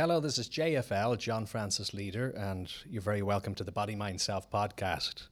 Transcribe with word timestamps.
Hello, 0.00 0.18
this 0.18 0.38
is 0.38 0.48
JFL, 0.48 1.18
John 1.18 1.44
Francis 1.44 1.92
Leader, 1.92 2.30
and 2.30 2.72
you're 2.88 3.02
very 3.02 3.20
welcome 3.20 3.54
to 3.56 3.62
the 3.62 3.70
Body 3.70 3.94
Mind 3.94 4.18
Self 4.18 4.50
podcast. 4.50 5.24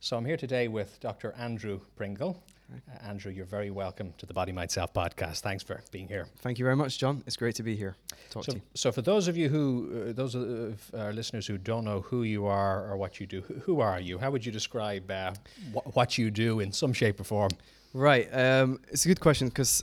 So 0.00 0.16
I'm 0.16 0.24
here 0.24 0.38
today 0.38 0.66
with 0.66 0.98
Dr. 1.00 1.34
Andrew 1.36 1.80
Pringle. 1.94 2.42
Uh, 2.72 3.06
Andrew, 3.06 3.30
you're 3.30 3.44
very 3.44 3.70
welcome 3.70 4.14
to 4.16 4.24
the 4.24 4.32
Body 4.32 4.50
Mind 4.50 4.70
Self 4.70 4.94
podcast. 4.94 5.40
Thanks 5.40 5.62
for 5.62 5.82
being 5.92 6.08
here. 6.08 6.26
Thank 6.38 6.58
you 6.58 6.64
very 6.64 6.74
much, 6.74 6.96
John. 6.98 7.22
It's 7.26 7.36
great 7.36 7.54
to 7.56 7.62
be 7.62 7.76
here. 7.76 7.96
Talk 8.30 8.46
so, 8.46 8.52
to 8.52 8.56
you. 8.56 8.62
So, 8.72 8.92
for 8.92 9.02
those 9.02 9.28
of 9.28 9.36
you 9.36 9.50
who, 9.50 10.06
uh, 10.08 10.12
those 10.14 10.34
of 10.34 10.90
our 10.96 11.12
listeners 11.12 11.46
who 11.46 11.58
don't 11.58 11.84
know 11.84 12.00
who 12.00 12.22
you 12.22 12.46
are 12.46 12.90
or 12.90 12.96
what 12.96 13.20
you 13.20 13.26
do, 13.26 13.42
who, 13.42 13.54
who 13.56 13.80
are 13.80 14.00
you? 14.00 14.16
How 14.16 14.30
would 14.30 14.46
you 14.46 14.52
describe 14.52 15.10
uh, 15.10 15.34
wh- 15.74 15.94
what 15.94 16.16
you 16.16 16.30
do 16.30 16.60
in 16.60 16.72
some 16.72 16.94
shape 16.94 17.20
or 17.20 17.24
form? 17.24 17.50
Right. 17.92 18.26
Um, 18.32 18.80
it's 18.88 19.04
a 19.04 19.08
good 19.08 19.20
question 19.20 19.48
because 19.48 19.82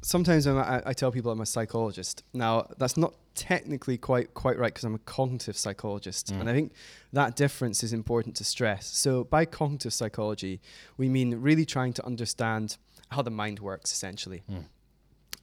sometimes 0.00 0.46
I, 0.46 0.80
I 0.86 0.94
tell 0.94 1.12
people 1.12 1.30
I'm 1.30 1.42
a 1.42 1.46
psychologist. 1.46 2.22
Now, 2.32 2.68
that's 2.78 2.96
not 2.96 3.12
technically 3.36 3.96
quite 3.96 4.34
quite 4.34 4.58
right 4.58 4.72
because 4.72 4.84
I'm 4.84 4.94
a 4.94 4.98
cognitive 4.98 5.56
psychologist, 5.56 6.32
mm. 6.32 6.40
and 6.40 6.50
I 6.50 6.52
think 6.52 6.72
that 7.12 7.36
difference 7.36 7.84
is 7.84 7.92
important 7.92 8.34
to 8.36 8.44
stress. 8.44 8.86
So, 8.86 9.24
by 9.24 9.44
cognitive 9.44 9.92
psychology, 9.92 10.60
we 10.96 11.08
mean 11.08 11.40
really 11.40 11.64
trying 11.64 11.92
to 11.94 12.06
understand 12.06 12.76
how 13.10 13.22
the 13.22 13.30
mind 13.30 13.60
works, 13.60 13.92
essentially. 13.92 14.42
Mm 14.50 14.64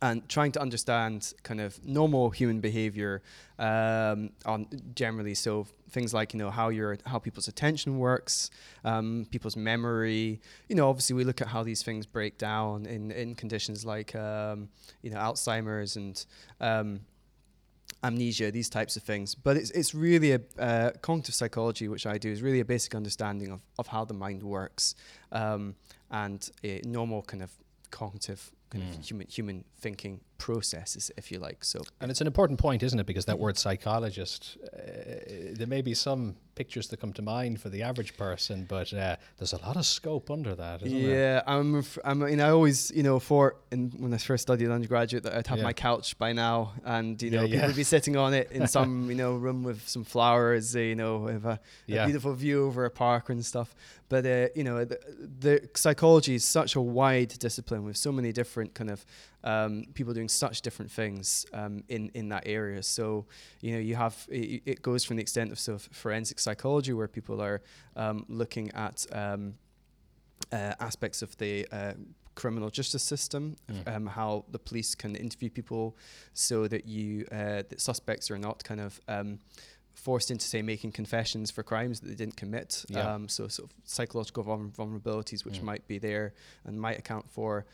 and 0.03 0.27
trying 0.27 0.51
to 0.51 0.59
understand 0.59 1.33
kind 1.43 1.61
of 1.61 1.83
normal 1.85 2.29
human 2.29 2.59
behavior 2.59 3.21
um, 3.57 4.31
on 4.45 4.67
generally 4.93 5.33
so 5.33 5.65
things 5.91 6.13
like 6.13 6.33
you 6.33 6.39
know 6.39 6.51
how 6.51 6.67
your 6.67 6.97
how 7.05 7.17
people's 7.17 7.47
attention 7.47 7.97
works 7.97 8.51
um, 8.83 9.25
people's 9.31 9.55
memory 9.55 10.41
you 10.67 10.75
know 10.75 10.89
obviously 10.89 11.15
we 11.15 11.23
look 11.23 11.39
at 11.39 11.47
how 11.47 11.63
these 11.63 11.81
things 11.83 12.05
break 12.05 12.37
down 12.37 12.85
in 12.85 13.11
in 13.11 13.33
conditions 13.33 13.85
like 13.85 14.13
um, 14.13 14.67
you 15.01 15.09
know 15.09 15.17
Alzheimer's 15.17 15.95
and 15.95 16.25
um, 16.59 16.99
amnesia, 18.03 18.51
these 18.51 18.69
types 18.69 18.95
of 18.95 19.03
things. 19.03 19.35
But 19.35 19.57
it's, 19.57 19.71
it's 19.71 19.95
really 19.95 20.33
a 20.33 20.41
uh, 20.59 20.91
cognitive 21.01 21.35
psychology, 21.35 21.87
which 21.87 22.05
I 22.05 22.17
do, 22.17 22.29
is 22.29 22.41
really 22.41 22.59
a 22.59 22.65
basic 22.65 22.95
understanding 22.95 23.51
of, 23.51 23.61
of 23.79 23.87
how 23.87 24.05
the 24.05 24.13
mind 24.13 24.43
works 24.43 24.95
um, 25.31 25.75
and 26.11 26.49
a 26.63 26.81
normal 26.85 27.21
kind 27.23 27.41
of 27.41 27.51
cognitive 27.91 28.51
kind 28.69 28.83
mm. 28.83 28.97
of 28.97 29.05
human 29.05 29.27
human 29.27 29.63
thinking 29.77 30.19
processes, 30.43 31.09
if 31.15 31.31
you 31.31 31.39
like. 31.39 31.63
So, 31.63 31.79
and 32.01 32.11
it's 32.11 32.19
an 32.19 32.27
important 32.27 32.59
point, 32.59 32.83
isn't 32.83 32.99
it? 32.99 33.05
Because 33.05 33.23
that 33.25 33.39
word 33.39 33.57
psychologist, 33.57 34.57
uh, 34.73 35.53
there 35.53 35.67
may 35.67 35.81
be 35.81 35.93
some 35.93 36.35
pictures 36.55 36.89
that 36.89 36.99
come 36.99 37.13
to 37.13 37.21
mind 37.21 37.61
for 37.61 37.69
the 37.69 37.81
average 37.81 38.17
person, 38.17 38.65
but 38.67 38.93
uh, 38.93 39.15
there's 39.37 39.53
a 39.53 39.61
lot 39.61 39.77
of 39.77 39.85
scope 39.85 40.29
under 40.29 40.53
that, 40.53 40.81
yeah, 40.81 41.07
there? 41.07 41.49
I'm. 41.49 41.75
I'm. 42.03 42.23
I 42.23 42.25
mean, 42.25 42.41
I 42.41 42.49
always, 42.49 42.91
you 42.91 43.03
know, 43.03 43.19
for 43.19 43.55
in, 43.71 43.91
when 43.97 44.13
I 44.13 44.17
first 44.17 44.41
studied 44.41 44.69
undergraduate, 44.69 45.23
that 45.23 45.33
I'd 45.33 45.47
have 45.47 45.59
yeah. 45.59 45.63
my 45.63 45.71
couch 45.71 46.17
by 46.17 46.33
now, 46.33 46.73
and 46.83 47.21
you 47.21 47.31
know, 47.31 47.43
yeah, 47.43 47.45
people 47.45 47.59
yeah. 47.59 47.67
would 47.67 47.75
be 47.77 47.85
sitting 47.85 48.17
on 48.17 48.33
it 48.33 48.51
in 48.51 48.67
some, 48.75 49.09
you 49.09 49.15
know, 49.15 49.35
room 49.35 49.63
with 49.63 49.87
some 49.87 50.03
flowers, 50.03 50.75
you 50.75 50.95
know, 50.95 51.19
with 51.19 51.45
a, 51.45 51.57
a 51.87 52.05
beautiful 52.05 52.33
view 52.33 52.65
over 52.65 52.83
a 52.83 52.91
park 52.91 53.29
and 53.29 53.45
stuff. 53.45 53.73
But 54.09 54.25
uh, 54.25 54.47
you 54.55 54.65
know, 54.65 54.83
the, 54.83 54.99
the 55.39 55.69
psychology 55.73 56.35
is 56.35 56.43
such 56.43 56.75
a 56.75 56.81
wide 56.81 57.33
discipline 57.39 57.85
with 57.85 57.95
so 57.95 58.11
many 58.11 58.33
different 58.33 58.73
kind 58.73 58.89
of 58.89 59.05
um, 59.43 59.85
people 59.93 60.13
doing 60.13 60.29
such 60.29 60.61
different 60.61 60.91
things 60.91 61.45
um, 61.53 61.83
in 61.89 62.09
in 62.13 62.29
that 62.29 62.43
area. 62.45 62.81
So 62.83 63.25
you 63.61 63.73
know 63.73 63.79
you 63.79 63.95
have 63.95 64.15
it, 64.29 64.61
it, 64.65 64.81
goes 64.81 65.03
from 65.03 65.17
the 65.17 65.21
extent 65.21 65.51
of 65.51 65.59
sort 65.59 65.75
of 65.75 65.95
forensic 65.95 66.39
psychology 66.39 66.93
where 66.93 67.07
people 67.07 67.41
are 67.41 67.61
um, 67.95 68.25
looking 68.29 68.71
at 68.71 69.05
um, 69.11 69.55
uh, 70.51 70.73
aspects 70.79 71.21
of 71.21 71.37
the 71.37 71.67
uh, 71.71 71.93
criminal 72.35 72.69
justice 72.69 73.03
system, 73.03 73.55
mm. 73.69 73.95
um, 73.95 74.07
how 74.07 74.45
the 74.51 74.59
police 74.59 74.95
can 74.95 75.15
interview 75.15 75.49
people 75.49 75.95
so 76.33 76.67
that 76.67 76.85
you 76.85 77.25
uh, 77.31 77.63
that 77.69 77.81
suspects 77.81 78.31
are 78.31 78.37
not 78.37 78.63
kind 78.63 78.79
of 78.79 78.99
um, 79.07 79.39
forced 79.93 80.31
into 80.31 80.45
say 80.45 80.61
making 80.61 80.91
confessions 80.91 81.51
for 81.51 81.63
crimes 81.63 81.99
that 81.99 82.07
they 82.07 82.15
didn't 82.15 82.35
commit. 82.35 82.85
Yeah. 82.89 83.13
Um, 83.13 83.27
so 83.29 83.47
sort 83.47 83.69
of 83.69 83.75
psychological 83.83 84.43
vulnerabilities 84.43 85.45
which 85.45 85.59
mm. 85.59 85.63
might 85.63 85.87
be 85.87 85.99
there 85.99 86.33
and 86.65 86.79
might 86.79 86.97
account 86.97 87.29
for 87.29 87.65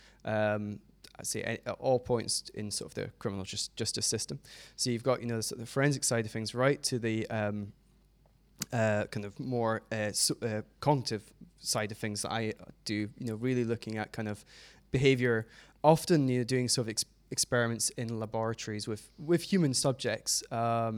um, 1.19 1.21
I 1.21 1.23
say 1.23 1.59
at 1.65 1.75
all 1.79 1.99
points 1.99 2.49
in 2.53 2.71
sort 2.71 2.91
of 2.91 2.95
the 2.95 3.09
criminal 3.19 3.43
just, 3.45 3.75
justice 3.75 4.05
system. 4.05 4.39
So 4.75 4.89
you've 4.89 5.03
got 5.03 5.21
you 5.21 5.27
know 5.27 5.37
the, 5.37 5.43
sort 5.43 5.59
of 5.59 5.65
the 5.65 5.71
forensic 5.71 6.03
side 6.03 6.25
of 6.25 6.31
things, 6.31 6.55
right 6.55 6.81
to 6.83 6.99
the 6.99 7.27
um, 7.29 7.73
uh, 8.73 9.05
kind 9.05 9.25
of 9.25 9.39
more 9.39 9.81
uh, 9.91 10.11
so, 10.11 10.35
uh, 10.41 10.61
cognitive 10.79 11.23
side 11.59 11.91
of 11.91 11.97
things 11.97 12.21
that 12.23 12.31
I 12.31 12.53
do. 12.85 13.09
You 13.19 13.27
know, 13.27 13.35
really 13.35 13.63
looking 13.63 13.97
at 13.97 14.11
kind 14.11 14.27
of 14.27 14.45
behavior. 14.91 15.47
Often, 15.83 16.27
you 16.27 16.39
know, 16.39 16.43
doing 16.43 16.67
sort 16.67 16.87
of 16.87 16.89
ex- 16.89 17.05
experiments 17.31 17.89
in 17.91 18.19
laboratories 18.19 18.87
with 18.87 19.09
with 19.17 19.43
human 19.43 19.73
subjects, 19.73 20.43
um, 20.51 20.57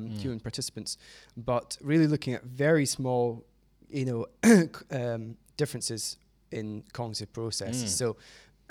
mm. 0.10 0.18
human 0.18 0.40
participants, 0.40 0.98
but 1.38 1.78
really 1.82 2.08
looking 2.08 2.34
at 2.34 2.44
very 2.44 2.86
small, 2.86 3.46
you 3.90 4.06
know, 4.06 4.26
um, 4.92 5.38
differences 5.58 6.18
in 6.52 6.84
cognitive 6.94 7.32
processes. 7.32 7.94
Mm. 7.94 7.98
So 7.98 8.18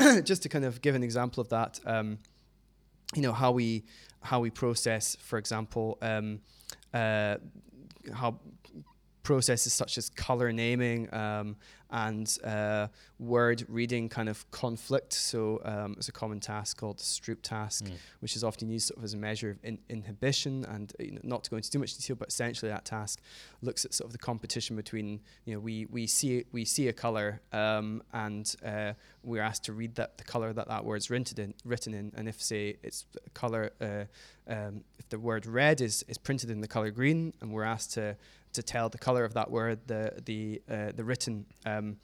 just 0.24 0.42
to 0.42 0.48
kind 0.48 0.64
of 0.64 0.80
give 0.80 0.94
an 0.94 1.02
example 1.02 1.40
of 1.40 1.48
that, 1.50 1.80
um, 1.86 2.18
you 3.14 3.22
know 3.22 3.32
how 3.32 3.50
we 3.50 3.84
how 4.22 4.40
we 4.40 4.50
process, 4.50 5.16
for 5.20 5.38
example, 5.38 5.98
um, 6.02 6.40
uh, 6.92 7.36
how 8.12 8.38
processes 9.22 9.72
such 9.72 9.98
as 9.98 10.08
color 10.10 10.52
naming 10.52 11.12
um, 11.14 11.56
and 11.92 12.38
uh, 12.44 12.86
word 13.18 13.64
reading 13.68 14.08
kind 14.08 14.28
of 14.28 14.48
conflict. 14.50 15.12
So 15.12 15.60
um, 15.64 15.94
it's 15.98 16.08
a 16.08 16.12
common 16.12 16.40
task 16.40 16.78
called 16.78 16.98
the 16.98 17.04
Stroop 17.04 17.42
task, 17.42 17.84
mm. 17.84 17.92
which 18.20 18.36
is 18.36 18.44
often 18.44 18.68
used 18.68 18.88
sort 18.88 18.98
of 18.98 19.04
as 19.04 19.14
a 19.14 19.16
measure 19.16 19.50
of 19.50 19.58
in- 19.64 19.80
inhibition. 19.88 20.64
And 20.66 20.92
you 20.98 21.12
know, 21.12 21.20
not 21.22 21.44
to 21.44 21.50
go 21.50 21.56
into 21.56 21.70
too 21.70 21.78
much 21.78 21.96
detail, 21.96 22.16
but 22.16 22.28
essentially 22.28 22.70
that 22.70 22.84
task 22.84 23.20
looks 23.60 23.84
at 23.84 23.92
sort 23.92 24.06
of 24.06 24.12
the 24.12 24.18
competition 24.18 24.76
between 24.76 25.20
you 25.44 25.54
know 25.54 25.60
we 25.60 25.86
we 25.90 26.06
see 26.06 26.44
we 26.52 26.64
see 26.64 26.88
a 26.88 26.92
color 26.92 27.40
um, 27.52 28.02
and 28.12 28.54
uh, 28.64 28.92
we're 29.22 29.42
asked 29.42 29.64
to 29.64 29.72
read 29.72 29.96
that 29.96 30.18
the 30.18 30.24
color 30.24 30.52
that 30.52 30.68
that 30.68 30.84
word's 30.84 31.10
written 31.10 31.40
in, 31.42 31.54
written 31.64 31.92
in, 31.92 32.12
and 32.16 32.28
if 32.28 32.40
say 32.40 32.76
it's 32.82 33.04
color. 33.34 33.72
Uh, 33.80 34.04
um, 34.48 34.82
if 34.98 35.08
the 35.08 35.18
word 35.18 35.46
red 35.46 35.80
is, 35.80 36.04
is 36.08 36.18
printed 36.18 36.50
in 36.50 36.60
the 36.60 36.66
color 36.66 36.90
green, 36.90 37.32
and 37.40 37.52
we're 37.52 37.62
asked 37.62 37.92
to 37.94 38.16
to 38.52 38.62
tell 38.62 38.88
the 38.88 38.98
color 38.98 39.24
of 39.24 39.34
that 39.34 39.50
word, 39.50 39.80
the 39.86 40.20
the 40.24 40.62
uh, 40.70 40.92
the 40.94 41.04
written 41.04 41.46
um, 41.66 41.96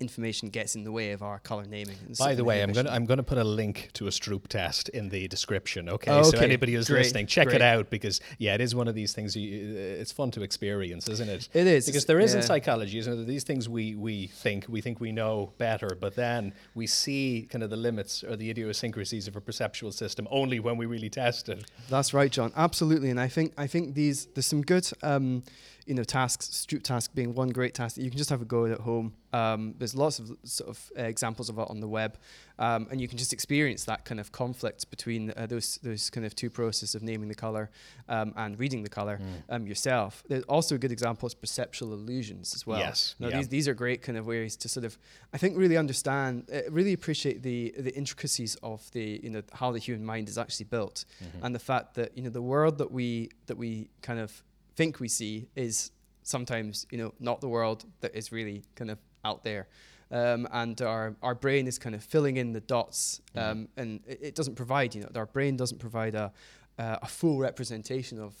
information 0.00 0.48
gets 0.48 0.74
in 0.74 0.82
the 0.82 0.90
way 0.90 1.12
of 1.12 1.22
our 1.22 1.38
color 1.38 1.64
naming. 1.66 1.96
By 2.18 2.34
the 2.34 2.42
way, 2.42 2.62
I'm 2.62 2.72
going 2.72 2.86
to 2.86 2.92
I'm 2.92 3.04
going 3.04 3.18
to 3.18 3.22
put 3.22 3.38
a 3.38 3.44
link 3.44 3.90
to 3.94 4.06
a 4.06 4.10
Stroop 4.10 4.48
test 4.48 4.88
in 4.88 5.10
the 5.10 5.28
description. 5.28 5.88
Okay, 5.88 6.10
okay. 6.10 6.30
so 6.30 6.38
anybody 6.38 6.74
who's 6.74 6.88
Great. 6.88 7.00
listening, 7.00 7.26
check 7.26 7.48
Great. 7.48 7.56
it 7.56 7.62
out 7.62 7.90
because 7.90 8.20
yeah, 8.38 8.54
it 8.54 8.60
is 8.60 8.74
one 8.74 8.88
of 8.88 8.94
these 8.94 9.12
things. 9.12 9.36
You, 9.36 9.76
uh, 9.76 10.00
it's 10.00 10.12
fun 10.12 10.30
to 10.32 10.42
experience, 10.42 11.08
isn't 11.08 11.28
it? 11.28 11.48
It 11.52 11.66
is 11.66 11.86
because 11.86 12.06
there 12.06 12.18
is 12.18 12.32
yeah. 12.32 12.40
in 12.40 12.42
psychology, 12.46 12.98
isn't 12.98 13.20
it? 13.20 13.26
These 13.26 13.44
things 13.44 13.68
we 13.68 13.94
we 13.94 14.28
think 14.28 14.66
we 14.68 14.80
think 14.80 15.00
we 15.00 15.12
know 15.12 15.52
better, 15.58 15.96
but 16.00 16.16
then 16.16 16.54
we 16.74 16.86
see 16.86 17.46
kind 17.50 17.62
of 17.62 17.70
the 17.70 17.76
limits 17.76 18.24
or 18.24 18.36
the 18.36 18.50
idiosyncrasies 18.50 19.28
of 19.28 19.36
a 19.36 19.40
perceptual 19.40 19.92
system 19.92 20.26
only 20.30 20.60
when 20.60 20.76
we 20.76 20.86
really 20.86 21.10
test 21.10 21.48
it. 21.48 21.70
That's 21.88 22.14
right, 22.14 22.32
John. 22.32 22.52
Absolutely, 22.56 23.10
and 23.10 23.20
I 23.20 23.28
think 23.28 23.52
I 23.58 23.66
think 23.66 23.94
these 23.94 24.26
there's 24.26 24.46
some 24.46 24.62
good. 24.62 24.88
Um, 25.02 25.42
you 25.90 25.96
know, 25.96 26.04
tasks, 26.04 26.46
Stroop 26.46 26.84
task 26.84 27.12
being 27.16 27.34
one 27.34 27.48
great 27.48 27.74
task 27.74 27.96
that 27.96 28.02
you 28.02 28.10
can 28.10 28.16
just 28.16 28.30
have 28.30 28.40
a 28.40 28.44
go 28.44 28.64
at 28.66 28.78
home. 28.78 29.12
Um, 29.32 29.74
there's 29.76 29.96
lots 29.96 30.20
of 30.20 30.30
sort 30.44 30.70
of 30.70 30.92
uh, 30.96 31.02
examples 31.02 31.48
of 31.48 31.58
it 31.58 31.68
on 31.68 31.80
the 31.80 31.88
web, 31.88 32.16
um, 32.60 32.86
and 32.92 33.00
you 33.00 33.08
can 33.08 33.18
just 33.18 33.32
experience 33.32 33.84
that 33.86 34.04
kind 34.04 34.20
of 34.20 34.30
conflict 34.30 34.88
between 34.88 35.32
uh, 35.36 35.46
those 35.46 35.80
those 35.82 36.08
kind 36.08 36.24
of 36.24 36.36
two 36.36 36.48
processes 36.48 36.94
of 36.94 37.02
naming 37.02 37.28
the 37.28 37.34
color 37.34 37.70
um, 38.08 38.32
and 38.36 38.60
reading 38.60 38.84
the 38.84 38.88
color 38.88 39.18
mm. 39.18 39.42
Um, 39.48 39.66
yourself. 39.66 40.22
There's 40.28 40.44
also 40.44 40.76
a 40.76 40.78
good 40.78 40.92
example 40.92 41.26
is 41.26 41.34
perceptual 41.34 41.92
illusions 41.92 42.54
as 42.54 42.64
well. 42.64 42.78
Yes, 42.78 43.16
now, 43.18 43.30
these 43.30 43.48
these 43.48 43.66
are 43.66 43.74
great 43.74 44.00
kind 44.00 44.16
of 44.16 44.28
ways 44.28 44.54
to 44.58 44.68
sort 44.68 44.86
of 44.86 44.96
I 45.34 45.38
think 45.38 45.58
really 45.58 45.76
understand, 45.76 46.48
uh, 46.54 46.70
really 46.70 46.92
appreciate 46.92 47.42
the 47.42 47.74
the 47.76 47.92
intricacies 47.96 48.54
of 48.62 48.88
the 48.92 49.20
you 49.24 49.30
know 49.30 49.42
how 49.54 49.72
the 49.72 49.80
human 49.80 50.06
mind 50.06 50.28
is 50.28 50.38
actually 50.38 50.66
built, 50.66 51.04
mm-hmm. 51.20 51.44
and 51.44 51.52
the 51.52 51.64
fact 51.72 51.94
that 51.94 52.16
you 52.16 52.22
know 52.22 52.30
the 52.30 52.42
world 52.42 52.78
that 52.78 52.92
we 52.92 53.30
that 53.46 53.56
we 53.56 53.90
kind 54.02 54.20
of 54.20 54.44
think 54.80 54.98
we 54.98 55.08
see 55.08 55.46
is 55.56 55.92
sometimes 56.22 56.86
you 56.90 56.96
know 56.96 57.12
not 57.20 57.42
the 57.42 57.48
world 57.48 57.84
that 58.00 58.16
is 58.16 58.32
really 58.32 58.62
kind 58.74 58.90
of 58.90 58.98
out 59.26 59.44
there 59.44 59.68
um, 60.10 60.48
and 60.52 60.80
our, 60.80 61.14
our 61.22 61.34
brain 61.34 61.66
is 61.66 61.78
kind 61.78 61.94
of 61.94 62.02
filling 62.02 62.38
in 62.38 62.54
the 62.54 62.60
dots 62.60 63.20
um, 63.36 63.42
mm. 63.42 63.68
and 63.76 64.00
it, 64.06 64.18
it, 64.22 64.34
doesn't 64.34 64.54
provide 64.54 64.94
you 64.94 65.02
know 65.02 65.08
our 65.16 65.26
brain 65.26 65.54
doesn't 65.54 65.80
provide 65.80 66.14
a, 66.14 66.32
uh, 66.78 66.96
a 67.02 67.06
full 67.06 67.36
representation 67.38 68.18
of 68.18 68.32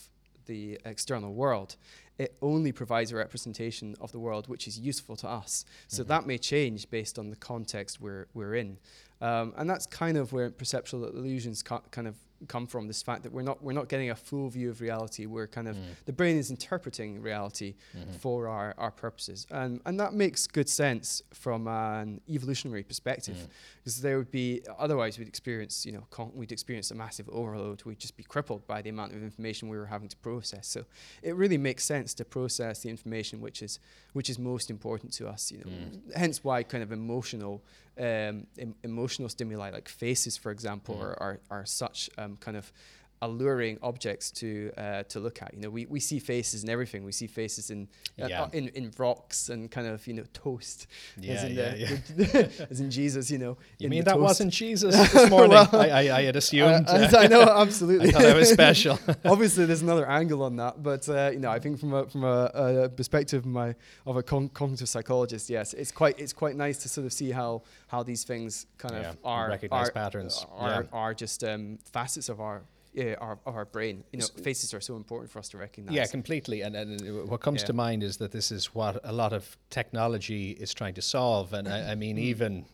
the 0.46 0.78
external 0.86 1.34
world 1.34 1.76
it 2.18 2.34
only 2.40 2.72
provides 2.72 3.12
a 3.12 3.16
representation 3.16 3.94
of 4.00 4.10
the 4.10 4.18
world 4.18 4.48
which 4.48 4.66
is 4.66 4.78
useful 4.78 5.16
to 5.16 5.28
us 5.28 5.66
so 5.88 6.02
mm-hmm. 6.02 6.08
that 6.08 6.26
may 6.26 6.38
change 6.38 6.88
based 6.88 7.18
on 7.18 7.28
the 7.28 7.36
context 7.36 8.00
we're, 8.00 8.28
we're 8.32 8.54
in 8.54 8.78
um, 9.20 9.52
and 9.58 9.68
that's 9.68 9.84
kind 9.84 10.16
of 10.16 10.32
where 10.32 10.48
perceptual 10.48 11.04
illusions 11.04 11.62
ca- 11.62 11.82
kind 11.90 12.08
of 12.08 12.16
come 12.48 12.66
from 12.66 12.86
this 12.86 13.02
fact 13.02 13.22
that 13.22 13.32
we're 13.32 13.42
not 13.42 13.62
we're 13.62 13.72
not 13.72 13.88
getting 13.88 14.10
a 14.10 14.14
full 14.14 14.48
view 14.48 14.70
of 14.70 14.80
reality. 14.80 15.26
We're 15.26 15.46
kind 15.46 15.68
of 15.68 15.76
mm. 15.76 15.82
the 16.06 16.12
brain 16.12 16.36
is 16.36 16.50
interpreting 16.50 17.20
reality 17.20 17.74
mm-hmm. 17.96 18.12
for 18.12 18.48
our, 18.48 18.74
our 18.78 18.90
purposes, 18.90 19.46
and 19.50 19.80
and 19.86 19.98
that 20.00 20.14
makes 20.14 20.46
good 20.46 20.68
sense 20.68 21.22
from 21.32 21.66
an 21.68 22.20
evolutionary 22.28 22.82
perspective, 22.82 23.48
because 23.78 23.98
mm. 23.98 24.02
there 24.02 24.18
would 24.18 24.30
be 24.30 24.62
otherwise 24.78 25.18
we'd 25.18 25.28
experience 25.28 25.84
you 25.84 25.92
know 25.92 26.04
con- 26.10 26.32
we'd 26.34 26.52
experience 26.52 26.90
a 26.90 26.94
massive 26.94 27.28
overload. 27.30 27.82
We'd 27.84 27.98
just 27.98 28.16
be 28.16 28.24
crippled 28.24 28.66
by 28.66 28.82
the 28.82 28.90
amount 28.90 29.12
of 29.12 29.22
information 29.22 29.68
we 29.68 29.76
were 29.76 29.86
having 29.86 30.08
to 30.08 30.16
process. 30.18 30.66
So 30.66 30.84
it 31.22 31.34
really 31.34 31.58
makes 31.58 31.84
sense 31.84 32.14
to 32.14 32.24
process 32.24 32.82
the 32.82 32.90
information 32.90 33.40
which 33.40 33.62
is 33.62 33.78
which 34.12 34.30
is 34.30 34.38
most 34.38 34.70
important 34.70 35.12
to 35.14 35.28
us. 35.28 35.52
You 35.52 35.58
know, 35.58 35.70
mm. 35.70 36.16
hence 36.16 36.42
why 36.42 36.62
kind 36.62 36.82
of 36.82 36.92
emotional 36.92 37.62
um, 37.98 38.46
em- 38.58 38.74
emotional 38.82 39.28
stimuli 39.28 39.70
like 39.70 39.88
faces, 39.88 40.36
for 40.36 40.50
example, 40.50 40.96
mm. 40.96 41.02
are, 41.02 41.16
are, 41.20 41.40
are 41.50 41.66
such 41.66 42.10
um, 42.18 42.36
kind 42.36 42.56
of 42.56 42.72
alluring 43.22 43.78
objects 43.82 44.30
to 44.30 44.72
uh, 44.76 45.02
to 45.04 45.20
look 45.20 45.42
at. 45.42 45.52
You 45.54 45.60
know, 45.60 45.70
we, 45.70 45.86
we 45.86 46.00
see 46.00 46.18
faces 46.18 46.64
in 46.64 46.70
everything. 46.70 47.04
We 47.04 47.12
see 47.12 47.26
faces 47.26 47.70
in 47.70 47.88
uh, 48.20 48.26
yeah. 48.26 48.42
uh, 48.42 48.48
in 48.52 48.68
in 48.68 48.92
rocks 48.96 49.48
and 49.48 49.70
kind 49.70 49.86
of 49.86 50.06
you 50.06 50.14
know 50.14 50.24
toast. 50.32 50.86
Yeah, 51.18 51.34
as 51.34 51.44
in 51.44 51.54
yeah, 51.54 51.74
yeah. 51.74 52.48
as 52.70 52.80
in 52.80 52.90
Jesus. 52.90 53.30
You 53.30 53.38
know. 53.38 53.58
You 53.78 53.88
mean 53.88 54.04
that 54.04 54.14
toast. 54.14 54.22
wasn't 54.22 54.52
Jesus 54.52 54.96
this 55.12 55.30
morning? 55.30 55.50
well, 55.50 55.68
I, 55.72 55.88
I, 55.88 56.18
I 56.18 56.22
had 56.22 56.36
assumed. 56.36 56.88
I, 56.88 57.24
I 57.24 57.26
know 57.26 57.42
absolutely. 57.42 58.08
I 58.10 58.12
thought 58.12 58.22
that 58.22 58.36
was 58.36 58.50
special. 58.50 58.98
Obviously, 59.24 59.66
there's 59.66 59.82
another 59.82 60.08
angle 60.08 60.42
on 60.42 60.56
that, 60.56 60.82
but 60.82 61.08
uh, 61.08 61.30
you 61.32 61.40
know, 61.40 61.50
I 61.50 61.58
think 61.58 61.78
from 61.78 61.92
a 61.92 62.06
from 62.08 62.24
a, 62.24 62.84
a 62.84 62.88
perspective 62.88 63.40
of 63.40 63.46
my 63.46 63.74
of 64.06 64.16
a 64.16 64.22
con- 64.22 64.48
cognitive 64.48 64.88
psychologist, 64.88 65.50
yes, 65.50 65.74
it's 65.74 65.92
quite 65.92 66.18
it's 66.18 66.32
quite 66.32 66.56
nice 66.56 66.78
to 66.78 66.88
sort 66.88 67.06
of 67.06 67.12
see 67.12 67.30
how 67.30 67.62
how 67.88 68.02
these 68.02 68.24
things 68.24 68.66
kind 68.78 68.94
of 68.94 69.16
are 69.24 69.48
recognize 69.48 69.88
are, 69.88 69.92
patterns 69.92 70.46
are, 70.52 70.86
are 70.92 71.14
just 71.14 71.44
um, 71.44 71.78
facets 71.84 72.28
of 72.28 72.40
our 72.40 72.62
yeah, 72.92 73.14
our, 73.20 73.38
our 73.46 73.64
brain. 73.64 74.04
You 74.12 74.18
know, 74.18 74.26
faces 74.42 74.74
are 74.74 74.80
so 74.80 74.96
important 74.96 75.30
for 75.30 75.38
us 75.38 75.48
to 75.50 75.58
recognize. 75.58 75.94
Yeah, 75.94 76.06
completely. 76.06 76.62
And, 76.62 76.74
and 76.74 77.28
what 77.28 77.40
comes 77.40 77.62
yeah. 77.62 77.66
to 77.66 77.72
mind 77.72 78.02
is 78.02 78.16
that 78.16 78.32
this 78.32 78.50
is 78.50 78.74
what 78.74 79.00
a 79.04 79.12
lot 79.12 79.32
of 79.32 79.56
technology 79.70 80.50
is 80.50 80.74
trying 80.74 80.94
to 80.94 81.02
solve. 81.02 81.52
And 81.52 81.68
I, 81.68 81.92
I 81.92 81.94
mean, 81.94 82.16
mm. 82.16 82.20
even 82.20 82.64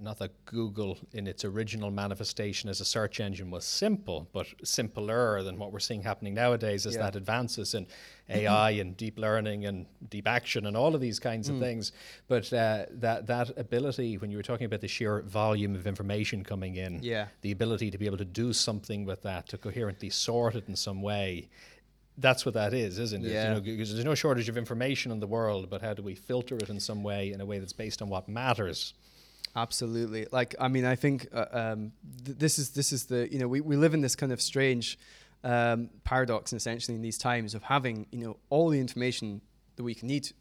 not 0.00 0.18
that 0.18 0.44
Google 0.44 0.98
in 1.12 1.26
its 1.26 1.44
original 1.44 1.90
manifestation 1.90 2.68
as 2.68 2.80
a 2.80 2.84
search 2.84 3.20
engine 3.20 3.50
was 3.50 3.64
simple, 3.64 4.28
but 4.32 4.46
simpler 4.64 5.42
than 5.42 5.58
what 5.58 5.72
we're 5.72 5.78
seeing 5.78 6.02
happening 6.02 6.34
nowadays 6.34 6.86
as 6.86 6.94
yeah. 6.94 7.02
that 7.02 7.16
advances 7.16 7.74
in 7.74 7.86
AI 8.28 8.70
and 8.70 8.96
deep 8.96 9.18
learning 9.18 9.66
and 9.66 9.86
deep 10.08 10.26
action 10.26 10.66
and 10.66 10.76
all 10.76 10.94
of 10.94 11.00
these 11.00 11.18
kinds 11.20 11.48
mm. 11.48 11.54
of 11.54 11.60
things. 11.60 11.92
But 12.26 12.52
uh, 12.52 12.86
that 12.90 13.26
that 13.26 13.56
ability, 13.56 14.18
when 14.18 14.30
you 14.30 14.36
were 14.36 14.42
talking 14.42 14.66
about 14.66 14.80
the 14.80 14.88
sheer 14.88 15.22
volume 15.22 15.74
of 15.74 15.86
information 15.86 16.44
coming 16.44 16.76
in, 16.76 17.00
yeah. 17.02 17.26
the 17.42 17.52
ability 17.52 17.90
to 17.90 17.98
be 17.98 18.06
able 18.06 18.18
to 18.18 18.24
do 18.24 18.52
something 18.52 19.04
with 19.04 19.22
that, 19.22 19.48
to 19.48 19.58
coherently 19.58 20.10
sort 20.10 20.56
it 20.56 20.68
in 20.68 20.76
some 20.76 21.02
way, 21.02 21.48
that's 22.18 22.44
what 22.44 22.54
that 22.54 22.74
is, 22.74 22.98
isn't 22.98 23.24
it? 23.24 23.30
Yeah. 23.30 23.48
You 23.48 23.54
know, 23.54 23.60
because 23.60 23.92
there's 23.92 24.04
no 24.04 24.14
shortage 24.14 24.48
of 24.48 24.58
information 24.58 25.12
in 25.12 25.20
the 25.20 25.26
world, 25.26 25.70
but 25.70 25.80
how 25.82 25.94
do 25.94 26.02
we 26.02 26.14
filter 26.16 26.56
it 26.56 26.68
in 26.68 26.80
some 26.80 27.04
way, 27.04 27.32
in 27.32 27.40
a 27.40 27.46
way 27.46 27.60
that's 27.60 27.72
based 27.72 28.02
on 28.02 28.08
what 28.08 28.28
matters? 28.28 28.94
Absolutely. 29.62 30.26
Like, 30.30 30.54
I 30.60 30.68
mean, 30.68 30.84
I 30.84 30.94
think 30.94 31.28
uh, 31.32 31.46
um, 31.52 31.92
th- 32.24 32.38
this 32.38 32.58
is 32.58 32.70
this 32.70 32.92
is 32.92 33.06
the 33.06 33.30
you 33.32 33.38
know 33.38 33.48
we, 33.48 33.60
we 33.60 33.76
live 33.76 33.92
in 33.94 34.00
this 34.00 34.14
kind 34.14 34.32
of 34.32 34.40
strange 34.40 34.98
um, 35.42 35.90
paradox, 36.04 36.52
essentially, 36.52 36.94
in 36.94 37.02
these 37.02 37.18
times 37.18 37.54
of 37.54 37.62
having 37.64 38.06
you 38.12 38.20
know 38.20 38.36
all 38.50 38.68
the 38.68 38.80
information 38.80 39.40
that 39.76 39.82
we 39.82 39.94
can 39.94 40.08
need 40.08 40.32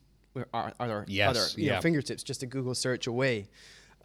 are, 0.54 0.74
are, 0.80 1.06
yes, 1.08 1.30
other 1.30 1.46
yeah. 1.62 1.76
know, 1.76 1.82
fingertips, 1.82 2.22
just 2.22 2.44
a 2.44 2.46
Google 2.46 2.76
search 2.76 3.08
away, 3.08 3.50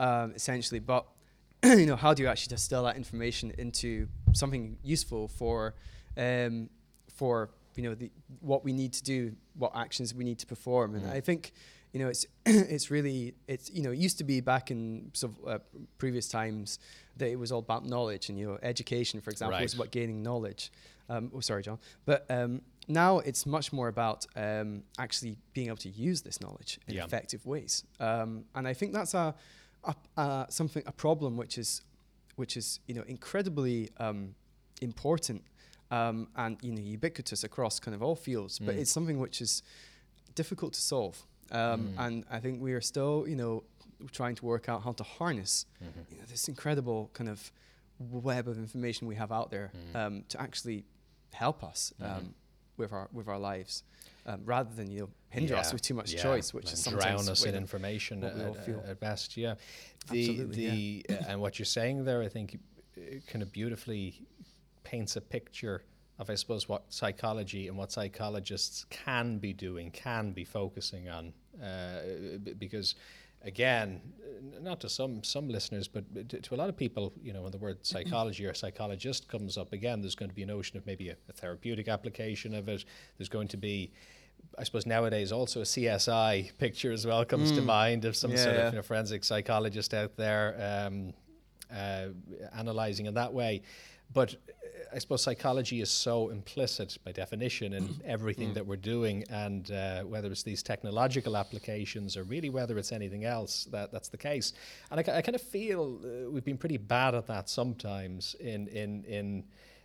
um, 0.01 0.33
essentially. 0.35 0.81
But 0.81 1.07
you 1.63 1.87
know, 1.87 1.97
how 1.97 2.15
do 2.15 2.23
you 2.23 2.29
actually 2.29 2.55
distill 2.55 2.85
that 2.85 2.97
information 2.97 3.53
into 3.59 4.09
something 4.33 4.79
useful 4.83 5.29
for 5.29 5.75
um, 6.17 6.71
for 7.15 7.51
you 7.77 7.83
know 7.83 7.95
the, 7.95 8.11
what 8.41 8.65
we 8.65 8.73
need 8.73 8.95
to 8.95 9.03
do, 9.03 9.35
what 9.55 9.73
actions 9.75 10.15
we 10.15 10.25
need 10.25 10.39
to 10.39 10.47
perform, 10.47 10.95
and 10.95 11.05
mm. 11.05 11.13
I 11.13 11.21
think 11.21 11.53
you 11.93 12.01
know, 12.01 12.09
it's 12.09 12.27
it's 12.47 12.91
really 12.91 13.35
it's 13.47 13.71
you 13.71 13.83
know 13.83 13.93
it 13.93 13.99
used 13.99 14.19
to 14.19 14.25
be 14.25 14.41
back 14.41 14.71
in 14.71 15.11
sort 15.13 15.33
of 15.39 15.49
uh, 15.49 15.59
previous 15.99 16.29
times 16.29 16.79
that 17.17 17.29
it 17.29 17.39
was 17.39 17.53
all 17.53 17.59
about 17.59 17.85
knowledge 17.85 18.29
and 18.29 18.39
you 18.39 18.47
know 18.47 18.59
education, 18.63 19.21
for 19.21 19.31
example, 19.31 19.57
right. 19.57 19.63
was 19.63 19.75
about 19.75 19.91
gaining 19.91 20.23
knowledge. 20.23 20.73
Um, 21.09 21.31
oh, 21.35 21.41
sorry, 21.41 21.63
John, 21.63 21.79
but 22.07 22.25
um, 22.31 22.63
now 22.89 23.19
it's 23.19 23.45
much 23.45 23.73
more 23.73 23.89
about 23.89 24.27
um, 24.37 24.83
actually 24.99 25.37
being 25.53 25.67
able 25.67 25.77
to 25.79 25.91
use 25.91 26.23
this 26.23 26.41
knowledge 26.41 26.79
in 26.89 26.95
yeah. 26.95 27.05
effective 27.05 27.45
ways, 27.45 27.85
um, 28.01 28.45
and 28.55 28.67
I 28.67 28.73
think 28.73 28.93
that's 28.93 29.15
a, 29.15 29.35
a, 29.85 29.95
a, 30.17 30.47
something 30.49 30.83
a 30.87 30.93
problem 30.93 31.37
which 31.37 31.59
is 31.59 31.83
which 32.37 32.57
is 32.57 32.81
you 32.87 32.95
know 32.95 33.05
incredibly 33.07 33.91
um, 33.99 34.35
important 34.81 35.43
um, 35.91 36.29
and 36.37 36.57
you 36.63 36.73
know 36.73 36.81
ubiquitous 36.81 37.45
across 37.45 37.79
kind 37.79 37.95
of 37.95 38.03
all 38.03 38.17
fields, 38.17 38.59
mm. 38.59 38.67
but 38.67 38.77
it's 38.77 38.91
something 38.91 39.19
which 39.19 39.43
is 39.43 39.63
difficult 40.35 40.73
to 40.73 40.81
solve. 40.81 41.23
Um, 41.53 41.89
mm. 41.89 42.07
And 42.07 42.25
I 42.31 42.41
think 42.41 42.61
we 42.61 42.73
are 42.73 42.81
still, 42.81 43.27
you 43.29 43.37
know, 43.37 43.63
trying 44.11 44.35
to 44.35 44.45
work 44.45 44.69
out 44.69 44.83
how 44.83 44.93
to 44.93 45.05
harness 45.05 45.67
mm-hmm. 45.77 46.01
you 46.11 46.19
know, 46.19 46.25
this 46.29 46.49
incredible 46.49 47.11
kind 47.13 47.31
of 47.31 47.53
web 48.11 48.49
of 48.49 48.59
information 48.59 49.07
we 49.07 49.15
have 49.15 49.31
out 49.31 49.51
there 49.51 49.71
mm. 49.93 49.97
um, 49.97 50.25
to 50.29 50.41
actually 50.41 50.85
help 51.33 51.63
us 51.63 51.93
mm-hmm. 52.01 52.13
um, 52.13 52.35
with 52.77 52.93
our 52.93 53.09
with 53.13 53.29
our 53.29 53.39
lives, 53.39 53.85
um, 54.27 54.41
rather 54.45 54.75
than 54.75 54.91
you 54.91 55.01
know 55.03 55.09
hinder 55.29 55.55
yeah. 55.55 55.61
us 55.61 55.73
with 55.73 55.83
too 55.83 55.95
much 55.95 56.13
yeah. 56.13 56.23
choice, 56.23 56.53
which 56.53 56.65
and 56.65 56.73
is 56.73 56.83
sometimes 56.83 57.05
drown 57.05 57.29
us 57.29 57.45
in 57.45 57.55
information 57.55 58.25
at, 58.25 58.35
at, 58.35 59.01
best. 59.01 59.37
Yeah, 59.37 59.55
the 60.11 60.31
Absolutely, 60.31 60.67
the 60.67 61.07
yeah. 61.09 61.17
uh, 61.17 61.25
and 61.29 61.41
what 61.41 61.59
you're 61.59 61.67
saying 61.67 62.05
there, 62.05 62.23
I 62.23 62.29
think, 62.29 62.59
uh, 62.97 63.01
kind 63.27 63.43
of 63.43 63.53
beautifully 63.53 64.27
paints 64.85 65.17
a 65.17 65.21
picture 65.21 65.85
of 66.19 66.31
I 66.31 66.35
suppose 66.35 66.69
what 66.69 66.85
psychology 66.89 67.69
and 67.69 67.77
what 67.77 67.93
psychologists 67.93 68.87
can 68.91 69.39
be 69.39 69.53
doing, 69.53 69.91
can 69.91 70.33
be 70.33 70.45
focusing 70.45 71.09
on, 71.09 71.33
uh, 71.63 71.99
because 72.59 72.95
again, 73.45 74.01
not 74.61 74.81
to 74.81 74.89
some 74.89 75.23
some 75.23 75.49
listeners, 75.49 75.89
but 75.89 76.05
to, 76.29 76.41
to, 76.41 76.55
a 76.55 76.57
lot 76.57 76.69
of 76.69 76.77
people, 76.77 77.13
you 77.23 77.33
know, 77.33 77.43
when 77.43 77.53
the 77.53 77.59
word 77.59 77.79
psychology 77.83 78.47
or 78.47 78.55
psychologist 78.55 79.29
comes 79.29 79.57
up, 79.57 79.73
again, 79.73 80.01
there's 80.01 80.15
going 80.15 80.31
to 80.31 80.35
be 80.35 80.43
a 80.43 80.47
notion 80.47 80.77
of 80.77 80.87
maybe 80.87 81.09
a, 81.09 81.17
a 81.29 81.33
therapeutic 81.33 81.89
application 81.89 82.55
of 82.55 82.69
it. 82.69 82.85
There's 83.19 83.29
going 83.29 83.49
to 83.49 83.57
be 83.57 83.93
I 84.59 84.65
suppose 84.65 84.87
nowadays 84.87 85.33
also 85.33 85.61
a 85.61 85.65
CSI 85.65 86.57
picture 86.59 86.93
as 86.93 87.07
well 87.07 87.25
comes 87.25 87.53
mm. 87.53 87.57
to 87.57 87.63
mind 87.63 88.05
of 88.05 88.17
some 88.17 88.33
yeah, 88.33 88.37
sort 88.37 88.57
of 88.57 88.73
you 88.73 88.79
know, 88.79 88.83
forensic 88.83 89.25
psychologist 89.25 89.95
out 89.95 90.17
there 90.17 90.85
um, 90.87 91.15
uh, 91.75 92.09
analyzing 92.55 93.07
in 93.07 93.15
that 93.15 93.33
way. 93.33 93.63
But 94.13 94.37
I 94.95 94.99
suppose 94.99 95.23
psychology 95.23 95.81
is 95.81 95.91
so 95.91 96.29
implicit 96.29 96.99
by 97.05 97.13
definition 97.13 97.73
in 97.73 97.89
everything 98.05 98.51
mm. 98.51 98.55
that 98.55 98.67
we're 98.67 98.77
doing, 98.77 99.25
and 99.31 99.71
uh, 99.71 100.03
whether 100.03 100.31
it's 100.31 100.43
these 100.43 100.63
technological 100.63 101.37
applications 101.37 102.17
or 102.17 102.25
really 102.25 102.51
whether 102.51 102.79
it's 102.79 102.93
anything 102.93 103.25
else, 103.25 103.65
that 103.73 103.91
that's 103.93 104.09
the 104.09 104.19
case. 104.19 104.53
And 104.91 105.01
I, 105.01 105.19
I 105.19 105.23
kind 105.23 105.35
of 105.35 105.43
feel 105.43 105.99
uh, 106.05 106.31
we've 106.31 106.45
been 106.45 106.59
pretty 106.59 106.77
bad 106.77 107.15
at 107.15 107.27
that 107.27 107.49
sometimes 107.49 108.35
in 108.41 108.69
in 108.69 109.05
in. 109.05 109.45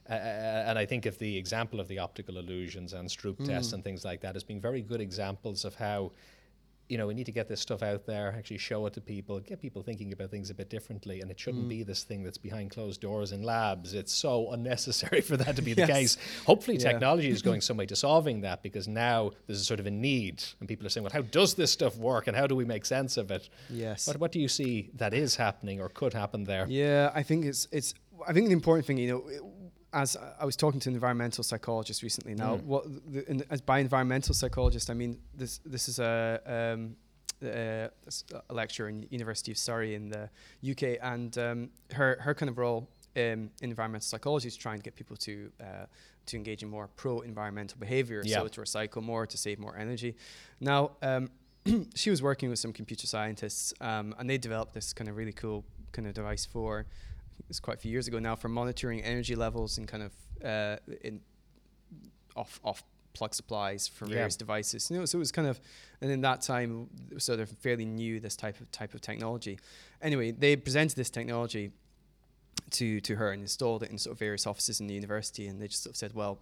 Uh, 0.09 0.13
uh 0.13 0.63
and 0.67 0.79
I 0.79 0.85
think 0.85 1.05
of 1.05 1.17
the 1.19 1.37
example 1.37 1.81
of 1.81 1.89
the 1.89 1.99
optical 1.99 2.37
illusions 2.37 2.93
and 2.93 3.09
Stroop 3.09 3.37
mm. 3.37 3.45
tests 3.45 3.73
and 3.73 3.83
things 3.83 4.05
like 4.05 4.21
that 4.21 4.35
as 4.35 4.43
being 4.43 4.61
very 4.61 4.81
good 4.81 5.01
examples 5.01 5.65
of 5.65 5.75
how 5.75 6.11
you 6.89 6.97
know, 6.97 7.07
we 7.07 7.13
need 7.13 7.25
to 7.25 7.31
get 7.31 7.47
this 7.47 7.59
stuff 7.59 7.83
out 7.83 8.05
there, 8.05 8.33
actually 8.37 8.57
show 8.57 8.85
it 8.85 8.93
to 8.93 9.01
people, 9.01 9.39
get 9.39 9.61
people 9.61 9.81
thinking 9.81 10.13
about 10.13 10.31
things 10.31 10.49
a 10.49 10.53
bit 10.53 10.69
differently. 10.69 11.21
And 11.21 11.29
it 11.29 11.39
shouldn't 11.39 11.65
mm. 11.65 11.69
be 11.69 11.83
this 11.83 12.03
thing 12.03 12.23
that's 12.23 12.37
behind 12.37 12.71
closed 12.71 13.01
doors 13.01 13.31
in 13.31 13.43
labs. 13.43 13.93
It's 13.93 14.13
so 14.13 14.51
unnecessary 14.51 15.21
for 15.27 15.35
that 15.37 15.55
to 15.57 15.61
be 15.61 15.71
yes. 15.71 15.87
the 15.87 15.93
case. 15.93 16.17
Hopefully, 16.45 16.77
yeah. 16.77 16.91
technology 16.91 17.29
is 17.29 17.41
going 17.41 17.61
some 17.67 17.77
way 17.77 17.85
to 17.87 17.95
solving 17.95 18.41
that 18.41 18.63
because 18.63 18.87
now 18.87 19.31
there's 19.47 19.61
a 19.61 19.65
sort 19.65 19.79
of 19.79 19.85
a 19.85 19.91
need, 19.91 20.43
and 20.59 20.69
people 20.69 20.85
are 20.85 20.89
saying, 20.89 21.03
well, 21.03 21.13
how 21.13 21.21
does 21.21 21.55
this 21.55 21.71
stuff 21.71 21.97
work 21.97 22.27
and 22.27 22.37
how 22.37 22.47
do 22.47 22.55
we 22.55 22.65
make 22.65 22.85
sense 22.85 23.17
of 23.17 23.31
it? 23.31 23.49
Yes. 23.69 24.07
What, 24.07 24.17
what 24.17 24.31
do 24.31 24.39
you 24.39 24.47
see 24.47 24.89
that 24.95 25.13
is 25.13 25.35
happening 25.35 25.81
or 25.81 25.89
could 25.89 26.13
happen 26.13 26.45
there? 26.45 26.65
Yeah, 26.69 27.11
I 27.13 27.23
think 27.23 27.45
it's, 27.45 27.67
it's, 27.71 27.93
I 28.27 28.33
think 28.33 28.47
the 28.47 28.53
important 28.53 28.85
thing, 28.85 28.97
you 28.97 29.11
know, 29.11 29.51
as 29.93 30.17
I 30.39 30.45
was 30.45 30.55
talking 30.55 30.79
to 30.81 30.89
an 30.89 30.95
environmental 30.95 31.43
psychologist 31.43 32.03
recently. 32.03 32.35
Now, 32.35 32.57
mm. 32.57 32.63
what 32.63 32.85
the, 33.11 33.29
in, 33.29 33.43
as 33.49 33.61
by 33.61 33.79
environmental 33.79 34.33
psychologist, 34.33 34.89
I 34.89 34.93
mean 34.93 35.19
this. 35.35 35.59
This 35.65 35.87
is 35.87 35.99
a, 35.99 36.41
um, 36.45 36.95
a, 37.41 37.89
a 38.49 38.53
lecturer 38.53 38.89
in 38.89 39.07
University 39.09 39.51
of 39.51 39.57
Surrey 39.57 39.95
in 39.95 40.09
the 40.09 40.29
UK, 40.69 40.99
and 41.01 41.37
um, 41.37 41.69
her 41.93 42.17
her 42.21 42.33
kind 42.33 42.49
of 42.49 42.57
role 42.57 42.89
um, 43.15 43.21
in 43.21 43.51
environmental 43.61 44.05
psychology 44.05 44.47
is 44.47 44.57
trying 44.57 44.77
to 44.77 44.83
get 44.83 44.95
people 44.95 45.15
to 45.17 45.51
uh, 45.61 45.85
to 46.25 46.37
engage 46.37 46.61
in 46.61 46.69
more 46.69 46.89
pro-environmental 46.97 47.79
behavior, 47.79 48.21
yeah. 48.25 48.37
so 48.37 48.47
to 48.47 48.61
recycle 48.61 49.01
more, 49.01 49.25
to 49.25 49.37
save 49.37 49.59
more 49.59 49.77
energy. 49.77 50.15
Now, 50.59 50.91
um, 51.01 51.29
she 51.95 52.09
was 52.09 52.21
working 52.21 52.49
with 52.49 52.59
some 52.59 52.73
computer 52.73 53.07
scientists, 53.07 53.73
um, 53.79 54.13
and 54.19 54.29
they 54.29 54.37
developed 54.37 54.73
this 54.73 54.91
kind 54.91 55.09
of 55.09 55.15
really 55.15 55.31
cool 55.31 55.63
kind 55.93 56.07
of 56.07 56.13
device 56.13 56.45
for 56.45 56.85
it's 57.49 57.59
quite 57.59 57.77
a 57.77 57.79
few 57.79 57.91
years 57.91 58.07
ago 58.07 58.19
now 58.19 58.35
for 58.35 58.49
monitoring 58.49 59.01
energy 59.01 59.35
levels 59.35 59.77
and 59.77 59.87
kind 59.87 60.03
of 60.03 60.13
uh, 60.43 60.77
in 61.03 61.21
off 62.35 62.59
off 62.63 62.83
plug 63.13 63.33
supplies 63.33 63.87
for 63.87 64.05
various 64.05 64.35
yeah. 64.35 64.39
devices. 64.39 64.91
You 64.91 64.99
know, 64.99 65.05
so 65.05 65.17
it 65.17 65.19
was 65.19 65.31
kind 65.31 65.47
of, 65.47 65.59
and 66.01 66.11
in 66.11 66.21
that 66.21 66.41
time, 66.41 66.87
so 67.17 67.35
they're 67.35 67.47
fairly 67.47 67.85
new 67.85 68.19
this 68.19 68.35
type 68.35 68.59
of 68.61 68.71
type 68.71 68.93
of 68.93 69.01
technology. 69.01 69.59
Anyway, 70.01 70.31
they 70.31 70.55
presented 70.55 70.95
this 70.95 71.09
technology, 71.09 71.71
to 72.71 72.99
to 73.01 73.15
her 73.15 73.31
and 73.31 73.41
installed 73.41 73.83
it 73.83 73.91
in 73.91 73.97
sort 73.97 74.13
of 74.13 74.19
various 74.19 74.45
offices 74.45 74.79
in 74.79 74.87
the 74.87 74.93
university, 74.93 75.47
and 75.47 75.61
they 75.61 75.67
just 75.67 75.83
sort 75.83 75.93
of 75.93 75.97
said, 75.97 76.13
well, 76.13 76.39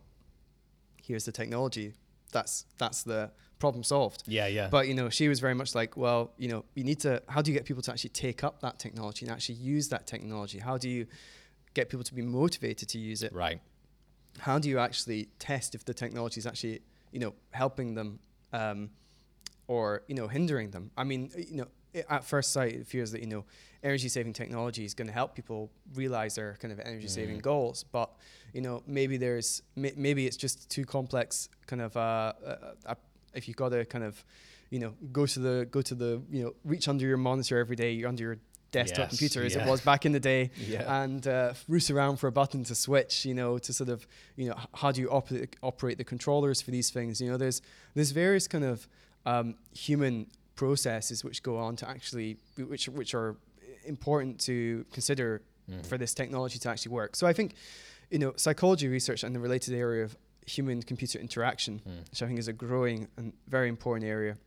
here's 1.01 1.25
the 1.25 1.31
technology. 1.31 1.93
That's 2.31 2.65
that's 2.77 3.03
the 3.03 3.31
problem 3.59 3.83
solved. 3.83 4.23
Yeah, 4.27 4.47
yeah. 4.47 4.67
But 4.69 4.87
you 4.87 4.93
know, 4.93 5.09
she 5.09 5.27
was 5.27 5.39
very 5.39 5.53
much 5.53 5.75
like, 5.75 5.97
well, 5.97 6.33
you 6.37 6.47
know, 6.47 6.65
you 6.75 6.83
need 6.83 6.99
to. 7.01 7.21
How 7.27 7.41
do 7.41 7.51
you 7.51 7.57
get 7.57 7.65
people 7.65 7.83
to 7.83 7.91
actually 7.91 8.11
take 8.11 8.43
up 8.43 8.61
that 8.61 8.79
technology 8.79 9.25
and 9.25 9.33
actually 9.33 9.55
use 9.55 9.89
that 9.89 10.07
technology? 10.07 10.59
How 10.59 10.77
do 10.77 10.89
you 10.89 11.07
get 11.73 11.89
people 11.89 12.03
to 12.03 12.13
be 12.13 12.21
motivated 12.21 12.89
to 12.89 12.99
use 12.99 13.23
it? 13.23 13.33
Right. 13.33 13.59
How 14.39 14.59
do 14.59 14.69
you 14.69 14.79
actually 14.79 15.29
test 15.39 15.75
if 15.75 15.85
the 15.85 15.93
technology 15.93 16.39
is 16.39 16.45
actually, 16.45 16.81
you 17.11 17.19
know, 17.19 17.33
helping 17.51 17.95
them, 17.95 18.19
um, 18.51 18.89
or 19.67 20.03
you 20.07 20.15
know, 20.15 20.27
hindering 20.27 20.71
them? 20.71 20.91
I 20.97 21.03
mean, 21.03 21.31
you 21.35 21.57
know, 21.57 21.67
at 22.09 22.23
first 22.23 22.51
sight, 22.51 22.73
it 22.73 22.87
feels 22.87 23.11
that 23.11 23.21
you 23.21 23.27
know, 23.27 23.45
energy 23.83 24.09
saving 24.09 24.33
technology 24.33 24.85
is 24.85 24.93
going 24.93 25.07
to 25.07 25.13
help 25.13 25.35
people 25.35 25.69
realize 25.93 26.35
their 26.35 26.57
kind 26.59 26.71
of 26.71 26.79
energy 26.79 27.07
saving 27.07 27.37
mm. 27.37 27.41
goals, 27.41 27.83
but 27.91 28.09
you 28.53 28.61
know, 28.61 28.83
maybe 28.87 29.17
there's 29.17 29.61
maybe 29.75 30.25
it's 30.25 30.37
just 30.37 30.69
too 30.69 30.85
complex, 30.85 31.49
kind 31.67 31.81
of 31.81 31.95
uh, 31.97 32.33
a, 32.85 32.95
if 33.33 33.47
you've 33.47 33.57
got 33.57 33.69
to 33.69 33.85
kind 33.85 34.03
of, 34.03 34.23
you 34.69 34.79
know, 34.79 34.93
go 35.11 35.25
to 35.25 35.39
the 35.39 35.67
go 35.71 35.81
to 35.81 35.95
the 35.95 36.21
you 36.31 36.43
know 36.43 36.53
reach 36.63 36.87
under 36.87 37.05
your 37.05 37.17
monitor 37.17 37.59
every 37.59 37.75
day, 37.75 37.91
you're 37.91 38.09
under 38.09 38.23
your 38.23 38.37
desktop 38.71 38.99
yes, 38.99 39.09
computer 39.09 39.45
as 39.45 39.55
yeah. 39.55 39.65
it 39.65 39.69
was 39.69 39.81
back 39.81 40.05
in 40.05 40.11
the 40.11 40.19
day, 40.19 40.51
yeah. 40.67 41.03
and 41.03 41.27
uh, 41.27 41.53
root 41.67 41.89
around 41.89 42.17
for 42.17 42.27
a 42.27 42.31
button 42.31 42.63
to 42.63 42.75
switch, 42.75 43.25
you 43.25 43.33
know, 43.33 43.57
to 43.57 43.71
sort 43.71 43.89
of, 43.89 44.05
you 44.35 44.49
know, 44.49 44.55
how 44.73 44.91
do 44.91 45.01
you 45.01 45.09
operate 45.09 45.55
operate 45.61 45.97
the 45.97 46.03
controllers 46.03 46.61
for 46.61 46.71
these 46.71 46.89
things? 46.89 47.21
You 47.21 47.29
know, 47.29 47.37
there's 47.37 47.61
there's 47.93 48.11
various 48.11 48.47
kind 48.47 48.63
of 48.63 48.87
um, 49.25 49.55
human 49.73 50.27
processes 50.55 51.23
which 51.23 51.43
go 51.43 51.57
on 51.57 51.75
to 51.77 51.89
actually, 51.89 52.37
which 52.57 52.87
which 52.87 53.13
are 53.13 53.35
important 53.85 54.39
to 54.39 54.85
consider 54.91 55.41
mm. 55.69 55.85
for 55.85 55.97
this 55.97 56.13
technology 56.13 56.59
to 56.59 56.69
actually 56.69 56.91
work. 56.91 57.15
So 57.15 57.27
I 57.27 57.33
think, 57.33 57.55
you 58.09 58.19
know, 58.19 58.33
psychology 58.35 58.87
research 58.87 59.23
and 59.23 59.35
the 59.35 59.39
related 59.39 59.73
area 59.73 60.03
of 60.03 60.17
human 60.45 60.81
computer 60.81 61.19
interaction, 61.19 61.81
mm. 61.87 62.09
which 62.09 62.21
I 62.21 62.27
think 62.27 62.39
is 62.39 62.47
a 62.47 62.53
growing 62.53 63.07
and 63.17 63.33
very 63.47 63.69
important 63.69 64.09
area, 64.09 64.37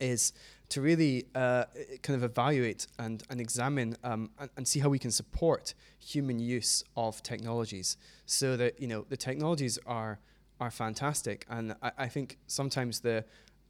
is 0.00 0.32
to 0.68 0.80
really 0.80 1.26
uh, 1.34 1.64
kind 2.02 2.16
of 2.16 2.24
evaluate 2.24 2.86
and, 2.98 3.22
and 3.30 3.40
examine 3.40 3.96
um, 4.02 4.30
and, 4.38 4.50
and, 4.56 4.68
see 4.68 4.80
how 4.80 4.88
we 4.88 4.98
can 4.98 5.10
support 5.10 5.74
human 5.98 6.38
use 6.38 6.82
of 6.96 7.22
technologies 7.22 7.96
so 8.26 8.56
that 8.56 8.80
you 8.80 8.88
know 8.88 9.06
the 9.08 9.16
technologies 9.16 9.78
are 9.86 10.18
are 10.60 10.70
fantastic 10.70 11.46
and 11.48 11.76
I, 11.82 11.92
I 11.98 12.08
think 12.08 12.38
sometimes 12.46 13.00
the 13.00 13.24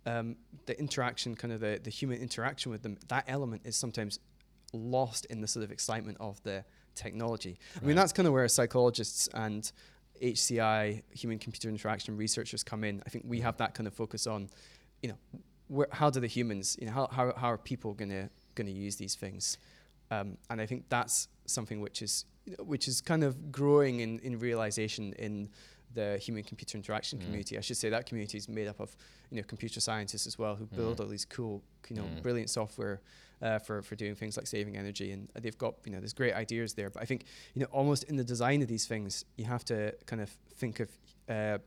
um, 0.07 0.37
the 0.67 0.79
interaction 0.79 1.35
kind 1.35 1.53
of 1.53 1.61
the, 1.61 1.81
the 1.83 1.91
human 1.91 2.21
interaction 2.21 2.71
with 2.71 2.83
them 2.83 2.97
that 3.09 3.25
element 3.29 3.63
is 3.65 3.77
sometimes 3.77 4.19
lost 4.73 5.27
in 5.27 5.41
the 5.41 5.47
sort 5.47 5.65
of 5.65 5.71
excitement 5.71 6.17
of 6.21 6.43
the 6.43 6.65
technology 6.95 7.59
right. 7.75 7.83
I 7.83 7.87
mean 7.87 7.97
that's 7.97 8.13
kind 8.13 8.27
of 8.27 8.33
where 8.33 8.49
psychologists 8.49 9.29
and 9.35 9.71
HCI 10.23 11.03
human 11.11 11.39
computer 11.39 11.69
interaction 11.69 12.17
researchers 12.17 12.63
come 12.63 12.85
in 12.85 13.03
I 13.05 13.11
think 13.11 13.25
we 13.27 13.41
have 13.41 13.57
that 13.59 13.75
kind 13.75 13.87
of 13.87 13.95
focus 13.95 14.27
on 14.27 14.49
you 15.03 15.11
know 15.11 15.41
where, 15.69 15.89
how 15.93 16.11
do 16.11 16.21
the 16.21 16.27
humans, 16.27 16.77
you 16.81 16.87
know, 16.87 16.93
how, 16.93 17.09
how, 17.11 17.33
how 17.37 17.51
are 17.51 17.59
people 17.59 17.95
gonna 17.95 18.31
gonna 18.55 18.71
use 18.71 18.97
these 18.97 19.15
things? 19.15 19.59
Um, 20.11 20.39
and 20.51 20.61
I 20.61 20.67
think 20.67 20.85
that's 20.89 21.29
something 21.47 21.81
which 21.81 22.03
is 22.03 22.25
which 22.61 22.87
is 22.87 23.01
kind 23.01 23.25
of 23.25 23.51
growing 23.51 24.01
in, 24.01 24.21
in 24.21 24.39
realization 24.39 25.13
in 25.15 25.49
the 25.97 26.19
human 26.19 26.45
computer 26.45 26.79
interaction 26.79 27.19
mm. 27.19 27.23
community. 27.23 27.59
I 27.59 27.61
should 27.61 27.77
say 27.77 27.89
that 27.91 28.07
community 28.07 28.39
is 28.39 28.49
made 28.49 28.69
up 28.69 28.79
of 28.79 28.97
you 29.31 29.39
know 29.39 29.43
computer 29.43 29.81
scientists 29.81 30.27
as 30.27 30.39
well 30.39 30.55
who 30.55 30.67
mm. 30.67 30.77
build 30.77 31.01
all 31.01 31.09
these 31.09 31.25
cool 31.25 31.63
you 31.89 31.97
know 31.97 32.05
mm. 32.05 32.23
brilliant 32.23 32.51
software 32.51 33.01
uh, 33.43 33.59
for 33.59 33.83
for 33.83 33.97
doing 33.97 34.15
things 34.15 34.37
like 34.37 34.47
saving 34.47 34.77
energy 34.77 35.11
and 35.11 35.29
they've 35.41 35.59
got 35.59 35.75
you 35.85 35.91
know 35.91 35.99
there's 35.99 36.13
great 36.13 36.35
ideas 36.35 36.75
there. 36.75 36.91
But 36.91 37.03
I 37.03 37.07
think 37.07 37.25
you 37.55 37.61
know 37.63 37.69
almost 37.73 38.05
in 38.05 38.17
the 38.17 38.25
design 38.25 38.63
of 38.63 38.69
these 38.69 38.87
things 38.87 39.25
you 39.37 39.47
have 39.47 39.65
to 39.65 39.93
kind 40.07 40.23
of 40.23 40.31
think 40.55 40.79
of 40.79 40.89
uh, 41.29 41.59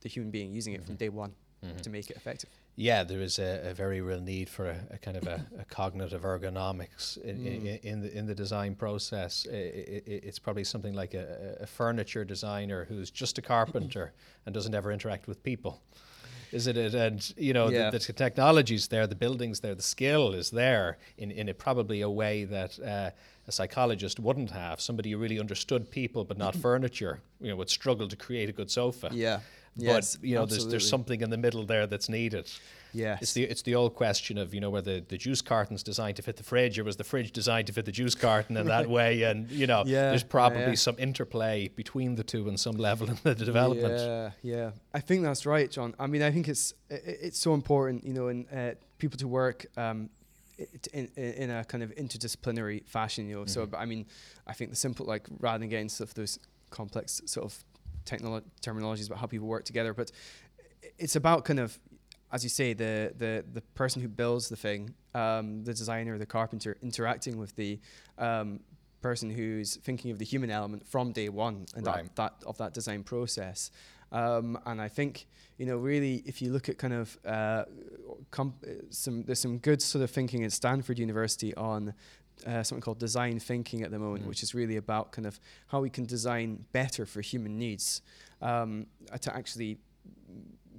the 0.00 0.08
human 0.08 0.30
being 0.30 0.52
using 0.52 0.72
it 0.72 0.78
mm-hmm. 0.78 0.86
from 0.86 0.96
day 0.96 1.10
one 1.10 1.34
mm-hmm. 1.62 1.76
to 1.76 1.90
make 1.90 2.08
it 2.08 2.16
effective 2.16 2.50
yeah, 2.78 3.02
there 3.02 3.20
is 3.20 3.40
a, 3.40 3.70
a, 3.70 3.74
very 3.74 4.00
real 4.00 4.20
need 4.20 4.48
for 4.48 4.66
a, 4.68 4.78
a 4.92 4.98
kind 4.98 5.16
of 5.16 5.26
a, 5.26 5.44
a, 5.58 5.64
cognitive 5.64 6.22
ergonomics 6.22 7.18
in, 7.18 7.38
mm. 7.38 7.46
in, 7.46 7.78
in, 7.82 8.00
the 8.00 8.18
in 8.18 8.26
the 8.26 8.36
design 8.36 8.76
process. 8.76 9.46
It, 9.46 10.04
it, 10.06 10.22
it's 10.24 10.38
probably 10.38 10.62
something 10.62 10.94
like 10.94 11.12
a, 11.12 11.66
furniture 11.66 12.24
designer 12.24 12.84
who's 12.84 13.10
just 13.10 13.36
a 13.36 13.42
carpenter 13.42 14.12
and 14.46 14.54
doesn't 14.54 14.76
ever 14.76 14.92
interact 14.92 15.26
with 15.26 15.42
people. 15.42 15.82
Is 16.52 16.68
it? 16.68 16.76
And 16.76 17.34
you 17.36 17.52
know, 17.52 17.68
yeah. 17.68 17.90
the, 17.90 17.98
the 17.98 18.12
technology's 18.12 18.86
there, 18.86 19.08
the 19.08 19.16
buildings 19.16 19.58
there, 19.58 19.74
the 19.74 19.82
skill 19.82 20.32
is 20.32 20.50
there 20.50 20.98
in 21.18 21.32
in 21.32 21.48
a, 21.48 21.54
probably 21.54 22.00
a 22.02 22.10
way 22.10 22.44
that. 22.44 22.78
Uh, 22.78 23.10
a 23.46 23.50
psychologist 23.50 24.20
wouldn't 24.20 24.50
have 24.50 24.78
somebody 24.78 25.10
who 25.10 25.16
really 25.16 25.40
understood 25.40 25.90
people 25.90 26.22
but 26.22 26.36
not 26.36 26.54
furniture 26.66 27.20
you 27.40 27.48
know 27.48 27.56
would 27.56 27.70
struggle 27.70 28.06
to 28.06 28.14
create 28.14 28.50
a 28.50 28.52
good 28.52 28.70
sofa 28.70 29.08
yeah 29.10 29.40
Yes, 29.78 30.16
but 30.16 30.28
you 30.28 30.34
know, 30.34 30.46
there's 30.46 30.66
there's 30.66 30.88
something 30.88 31.20
in 31.20 31.30
the 31.30 31.36
middle 31.36 31.64
there 31.64 31.86
that's 31.86 32.08
needed. 32.08 32.50
Yes. 32.92 33.22
It's 33.22 33.32
the 33.32 33.44
it's 33.44 33.62
the 33.62 33.74
old 33.74 33.94
question 33.94 34.38
of, 34.38 34.54
you 34.54 34.60
know, 34.60 34.70
where 34.70 34.82
the, 34.82 35.04
the 35.06 35.16
juice 35.16 35.42
carton's 35.42 35.82
designed 35.82 36.16
to 36.16 36.22
fit 36.22 36.36
the 36.36 36.42
fridge 36.42 36.78
or 36.78 36.84
was 36.84 36.96
the 36.96 37.04
fridge 37.04 37.32
designed 37.32 37.66
to 37.66 37.72
fit 37.72 37.84
the 37.84 37.92
juice 37.92 38.14
carton 38.14 38.56
in 38.56 38.66
that 38.66 38.88
way? 38.98 39.22
And, 39.22 39.50
you 39.50 39.66
know, 39.66 39.84
yeah, 39.86 40.10
there's 40.10 40.22
probably 40.22 40.60
yeah. 40.60 40.74
some 40.74 40.96
interplay 40.98 41.68
between 41.68 42.14
the 42.14 42.24
two 42.24 42.48
in 42.48 42.56
some 42.56 42.76
level 42.76 43.08
in 43.08 43.18
the 43.22 43.34
development. 43.34 43.98
Yeah, 44.42 44.56
yeah. 44.56 44.70
I 44.94 45.00
think 45.00 45.22
that's 45.22 45.46
right, 45.46 45.70
John. 45.70 45.94
I 45.98 46.06
mean, 46.06 46.22
I 46.22 46.30
think 46.30 46.48
it's 46.48 46.74
it's 46.90 47.38
so 47.38 47.54
important, 47.54 48.04
you 48.04 48.14
know, 48.14 48.28
in 48.28 48.46
uh, 48.48 48.74
people 48.98 49.18
to 49.18 49.28
work 49.28 49.66
um, 49.76 50.10
in, 50.92 51.06
in 51.16 51.50
a 51.50 51.64
kind 51.64 51.82
of 51.82 51.94
interdisciplinary 51.94 52.86
fashion, 52.86 53.28
you 53.28 53.36
know. 53.36 53.42
Mm-hmm. 53.42 53.72
So, 53.72 53.76
I 53.76 53.84
mean, 53.84 54.06
I 54.46 54.54
think 54.54 54.70
the 54.70 54.76
simple, 54.76 55.06
like, 55.06 55.26
rather 55.38 55.58
than 55.58 55.68
getting 55.68 55.88
stuff 55.88 56.14
those 56.14 56.38
complex 56.70 57.22
sort 57.26 57.46
of 57.46 57.64
technolo- 58.08 58.42
terminologies 58.62 59.06
about 59.06 59.18
how 59.18 59.26
people 59.26 59.46
work 59.46 59.64
together, 59.64 59.92
but 59.94 60.10
it's 60.98 61.16
about 61.16 61.44
kind 61.44 61.58
of, 61.58 61.78
as 62.32 62.42
you 62.42 62.50
say, 62.50 62.72
the 62.72 63.12
the 63.16 63.44
the 63.52 63.60
person 63.74 64.02
who 64.02 64.08
builds 64.08 64.48
the 64.48 64.56
thing, 64.56 64.94
um, 65.14 65.64
the 65.64 65.74
designer, 65.74 66.18
the 66.18 66.26
carpenter, 66.26 66.76
interacting 66.82 67.38
with 67.38 67.54
the 67.56 67.78
um, 68.18 68.60
person 69.00 69.30
who's 69.30 69.76
thinking 69.76 70.10
of 70.10 70.18
the 70.18 70.24
human 70.24 70.50
element 70.50 70.86
from 70.86 71.12
day 71.12 71.28
one 71.28 71.66
and 71.76 71.86
right. 71.86 72.04
that, 72.16 72.16
that 72.16 72.46
of 72.46 72.58
that 72.58 72.74
design 72.74 73.02
process. 73.02 73.70
Um, 74.10 74.58
and 74.64 74.80
I 74.80 74.88
think 74.88 75.26
you 75.58 75.66
know 75.66 75.76
really 75.76 76.22
if 76.24 76.40
you 76.40 76.50
look 76.50 76.68
at 76.68 76.78
kind 76.78 76.94
of 76.94 77.18
uh, 77.26 77.64
some 78.90 79.24
there's 79.24 79.40
some 79.40 79.58
good 79.58 79.82
sort 79.82 80.02
of 80.02 80.10
thinking 80.10 80.44
at 80.44 80.52
Stanford 80.52 80.98
University 80.98 81.54
on 81.54 81.94
uh, 82.46 82.62
something 82.62 82.80
called 82.80 82.98
design 82.98 83.38
thinking 83.38 83.82
at 83.82 83.90
the 83.90 83.98
moment, 83.98 84.24
mm. 84.24 84.28
which 84.28 84.42
is 84.42 84.54
really 84.54 84.76
about 84.76 85.12
kind 85.12 85.26
of 85.26 85.38
how 85.68 85.80
we 85.80 85.90
can 85.90 86.04
design 86.04 86.64
better 86.72 87.06
for 87.06 87.20
human 87.20 87.58
needs 87.58 88.02
um, 88.42 88.86
uh, 89.12 89.18
to 89.18 89.34
actually 89.34 89.78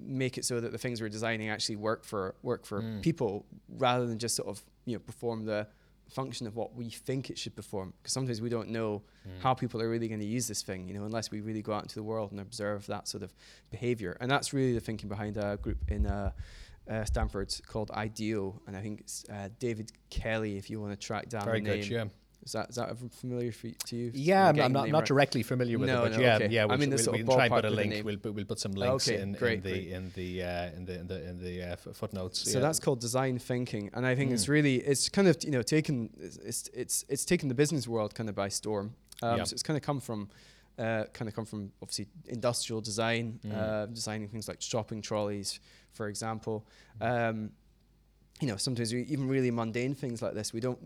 make 0.01 0.37
it 0.37 0.45
so 0.45 0.59
that 0.59 0.71
the 0.71 0.77
things 0.77 1.01
we're 1.01 1.09
designing 1.09 1.49
actually 1.49 1.75
work 1.75 2.03
for 2.03 2.35
work 2.41 2.65
for 2.65 2.81
mm. 2.81 3.01
people 3.01 3.45
rather 3.77 4.05
than 4.05 4.17
just 4.17 4.35
sort 4.35 4.47
of 4.47 4.61
you 4.85 4.93
know 4.93 4.99
perform 4.99 5.45
the 5.45 5.67
function 6.09 6.47
of 6.47 6.55
what 6.55 6.73
we 6.73 6.89
think 6.89 7.29
it 7.29 7.37
should 7.37 7.55
perform 7.55 7.93
because 8.01 8.13
sometimes 8.13 8.41
we 8.41 8.49
don't 8.49 8.69
know 8.69 9.03
mm. 9.27 9.41
how 9.41 9.53
people 9.53 9.81
are 9.81 9.89
really 9.89 10.07
going 10.07 10.19
to 10.19 10.25
use 10.25 10.47
this 10.47 10.61
thing 10.61 10.87
you 10.87 10.93
know 10.93 11.03
unless 11.03 11.29
we 11.29 11.41
really 11.41 11.61
go 11.61 11.73
out 11.73 11.83
into 11.83 11.95
the 11.95 12.03
world 12.03 12.31
and 12.31 12.39
observe 12.39 12.85
that 12.87 13.07
sort 13.07 13.21
of 13.21 13.33
behavior 13.69 14.17
and 14.19 14.31
that's 14.31 14.53
really 14.53 14.73
the 14.73 14.79
thinking 14.79 15.07
behind 15.07 15.37
a 15.37 15.57
group 15.61 15.77
in 15.89 16.07
uh, 16.07 16.31
uh, 16.89 17.05
Stanford 17.05 17.53
called 17.67 17.91
IDEO, 17.91 18.61
and 18.67 18.75
I 18.75 18.81
think 18.81 19.01
it's 19.01 19.25
uh, 19.31 19.49
David 19.59 19.91
Kelley. 20.09 20.57
If 20.57 20.69
you 20.69 20.81
want 20.81 20.91
to 20.93 20.97
track 20.97 21.29
down 21.29 21.45
Very 21.45 21.61
the 21.61 21.69
name. 21.69 21.81
good, 21.81 21.89
yeah. 21.89 22.05
Is 22.43 22.53
that 22.53 22.69
is 22.69 22.75
that 22.77 22.97
familiar 23.19 23.51
for, 23.51 23.69
to 23.69 23.95
you? 23.95 24.11
Yeah, 24.13 24.47
I'm, 24.47 24.59
I'm 24.61 24.71
not, 24.71 24.87
not 24.87 24.99
right? 24.99 25.05
directly 25.05 25.43
familiar 25.43 25.77
with 25.77 25.89
no, 25.89 26.05
it, 26.05 26.09
but 26.09 26.17
no, 26.17 26.23
yeah, 26.23 26.35
okay. 26.35 26.47
yeah. 26.47 26.65
We'll, 26.65 26.75
I'm 26.75 26.81
in 26.81 26.89
this 26.89 27.05
we'll, 27.05 27.23
we'll 27.23 27.35
try 27.35 27.45
and 27.45 27.53
put 27.53 27.65
a 27.65 27.69
link. 27.69 28.05
We'll, 28.05 28.17
we'll 28.33 28.45
put 28.45 28.59
some 28.59 28.71
links 28.71 29.09
okay, 29.09 29.21
in, 29.21 29.33
great, 29.33 29.57
in, 29.57 29.63
the, 29.63 29.69
great. 29.69 29.87
in 29.91 30.11
the 30.15 30.43
uh, 30.43 30.77
in 30.77 30.85
the 30.85 30.99
in 30.99 31.07
the 31.07 31.29
in 31.29 31.43
the 31.43 31.73
uh, 31.73 31.75
footnotes. 31.93 32.49
So 32.51 32.57
yeah. 32.57 32.65
that's 32.65 32.79
called 32.79 33.01
design 33.01 33.39
thinking, 33.39 33.89
and 33.93 34.05
I 34.05 34.15
think 34.15 34.31
mm. 34.31 34.35
it's 34.35 34.47
really 34.47 34.77
it's 34.77 35.09
kind 35.09 35.27
of 35.27 35.37
you 35.43 35.51
know 35.51 35.61
taken 35.61 36.09
it's 36.19 36.69
it's 36.73 37.05
it's 37.09 37.25
taken 37.25 37.49
the 37.49 37.55
business 37.55 37.87
world 37.87 38.15
kind 38.15 38.29
of 38.29 38.35
by 38.35 38.47
storm. 38.47 38.95
Um, 39.21 39.39
yeah. 39.39 39.43
So 39.43 39.53
it's 39.53 39.63
kind 39.63 39.75
of 39.75 39.83
come 39.83 39.99
from. 39.99 40.29
Uh, 40.79 41.03
kind 41.11 41.27
of 41.27 41.35
come 41.35 41.45
from 41.45 41.73
obviously 41.81 42.07
industrial 42.27 42.79
design, 42.79 43.37
mm. 43.45 43.53
uh, 43.53 43.85
designing 43.87 44.29
things 44.29 44.47
like 44.47 44.61
shopping 44.61 45.01
trolleys, 45.01 45.59
for 45.91 46.07
example. 46.07 46.65
Um, 47.01 47.51
you 48.39 48.47
know, 48.47 48.55
sometimes 48.55 48.93
we, 48.93 49.01
even 49.01 49.27
really 49.27 49.51
mundane 49.51 49.93
things 49.93 50.21
like 50.21 50.33
this, 50.35 50.53
we 50.53 50.61
don't, 50.61 50.79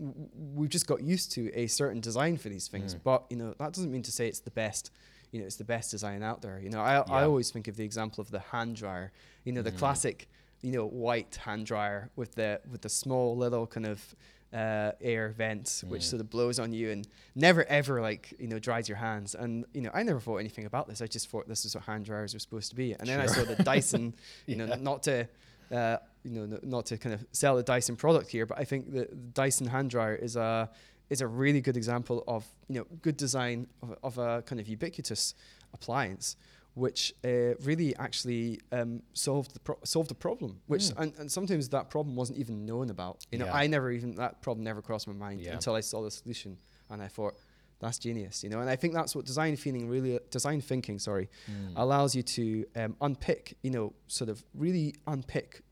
we've 0.56 0.68
just 0.68 0.88
got 0.88 1.00
used 1.00 1.30
to 1.32 1.42
a 1.54 1.68
certain 1.68 2.00
design 2.00 2.36
for 2.36 2.48
these 2.48 2.66
things. 2.66 2.96
Mm. 2.96 3.00
But, 3.04 3.24
you 3.30 3.36
know, 3.36 3.54
that 3.60 3.72
doesn't 3.72 3.92
mean 3.92 4.02
to 4.02 4.10
say 4.10 4.26
it's 4.26 4.40
the 4.40 4.50
best, 4.50 4.90
you 5.30 5.38
know, 5.38 5.46
it's 5.46 5.58
the 5.58 5.64
best 5.64 5.92
design 5.92 6.24
out 6.24 6.42
there. 6.42 6.58
You 6.58 6.70
know, 6.70 6.80
I, 6.80 6.94
yeah. 6.94 7.04
I 7.08 7.22
always 7.22 7.52
think 7.52 7.68
of 7.68 7.76
the 7.76 7.84
example 7.84 8.20
of 8.20 8.32
the 8.32 8.40
hand 8.40 8.74
dryer, 8.74 9.12
you 9.44 9.52
know, 9.52 9.62
the 9.62 9.70
mm. 9.70 9.78
classic, 9.78 10.28
you 10.60 10.72
know, 10.72 10.86
white 10.86 11.38
hand 11.44 11.66
dryer 11.66 12.10
with 12.16 12.34
the, 12.34 12.60
with 12.68 12.82
the 12.82 12.88
small 12.88 13.36
little 13.36 13.68
kind 13.68 13.86
of, 13.86 14.16
uh, 14.54 14.92
air 15.00 15.30
vents, 15.36 15.82
which 15.84 16.02
mm. 16.02 16.10
sort 16.10 16.20
of 16.20 16.30
blows 16.30 16.58
on 16.58 16.72
you 16.72 16.90
and 16.90 17.08
never 17.34 17.64
ever 17.64 18.00
like 18.00 18.32
you 18.38 18.46
know 18.46 18.58
dries 18.58 18.88
your 18.88 18.98
hands. 18.98 19.34
And 19.34 19.64
you 19.74 19.80
know, 19.80 19.90
I 19.92 20.02
never 20.04 20.20
thought 20.20 20.36
anything 20.38 20.64
about 20.64 20.88
this. 20.88 21.02
I 21.02 21.06
just 21.06 21.28
thought 21.28 21.48
this 21.48 21.64
is 21.64 21.74
what 21.74 21.84
hand 21.84 22.04
dryers 22.04 22.34
were 22.34 22.40
supposed 22.40 22.70
to 22.70 22.76
be. 22.76 22.92
And 22.92 23.06
sure. 23.06 23.16
then 23.16 23.24
I 23.24 23.26
saw 23.26 23.44
the 23.44 23.62
Dyson, 23.64 24.14
you 24.46 24.56
yeah. 24.56 24.66
know, 24.66 24.74
not 24.76 25.02
to 25.04 25.28
uh, 25.72 25.96
you 26.22 26.30
know, 26.30 26.58
not 26.62 26.86
to 26.86 26.96
kind 26.96 27.14
of 27.14 27.26
sell 27.32 27.56
the 27.56 27.62
Dyson 27.62 27.96
product 27.96 28.30
here, 28.30 28.46
but 28.46 28.58
I 28.58 28.64
think 28.64 28.92
the 28.92 29.06
Dyson 29.34 29.66
hand 29.66 29.90
dryer 29.90 30.14
is 30.14 30.36
a 30.36 30.70
is 31.10 31.20
a 31.20 31.26
really 31.26 31.60
good 31.60 31.76
example 31.76 32.24
of 32.26 32.46
you 32.68 32.76
know 32.76 32.86
good 33.02 33.16
design 33.16 33.66
of, 33.82 33.96
of 34.02 34.18
a 34.18 34.42
kind 34.42 34.60
of 34.60 34.68
ubiquitous 34.68 35.34
appliance 35.72 36.36
which 36.74 37.14
uh, 37.24 37.54
really 37.62 37.94
actually 37.96 38.60
um, 38.72 39.02
solved 39.12 39.54
the 39.54 39.60
pro- 39.60 39.78
solved 39.84 40.10
the 40.10 40.14
problem. 40.14 40.60
Which 40.66 40.82
mm. 40.82 40.98
and, 40.98 41.12
and, 41.18 41.32
sometimes 41.32 41.68
that 41.68 41.88
problem 41.88 42.16
wasn't 42.16 42.38
even 42.38 42.66
known 42.66 42.90
about. 42.90 43.24
You 43.30 43.38
know, 43.38 43.46
yeah. 43.46 43.54
I 43.54 43.66
never 43.68 43.90
even 43.92 44.16
that 44.16 44.42
problem 44.42 44.64
never 44.64 44.82
crossed 44.82 45.06
my 45.06 45.14
mind 45.14 45.40
yeah. 45.40 45.52
until 45.52 45.74
I 45.74 45.80
saw 45.80 46.02
the 46.02 46.10
solution, 46.10 46.58
and 46.90 47.00
I 47.00 47.06
thought 47.06 47.34
that's 47.78 47.98
genius. 47.98 48.42
You 48.42 48.50
know, 48.50 48.60
and 48.60 48.68
I 48.68 48.76
think 48.76 48.92
that's 48.92 49.14
what 49.14 49.24
design 49.24 49.56
feeling 49.56 49.88
really 49.88 50.18
design 50.30 50.60
thinking 50.60 50.98
sorry 50.98 51.30
mm. 51.48 51.72
allows 51.76 52.14
you 52.14 52.22
to 52.22 52.64
um, 52.76 52.96
unpick. 53.00 53.56
You 53.62 53.70
know, 53.70 53.92
sort 54.08 54.28
of 54.28 54.44
really 54.52 54.94
unpick. 55.06 55.62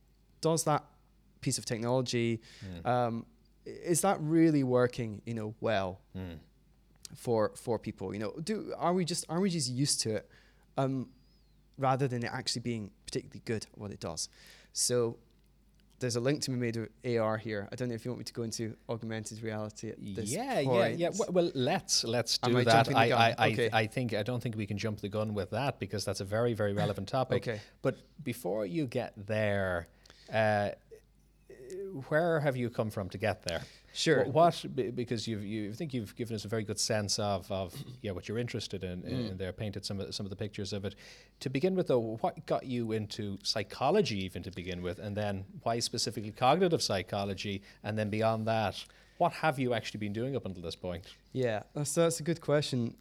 Does 0.41 0.65
that 0.65 0.85
piece 1.41 1.59
of 1.59 1.65
technology 1.65 2.41
mm. 2.65 2.87
um, 2.89 3.27
is 3.67 4.03
that 4.03 4.19
really 4.21 4.63
working? 4.63 5.21
You 5.27 5.35
know, 5.35 5.55
well. 5.61 6.01
Mm. 6.17 6.39
For, 7.15 7.53
for 7.57 7.79
people, 7.79 8.15
you 8.15 8.21
know, 8.21 8.33
do 8.43 8.73
are 8.79 8.95
we 8.95 9.05
just 9.05 9.27
are 9.29 9.39
we 9.39 9.51
just 9.51 9.69
used 9.71 10.01
to 10.01 10.15
it? 10.17 10.31
Um, 10.77 11.09
rather 11.79 12.09
than 12.09 12.25
it 12.25 12.31
actually 12.33 12.63
being 12.63 12.91
particularly 13.07 13.43
good 13.45 13.67
at 13.71 13.79
what 13.79 13.91
it 13.91 14.01
does. 14.01 14.29
So 14.73 15.17
there's 16.03 16.17
a 16.17 16.21
link 16.21 16.43
to 16.43 16.51
be 16.51 16.57
made 16.57 16.77
with 16.77 17.17
AR 17.19 17.39
here. 17.39 17.69
I 17.73 17.77
don't 17.77 17.89
know 17.89 17.95
if 17.95 18.05
you 18.05 18.11
want 18.11 18.19
me 18.19 18.25
to 18.25 18.33
go 18.33 18.43
into 18.43 18.77
augmented 18.89 19.43
reality 19.43 19.91
at 19.91 19.97
this 20.01 20.31
yeah, 20.31 20.63
point. 20.65 20.99
Yeah, 20.99 21.09
yeah, 21.09 21.11
yeah. 21.15 21.27
Well, 21.31 21.51
let's 21.55 22.05
let's 22.05 22.39
do 22.39 22.59
I 22.59 22.65
that. 22.65 22.95
I 22.95 23.11
I, 23.11 23.51
okay. 23.53 23.71
I, 23.73 23.81
I 23.81 23.87
think 23.87 24.13
I 24.13 24.23
don't 24.23 24.43
think 24.43 24.57
we 24.57 24.67
can 24.67 24.77
jump 24.77 25.01
the 25.01 25.09
gun 25.09 25.33
with 25.33 25.51
that 25.51 25.79
because 25.79 26.05
that's 26.05 26.21
a 26.21 26.25
very 26.25 26.55
very 26.55 26.73
relevant 26.73 27.09
topic. 27.19 27.49
okay. 27.49 27.61
But 27.81 27.99
before 28.23 28.67
you 28.67 28.87
get 28.87 29.13
there, 29.17 29.87
uh, 30.33 30.71
where 32.09 32.41
have 32.41 32.57
you 32.57 32.69
come 32.69 32.91
from 32.91 33.09
to 33.11 33.19
get 33.19 33.43
there? 33.45 33.63
Sure. 33.93 34.25
What, 34.25 34.65
because 34.75 35.29
you've 35.29 35.45
you 35.45 35.71
I 35.71 35.75
think 35.75 35.93
you've 35.93 36.17
given 36.17 36.35
us 36.35 36.45
a 36.45 36.49
very 36.49 36.65
good 36.65 36.81
sense 36.81 37.19
of 37.19 37.51
of 37.53 37.75
yeah 38.01 38.13
what 38.13 38.27
you're 38.29 38.39
interested 38.39 38.85
in, 38.85 39.05
in, 39.05 39.19
mm. 39.31 39.39
there. 39.39 39.53
Painted 39.53 39.85
some 39.85 40.01
of 40.01 40.15
some 40.15 40.25
of 40.25 40.31
the 40.31 40.37
pictures 40.37 40.73
of 40.73 40.85
it. 40.85 40.95
To 41.41 41.51
begin 41.51 41.75
with, 41.75 41.89
though, 41.89 42.19
what 42.21 42.47
got 42.47 42.65
you 42.65 42.93
into 42.93 43.39
psychology 43.43 44.25
even 44.25 44.43
to 44.45 44.51
begin 44.51 44.83
with, 44.83 44.99
and 44.99 45.17
then 45.17 45.45
why 45.63 45.79
specifically 45.79 46.31
cognitive 46.31 46.83
psychology, 46.83 47.63
and 47.85 47.99
then 47.99 48.09
beyond 48.09 48.47
that, 48.49 48.83
what 49.19 49.33
have 49.35 49.59
you 49.59 49.75
actually 49.75 49.99
been 49.99 50.13
doing 50.13 50.37
up 50.37 50.47
until 50.47 50.63
this 50.63 50.77
point? 50.77 51.05
Yeah, 51.33 51.63
that's 51.75 51.95
that's 51.95 52.21
a 52.21 52.23
good 52.23 52.41
question, 52.41 52.95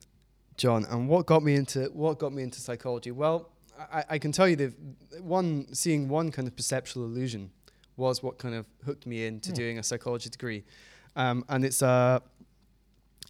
John. 0.57 0.85
And 0.89 1.07
what 1.07 1.25
got 1.25 1.41
me 1.41 1.55
into 1.55 1.85
what 1.93 2.19
got 2.19 2.33
me 2.33 2.43
into 2.43 2.59
psychology? 2.59 3.11
Well, 3.11 3.49
I, 3.79 4.03
I 4.09 4.19
can 4.19 4.31
tell 4.33 4.47
you 4.47 4.57
that 4.57 4.73
one 5.21 5.73
seeing 5.73 6.09
one 6.09 6.31
kind 6.31 6.47
of 6.47 6.55
perceptual 6.55 7.05
illusion 7.05 7.51
was 7.97 8.23
what 8.23 8.37
kind 8.37 8.55
of 8.55 8.65
hooked 8.85 9.05
me 9.05 9.25
into 9.25 9.51
mm. 9.51 9.55
doing 9.55 9.79
a 9.79 9.83
psychology 9.83 10.29
degree. 10.29 10.63
Um, 11.15 11.43
and 11.49 11.65
it's 11.65 11.81
a 11.81 12.21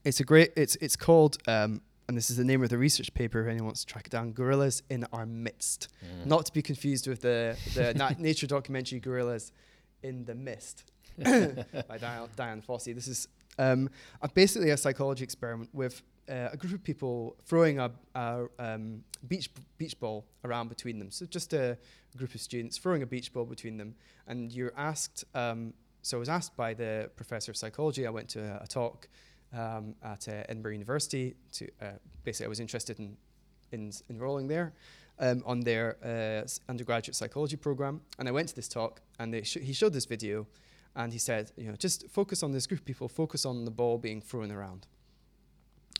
it's 0.03 0.19
a 0.19 0.23
great 0.23 0.51
it's 0.55 0.75
it's 0.77 0.95
called 0.95 1.37
um, 1.47 1.81
and 2.07 2.17
this 2.17 2.29
is 2.29 2.37
the 2.37 2.43
name 2.43 2.63
of 2.63 2.69
the 2.69 2.77
research 2.77 3.13
paper 3.13 3.41
if 3.41 3.47
anyone 3.47 3.65
wants 3.65 3.85
to 3.85 3.91
track 3.91 4.07
it 4.07 4.11
down 4.11 4.31
gorillas 4.33 4.83
in 4.89 5.05
our 5.13 5.25
midst 5.25 5.87
mm. 6.03 6.25
not 6.25 6.45
to 6.45 6.53
be 6.53 6.61
confused 6.61 7.07
with 7.07 7.21
the 7.21 7.57
the 7.75 7.93
na- 7.93 8.11
nature 8.19 8.47
documentary 8.47 8.99
gorillas 8.99 9.51
in 10.03 10.25
the 10.25 10.35
mist 10.35 10.83
by 11.17 11.97
Diane, 11.99 12.27
Dian 12.35 12.61
Fossey 12.61 12.93
this 12.93 13.07
is 13.07 13.27
um, 13.59 13.89
a, 14.21 14.29
basically 14.29 14.69
a 14.71 14.77
psychology 14.77 15.23
experiment 15.23 15.69
with 15.73 16.01
uh, 16.29 16.49
a 16.51 16.57
group 16.57 16.73
of 16.73 16.83
people 16.83 17.35
throwing 17.45 17.79
a, 17.79 17.91
a 18.15 18.45
um, 18.59 19.03
beach 19.27 19.49
beach 19.77 19.99
ball 19.99 20.25
around 20.43 20.69
between 20.69 20.99
them. 20.99 21.11
So 21.11 21.25
just 21.25 21.53
a 21.53 21.77
group 22.17 22.35
of 22.35 22.41
students 22.41 22.77
throwing 22.77 23.03
a 23.03 23.05
beach 23.05 23.33
ball 23.33 23.45
between 23.45 23.77
them, 23.77 23.95
and 24.27 24.51
you're 24.51 24.73
asked. 24.77 25.23
Um, 25.35 25.73
so 26.01 26.17
I 26.17 26.19
was 26.19 26.29
asked 26.29 26.55
by 26.55 26.73
the 26.73 27.09
professor 27.15 27.51
of 27.51 27.57
psychology. 27.57 28.07
I 28.07 28.09
went 28.09 28.29
to 28.29 28.41
a, 28.41 28.63
a 28.63 28.67
talk 28.67 29.07
um, 29.53 29.95
at 30.03 30.27
uh, 30.27 30.43
Edinburgh 30.49 30.73
University. 30.73 31.35
To 31.53 31.67
uh, 31.81 31.85
basically, 32.23 32.45
I 32.45 32.49
was 32.49 32.59
interested 32.59 32.99
in 32.99 33.17
in 33.71 33.91
enrolling 34.09 34.47
there 34.47 34.73
um, 35.19 35.43
on 35.45 35.61
their 35.61 35.97
uh, 36.03 36.47
undergraduate 36.69 37.15
psychology 37.15 37.55
program, 37.55 38.01
and 38.19 38.27
I 38.27 38.31
went 38.31 38.49
to 38.49 38.55
this 38.55 38.67
talk, 38.67 39.01
and 39.19 39.45
sh- 39.45 39.57
he 39.61 39.73
showed 39.73 39.93
this 39.93 40.05
video, 40.05 40.47
and 40.95 41.13
he 41.13 41.19
said, 41.19 41.51
you 41.55 41.67
know, 41.67 41.75
just 41.75 42.09
focus 42.09 42.43
on 42.43 42.51
this 42.51 42.67
group 42.67 42.81
of 42.81 42.85
people, 42.85 43.07
focus 43.07 43.45
on 43.45 43.65
the 43.65 43.71
ball 43.71 43.97
being 43.97 44.21
thrown 44.21 44.51
around. 44.51 44.87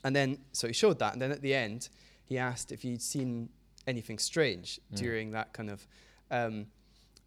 And 0.03 0.15
then, 0.15 0.39
so 0.51 0.67
he 0.67 0.73
showed 0.73 0.99
that, 0.99 1.13
and 1.13 1.21
then 1.21 1.31
at 1.31 1.41
the 1.41 1.53
end, 1.53 1.89
he 2.25 2.37
asked 2.37 2.71
if 2.71 2.83
you'd 2.83 3.01
seen 3.01 3.49
anything 3.87 4.17
strange 4.17 4.79
mm. 4.91 4.97
during 4.97 5.31
that 5.31 5.53
kind 5.53 5.69
of 5.69 5.87
um, 6.31 6.67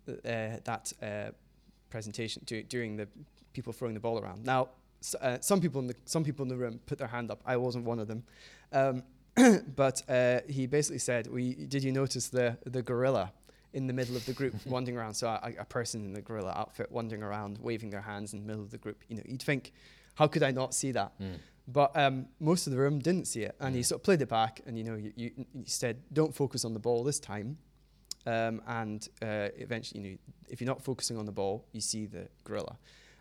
uh, 0.08 0.58
that 0.64 0.92
uh, 1.02 1.30
presentation 1.90 2.42
during 2.68 2.96
the 2.96 3.08
people 3.52 3.72
throwing 3.72 3.94
the 3.94 4.00
ball 4.00 4.18
around. 4.18 4.44
Now, 4.44 4.70
uh, 5.20 5.38
some 5.40 5.60
people 5.60 5.80
in 5.80 5.86
the 5.86 5.96
some 6.04 6.24
people 6.24 6.42
in 6.42 6.48
the 6.48 6.56
room 6.56 6.80
put 6.86 6.98
their 6.98 7.08
hand 7.08 7.30
up. 7.30 7.42
I 7.44 7.56
wasn't 7.56 7.84
one 7.84 7.98
of 7.98 8.08
them, 8.08 8.24
um, 8.72 9.02
but 9.76 10.02
uh, 10.08 10.40
he 10.48 10.66
basically 10.66 10.98
said, 10.98 11.26
"We 11.26 11.54
did 11.54 11.84
you 11.84 11.92
notice 11.92 12.28
the 12.28 12.56
the 12.64 12.82
gorilla 12.82 13.32
in 13.72 13.86
the 13.86 13.92
middle 13.92 14.16
of 14.16 14.24
the 14.26 14.32
group 14.32 14.54
wandering 14.66 14.96
around? 14.96 15.14
So 15.14 15.28
a, 15.28 15.52
a, 15.58 15.64
person 15.64 16.04
in 16.04 16.12
the 16.12 16.22
gorilla 16.22 16.52
outfit 16.56 16.90
wandering 16.90 17.22
around, 17.22 17.58
waving 17.58 17.90
their 17.90 18.00
hands 18.00 18.32
in 18.32 18.40
the 18.40 18.46
middle 18.46 18.62
of 18.62 18.70
the 18.70 18.78
group. 18.78 19.02
You 19.08 19.16
know, 19.16 19.22
you'd 19.26 19.42
think, 19.42 19.72
how 20.14 20.26
could 20.26 20.42
I 20.42 20.50
not 20.50 20.74
see 20.74 20.92
that?" 20.92 21.12
Mm. 21.20 21.38
But 21.66 21.96
um, 21.96 22.26
most 22.40 22.66
of 22.66 22.72
the 22.72 22.78
room 22.78 22.98
didn't 22.98 23.26
see 23.26 23.42
it, 23.42 23.56
and 23.58 23.74
he 23.74 23.82
sort 23.82 24.00
of 24.00 24.04
played 24.04 24.20
it 24.20 24.28
back, 24.28 24.60
and 24.66 24.76
you 24.76 24.84
know, 24.84 24.96
you, 24.96 25.12
you, 25.16 25.30
you 25.36 25.64
said, 25.64 26.02
"Don't 26.12 26.34
focus 26.34 26.64
on 26.64 26.74
the 26.74 26.78
ball 26.78 27.04
this 27.04 27.18
time." 27.18 27.56
Um, 28.26 28.62
and 28.66 29.06
uh, 29.22 29.48
eventually, 29.56 30.00
you 30.00 30.10
know, 30.10 30.16
if 30.48 30.60
you're 30.60 30.68
not 30.68 30.82
focusing 30.82 31.16
on 31.16 31.26
the 31.26 31.32
ball, 31.32 31.66
you 31.72 31.80
see 31.80 32.06
the 32.06 32.28
gorilla. 32.44 32.76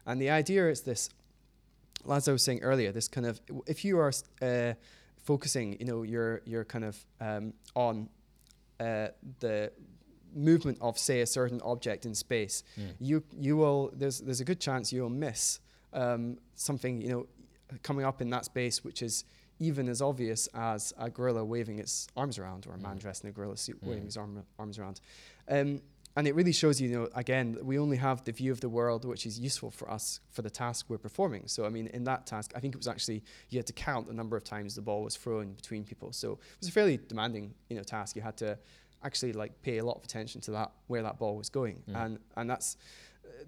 And 0.05 0.21
the 0.21 0.29
idea 0.29 0.69
is 0.69 0.81
this, 0.81 1.09
as 2.09 2.27
I 2.27 2.31
was 2.33 2.43
saying 2.43 2.61
earlier, 2.61 2.91
this 2.91 3.07
kind 3.07 3.25
of 3.25 3.39
if 3.65 3.85
you 3.85 3.97
are 3.99 4.11
uh, 4.41 4.73
focusing, 5.23 5.77
you 5.79 5.85
know, 5.85 6.03
you're 6.03 6.41
you're 6.45 6.65
kind 6.65 6.83
of 6.83 7.05
um, 7.21 7.53
on 7.75 8.09
uh, 8.79 9.07
the 9.39 9.71
movement 10.35 10.77
of 10.81 10.97
say 10.97 11.21
a 11.21 11.25
certain 11.25 11.61
object 11.61 12.05
in 12.05 12.13
space, 12.15 12.63
mm. 12.77 12.93
you 12.99 13.23
you 13.37 13.55
will 13.55 13.91
there's 13.93 14.19
there's 14.19 14.41
a 14.41 14.45
good 14.45 14.59
chance 14.59 14.91
you'll 14.91 15.09
miss 15.09 15.59
um, 15.93 16.37
something 16.55 17.01
you 17.01 17.09
know 17.09 17.27
coming 17.81 18.05
up 18.05 18.21
in 18.21 18.29
that 18.29 18.45
space, 18.45 18.83
which 18.83 19.01
is 19.01 19.25
even 19.59 19.87
as 19.87 20.01
obvious 20.01 20.47
as 20.53 20.93
a 20.97 21.09
gorilla 21.09 21.43
waving 21.45 21.79
its 21.79 22.07
arms 22.17 22.37
around 22.37 22.67
or 22.67 22.73
a 22.73 22.77
man 22.77 22.97
mm. 22.97 22.99
dressed 22.99 23.23
in 23.23 23.29
a 23.29 23.33
gorilla 23.33 23.57
suit 23.57 23.83
mm. 23.83 23.87
waving 23.87 24.05
his 24.05 24.17
arm, 24.17 24.43
arms 24.59 24.79
around. 24.79 24.99
Um, 25.47 25.81
and 26.15 26.27
it 26.27 26.35
really 26.35 26.51
shows 26.51 26.79
you, 26.79 26.89
you 26.89 26.99
know, 26.99 27.09
again, 27.15 27.57
we 27.63 27.79
only 27.79 27.97
have 27.97 28.23
the 28.23 28.31
view 28.31 28.51
of 28.51 28.61
the 28.61 28.69
world 28.69 29.03
which 29.03 29.25
is 29.25 29.39
useful 29.39 29.71
for 29.71 29.89
us 29.89 30.19
for 30.29 30.43
the 30.43 30.49
task 30.49 30.85
we're 30.87 30.99
performing. 30.99 31.47
So, 31.47 31.65
I 31.65 31.69
mean, 31.69 31.87
in 31.87 32.03
that 32.03 32.27
task, 32.27 32.53
I 32.55 32.59
think 32.59 32.75
it 32.75 32.77
was 32.77 32.87
actually 32.87 33.23
you 33.49 33.57
had 33.57 33.65
to 33.67 33.73
count 33.73 34.07
the 34.07 34.13
number 34.13 34.37
of 34.37 34.43
times 34.43 34.75
the 34.75 34.81
ball 34.81 35.03
was 35.03 35.15
thrown 35.15 35.53
between 35.53 35.83
people. 35.83 36.11
So 36.11 36.33
it 36.33 36.59
was 36.59 36.69
a 36.69 36.71
fairly 36.71 36.97
demanding, 37.07 37.55
you 37.69 37.77
know, 37.77 37.83
task. 37.83 38.15
You 38.15 38.21
had 38.21 38.37
to 38.37 38.59
actually 39.03 39.33
like 39.33 39.59
pay 39.63 39.79
a 39.79 39.85
lot 39.85 39.97
of 39.97 40.03
attention 40.03 40.39
to 40.41 40.51
that 40.51 40.71
where 40.87 41.01
that 41.01 41.17
ball 41.17 41.35
was 41.35 41.49
going, 41.49 41.81
mm. 41.89 42.05
and 42.05 42.19
and 42.37 42.49
that's 42.49 42.77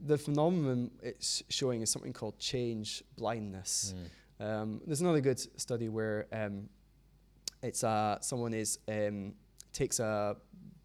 the 0.05 0.17
phenomenon 0.17 0.91
it's 1.01 1.43
showing 1.49 1.81
is 1.81 1.89
something 1.89 2.13
called 2.13 2.37
change 2.39 3.03
blindness. 3.17 3.93
Mm. 3.95 4.45
Um, 4.45 4.81
there's 4.85 5.01
another 5.01 5.21
good 5.21 5.39
study 5.59 5.89
where 5.89 6.27
um, 6.31 6.69
it's 7.63 7.83
uh, 7.83 8.19
someone 8.21 8.53
is 8.53 8.79
um, 8.87 9.33
takes 9.73 9.99
a 9.99 10.35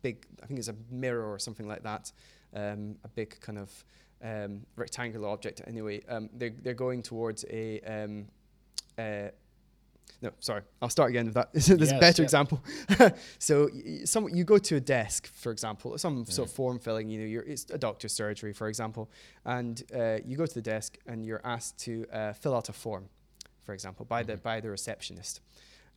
big, 0.03 0.27
I 0.43 0.47
think 0.47 0.59
it's 0.59 0.69
a 0.69 0.77
mirror 0.91 1.31
or 1.31 1.39
something 1.39 1.67
like 1.67 1.83
that, 1.83 2.13
um, 2.55 2.97
a 3.05 3.09
big 3.09 3.41
kind 3.41 3.59
of 3.59 3.85
um, 4.23 4.61
rectangular 4.77 5.29
object. 5.29 5.63
Anyway, 5.67 6.03
um, 6.09 6.31
they're 6.35 6.55
they're 6.63 6.75
going 6.75 7.03
towards 7.03 7.45
a 7.51 7.81
um, 7.81 8.27
uh, 8.99 9.29
no, 10.23 10.31
sorry, 10.41 10.63
I'll 10.81 10.91
start 10.91 11.11
again 11.11 11.27
with 11.27 11.35
that. 11.35 11.51
There's 11.53 11.69
yes, 11.69 11.93
a 11.93 11.99
better 11.99 12.23
example. 12.23 12.63
so, 13.39 13.69
some 14.05 14.29
you 14.29 14.45
go 14.45 14.59
to 14.59 14.77
a 14.77 14.81
desk, 14.81 15.27
for 15.27 15.53
example, 15.53 15.97
some 15.99 16.25
sort 16.27 16.49
of 16.49 16.55
form 16.55 16.79
filling. 16.79 17.09
You 17.09 17.21
know, 17.21 17.27
you're, 17.27 17.43
it's 17.43 17.69
a 17.71 17.79
doctor's 17.79 18.13
surgery, 18.13 18.53
for 18.53 18.69
example, 18.69 19.11
and 19.45 19.83
uh, 19.95 20.19
you 20.25 20.37
go 20.37 20.47
to 20.47 20.55
the 20.55 20.63
desk 20.63 20.99
and 21.07 21.25
you're 21.25 21.41
asked 21.45 21.79
to 21.81 22.07
uh, 22.13 22.33
fill 22.33 22.55
out 22.55 22.69
a 22.69 22.73
form, 22.73 23.09
for 23.65 23.73
example, 23.73 24.05
by 24.05 24.23
mm-hmm. 24.23 24.33
the 24.33 24.37
by 24.39 24.61
the 24.61 24.71
receptionist. 24.71 25.41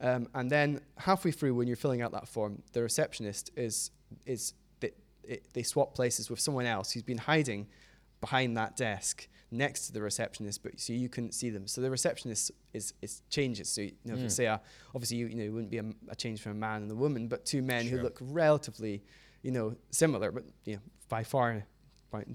Um, 0.02 0.28
and 0.34 0.50
then 0.50 0.82
halfway 0.98 1.32
through, 1.32 1.56
when 1.56 1.68
you're 1.68 1.78
filling 1.78 2.02
out 2.02 2.12
that 2.12 2.28
form, 2.28 2.62
the 2.74 2.82
receptionist 2.82 3.52
is 3.56 3.92
is 4.26 4.54
it, 5.24 5.54
they 5.54 5.64
swap 5.64 5.94
places 5.96 6.30
with 6.30 6.40
someone 6.40 6.66
else 6.66 6.92
who's 6.92 7.04
been 7.04 7.18
hiding 7.18 7.68
behind 8.22 8.58
that 8.58 8.76
desk 8.76 9.28
next 9.54 9.88
to 9.88 9.94
the 9.94 10.02
receptionist, 10.02 10.64
but 10.64 10.80
so 10.80 10.94
you 10.94 11.10
couldn't 11.10 11.34
see 11.34 11.50
them. 11.50 11.68
So 11.68 11.82
the 11.82 11.90
receptionist 11.90 12.52
is 12.74 12.94
is 13.02 13.22
changes. 13.30 13.70
So 13.70 13.82
you 13.82 13.94
know, 14.06 14.14
mm. 14.14 14.18
if 14.18 14.24
you 14.24 14.30
say, 14.30 14.48
uh, 14.48 14.58
obviously, 14.94 15.18
you, 15.18 15.28
you 15.28 15.36
know, 15.36 15.44
it 15.44 15.54
wouldn't 15.54 15.72
be 15.72 15.78
a, 15.78 15.86
a, 16.10 16.16
change 16.16 16.42
from 16.42 16.54
a 16.54 16.56
man 16.56 16.82
and 16.82 16.92
a 16.92 16.96
woman, 16.96 17.28
but 17.28 17.46
two 17.46 17.62
men 17.62 17.88
sure. 17.88 17.98
who 17.98 18.04
look 18.04 18.18
relatively, 18.22 19.04
you 19.42 19.52
know, 19.52 19.76
similar, 19.92 20.32
but 20.32 20.44
you 20.66 20.76
know, 20.76 20.82
by 21.10 21.24
far. 21.24 21.66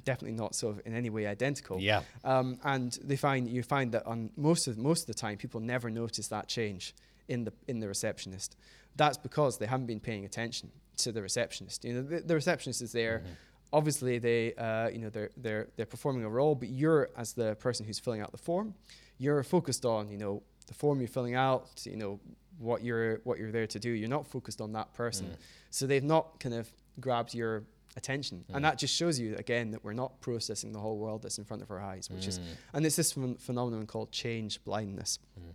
Definitely 0.02 0.36
not 0.36 0.56
sort 0.56 0.76
of 0.76 0.86
in 0.86 0.92
any 0.92 1.08
way 1.08 1.28
identical. 1.28 1.78
Yeah. 1.78 2.02
Um, 2.24 2.58
and 2.64 2.98
they 3.00 3.14
find 3.14 3.48
you 3.48 3.62
find 3.62 3.92
that 3.92 4.04
on 4.08 4.30
most 4.36 4.66
of 4.66 4.76
most 4.76 5.02
of 5.02 5.06
the 5.06 5.14
time, 5.14 5.36
people 5.36 5.60
never 5.60 5.88
notice 5.88 6.26
that 6.26 6.48
change 6.48 6.96
in 7.28 7.44
the 7.44 7.52
in 7.68 7.78
the 7.78 7.86
receptionist. 7.86 8.56
That's 8.96 9.16
because 9.16 9.58
they 9.58 9.66
haven't 9.66 9.86
been 9.86 10.00
paying 10.00 10.24
attention 10.24 10.72
to 10.96 11.12
the 11.12 11.22
receptionist. 11.22 11.84
You 11.84 11.92
know, 11.92 12.02
the, 12.02 12.22
the 12.22 12.34
receptionist 12.34 12.82
is 12.82 12.90
there. 12.90 13.18
Mm-hmm 13.18 13.32
obviously 13.72 14.18
they 14.18 14.54
uh, 14.54 14.88
you 14.88 14.98
know 14.98 15.10
they're 15.10 15.30
they're 15.36 15.68
they're 15.76 15.86
performing 15.86 16.24
a 16.24 16.28
role 16.28 16.54
but 16.54 16.68
you're 16.68 17.10
as 17.16 17.32
the 17.32 17.54
person 17.56 17.84
who's 17.84 17.98
filling 17.98 18.20
out 18.20 18.32
the 18.32 18.38
form 18.38 18.74
you're 19.18 19.42
focused 19.42 19.84
on, 19.84 20.08
you 20.08 20.16
know, 20.16 20.42
the 20.66 20.74
form 20.74 21.00
you're 21.00 21.08
filling 21.08 21.34
out, 21.34 21.68
you 21.84 21.96
know, 21.96 22.20
what 22.58 22.82
you're 22.82 23.20
what 23.24 23.38
you're 23.38 23.52
there 23.52 23.66
to 23.66 23.78
do. 23.78 23.90
You're 23.90 24.08
not 24.08 24.26
focused 24.26 24.60
on 24.60 24.72
that 24.72 24.94
person. 24.94 25.26
Mm. 25.26 25.36
So 25.70 25.86
they've 25.86 26.04
not 26.04 26.40
kind 26.40 26.54
of 26.54 26.70
grabbed 27.00 27.34
your 27.34 27.64
attention. 27.96 28.44
Mm. 28.50 28.56
And 28.56 28.64
that 28.64 28.78
just 28.78 28.94
shows 28.94 29.18
you 29.18 29.36
again 29.36 29.72
that 29.72 29.84
we're 29.84 29.92
not 29.92 30.20
processing 30.20 30.72
the 30.72 30.78
whole 30.78 30.98
world 30.98 31.22
that's 31.22 31.38
in 31.38 31.44
front 31.44 31.62
of 31.62 31.70
our 31.70 31.80
eyes, 31.80 32.08
which 32.10 32.24
mm. 32.24 32.28
is 32.28 32.40
and 32.72 32.86
it's 32.86 32.96
this 32.96 33.12
ph- 33.12 33.38
phenomenon 33.38 33.86
called 33.86 34.12
change 34.12 34.62
blindness. 34.64 35.18
Mm. 35.38 35.52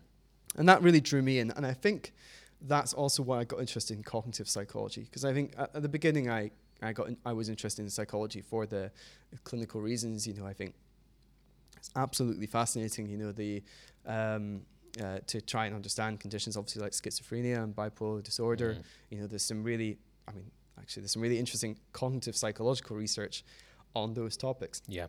And 0.55 0.69
that 0.69 0.81
really 0.81 1.01
drew 1.01 1.21
me 1.21 1.39
in. 1.39 1.51
And 1.51 1.65
I 1.65 1.73
think 1.73 2.13
that's 2.61 2.93
also 2.93 3.23
why 3.23 3.39
I 3.39 3.43
got 3.43 3.59
interested 3.59 3.97
in 3.97 4.03
cognitive 4.03 4.47
psychology 4.47 5.01
because 5.01 5.25
I 5.25 5.33
think 5.33 5.53
at, 5.57 5.75
at, 5.75 5.81
the 5.81 5.89
beginning 5.89 6.29
I 6.29 6.51
I 6.81 6.93
got 6.93 7.07
in, 7.07 7.17
I 7.25 7.33
was 7.33 7.49
interested 7.49 7.81
in 7.81 7.89
psychology 7.89 8.41
for 8.41 8.65
the 8.65 8.91
clinical 9.43 9.81
reasons. 9.81 10.27
You 10.27 10.33
know, 10.33 10.45
I 10.45 10.53
think 10.53 10.73
it's 11.77 11.89
absolutely 11.95 12.47
fascinating. 12.47 13.07
You 13.07 13.17
know, 13.17 13.31
the 13.31 13.63
um, 14.05 14.61
uh, 15.01 15.19
to 15.27 15.41
try 15.41 15.65
and 15.65 15.75
understand 15.75 16.19
conditions, 16.19 16.57
obviously 16.57 16.81
like 16.81 16.91
schizophrenia 16.91 17.63
and 17.63 17.75
bipolar 17.75 18.21
disorder. 18.21 18.75
Mm. 18.75 18.83
You 19.09 19.17
know, 19.21 19.27
there's 19.27 19.43
some 19.43 19.63
really, 19.63 19.97
I 20.27 20.31
mean, 20.31 20.49
actually, 20.79 21.01
there's 21.01 21.13
some 21.13 21.21
really 21.21 21.39
interesting 21.39 21.77
cognitive 21.93 22.35
psychological 22.35 22.95
research 22.95 23.43
on 23.95 24.13
those 24.13 24.37
topics. 24.37 24.81
Yeah. 24.87 25.07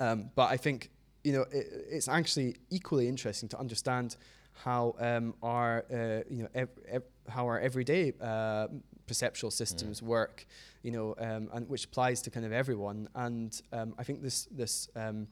Um, 0.00 0.30
but 0.34 0.50
I 0.50 0.56
think 0.56 0.90
you 1.24 1.32
know 1.32 1.42
it, 1.50 1.66
it's 1.90 2.08
actually 2.08 2.56
equally 2.70 3.08
interesting 3.08 3.48
to 3.50 3.58
understand 3.58 4.16
how 4.52 4.94
um, 4.98 5.34
our 5.42 5.84
uh, 5.92 6.22
you 6.30 6.42
know 6.42 6.48
ev- 6.54 6.78
ev- 6.88 7.02
how 7.28 7.46
our 7.46 7.58
everyday 7.58 8.12
uh, 8.20 8.68
perceptual 9.08 9.50
systems 9.50 10.00
mm. 10.00 10.04
work, 10.04 10.46
you 10.82 10.92
know, 10.92 11.14
um, 11.18 11.48
and 11.52 11.68
which 11.68 11.86
applies 11.86 12.22
to 12.22 12.30
kind 12.30 12.46
of 12.46 12.52
everyone. 12.52 13.08
And 13.14 13.60
um, 13.72 13.94
I 13.98 14.04
think 14.04 14.22
this 14.22 14.46
this 14.50 14.88
um, 14.94 15.26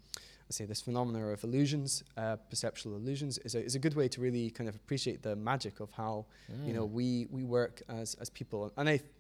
I 0.49 0.53
say 0.53 0.65
this 0.65 0.81
phenomena 0.81 1.27
of 1.29 1.43
illusions, 1.43 2.05
uh, 2.17 2.37
perceptual 2.49 2.95
illusions, 2.95 3.39
is 3.39 3.55
a, 3.55 3.65
is 3.65 3.75
a 3.75 3.81
good 3.81 3.95
way 3.95 4.07
to 4.09 4.21
really 4.21 4.51
kind 4.51 4.69
of 4.69 4.77
appreciate 4.77 5.23
the 5.23 5.35
magic 5.35 5.81
of 5.81 5.91
how 5.93 6.27
mm. 6.51 6.67
you 6.67 6.73
know 6.73 6.87
mm. 6.87 6.93
we 6.93 7.27
we 7.31 7.45
work 7.45 7.83
as 7.89 8.15
as 8.21 8.31
people. 8.31 8.73
And 8.77 8.89
I 8.89 8.99
th- 8.99 9.11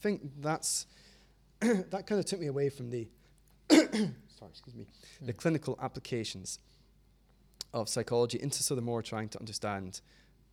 think 0.00 0.22
that's 0.40 0.86
that 1.60 2.06
kind 2.06 2.18
of 2.18 2.24
took 2.24 2.40
me 2.40 2.46
away 2.46 2.68
from 2.68 2.90
the 2.90 3.08
sorry, 3.70 4.50
excuse 4.50 4.76
me, 4.76 4.86
mm. 5.22 5.26
the 5.26 5.32
clinical 5.32 5.78
applications 5.82 6.58
of 7.74 7.88
psychology 7.88 8.40
into 8.40 8.62
sort 8.62 8.78
of 8.78 8.84
more 8.84 9.02
trying 9.02 9.28
to 9.28 9.38
understand 9.38 10.00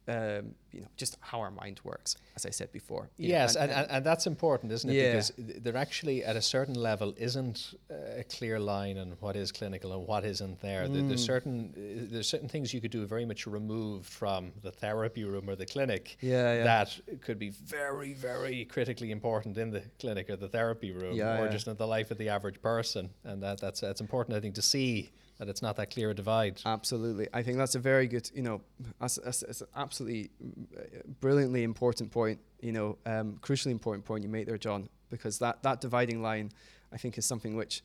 um, 0.07 0.55
you 0.71 0.81
know, 0.81 0.87
just 0.97 1.17
how 1.21 1.39
our 1.39 1.51
mind 1.51 1.79
works, 1.83 2.17
as 2.35 2.45
I 2.45 2.49
said 2.49 2.71
before. 2.71 3.09
Yes, 3.17 3.55
and, 3.55 3.71
and, 3.71 3.89
and, 3.89 4.05
that's 4.05 4.27
important, 4.27 4.71
isn't 4.71 4.89
it? 4.89 4.93
Yeah. 4.93 5.11
Because 5.11 5.31
there 5.37 5.77
actually, 5.77 6.23
at 6.23 6.35
a 6.35 6.41
certain 6.41 6.73
level, 6.73 7.13
isn't 7.17 7.75
a 7.89 8.23
clear 8.23 8.59
line 8.59 8.97
on 8.97 9.11
what 9.19 9.35
is 9.35 9.51
clinical 9.51 9.93
and 9.93 10.05
what 10.07 10.25
isn't 10.25 10.59
there. 10.61 10.87
Mm. 10.87 11.07
there's 11.07 11.23
certain 11.23 12.09
there's 12.11 12.27
certain 12.27 12.49
things 12.49 12.73
you 12.73 12.81
could 12.81 12.91
do 12.91 13.05
very 13.05 13.25
much 13.25 13.47
removed 13.47 14.07
from 14.07 14.51
the 14.61 14.71
therapy 14.71 15.23
room 15.23 15.49
or 15.49 15.55
the 15.55 15.65
clinic. 15.65 16.17
Yeah, 16.21 16.55
yeah. 16.55 16.63
That 16.63 16.99
could 17.21 17.39
be 17.39 17.49
very, 17.49 18.13
very 18.13 18.65
critically 18.65 19.11
important 19.11 19.57
in 19.57 19.69
the 19.71 19.83
clinic 19.99 20.29
or 20.29 20.35
the 20.35 20.49
therapy 20.49 20.91
room, 20.91 21.19
or 21.21 21.49
just 21.49 21.67
in 21.67 21.77
the 21.77 21.87
life 21.87 22.11
of 22.11 22.17
the 22.17 22.29
average 22.29 22.61
person. 22.61 23.09
And 23.23 23.41
that 23.43 23.61
that's 23.61 23.79
that's 23.79 24.01
important, 24.01 24.35
I 24.35 24.41
think, 24.41 24.55
to 24.55 24.61
see 24.61 25.11
that 25.37 25.49
it's 25.49 25.61
not 25.61 25.75
that 25.77 25.89
clear 25.89 26.11
a 26.11 26.13
divide. 26.13 26.61
Absolutely, 26.65 27.27
I 27.33 27.43
think 27.43 27.57
that's 27.57 27.75
a 27.75 27.79
very 27.79 28.07
good, 28.07 28.29
you 28.33 28.41
know, 28.41 28.61
that's, 28.99 29.15
that's, 29.23 29.41
that's 29.41 29.61
an 29.61 29.67
absolutely 29.75 30.31
uh, 30.77 30.81
brilliantly 31.19 31.63
important 31.63 32.11
point. 32.11 32.39
You 32.61 32.71
know, 32.71 32.97
um, 33.05 33.39
crucially 33.41 33.71
important 33.71 34.05
point 34.05 34.23
you 34.23 34.29
make 34.29 34.45
there, 34.45 34.57
John, 34.57 34.89
because 35.09 35.39
that 35.39 35.63
that 35.63 35.81
dividing 35.81 36.21
line, 36.21 36.51
I 36.91 36.97
think, 36.97 37.17
is 37.17 37.25
something 37.25 37.55
which, 37.55 37.83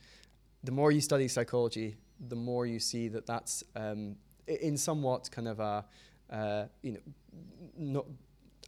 the 0.63 0.73
more 0.73 0.93
you 0.93 1.01
study 1.01 1.29
psychology, 1.29 1.97
the 2.29 2.37
more 2.37 2.67
you 2.67 2.79
see 2.79 3.09
that 3.09 3.27
that's 3.27 3.65
um, 3.77 4.17
in 4.47 4.77
somewhat 4.77 5.31
kind 5.31 5.49
of 5.49 5.61
a, 5.61 5.85
uh, 6.31 6.65
you 6.83 6.93
know, 6.93 7.01
not 7.77 8.07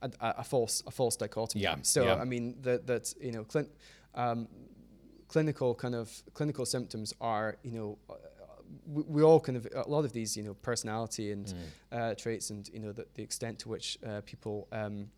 a, 0.03 0.11
a, 0.21 0.45
false 0.45 0.83
a 0.87 0.91
false 0.91 1.17
dichotomy. 1.17 1.63
Yeah. 1.63 1.77
So 1.83 2.05
yeah. 2.05 2.15
I 2.15 2.25
mean 2.25 2.57
that 2.63 2.87
that 2.87 3.15
you 3.21 3.33
know. 3.33 3.45
Clin- 3.45 3.69
um, 4.15 4.49
clinical 5.29 5.77
kind 5.77 5.95
of 5.95 6.11
clinical 6.35 6.67
symptoms 6.67 7.15
are 7.21 7.57
you 7.63 7.71
know 7.71 7.99
we, 8.87 9.03
we, 9.07 9.23
all 9.23 9.41
kind 9.41 9.57
of 9.57 9.67
a 9.75 9.89
lot 9.89 10.05
of 10.05 10.13
these 10.13 10.37
you 10.37 10.43
know 10.43 10.55
personality 10.55 11.33
and 11.33 11.47
mm. 11.47 11.55
uh, 11.99 12.15
traits 12.15 12.51
and 12.51 12.69
you 12.73 12.81
know 12.81 12.93
the, 12.93 13.07
the 13.15 13.23
extent 13.23 13.59
to 13.61 13.69
which 13.69 13.99
uh, 14.07 14.21
people 14.25 14.69
um, 14.73 15.11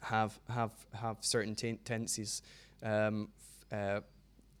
have 0.00 0.38
have 0.48 0.72
have 0.92 1.16
certain 1.20 1.54
ten- 1.54 1.78
tendencies 1.84 2.42
um, 2.82 3.28
f- 3.72 3.78
uh, 3.78 4.00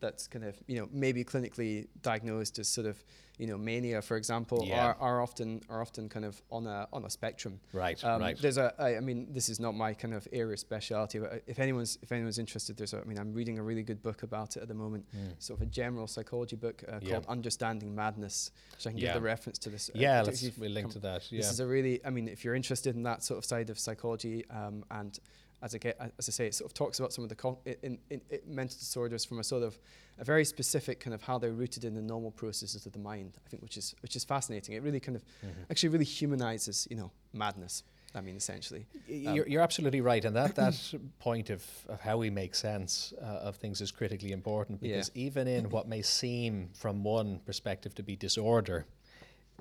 that's 0.00 0.26
kind 0.26 0.44
of 0.44 0.56
you 0.66 0.78
know 0.78 0.88
maybe 0.92 1.24
clinically 1.24 1.86
diagnosed 2.02 2.58
as 2.58 2.68
sort 2.68 2.86
of 2.86 3.02
you 3.38 3.46
know 3.46 3.56
mania 3.56 4.02
for 4.02 4.16
example 4.16 4.62
yeah. 4.66 4.84
are, 4.84 4.96
are 5.00 5.22
often 5.22 5.60
are 5.70 5.80
often 5.80 6.08
kind 6.08 6.24
of 6.24 6.40
on 6.50 6.66
a 6.66 6.86
on 6.92 7.04
a 7.04 7.10
spectrum 7.10 7.58
right 7.72 8.02
um, 8.04 8.20
right 8.20 8.38
there's 8.40 8.58
a 8.58 8.74
I, 8.78 8.96
I 8.96 9.00
mean 9.00 9.28
this 9.30 9.48
is 9.48 9.58
not 9.58 9.74
my 9.74 9.94
kind 9.94 10.12
of 10.12 10.28
area 10.32 10.52
of 10.52 10.58
specialty 10.58 11.18
but 11.18 11.42
if 11.46 11.58
anyone's 11.58 11.98
if 12.02 12.12
anyone's 12.12 12.38
interested 12.38 12.76
there's 12.76 12.92
a 12.92 13.00
I 13.00 13.04
mean 13.04 13.18
I'm 13.18 13.32
reading 13.32 13.58
a 13.58 13.62
really 13.62 13.82
good 13.82 14.02
book 14.02 14.22
about 14.22 14.56
it 14.56 14.62
at 14.62 14.68
the 14.68 14.74
moment 14.74 15.06
mm. 15.16 15.32
sort 15.38 15.58
of 15.58 15.66
a 15.66 15.70
general 15.70 16.06
psychology 16.06 16.56
book 16.56 16.84
uh, 16.86 16.98
yeah. 17.00 17.12
called 17.12 17.26
Understanding 17.28 17.94
Madness 17.94 18.50
so 18.78 18.90
I 18.90 18.92
can 18.92 19.00
yeah. 19.00 19.06
give 19.08 19.22
the 19.22 19.26
reference 19.26 19.58
to 19.60 19.70
this 19.70 19.88
uh, 19.88 19.92
yeah 19.98 20.22
let's 20.22 20.44
we'll 20.58 20.70
link 20.70 20.90
to 20.92 20.98
that 21.00 21.30
yeah. 21.32 21.38
this 21.38 21.50
is 21.50 21.60
a 21.60 21.66
really 21.66 22.04
I 22.04 22.10
mean 22.10 22.28
if 22.28 22.44
you're 22.44 22.54
interested 22.54 22.94
in 22.94 23.02
that 23.04 23.22
sort 23.22 23.38
of 23.38 23.44
side 23.44 23.70
of 23.70 23.78
psychology 23.78 24.44
um, 24.50 24.84
and 24.90 25.18
as 25.62 25.74
I 25.74 25.78
get, 25.78 25.98
as 26.18 26.28
I 26.28 26.32
say, 26.32 26.46
it 26.46 26.54
sort 26.54 26.70
of 26.70 26.74
talks 26.74 26.98
about 26.98 27.12
some 27.12 27.24
of 27.24 27.30
the 27.30 27.56
in, 27.82 27.98
in, 28.10 28.20
in 28.30 28.40
mental 28.46 28.78
disorders 28.78 29.24
from 29.24 29.38
a 29.38 29.44
sort 29.44 29.62
of 29.62 29.78
a 30.18 30.24
very 30.24 30.44
specific 30.44 31.00
kind 31.00 31.14
of 31.14 31.22
how 31.22 31.38
they're 31.38 31.52
rooted 31.52 31.84
in 31.84 31.94
the 31.94 32.02
normal 32.02 32.30
processes 32.30 32.86
of 32.86 32.92
the 32.92 32.98
mind. 32.98 33.38
I 33.44 33.48
think, 33.48 33.62
which 33.62 33.76
is 33.76 33.94
which 34.00 34.16
is 34.16 34.24
fascinating. 34.24 34.74
It 34.74 34.82
really 34.82 35.00
kind 35.00 35.16
of 35.16 35.24
mm-hmm. 35.44 35.62
actually 35.70 35.90
really 35.90 36.04
humanizes, 36.04 36.86
you 36.90 36.96
know, 36.96 37.10
madness. 37.32 37.82
I 38.14 38.20
mean, 38.20 38.36
essentially. 38.36 38.86
Um, 39.08 39.36
you're, 39.36 39.46
you're, 39.46 39.62
absolutely 39.62 40.00
right, 40.00 40.24
and 40.24 40.34
that 40.34 40.56
that 40.56 40.94
point 41.20 41.50
of, 41.50 41.64
of 41.88 42.00
how 42.00 42.16
we 42.16 42.28
make 42.28 42.54
sense 42.54 43.14
uh, 43.22 43.24
of 43.24 43.56
things 43.56 43.80
is 43.80 43.92
critically 43.92 44.32
important 44.32 44.80
because 44.80 45.10
yeah. 45.14 45.26
even 45.26 45.46
in 45.46 45.70
what 45.70 45.86
may 45.86 46.02
seem, 46.02 46.70
from 46.74 47.04
one 47.04 47.40
perspective, 47.46 47.94
to 47.94 48.02
be 48.02 48.16
disorder, 48.16 48.86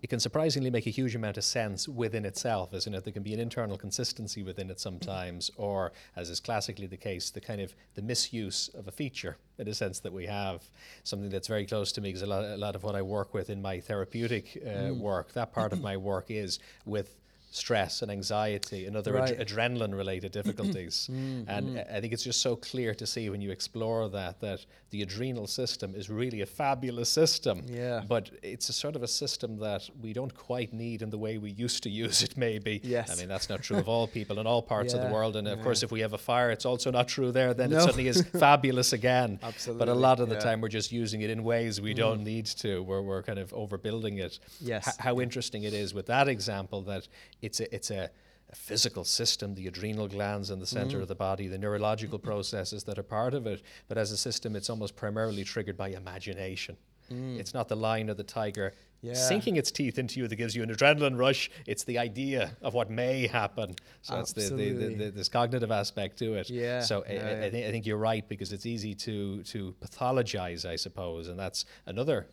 it 0.01 0.09
can 0.09 0.19
surprisingly 0.19 0.69
make 0.69 0.87
a 0.87 0.91
huge 0.91 1.15
amount 1.15 1.37
of 1.37 1.43
sense 1.43 1.87
within 1.87 2.25
itself, 2.25 2.73
isn't 2.73 2.93
it? 2.93 3.03
There 3.03 3.13
can 3.13 3.23
be 3.23 3.33
an 3.33 3.39
internal 3.39 3.77
consistency 3.77 4.43
within 4.43 4.69
it 4.69 4.79
sometimes, 4.79 5.51
or 5.57 5.91
as 6.15 6.29
is 6.29 6.39
classically 6.39 6.87
the 6.87 6.97
case, 6.97 7.29
the 7.29 7.41
kind 7.41 7.61
of 7.61 7.75
the 7.95 8.01
misuse 8.01 8.69
of 8.73 8.87
a 8.87 8.91
feature 8.91 9.37
in 9.57 9.67
a 9.67 9.73
sense 9.73 9.99
that 9.99 10.13
we 10.13 10.25
have. 10.25 10.63
Something 11.03 11.29
that's 11.29 11.47
very 11.47 11.65
close 11.65 11.91
to 11.93 12.01
me 12.01 12.09
because 12.09 12.21
a 12.21 12.27
lot, 12.27 12.43
a 12.43 12.57
lot 12.57 12.75
of 12.75 12.83
what 12.83 12.95
I 12.95 13.01
work 13.01 13.33
with 13.33 13.49
in 13.49 13.61
my 13.61 13.79
therapeutic 13.79 14.61
uh, 14.65 14.69
mm. 14.69 14.99
work, 14.99 15.33
that 15.33 15.51
part 15.51 15.73
of 15.73 15.81
my 15.81 15.97
work 15.97 16.25
is 16.29 16.59
with 16.85 17.15
stress 17.51 18.01
and 18.01 18.11
anxiety 18.11 18.85
and 18.85 18.95
other 18.95 19.13
right. 19.13 19.39
ad- 19.39 19.47
adrenaline 19.47 19.95
related 19.95 20.31
difficulties. 20.39 21.09
mm, 21.11 21.45
and 21.47 21.77
mm. 21.77 21.93
I 21.93 21.99
think 21.99 22.13
it's 22.13 22.23
just 22.23 22.41
so 22.41 22.55
clear 22.55 22.93
to 22.95 23.07
see 23.07 23.29
when 23.29 23.41
you 23.41 23.51
explore 23.51 24.07
that 24.09 24.39
that 24.41 24.65
the 24.91 25.01
adrenal 25.01 25.47
system 25.47 25.93
is 25.95 26.09
really 26.09 26.41
a 26.41 26.45
fabulous 26.45 27.09
system. 27.09 27.63
Yeah. 27.67 28.01
But 28.07 28.31
it's 28.41 28.69
a 28.69 28.73
sort 28.73 28.95
of 28.95 29.03
a 29.03 29.07
system 29.07 29.57
that 29.59 29.89
we 30.01 30.13
don't 30.13 30.33
quite 30.33 30.73
need 30.73 31.01
in 31.01 31.09
the 31.09 31.17
way 31.17 31.37
we 31.37 31.51
used 31.51 31.83
to 31.83 31.89
use 31.89 32.23
it 32.23 32.37
maybe. 32.37 32.81
Yes. 32.83 33.11
I 33.11 33.15
mean 33.15 33.27
that's 33.27 33.49
not 33.49 33.61
true 33.61 33.77
of 33.77 33.87
all 33.87 34.07
people 34.07 34.39
in 34.39 34.47
all 34.47 34.61
parts 34.61 34.93
yeah. 34.93 34.99
of 34.99 35.07
the 35.07 35.13
world. 35.13 35.35
And 35.35 35.47
of 35.47 35.57
yeah. 35.57 35.63
course 35.63 35.83
if 35.83 35.91
we 35.91 36.01
have 36.01 36.13
a 36.13 36.17
fire 36.17 36.51
it's 36.51 36.65
also 36.65 36.91
not 36.91 37.07
true 37.07 37.31
there, 37.31 37.53
then 37.53 37.71
no. 37.71 37.77
it 37.77 37.81
suddenly 37.81 38.07
is 38.07 38.21
fabulous 38.39 38.93
again. 38.93 39.39
Absolutely. 39.41 39.85
But 39.85 39.91
a 39.91 39.95
lot 39.95 40.19
of 40.19 40.29
the 40.29 40.35
yeah. 40.35 40.41
time 40.41 40.61
we're 40.61 40.69
just 40.69 40.91
using 40.91 41.21
it 41.21 41.29
in 41.29 41.43
ways 41.43 41.81
we 41.81 41.93
mm. 41.93 41.97
don't 41.97 42.23
need 42.23 42.45
to, 42.45 42.83
where 42.83 43.01
we're 43.01 43.23
kind 43.23 43.39
of 43.39 43.51
overbuilding 43.51 44.19
it. 44.19 44.39
Yes. 44.59 44.87
H- 44.87 44.95
how 44.99 45.19
interesting 45.19 45.63
it 45.63 45.73
is 45.73 45.93
with 45.93 46.07
that 46.07 46.27
example 46.27 46.81
that 46.83 47.07
it's 47.41 47.59
a 47.59 47.73
it's 47.73 47.91
a, 47.91 48.09
a 48.49 48.55
physical 48.55 49.03
system, 49.03 49.55
the 49.55 49.67
adrenal 49.67 50.07
glands 50.07 50.49
in 50.49 50.59
the 50.59 50.65
center 50.65 50.99
mm. 50.99 51.01
of 51.01 51.07
the 51.07 51.15
body, 51.15 51.47
the 51.47 51.57
neurological 51.57 52.19
processes 52.19 52.83
that 52.85 52.97
are 52.97 53.03
part 53.03 53.33
of 53.33 53.45
it. 53.47 53.61
But 53.87 53.97
as 53.97 54.11
a 54.11 54.17
system, 54.17 54.55
it's 54.55 54.69
almost 54.69 54.95
primarily 54.95 55.43
triggered 55.43 55.77
by 55.77 55.89
imagination. 55.89 56.77
Mm. 57.11 57.39
It's 57.39 57.53
not 57.53 57.67
the 57.67 57.75
lion 57.75 58.09
or 58.09 58.13
the 58.13 58.23
tiger 58.23 58.73
yeah. 59.01 59.13
sinking 59.13 59.55
its 59.55 59.71
teeth 59.71 59.97
into 59.97 60.19
you 60.19 60.27
that 60.27 60.35
gives 60.35 60.55
you 60.55 60.63
an 60.63 60.69
adrenaline 60.69 61.17
rush. 61.17 61.49
It's 61.65 61.83
the 61.83 61.97
idea 61.97 62.55
of 62.61 62.73
what 62.73 62.89
may 62.89 63.27
happen. 63.27 63.75
So 64.01 64.15
Absolutely. 64.15 64.67
it's 64.67 64.79
the, 64.79 64.87
the, 64.87 64.95
the, 65.05 65.11
this 65.11 65.29
cognitive 65.29 65.71
aspect 65.71 66.17
to 66.19 66.35
it. 66.35 66.49
Yeah. 66.49 66.81
So 66.81 67.03
yeah, 67.09 67.25
I, 67.25 67.45
I, 67.45 67.49
th- 67.49 67.67
I, 67.67 67.71
think 67.71 67.85
you're 67.85 67.97
right 67.97 68.27
because 68.27 68.51
it's 68.51 68.65
easy 68.65 68.93
to 68.95 69.43
to 69.43 69.75
pathologize, 69.81 70.65
I 70.65 70.75
suppose, 70.75 71.27
and 71.27 71.39
that's 71.39 71.65
another 71.85 72.27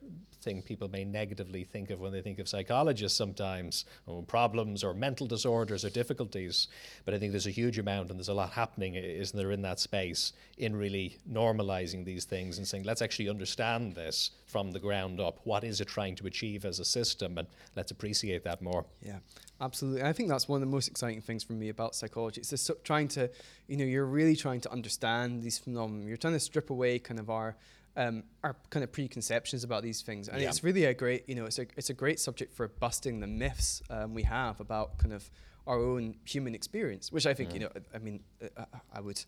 thing 0.46 0.62
people 0.62 0.88
may 0.88 1.04
negatively 1.04 1.64
think 1.64 1.90
of 1.90 2.00
when 2.00 2.12
they 2.12 2.22
think 2.22 2.38
of 2.38 2.48
psychologists 2.48 3.18
sometimes, 3.18 3.84
or 4.06 4.22
problems 4.22 4.84
or 4.84 4.94
mental 4.94 5.26
disorders 5.26 5.84
or 5.84 5.90
difficulties. 5.90 6.68
But 7.04 7.14
I 7.14 7.18
think 7.18 7.32
there's 7.32 7.48
a 7.48 7.50
huge 7.62 7.78
amount 7.78 8.10
and 8.10 8.18
there's 8.18 8.28
a 8.28 8.34
lot 8.34 8.52
happening, 8.52 8.94
isn't 8.94 9.36
there, 9.36 9.50
in 9.50 9.62
that 9.62 9.80
space 9.80 10.32
in 10.56 10.76
really 10.76 11.18
normalizing 11.30 12.04
these 12.04 12.24
things 12.24 12.58
and 12.58 12.66
saying, 12.66 12.84
let's 12.84 13.02
actually 13.02 13.28
understand 13.28 13.94
this 13.94 14.30
from 14.46 14.70
the 14.70 14.78
ground 14.78 15.20
up. 15.20 15.40
What 15.44 15.64
is 15.64 15.80
it 15.80 15.88
trying 15.88 16.14
to 16.16 16.26
achieve 16.26 16.64
as 16.64 16.78
a 16.78 16.84
system? 16.84 17.36
And 17.38 17.48
let's 17.74 17.90
appreciate 17.90 18.44
that 18.44 18.62
more. 18.62 18.86
Yeah, 19.02 19.18
absolutely. 19.60 20.04
I 20.04 20.12
think 20.12 20.28
that's 20.28 20.48
one 20.48 20.62
of 20.62 20.68
the 20.68 20.74
most 20.74 20.88
exciting 20.88 21.20
things 21.20 21.42
for 21.42 21.54
me 21.54 21.68
about 21.68 21.96
psychology. 21.96 22.40
It's 22.40 22.50
just 22.50 22.70
trying 22.84 23.08
to, 23.08 23.28
you 23.66 23.76
know, 23.76 23.84
you're 23.84 24.06
really 24.06 24.36
trying 24.36 24.60
to 24.60 24.70
understand 24.70 25.42
these 25.42 25.58
phenomena. 25.58 26.06
You're 26.06 26.16
trying 26.16 26.34
to 26.34 26.40
strip 26.40 26.70
away 26.70 27.00
kind 27.00 27.18
of 27.18 27.28
our 27.28 27.56
um, 27.96 28.22
our 28.42 28.56
kind 28.70 28.84
of 28.84 28.92
preconceptions 28.92 29.64
about 29.64 29.82
these 29.82 30.02
things, 30.02 30.28
and 30.28 30.40
yeah. 30.40 30.48
it's 30.48 30.62
really 30.62 30.84
a 30.84 30.94
great, 30.94 31.28
you 31.28 31.34
know, 31.34 31.46
it's 31.46 31.58
a 31.58 31.66
it's 31.76 31.90
a 31.90 31.94
great 31.94 32.20
subject 32.20 32.54
for 32.54 32.68
busting 32.68 33.20
the 33.20 33.26
myths 33.26 33.82
um, 33.90 34.14
we 34.14 34.22
have 34.22 34.60
about 34.60 34.98
kind 34.98 35.12
of 35.12 35.30
our 35.66 35.78
own 35.78 36.14
human 36.24 36.54
experience, 36.54 37.10
which 37.10 37.26
I 37.26 37.34
think, 37.34 37.50
mm. 37.50 37.54
you 37.54 37.60
know, 37.60 37.70
I 37.94 37.98
mean, 37.98 38.20
uh, 38.42 38.46
uh, 38.56 38.64
I 38.92 39.00
would 39.00 39.24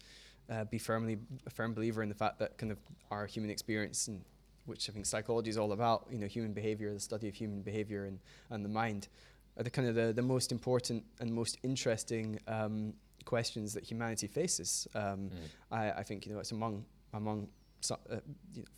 uh, 0.48 0.64
be 0.64 0.78
firmly 0.78 1.18
a 1.46 1.50
firm 1.50 1.74
believer 1.74 2.02
in 2.02 2.08
the 2.08 2.14
fact 2.14 2.38
that 2.38 2.56
kind 2.58 2.70
of 2.70 2.78
our 3.10 3.26
human 3.26 3.50
experience 3.50 4.08
and 4.08 4.24
which 4.66 4.88
I 4.88 4.92
think 4.92 5.06
psychology 5.06 5.50
is 5.50 5.58
all 5.58 5.72
about, 5.72 6.06
you 6.10 6.18
know, 6.18 6.26
human 6.26 6.52
behavior, 6.52 6.92
the 6.92 7.00
study 7.00 7.28
of 7.28 7.34
human 7.34 7.62
behavior 7.62 8.04
and, 8.04 8.20
and 8.50 8.64
the 8.64 8.68
mind, 8.68 9.08
are 9.56 9.64
the 9.64 9.70
kind 9.70 9.88
of 9.88 9.94
the, 9.94 10.12
the 10.12 10.22
most 10.22 10.52
important 10.52 11.04
and 11.20 11.32
most 11.32 11.58
interesting 11.62 12.38
um, 12.46 12.92
questions 13.24 13.72
that 13.74 13.82
humanity 13.82 14.26
faces. 14.26 14.86
Um, 14.94 15.02
mm. 15.02 15.30
I, 15.72 15.90
I 15.90 16.02
think, 16.02 16.26
you 16.26 16.32
know, 16.32 16.38
it's 16.38 16.52
among 16.52 16.84
among 17.14 17.48
so, 17.80 17.96
uh, 18.10 18.16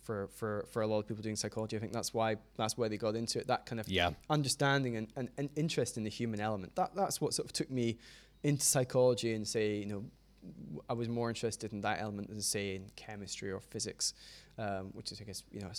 for 0.03 0.27
for 0.27 0.65
for 0.71 0.81
a 0.81 0.87
lot 0.87 0.99
of 0.99 1.07
people 1.07 1.23
doing 1.23 1.35
psychology. 1.35 1.75
I 1.75 1.79
think 1.79 1.93
that's 1.93 2.13
why 2.13 2.37
that's 2.57 2.77
why 2.77 2.87
they 2.87 2.97
got 2.97 3.15
into 3.15 3.39
it. 3.39 3.47
That 3.47 3.65
kind 3.65 3.79
of 3.79 3.87
yeah. 3.87 4.11
understanding 4.29 4.97
and, 4.97 5.07
and, 5.15 5.29
and 5.37 5.49
interest 5.55 5.97
in 5.97 6.03
the 6.03 6.09
human 6.09 6.39
element. 6.39 6.75
That 6.75 6.95
that's 6.95 7.19
what 7.19 7.33
sort 7.33 7.47
of 7.47 7.53
took 7.53 7.71
me 7.71 7.97
into 8.43 8.65
psychology 8.65 9.33
and 9.33 9.47
say 9.47 9.75
you 9.77 9.85
know 9.85 10.05
I 10.89 10.93
was 10.93 11.07
more 11.07 11.29
interested 11.29 11.71
in 11.73 11.81
that 11.81 12.01
element 12.01 12.29
than 12.29 12.41
say 12.41 12.75
in 12.75 12.89
chemistry 12.95 13.51
or 13.51 13.59
physics, 13.59 14.13
um, 14.57 14.89
which 14.93 15.11
is 15.11 15.21
I 15.21 15.23
guess 15.23 15.43
you 15.51 15.61
know 15.61 15.71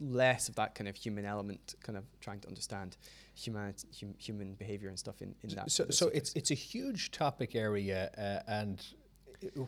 less 0.00 0.48
of 0.48 0.56
that 0.56 0.74
kind 0.74 0.88
of 0.88 0.96
human 0.96 1.24
element, 1.24 1.74
kind 1.82 1.98
of 1.98 2.04
trying 2.20 2.40
to 2.40 2.48
understand 2.48 2.96
humanity, 3.34 3.88
hum, 4.00 4.14
human 4.18 4.54
behavior 4.54 4.88
and 4.88 4.98
stuff 4.98 5.20
in, 5.20 5.34
in 5.42 5.50
that. 5.50 5.70
So 5.70 5.86
so 5.90 6.08
it's 6.08 6.32
it's 6.34 6.50
a 6.50 6.54
huge 6.54 7.10
topic 7.10 7.54
area 7.54 8.10
uh, 8.16 8.50
and 8.50 8.84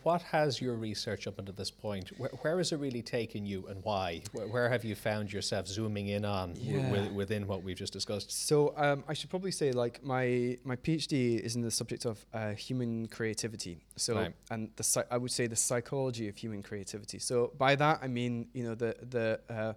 what 0.02 0.22
has 0.22 0.60
your 0.60 0.74
research 0.74 1.26
up 1.26 1.38
until 1.38 1.54
this 1.54 1.70
point? 1.70 2.10
Where, 2.18 2.30
where 2.40 2.58
has 2.58 2.72
it 2.72 2.78
really 2.78 3.02
taken 3.02 3.46
you, 3.46 3.66
and 3.68 3.82
why? 3.84 4.22
Where, 4.32 4.46
where 4.48 4.68
have 4.68 4.84
you 4.84 4.94
found 4.94 5.32
yourself 5.32 5.68
zooming 5.68 6.08
in 6.08 6.24
on 6.24 6.54
yeah. 6.56 6.82
w- 6.90 7.12
within 7.12 7.46
what 7.46 7.62
we've 7.62 7.76
just 7.76 7.92
discussed? 7.92 8.46
So 8.46 8.74
um, 8.76 9.04
I 9.08 9.14
should 9.14 9.30
probably 9.30 9.52
say, 9.52 9.72
like 9.72 10.02
my 10.02 10.58
my 10.64 10.76
PhD 10.76 11.38
is 11.38 11.54
in 11.56 11.62
the 11.62 11.70
subject 11.70 12.04
of 12.04 12.24
uh, 12.34 12.50
human 12.50 13.06
creativity. 13.06 13.84
So 13.96 14.16
right. 14.16 14.34
and 14.50 14.70
the 14.76 15.06
I 15.10 15.16
would 15.16 15.30
say 15.30 15.46
the 15.46 15.56
psychology 15.56 16.28
of 16.28 16.36
human 16.36 16.62
creativity. 16.62 17.18
So 17.18 17.52
by 17.56 17.76
that 17.76 18.00
I 18.02 18.08
mean 18.08 18.48
you 18.52 18.64
know 18.64 18.74
the 18.74 18.96
the 19.08 19.40
uh, 19.48 19.72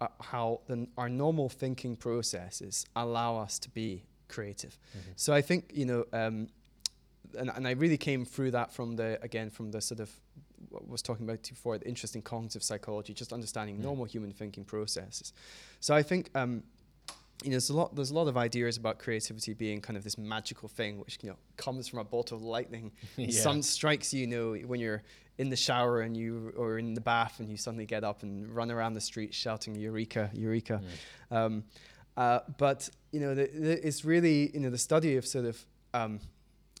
uh, 0.00 0.08
how 0.20 0.60
the, 0.68 0.86
our 0.96 1.08
normal 1.08 1.48
thinking 1.48 1.96
processes 1.96 2.86
allow 2.94 3.36
us 3.36 3.58
to 3.60 3.70
be 3.70 4.04
creative. 4.28 4.78
Mm-hmm. 4.96 5.12
So 5.16 5.34
I 5.34 5.42
think 5.42 5.72
you 5.74 5.86
know. 5.86 6.04
Um, 6.12 6.48
and, 7.34 7.50
and 7.54 7.66
I 7.66 7.72
really 7.72 7.96
came 7.96 8.24
through 8.24 8.52
that 8.52 8.72
from 8.72 8.96
the 8.96 9.18
again 9.22 9.50
from 9.50 9.70
the 9.70 9.80
sort 9.80 10.00
of 10.00 10.10
what 10.68 10.88
was 10.88 11.02
talking 11.02 11.24
about 11.24 11.42
before 11.42 11.78
the 11.78 11.86
interest 11.86 12.14
in 12.14 12.22
cognitive 12.22 12.62
psychology, 12.62 13.12
just 13.12 13.32
understanding 13.32 13.76
yeah. 13.76 13.84
normal 13.84 14.04
human 14.04 14.32
thinking 14.32 14.64
processes. 14.64 15.32
So 15.80 15.94
I 15.94 16.02
think 16.02 16.30
um, 16.34 16.62
you 17.42 17.50
know 17.50 17.54
there's 17.54 17.70
a 17.70 17.76
lot 17.76 17.94
there's 17.94 18.10
a 18.10 18.14
lot 18.14 18.28
of 18.28 18.36
ideas 18.36 18.76
about 18.76 18.98
creativity 18.98 19.54
being 19.54 19.80
kind 19.80 19.96
of 19.96 20.04
this 20.04 20.16
magical 20.16 20.68
thing 20.68 20.98
which 20.98 21.18
you 21.22 21.30
know 21.30 21.36
comes 21.56 21.88
from 21.88 21.98
a 21.98 22.04
bolt 22.04 22.32
of 22.32 22.42
lightning. 22.42 22.92
yeah. 23.16 23.30
Some 23.30 23.62
strikes 23.62 24.12
you, 24.12 24.20
you 24.22 24.26
know 24.26 24.54
when 24.66 24.80
you're 24.80 25.02
in 25.38 25.48
the 25.48 25.56
shower 25.56 26.02
and 26.02 26.16
you 26.16 26.52
or 26.56 26.78
in 26.78 26.94
the 26.94 27.00
bath 27.00 27.40
and 27.40 27.50
you 27.50 27.56
suddenly 27.56 27.86
get 27.86 28.04
up 28.04 28.22
and 28.22 28.54
run 28.54 28.70
around 28.70 28.94
the 28.94 29.00
street 29.00 29.34
shouting 29.34 29.74
eureka 29.74 30.30
eureka. 30.34 30.80
Mm. 31.30 31.36
Um, 31.36 31.64
uh, 32.16 32.40
but 32.58 32.90
you 33.10 33.20
know 33.20 33.34
the, 33.34 33.46
the, 33.46 33.86
it's 33.86 34.04
really 34.04 34.50
you 34.54 34.60
know 34.60 34.70
the 34.70 34.78
study 34.78 35.16
of 35.16 35.26
sort 35.26 35.46
of 35.46 35.64
um, 35.94 36.20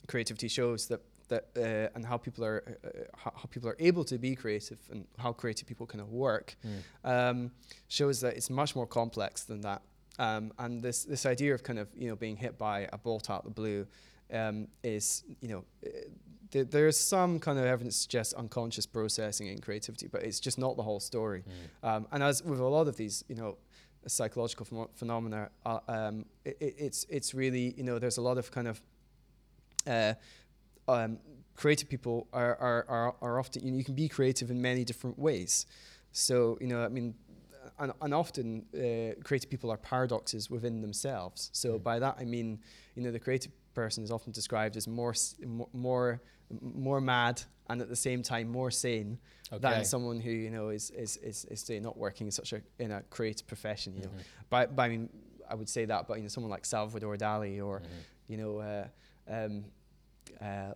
creativity 0.06 0.48
shows 0.48 0.86
that 0.88 1.00
that 1.28 1.46
uh, 1.56 1.88
and 1.94 2.04
how 2.04 2.16
people 2.16 2.44
are 2.44 2.62
uh, 2.84 2.88
how, 3.16 3.32
how, 3.34 3.44
people 3.44 3.68
are 3.68 3.76
able 3.78 4.04
to 4.04 4.18
be 4.18 4.34
creative 4.34 4.78
and 4.90 5.06
how 5.18 5.32
creative 5.32 5.66
people 5.66 5.86
kind 5.86 6.00
of 6.00 6.10
work 6.10 6.56
mm. 6.64 7.10
um, 7.10 7.50
shows 7.88 8.20
that 8.20 8.36
it's 8.36 8.50
much 8.50 8.76
more 8.76 8.86
complex 8.86 9.44
than 9.44 9.60
that. 9.62 9.82
Um, 10.18 10.52
and 10.58 10.82
this 10.82 11.04
this 11.04 11.24
idea 11.24 11.54
of 11.54 11.62
kind 11.62 11.78
of 11.78 11.88
you 11.96 12.08
know 12.08 12.16
being 12.16 12.36
hit 12.36 12.58
by 12.58 12.88
a 12.92 12.98
bolt 12.98 13.30
out 13.30 13.40
of 13.40 13.44
the 13.44 13.50
blue 13.50 13.86
um, 14.32 14.68
is 14.82 15.24
you 15.40 15.48
know 15.48 15.64
uh, 15.86 15.90
th- 16.50 16.68
there's 16.70 16.98
some 16.98 17.38
kind 17.38 17.58
of 17.58 17.64
evidence 17.64 17.96
to 17.96 18.02
suggest 18.02 18.34
unconscious 18.34 18.86
processing 18.86 19.46
in 19.46 19.58
creativity, 19.58 20.08
but 20.08 20.22
it's 20.22 20.40
just 20.40 20.58
not 20.58 20.76
the 20.76 20.82
whole 20.82 21.00
story. 21.00 21.44
Mm. 21.82 22.06
and 22.12 22.22
as 22.22 22.42
with 22.42 22.60
a 22.60 22.64
lot 22.64 22.88
of 22.88 22.96
these 22.96 23.24
you 23.28 23.36
know 23.36 23.56
psychological 24.06 24.66
ph- 24.66 24.88
phenomena, 24.94 25.50
uh, 25.64 25.78
um, 25.88 26.26
it, 26.44 26.56
it's 26.60 27.06
it's 27.08 27.34
really 27.34 27.74
you 27.76 27.84
know 27.84 27.98
there's 27.98 28.18
a 28.18 28.22
lot 28.22 28.38
of 28.38 28.50
kind 28.50 28.68
of 28.68 28.82
uh, 29.86 30.14
um, 30.88 31.18
creative 31.54 31.88
people 31.88 32.28
are, 32.32 32.56
are, 32.56 32.86
are, 32.88 33.14
are 33.20 33.38
often, 33.38 33.64
you, 33.64 33.72
know, 33.72 33.78
you 33.78 33.84
can 33.84 33.94
be 33.94 34.08
creative 34.08 34.50
in 34.50 34.60
many 34.60 34.84
different 34.84 35.18
ways. 35.18 35.66
So, 36.12 36.58
you 36.60 36.66
know, 36.66 36.84
I 36.84 36.88
mean, 36.88 37.14
and, 37.78 37.92
and 38.00 38.14
often 38.14 38.64
uh, 38.74 39.20
creative 39.22 39.50
people 39.50 39.70
are 39.70 39.76
paradoxes 39.76 40.50
within 40.50 40.80
themselves. 40.80 41.50
So 41.52 41.78
mm. 41.78 41.82
by 41.82 41.98
that 41.98 42.16
I 42.18 42.24
mean, 42.24 42.60
you 42.94 43.02
know, 43.02 43.10
the 43.10 43.18
creative 43.18 43.52
person 43.74 44.04
is 44.04 44.10
often 44.10 44.32
described 44.32 44.76
as 44.76 44.86
more 44.86 45.14
more 45.72 46.20
more 46.60 47.00
mad 47.00 47.40
and 47.70 47.80
at 47.80 47.88
the 47.88 47.96
same 47.96 48.22
time 48.22 48.46
more 48.50 48.70
sane 48.70 49.18
okay. 49.50 49.60
than 49.60 49.84
someone 49.84 50.20
who 50.20 50.30
you 50.30 50.50
know 50.50 50.68
is 50.68 50.90
is 50.90 51.16
is, 51.18 51.46
is 51.46 51.60
say 51.60 51.80
not 51.80 51.96
working 51.96 52.26
in 52.26 52.30
such 52.30 52.52
a 52.52 52.60
in 52.78 52.90
a 52.90 53.02
creative 53.08 53.46
profession. 53.46 53.94
You 53.94 54.02
mm-hmm. 54.02 54.16
know, 54.16 54.24
by, 54.50 54.66
by 54.66 54.86
I 54.86 54.88
mean 54.88 55.08
I 55.48 55.54
would 55.54 55.68
say 55.68 55.84
that, 55.86 56.06
but 56.06 56.18
you 56.18 56.22
know, 56.22 56.28
someone 56.28 56.50
like 56.50 56.64
Salvador 56.64 57.16
Dali 57.16 57.64
or 57.64 57.80
mm-hmm. 57.80 57.88
you 58.28 58.36
know. 58.36 58.58
Uh, 58.58 58.86
um, 59.30 59.64
uh, 60.40 60.72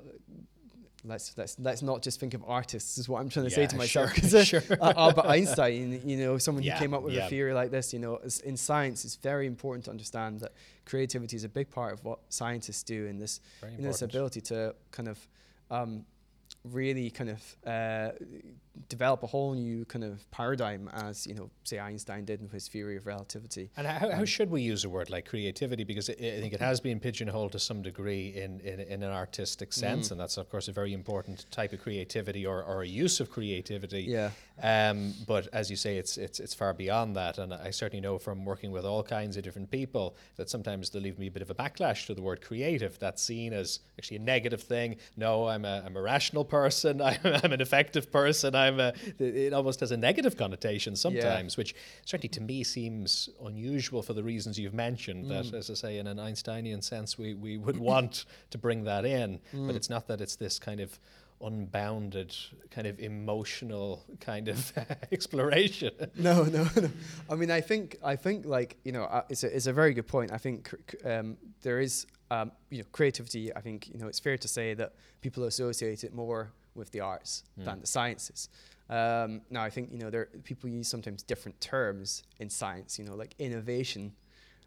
let's 1.05 1.37
let's 1.37 1.59
let's 1.61 1.83
not 1.83 2.03
just 2.03 2.19
think 2.21 2.35
of 2.35 2.43
artists 2.47 2.99
is 2.99 3.09
what 3.09 3.21
I'm 3.21 3.29
trying 3.29 3.47
to 3.47 3.51
yeah, 3.51 3.57
say 3.57 3.67
to 3.67 3.77
myself 3.77 4.15
because 4.15 4.31
sure, 4.47 4.61
sure. 4.63 4.79
uh, 4.81 4.93
Albert 4.97 5.27
Einstein 5.27 6.01
you 6.05 6.17
know 6.17 6.39
someone 6.39 6.65
yeah, 6.65 6.75
who 6.75 6.81
came 6.81 6.95
up 6.95 7.03
with 7.03 7.15
yeah. 7.15 7.27
a 7.27 7.29
theory 7.29 7.53
like 7.53 7.71
this 7.71 7.93
you 7.93 7.99
know 7.99 8.19
in 8.45 8.57
science 8.57 9.05
it's 9.05 9.17
very 9.17 9.47
important 9.47 9.85
to 9.85 9.91
understand 9.91 10.41
that 10.41 10.53
creativity 10.85 11.37
is 11.37 11.45
a 11.45 11.49
big 11.49 11.71
part 11.71 11.93
of 11.93 12.05
what 12.05 12.19
scientists 12.29 12.83
do 12.83 13.07
in 13.07 13.19
this 13.19 13.41
in 13.63 13.83
this 13.83 14.03
ability 14.03 14.41
to 14.41 14.75
kind 14.91 15.09
of 15.09 15.29
um, 15.71 16.05
really 16.73 17.11
kind 17.11 17.31
of 17.31 17.57
uh, 17.67 18.11
develop 18.89 19.23
a 19.23 19.27
whole 19.27 19.55
new 19.55 19.85
kind 19.87 20.05
of 20.05 20.31
paradigm 20.31 20.89
as 20.93 21.27
you 21.27 21.35
know 21.35 21.51
say 21.65 21.79
Einstein 21.79 22.25
did 22.25 22.43
with 22.43 22.53
his 22.53 22.69
theory 22.69 22.97
of 22.97 23.07
relativity. 23.07 23.71
And 23.77 23.87
how, 23.87 24.11
how 24.11 24.25
should 24.25 24.51
we 24.51 24.63
use 24.63 24.85
a 24.85 24.89
word 24.89 25.11
like 25.11 25.29
creativity 25.29 25.85
because 25.85 26.09
it, 26.09 26.19
I 26.19 26.41
think 26.41 26.53
it 26.53 26.61
has 26.61 26.81
been 26.81 27.01
pigeonholed 27.01 27.53
to 27.53 27.59
some 27.59 27.83
degree 27.83 28.29
in, 28.29 28.61
in, 28.61 28.81
in 28.81 29.03
an 29.03 29.13
artistic 29.13 29.73
sense 29.73 30.09
mm. 30.09 30.13
and 30.13 30.21
that's 30.21 30.37
of 30.37 30.51
course 30.51 30.69
a 30.69 30.73
very 30.73 30.93
important 30.93 31.47
type 31.51 31.73
of 31.73 31.81
creativity 31.81 32.47
or, 32.47 32.63
or 32.63 32.83
a 32.83 32.87
use 32.87 33.21
of 33.21 33.31
creativity. 33.31 34.03
Yeah. 34.03 34.31
Um, 34.63 35.13
but 35.27 35.49
as 35.53 35.71
you 35.71 35.77
say 35.77 35.99
it's 35.99 36.17
it's 36.17 36.41
it's 36.41 36.55
far 36.55 36.73
beyond 36.73 37.15
that 37.17 37.37
and 37.37 37.53
I 37.53 37.71
certainly 37.71 38.01
know 38.01 38.19
from 38.19 38.45
working 38.45 38.71
with 38.71 38.87
all 38.87 39.03
kinds 39.03 39.37
of 39.37 39.43
different 39.43 39.71
people 39.71 40.17
that 40.37 40.49
sometimes 40.49 40.91
they 40.91 41.01
leave 41.01 41.19
me 41.19 41.27
a 41.27 41.31
bit 41.31 41.43
of 41.43 41.51
a 41.51 41.55
backlash 41.55 42.07
to 42.07 42.15
the 42.15 42.23
word 42.23 42.41
creative 42.41 42.99
that's 42.99 43.23
seen 43.23 43.53
as 43.53 43.81
actually 43.99 44.17
a 44.17 44.21
negative 44.21 44.63
thing. 44.63 44.97
No, 45.17 45.47
I'm 45.49 45.65
a, 45.65 45.83
I'm 45.85 45.97
a 45.97 46.03
rational 46.03 46.45
person. 46.45 47.01
I'm, 47.03 47.19
I'm 47.25 47.53
an 47.53 47.61
effective 47.61 48.11
person. 48.11 48.55
I'm 48.55 48.81
a, 48.81 48.93
it 49.19 49.53
almost 49.53 49.81
has 49.81 49.93
a 49.93 49.97
negative 49.97 50.37
connotation 50.37 50.97
sometimes, 50.97 51.55
yeah. 51.55 51.59
which 51.59 51.75
certainly 52.05 52.29
to 52.31 52.41
me 52.41 52.65
seems 52.65 53.29
unusual 53.45 54.03
for 54.03 54.13
the 54.13 54.23
reasons 54.23 54.59
you've 54.59 54.75
mentioned. 54.75 55.27
Mm. 55.27 55.29
That, 55.29 55.57
as 55.57 55.71
I 55.71 55.75
say, 55.75 55.99
in 55.99 56.07
an 56.07 56.19
Einsteinian 56.19 56.83
sense, 56.83 57.19
we, 57.19 57.35
we 57.35 57.59
would 57.59 57.79
want 57.93 58.25
to 58.51 58.59
bring 58.59 58.85
that 58.85 59.05
in, 59.05 59.41
mm. 59.55 59.67
but 59.67 59.77
it's 59.77 59.91
not 59.91 60.07
that 60.09 60.21
it's 60.21 60.37
this 60.37 60.59
kind 60.59 60.81
of 60.81 60.99
unbounded 61.43 62.35
kind 62.71 62.87
of 62.87 62.99
emotional 62.99 64.05
kind 64.21 64.49
of 64.49 64.73
exploration 65.13 65.91
no 66.17 66.45
no 66.45 66.67
no 66.77 66.91
i 67.31 67.35
mean 67.35 67.51
i 67.51 67.61
think 67.61 67.97
i 68.03 68.17
think 68.17 68.47
like 68.47 68.77
you 68.85 68.93
know 68.93 69.05
uh, 69.05 69.23
it's 69.29 69.45
a, 69.45 69.55
it's 69.55 69.67
a 69.67 69.73
very 69.73 69.93
good 69.93 70.07
point 70.07 70.33
i 70.33 70.39
think 70.39 70.73
um, 71.05 71.37
there 71.63 71.81
is 71.81 72.07
um, 72.31 72.51
you 72.71 72.79
know 72.79 72.85
creativity 72.93 73.55
i 73.55 73.61
think 73.61 73.89
you 73.89 73.99
know 73.99 74.07
it's 74.09 74.19
fair 74.19 74.39
to 74.39 74.49
say 74.49 74.75
that 74.75 74.95
people 75.21 75.45
associate 75.45 76.05
it 76.05 76.15
more 76.15 76.53
with 76.77 76.91
the 76.93 77.01
arts 77.01 77.43
mm. 77.59 77.65
than 77.65 77.81
the 77.81 77.87
sciences. 77.87 78.49
Um, 78.89 79.41
now, 79.51 79.63
I 79.63 79.71
think 79.71 79.91
you 79.91 79.99
know 79.99 80.11
there 80.11 80.29
people 80.45 80.71
use 80.71 80.87
sometimes 80.87 81.23
different 81.23 81.61
terms 81.61 82.23
in 82.39 82.49
science. 82.49 82.99
You 82.99 83.05
know, 83.05 83.17
like 83.17 83.35
innovation 83.39 84.13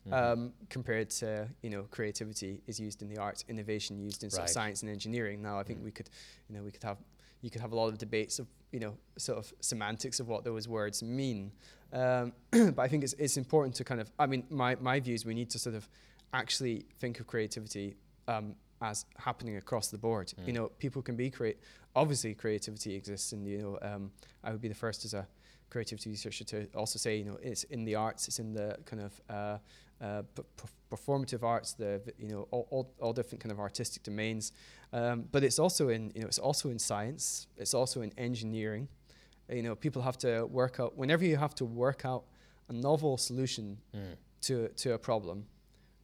mm. 0.10 0.34
um, 0.34 0.54
compared 0.69 1.10
to 1.12 1.48
you 1.62 1.69
know 1.69 1.84
creativity 1.91 2.62
is 2.67 2.80
used 2.80 3.02
in 3.02 3.10
the 3.10 3.17
arts, 3.17 3.45
innovation 3.48 4.00
used 4.00 4.24
in 4.24 4.28
right. 4.28 4.34
sort 4.34 4.43
of 4.45 4.50
science 4.50 4.82
and 4.82 4.91
engineering. 4.91 5.41
Now, 5.41 5.60
I 5.60 5.63
think 5.63 5.80
mm. 5.80 5.86
we 5.86 5.91
could, 5.91 6.10
you 6.50 6.56
know, 6.56 6.63
we 6.63 6.72
could 6.72 6.84
have 6.84 6.98
you 7.41 7.50
could 7.50 7.62
have 7.62 7.72
a 7.72 7.76
lot 7.76 7.88
of 7.88 7.98
debates 7.98 8.39
of 8.39 8.48
you 8.72 8.80
know 8.80 8.95
sort 9.17 9.38
of 9.38 9.54
semantics 9.62 10.19
of 10.19 10.28
what 10.28 10.43
those 10.43 10.67
words 10.67 11.02
mean. 11.02 11.52
Um, 11.93 12.34
but 12.52 12.80
I 12.80 12.88
think 12.88 13.04
it's 13.04 13.13
it's 13.13 13.38
important 13.38 13.76
to 13.76 13.84
kind 13.84 14.02
of 14.02 14.12
I 14.19 14.26
mean 14.26 14.43
my 14.50 14.76
my 14.76 15.00
view 15.00 15.15
is 15.15 15.26
we 15.26 15.34
need 15.34 15.50
to 15.52 15.60
sort 15.60 15.76
of 15.76 15.88
actually 16.34 16.86
think 17.00 17.19
of 17.19 17.28
creativity 17.28 17.95
um, 18.28 18.56
as 18.82 19.06
happening 19.17 19.58
across 19.58 19.89
the 19.89 19.98
board. 19.98 20.34
Mm. 20.41 20.48
You 20.48 20.54
know, 20.54 20.67
people 20.80 21.02
can 21.02 21.15
be 21.15 21.30
create. 21.30 21.58
Obviously, 21.95 22.36
creativity 22.36 22.95
exists, 22.95 23.32
and 23.32 23.48
you 23.48 23.58
know, 23.58 23.80
um, 23.82 24.12
I 24.43 24.52
would 24.52 24.62
be 24.62 24.67
the 24.67 24.76
first 24.76 25.06
as 25.06 25.13
a 25.13 25.28
creativity 25.69 26.10
researcher 26.10 26.43
to 26.43 26.67
also 26.76 26.98
say, 26.98 27.17
you 27.17 27.26
know, 27.26 27.38
it's 27.41 27.63
in 27.65 27.84
the 27.84 27.95
arts, 27.95 28.28
it's 28.28 28.39
in 28.39 28.54
the 28.54 28.78
kind 28.86 29.02
of 29.02 29.22
uh, 29.30 29.58
uh, 30.01 30.23
performative 30.89 31.43
arts, 31.43 31.73
the 31.73 32.01
you 32.17 32.27
know, 32.27 32.47
all, 32.51 32.67
all, 32.71 32.93
all 32.99 33.13
different 33.13 33.41
kind 33.41 33.51
of 33.51 33.59
artistic 33.59 34.03
domains. 34.03 34.51
Um, 34.91 35.25
but 35.31 35.43
it's 35.43 35.59
also 35.59 35.89
in, 35.89 36.12
you 36.15 36.21
know, 36.21 36.27
it's 36.27 36.39
also 36.39 36.69
in 36.69 36.79
science. 36.79 37.47
It's 37.57 37.73
also 37.73 38.01
in 38.01 38.12
engineering. 38.17 38.88
you 39.51 39.62
know, 39.62 39.75
people 39.75 40.01
have 40.01 40.17
to 40.19 40.45
work 40.45 40.79
out 40.79 40.97
whenever 40.97 41.25
you 41.25 41.38
have 41.38 41.53
to 41.55 41.65
work 41.65 42.05
out 42.05 42.23
a 42.69 42.73
novel 42.73 43.17
solution 43.17 43.77
mm. 43.95 44.15
to 44.41 44.69
to 44.69 44.93
a 44.93 44.97
problem 44.97 45.45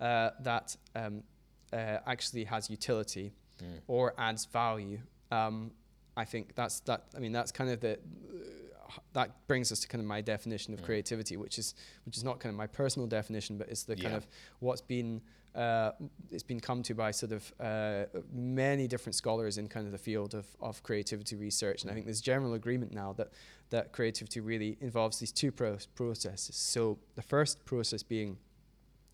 uh, 0.02 0.32
that 0.42 0.76
um, 0.96 1.24
uh, 1.72 1.98
actually 2.06 2.44
has 2.44 2.70
utility 2.70 3.34
mm. 3.64 3.80
or 3.88 4.14
adds 4.18 4.46
value. 4.46 5.00
Um, 5.32 5.72
I 6.18 6.26
think 6.26 6.56
that's 6.56 6.80
that. 6.82 7.06
I 7.16 7.20
mean, 7.20 7.32
that's 7.32 7.52
kind 7.52 7.70
of 7.70 7.80
the 7.80 8.00
that 9.14 9.48
brings 9.48 9.72
us 9.72 9.80
to 9.82 9.88
kind 9.88 10.02
of 10.02 10.08
my 10.08 10.22
definition 10.22 10.74
of 10.74 10.82
mm. 10.82 10.86
creativity, 10.86 11.38
which 11.38 11.58
is 11.58 11.76
which 12.06 12.18
is 12.18 12.24
not 12.24 12.40
kind 12.40 12.52
of 12.52 12.58
my 12.58 12.68
personal 12.68 13.08
definition, 13.08 13.58
but 13.58 13.70
it's 13.70 13.84
the 13.84 13.98
yeah. 13.98 14.04
kind 14.04 14.16
of 14.16 14.28
what's 14.60 14.82
been 14.82 15.22
uh, 15.56 15.92
it's 16.32 16.44
been 16.44 16.60
come 16.60 16.84
to 16.84 16.94
by 16.94 17.12
sort 17.12 17.32
of 17.32 17.54
uh, 17.62 18.06
many 18.34 18.88
different 18.88 19.16
scholars 19.16 19.58
in 19.58 19.68
kind 19.68 19.86
of 19.86 19.92
the 19.94 19.98
field 19.98 20.34
of, 20.34 20.46
of 20.60 20.84
creativity 20.84 21.36
research. 21.36 21.82
And 21.82 21.90
I 21.90 21.94
think 21.94 22.06
there's 22.06 22.22
general 22.22 22.54
agreement 22.56 22.94
now 22.94 23.14
that, 23.14 23.30
that 23.70 23.94
creativity 23.94 24.42
really 24.42 24.78
involves 24.82 25.20
these 25.20 25.32
two 25.32 25.52
pro- 25.54 25.78
processes. 25.96 26.56
So 26.58 27.00
the 27.16 27.22
first 27.22 27.64
process 27.64 28.04
being 28.04 28.38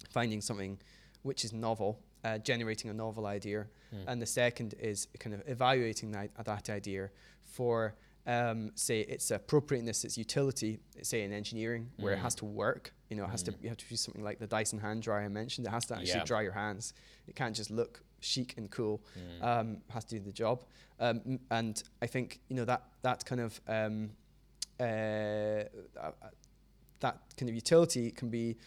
finding 0.10 0.42
something 0.42 0.80
which 1.22 1.46
is 1.46 1.54
novel, 1.54 2.00
uh, 2.24 2.40
generating 2.40 2.90
a 2.90 2.94
novel 2.94 3.28
idea. 3.28 3.68
Mm. 3.94 4.04
And 4.08 4.22
the 4.22 4.26
second 4.26 4.74
is 4.80 5.08
kind 5.20 5.36
of 5.36 5.44
evaluating 5.48 6.12
that, 6.14 6.32
that 6.44 6.72
idea 6.72 7.12
for 7.44 7.94
um, 8.28 8.72
say 8.76 9.02
its 9.02 9.32
appropriateness, 9.32 10.04
its 10.04 10.18
utility, 10.18 10.80
say 11.02 11.24
in 11.24 11.34
engineering, 11.34 11.90
where 11.98 12.14
mm. 12.14 12.18
it 12.18 12.22
has 12.22 12.36
to 12.36 12.46
work. 12.46 12.94
You 13.10 13.18
know, 13.18 13.24
it 13.24 13.30
has 13.30 13.44
mm. 13.44 13.48
to 13.48 13.56
you 13.62 13.70
have 13.70 13.78
to 13.78 13.86
use 13.90 14.02
something 14.02 14.24
like 14.24 14.40
the 14.40 14.48
Dyson 14.48 14.80
hand 14.80 15.02
dryer 15.02 15.26
I 15.26 15.28
mentioned. 15.28 15.68
It 15.68 15.72
has 15.72 15.86
to 15.88 15.96
actually 15.96 16.20
yeah. 16.20 16.24
dry 16.26 16.42
your 16.42 16.52
hands. 16.52 16.94
It 17.28 17.36
can't 17.36 17.56
just 17.56 17.72
look 17.72 18.04
chic 18.20 18.56
and 18.58 18.70
cool. 18.70 19.04
Mm. 19.42 19.46
Um, 19.46 19.78
has 19.90 20.06
to 20.06 20.16
do 20.16 20.22
the 20.24 20.32
job. 20.32 20.64
Um, 21.00 21.40
and 21.50 21.82
I 22.02 22.08
think 22.08 22.40
you 22.48 22.56
know 22.56 22.66
that 22.66 22.84
that 23.02 23.26
kind 23.26 23.42
of 23.42 23.60
um, 23.68 24.12
uh, 24.80 24.84
uh, 24.84 26.12
that 27.00 27.18
kind 27.38 27.50
of 27.50 27.56
utility 27.56 28.12
can 28.12 28.30
be. 28.30 28.58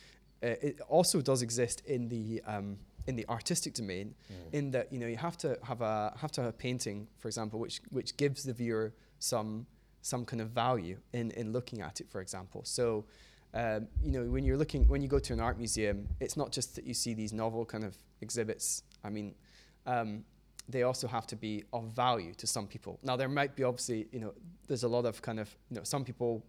Uh, 0.43 0.49
it 0.61 0.81
also 0.89 1.23
does 1.23 1.41
exist 1.41 1.81
in 1.87 2.09
the 2.09 2.43
um, 2.47 2.77
in 3.07 3.17
the 3.17 3.27
artistic 3.29 3.75
domain, 3.75 4.15
mm. 4.31 4.53
in 4.53 4.71
that 4.73 4.93
you 4.93 4.99
know 4.99 5.07
you 5.07 5.17
have 5.17 5.39
to 5.39 5.57
have 5.63 5.81
a 5.81 6.13
have 6.21 6.33
to 6.33 6.43
have 6.43 6.51
a 6.51 6.53
painting, 6.53 7.07
for 7.19 7.29
example, 7.29 7.61
which 7.61 7.81
which 7.91 8.17
gives 8.17 8.43
the 8.43 8.53
viewer 8.53 8.93
some 9.25 9.67
some 10.03 10.25
kind 10.25 10.43
of 10.43 10.49
value 10.51 10.99
in 11.13 11.31
in 11.33 11.53
looking 11.53 11.81
at 11.81 12.01
it, 12.01 12.11
for 12.11 12.21
example. 12.21 12.63
So. 12.65 13.05
Um, 13.57 13.87
you 14.03 14.11
know, 14.11 14.25
when 14.25 14.45
you're 14.45 14.57
looking, 14.57 14.89
when 14.89 15.01
you 15.01 15.07
go 15.07 15.21
to 15.21 15.33
an 15.33 15.39
art 15.39 15.59
museum, 15.59 16.09
it's 16.19 16.37
not 16.37 16.51
just 16.51 16.75
that 16.75 16.85
you 16.89 16.93
see 16.93 17.15
these 17.15 17.33
novel 17.33 17.65
kind 17.65 17.85
of 17.85 17.97
exhibits. 18.21 18.83
I 19.05 19.11
mean, 19.11 19.33
um, 19.87 20.25
they 20.69 20.83
also 20.83 21.07
have 21.07 21.27
to 21.29 21.37
be 21.37 21.63
of 21.73 21.85
value 21.95 22.35
to 22.35 22.47
some 22.49 22.67
people. 22.67 22.99
Now, 23.05 23.17
there 23.17 23.29
might 23.29 23.55
be 23.55 23.63
obviously, 23.63 24.09
you 24.11 24.19
know, 24.19 24.33
there's 24.67 24.83
a 24.83 24.89
lot 24.89 25.05
of 25.05 25.23
kind 25.23 25.39
of, 25.39 25.55
you 25.71 25.77
know, 25.77 25.85
some 25.85 26.05
people 26.05 26.45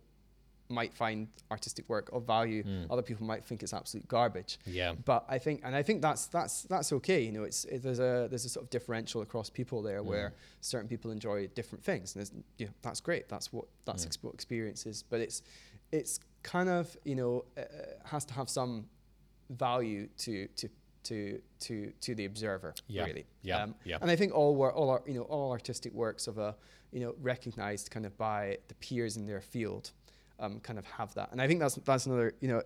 might 0.69 0.93
find 0.93 1.27
artistic 1.51 1.87
work 1.87 2.09
of 2.11 2.25
value. 2.25 2.63
Mm. 2.63 2.87
Other 2.89 3.01
people 3.01 3.25
might 3.25 3.43
think 3.43 3.63
it's 3.63 3.73
absolute 3.73 4.07
garbage. 4.07 4.59
Yeah. 4.65 4.93
But 5.05 5.25
I 5.29 5.37
think, 5.37 5.61
and 5.63 5.75
I 5.75 5.83
think 5.83 6.01
that's 6.01 6.27
that's 6.27 6.63
that's 6.63 6.91
okay. 6.93 7.21
You 7.21 7.31
know, 7.31 7.43
it's 7.43 7.65
it, 7.65 7.83
there's 7.83 7.99
a 7.99 8.27
there's 8.29 8.45
a 8.45 8.49
sort 8.49 8.65
of 8.65 8.69
differential 8.69 9.21
across 9.21 9.49
people 9.49 9.81
there 9.81 10.01
mm. 10.01 10.05
where 10.05 10.33
certain 10.61 10.87
people 10.87 11.11
enjoy 11.11 11.47
different 11.47 11.83
things, 11.83 12.15
and 12.15 12.43
you 12.57 12.65
know, 12.67 12.71
that's 12.81 13.01
great. 13.01 13.29
That's 13.29 13.53
what 13.53 13.65
that's 13.85 14.05
mm. 14.05 14.33
experiences. 14.33 15.03
But 15.07 15.21
it's 15.21 15.41
it's 15.91 16.19
kind 16.43 16.69
of 16.69 16.95
you 17.03 17.15
know 17.15 17.45
uh, 17.57 17.61
has 18.05 18.25
to 18.25 18.33
have 18.33 18.49
some 18.49 18.85
value 19.49 20.07
to 20.17 20.47
to 20.55 20.69
to 21.03 21.39
to 21.59 21.91
to 22.01 22.15
the 22.15 22.25
observer 22.25 22.73
yeah. 22.87 23.05
really 23.05 23.25
yeah 23.43 23.63
um, 23.63 23.75
yeah 23.83 23.97
and 24.01 24.09
I 24.09 24.15
think 24.15 24.33
all 24.33 24.55
work 24.55 24.75
all 24.75 24.89
our, 24.89 25.01
you 25.05 25.13
know 25.13 25.21
all 25.23 25.51
artistic 25.51 25.93
works 25.93 26.27
of 26.27 26.37
a 26.37 26.55
you 26.91 26.99
know 26.99 27.15
recognized 27.21 27.91
kind 27.91 28.05
of 28.05 28.17
by 28.17 28.57
the 28.67 28.75
peers 28.75 29.17
in 29.17 29.25
their 29.25 29.41
field 29.41 29.91
um, 30.39 30.59
kind 30.59 30.77
of 30.79 30.85
have 30.85 31.13
that. 31.15 31.31
And 31.31 31.41
I 31.41 31.47
think 31.47 31.59
that's 31.59 31.75
that's 31.75 32.05
another. 32.05 32.33
You 32.39 32.47
know, 32.49 32.61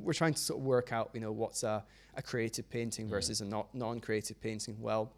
we're 0.00 0.12
trying 0.12 0.34
to 0.34 0.40
sort 0.40 0.60
of 0.60 0.64
work 0.64 0.92
out. 0.92 1.10
You 1.14 1.20
know, 1.20 1.32
what's 1.32 1.62
a, 1.62 1.84
a 2.16 2.22
creative 2.22 2.68
painting 2.70 3.06
mm. 3.06 3.10
versus 3.10 3.40
a 3.40 3.44
not 3.44 3.74
non-creative 3.74 4.40
painting. 4.40 4.76
Well, 4.80 5.12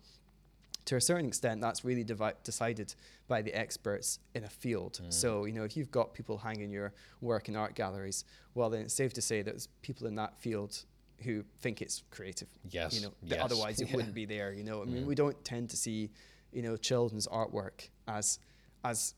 to 0.87 0.97
a 0.97 1.01
certain 1.01 1.27
extent, 1.27 1.61
that's 1.61 1.85
really 1.85 2.05
devi- 2.05 2.33
decided 2.45 2.95
by 3.29 3.43
the 3.43 3.55
experts 3.55 4.19
in 4.35 4.45
a 4.45 4.49
field. 4.49 5.01
Mm. 5.03 5.13
So, 5.13 5.45
you 5.45 5.53
know, 5.53 5.65
if 5.65 5.77
you've 5.77 5.91
got 5.91 6.13
people 6.13 6.39
hanging 6.39 6.71
your 6.71 6.93
work 7.21 7.49
in 7.49 7.57
art 7.57 7.75
galleries, 7.75 8.25
well, 8.55 8.69
then 8.69 8.83
it's 8.83 8.95
safe 8.95 9.13
to 9.15 9.23
say 9.23 9.43
that 9.43 9.53
there's 9.53 9.69
people 9.83 10.07
in 10.07 10.17
that 10.17 10.37
field 10.39 10.85
who 11.23 11.45
think 11.61 11.81
it's 11.83 12.03
creative. 12.11 12.49
Yes. 12.69 12.95
You 12.95 13.07
know, 13.07 13.13
yes. 13.23 13.41
otherwise 13.41 13.81
it 13.81 13.89
yeah. 13.89 13.97
wouldn't 13.97 14.15
be 14.15 14.25
there. 14.25 14.53
You 14.53 14.65
know, 14.65 14.83
I 14.83 14.85
mean, 14.87 15.05
mm. 15.05 15.07
we 15.07 15.15
don't 15.15 15.43
tend 15.45 15.71
to 15.71 15.77
see, 15.77 16.11
you 16.53 16.63
know, 16.63 16.77
children's 16.77 17.29
artwork 17.29 17.89
as, 18.09 18.41
as, 18.85 19.15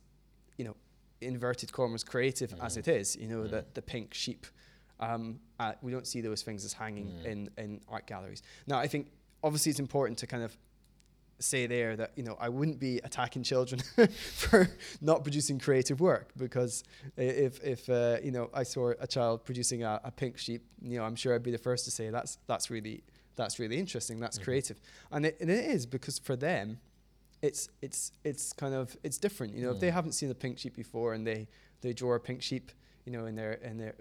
you 0.59 0.65
know, 0.65 0.77
inverted 1.27 1.73
commas 1.73 2.05
creative 2.05 2.51
mm. 2.51 2.65
as 2.65 2.77
it 2.77 2.89
is, 2.89 3.17
you 3.17 3.29
know, 3.29 3.41
mm. 3.41 3.51
the, 3.51 3.65
the 3.75 3.83
pink 3.83 4.15
sheep. 4.15 4.47
Um, 5.01 5.41
uh, 5.59 5.73
we 5.83 5.91
don't 5.91 6.07
see 6.07 6.21
those 6.21 6.43
things 6.43 6.65
as 6.65 6.73
hanging 6.73 7.07
mm. 7.07 7.25
in, 7.25 7.51
in 7.59 7.81
art 7.89 8.07
galleries. 8.07 8.43
Now, 8.67 8.79
I 8.79 8.87
think 8.87 9.09
obviously 9.43 9.71
it's 9.71 9.81
important 9.81 10.19
to 10.19 10.27
kind 10.27 10.43
of 10.43 10.57
say 11.41 11.67
there 11.67 11.97
that 11.97 12.13
you 12.17 12.23
know 12.23 12.37
I 12.41 12.49
wouldn't 12.49 12.79
be 12.79 12.99
attacking 12.99 13.43
children 13.43 13.81
for 14.35 14.69
not 15.01 15.23
producing 15.23 15.59
creative 15.59 16.01
work 16.01 16.31
because 16.37 16.85
if 17.17 17.63
if 17.63 17.89
uh, 17.89 18.19
you 18.23 18.31
know 18.31 18.51
I 18.55 18.63
saw 18.63 18.93
a 18.99 19.07
child 19.07 19.45
producing 19.45 19.83
a, 19.83 20.01
a, 20.05 20.11
pink 20.11 20.39
sheep, 20.39 20.65
you 20.81 20.99
know 20.99 21.05
I'm 21.05 21.17
sure 21.17 21.35
I'd 21.35 21.43
be 21.43 21.51
the 21.51 21.59
first 21.59 21.85
to 21.87 21.91
say 21.91 22.11
that's 22.11 22.39
that's 22.47 22.71
really 22.71 23.03
that's 23.37 23.59
really 23.59 23.79
interesting, 23.79 24.21
that's 24.21 24.37
mm-hmm. 24.37 24.45
creative, 24.45 24.81
and 25.11 25.27
it, 25.27 25.37
and 25.41 25.51
it 25.51 25.65
is 25.65 25.87
because 25.87 26.19
for 26.19 26.37
them 26.37 26.79
it's 27.45 27.69
it's 27.83 28.13
it's 28.25 28.53
kind 28.53 28.75
of 28.75 28.97
it's 29.03 29.19
different. 29.19 29.55
You 29.55 29.63
know, 29.63 29.71
mm. 29.71 29.75
if 29.75 29.81
they 29.81 29.91
mm. 29.91 29.99
haven't 29.99 30.13
seen 30.13 30.31
a 30.31 30.35
pink 30.35 30.59
sheep 30.59 30.75
before 30.75 31.13
and 31.15 31.27
they 31.27 31.47
they 31.83 31.93
draw 31.93 32.15
a 32.15 32.21
pink 32.21 32.43
sheep, 32.43 32.73
you 33.05 33.13
know, 33.13 33.27
in 33.27 33.35
their 33.37 33.53
in 33.55 33.77
their 33.77 33.95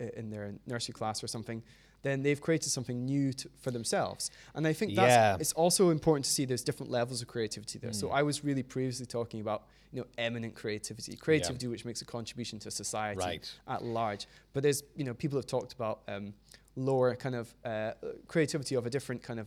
uh, 0.00 0.18
in 0.20 0.30
their 0.30 0.54
nursery 0.66 0.92
class 0.92 1.22
or 1.22 1.28
something, 1.28 1.62
then 2.02 2.22
they've 2.22 2.40
created 2.40 2.70
something 2.70 3.04
new 3.04 3.32
to, 3.32 3.48
for 3.60 3.70
themselves. 3.70 4.30
And 4.54 4.66
I 4.66 4.72
think 4.72 4.96
that's 4.96 5.10
yeah. 5.10 5.36
it's 5.38 5.52
also 5.52 5.90
important 5.90 6.24
to 6.24 6.30
see 6.30 6.44
there's 6.44 6.64
different 6.64 6.90
levels 6.90 7.22
of 7.22 7.28
creativity 7.28 7.78
there. 7.78 7.90
Mm. 7.90 8.00
So 8.00 8.10
I 8.10 8.22
was 8.22 8.42
really 8.42 8.64
previously 8.64 9.06
talking 9.06 9.40
about 9.40 9.62
you 9.92 10.00
know 10.00 10.06
eminent 10.18 10.54
creativity, 10.54 11.16
creativity 11.16 11.66
yeah. 11.66 11.70
which 11.70 11.84
makes 11.84 12.02
a 12.02 12.04
contribution 12.04 12.58
to 12.60 12.70
society 12.70 13.20
right. 13.20 13.52
at 13.68 13.84
large. 13.84 14.26
But 14.52 14.64
there's 14.64 14.82
you 14.96 15.04
know 15.04 15.14
people 15.14 15.38
have 15.38 15.46
talked 15.46 15.72
about 15.72 16.00
um, 16.08 16.34
lower 16.74 17.14
kind 17.14 17.36
of 17.36 17.54
uh, 17.64 17.92
creativity 18.26 18.74
of 18.74 18.86
a 18.86 18.90
different 18.90 19.22
kind 19.22 19.38
of 19.38 19.46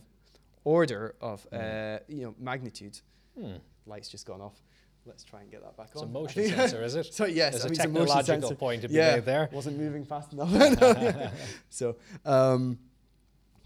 order 0.64 1.14
of 1.20 1.46
mm. 1.50 1.56
uh, 1.58 1.98
you 2.08 2.22
know 2.24 2.34
magnitude. 2.38 2.98
Hmm. 3.38 3.56
Light's 3.86 4.08
just 4.08 4.26
gone 4.26 4.40
off. 4.40 4.60
Let's 5.04 5.22
try 5.22 5.40
and 5.40 5.50
get 5.50 5.62
that 5.62 5.76
back 5.76 5.90
it's 5.92 6.02
on. 6.02 6.08
It's 6.08 6.10
a 6.10 6.20
motion 6.20 6.48
sensor, 6.56 6.82
is 6.82 6.96
it? 6.96 7.14
So 7.14 7.26
yes, 7.26 7.52
There's 7.52 7.66
I 7.66 7.68
a 7.68 7.76
technological 7.76 8.54
point 8.56 8.82
to 8.82 8.88
be 8.88 8.94
yeah, 8.94 9.16
made 9.16 9.24
there. 9.24 9.48
Wasn't 9.52 9.78
moving 9.78 10.04
fast 10.04 10.32
enough. 10.32 10.50
so 11.70 11.96
um, 12.24 12.78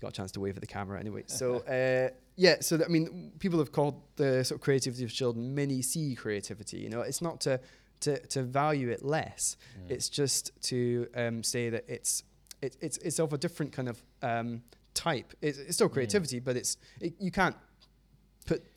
got 0.00 0.08
a 0.08 0.12
chance 0.12 0.32
to 0.32 0.40
wave 0.40 0.56
at 0.56 0.60
the 0.60 0.66
camera 0.66 1.00
anyway. 1.00 1.24
So 1.26 1.58
uh, 1.60 2.14
yeah, 2.36 2.56
so 2.60 2.78
I 2.84 2.88
mean, 2.88 3.32
people 3.38 3.58
have 3.58 3.72
called 3.72 4.02
the 4.16 4.44
sort 4.44 4.58
of 4.58 4.60
creativity 4.62 5.04
of 5.04 5.12
children 5.12 5.54
mini 5.54 5.80
C 5.80 6.14
creativity. 6.14 6.78
You 6.78 6.90
know, 6.90 7.00
it's 7.00 7.22
not 7.22 7.40
to 7.42 7.60
to, 8.00 8.18
to 8.28 8.42
value 8.42 8.88
it 8.88 9.04
less. 9.04 9.56
Mm. 9.78 9.90
It's 9.90 10.08
just 10.08 10.50
to 10.64 11.06
um, 11.14 11.42
say 11.42 11.70
that 11.70 11.84
it's 11.88 12.24
it, 12.62 12.76
it's 12.80 12.96
it's 12.98 13.18
of 13.18 13.32
a 13.32 13.38
different 13.38 13.72
kind 13.72 13.88
of 13.88 14.02
um, 14.22 14.62
type. 14.94 15.32
It's, 15.40 15.58
it's 15.58 15.74
still 15.74 15.88
creativity, 15.88 16.40
mm. 16.40 16.44
but 16.44 16.56
it's 16.56 16.76
it, 17.00 17.14
you 17.18 17.30
can't 17.30 17.56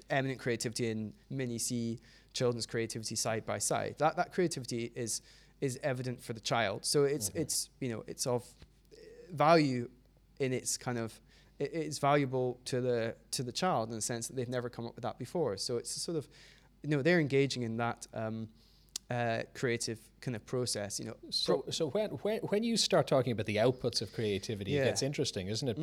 eminent 0.09 0.39
creativity 0.39 0.89
and 0.89 1.13
mini 1.29 1.57
C 1.57 1.99
children's 2.33 2.65
creativity 2.65 3.15
side 3.15 3.45
by 3.45 3.57
side. 3.57 3.95
That 3.99 4.15
that 4.17 4.33
creativity 4.33 4.91
is 4.95 5.21
is 5.61 5.79
evident 5.83 6.21
for 6.21 6.33
the 6.33 6.39
child. 6.39 6.85
So 6.85 7.03
it's 7.03 7.29
mm-hmm. 7.29 7.39
it's 7.39 7.69
you 7.79 7.89
know 7.89 8.03
it's 8.07 8.27
of 8.27 8.45
value 9.31 9.89
in 10.39 10.53
its 10.53 10.77
kind 10.77 10.97
of 10.97 11.19
it, 11.59 11.71
it's 11.73 11.99
valuable 11.99 12.59
to 12.65 12.81
the 12.81 13.15
to 13.31 13.43
the 13.43 13.51
child 13.51 13.89
in 13.89 13.95
the 13.95 14.01
sense 14.01 14.27
that 14.27 14.35
they've 14.35 14.49
never 14.49 14.69
come 14.69 14.85
up 14.85 14.95
with 14.95 15.03
that 15.03 15.17
before. 15.17 15.57
So 15.57 15.77
it's 15.77 15.91
sort 15.91 16.17
of 16.17 16.27
you 16.83 16.89
know 16.89 17.01
they're 17.01 17.19
engaging 17.19 17.63
in 17.63 17.77
that. 17.77 18.07
Um, 18.13 18.49
uh, 19.11 19.43
creative 19.53 19.99
kind 20.21 20.35
of 20.35 20.43
process, 20.45 20.99
you 20.99 21.05
know. 21.05 21.15
So, 21.29 21.65
so 21.69 21.89
when, 21.89 22.09
when 22.23 22.39
when 22.39 22.63
you 22.63 22.77
start 22.77 23.05
talking 23.05 23.31
about 23.31 23.45
the 23.45 23.57
outputs 23.57 24.01
of 24.01 24.11
creativity, 24.13 24.71
yeah. 24.71 24.81
it 24.81 24.85
gets 24.85 25.03
interesting, 25.03 25.49
isn't 25.49 25.67
it? 25.67 25.77
Mm. 25.77 25.81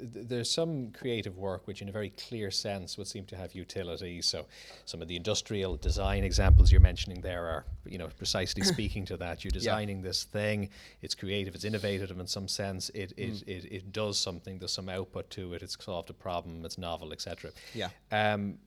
There's 0.00 0.50
some 0.50 0.90
creative 0.92 1.36
work 1.36 1.66
which, 1.66 1.82
in 1.82 1.88
a 1.88 1.92
very 1.92 2.10
clear 2.10 2.50
sense, 2.50 2.98
would 2.98 3.06
seem 3.06 3.24
to 3.26 3.36
have 3.36 3.54
utility. 3.54 4.22
So, 4.22 4.46
some 4.84 5.02
of 5.02 5.08
the 5.08 5.16
industrial 5.16 5.76
design 5.76 6.24
examples 6.24 6.70
you're 6.70 6.80
mentioning 6.80 7.20
there 7.20 7.46
are, 7.46 7.64
you 7.86 7.98
know, 7.98 8.08
precisely 8.16 8.62
speaking 8.74 9.04
to 9.06 9.16
that. 9.16 9.44
You're 9.44 9.50
designing 9.50 9.98
yeah. 9.98 10.04
this 10.04 10.24
thing; 10.24 10.70
it's 11.02 11.14
creative, 11.14 11.54
it's 11.54 11.64
innovative 11.64 12.10
in 12.18 12.26
some 12.26 12.48
sense. 12.48 12.90
It 12.90 13.12
it, 13.16 13.32
mm. 13.32 13.48
it 13.48 13.64
it 13.72 13.92
does 13.92 14.18
something. 14.18 14.58
There's 14.58 14.72
some 14.72 14.88
output 14.88 15.30
to 15.30 15.54
it. 15.54 15.62
It's 15.62 15.76
solved 15.82 16.10
a 16.10 16.14
problem. 16.14 16.64
It's 16.64 16.78
novel, 16.78 17.12
etc. 17.12 17.50
Yeah. 17.74 17.90
Um, 18.12 18.58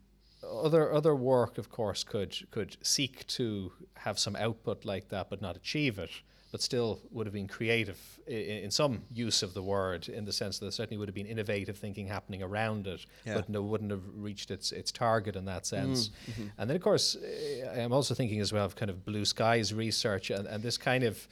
other 0.43 0.93
other 0.93 1.15
work, 1.15 1.57
of 1.57 1.69
course, 1.69 2.03
could 2.03 2.35
could 2.51 2.77
seek 2.81 3.27
to 3.27 3.71
have 3.95 4.17
some 4.17 4.35
output 4.35 4.85
like 4.85 5.09
that, 5.09 5.29
but 5.29 5.41
not 5.41 5.55
achieve 5.55 5.99
it 5.99 6.11
but 6.51 6.61
still 6.61 6.99
would 7.11 7.25
have 7.25 7.33
been 7.33 7.47
creative 7.47 7.97
in, 8.27 8.35
in, 8.35 8.71
some 8.71 9.01
use 9.13 9.41
of 9.41 9.53
the 9.53 9.63
word, 9.63 10.09
in 10.09 10.25
the 10.25 10.33
sense 10.33 10.59
that 10.59 10.65
there 10.65 10.71
certainly 10.71 10.97
would 10.97 11.07
have 11.07 11.15
been 11.15 11.25
innovative 11.25 11.77
thinking 11.77 12.07
happening 12.07 12.43
around 12.43 12.87
it, 12.87 13.05
yeah. 13.25 13.35
but 13.35 13.49
no, 13.49 13.61
wouldn't 13.61 13.91
have 13.91 14.03
reached 14.15 14.51
its 14.51 14.71
its 14.71 14.91
target 14.91 15.35
in 15.35 15.45
that 15.45 15.65
sense. 15.65 16.09
Mm, 16.09 16.31
mm-hmm. 16.31 16.47
And 16.57 16.69
then, 16.69 16.75
of 16.75 16.83
course, 16.83 17.15
uh, 17.15 17.79
I'm 17.79 17.93
also 17.93 18.13
thinking 18.13 18.41
as 18.41 18.51
well 18.51 18.65
of 18.65 18.75
kind 18.75 18.91
of 18.91 19.05
blue 19.05 19.25
skies 19.25 19.73
research 19.73 20.29
and, 20.29 20.45
and 20.47 20.61
this 20.61 20.77
kind 20.77 21.03
of 21.03 21.27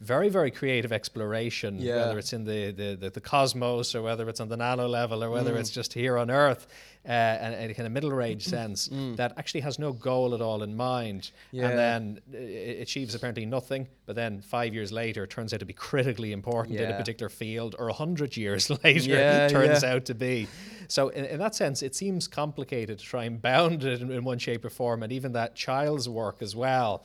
very 0.00 0.28
very 0.28 0.50
creative 0.50 0.92
exploration 0.92 1.78
yeah. 1.78 1.96
whether 1.96 2.18
it's 2.18 2.32
in 2.32 2.44
the, 2.44 2.72
the, 2.72 2.96
the, 2.96 3.10
the, 3.10 3.20
cosmos 3.20 3.94
or 3.94 4.02
whether 4.02 4.28
it's 4.28 4.40
on 4.40 4.48
the 4.48 4.56
nano 4.56 4.88
level 4.88 5.22
or 5.22 5.30
whether 5.30 5.54
mm. 5.54 5.60
it's 5.60 5.70
just 5.70 5.92
here 5.92 6.18
on 6.18 6.32
earth 6.32 6.66
uh, 7.06 7.10
and, 7.10 7.70
and 7.70 7.86
a 7.86 7.90
middle 7.90 8.10
range 8.10 8.44
sense 8.44 8.88
mm. 8.88 9.14
that 9.16 9.34
actually 9.36 9.60
has 9.60 9.78
no 9.78 9.92
goal 9.92 10.34
at 10.34 10.40
all 10.40 10.62
in 10.62 10.74
mind 10.74 11.30
yeah. 11.52 11.68
and 11.68 11.78
then 11.78 12.20
it 12.32 12.80
achieves 12.80 13.14
apparently 13.14 13.44
nothing 13.44 13.86
but 14.06 14.16
then 14.16 14.40
five 14.40 14.72
years 14.72 14.90
later 14.90 15.26
turns 15.26 15.52
out 15.52 15.60
to 15.60 15.66
be 15.66 15.72
critically 15.72 16.32
important 16.32 16.78
yeah. 16.78 16.86
in 16.86 16.92
a 16.92 16.96
particular 16.96 17.28
field 17.28 17.76
or 17.78 17.88
a 17.88 17.92
hundred 17.92 18.36
years 18.36 18.70
later 18.84 19.48
turns 19.50 19.84
out 19.84 20.04
to 20.04 20.14
be 20.14 20.48
so 20.88 21.08
in, 21.08 21.24
in, 21.26 21.38
that 21.38 21.54
sense 21.54 21.82
it 21.82 21.94
seems 21.94 22.26
complicated 22.26 22.98
to 22.98 23.04
try 23.04 23.24
and 23.24 23.42
bound 23.42 23.84
it 23.84 24.00
in, 24.00 24.10
in 24.10 24.24
one 24.24 24.38
shape 24.38 24.64
or 24.64 24.70
form 24.70 25.02
and 25.02 25.12
even 25.12 25.32
that 25.32 25.54
child's 25.54 26.08
work 26.08 26.40
as 26.40 26.56
well 26.56 27.04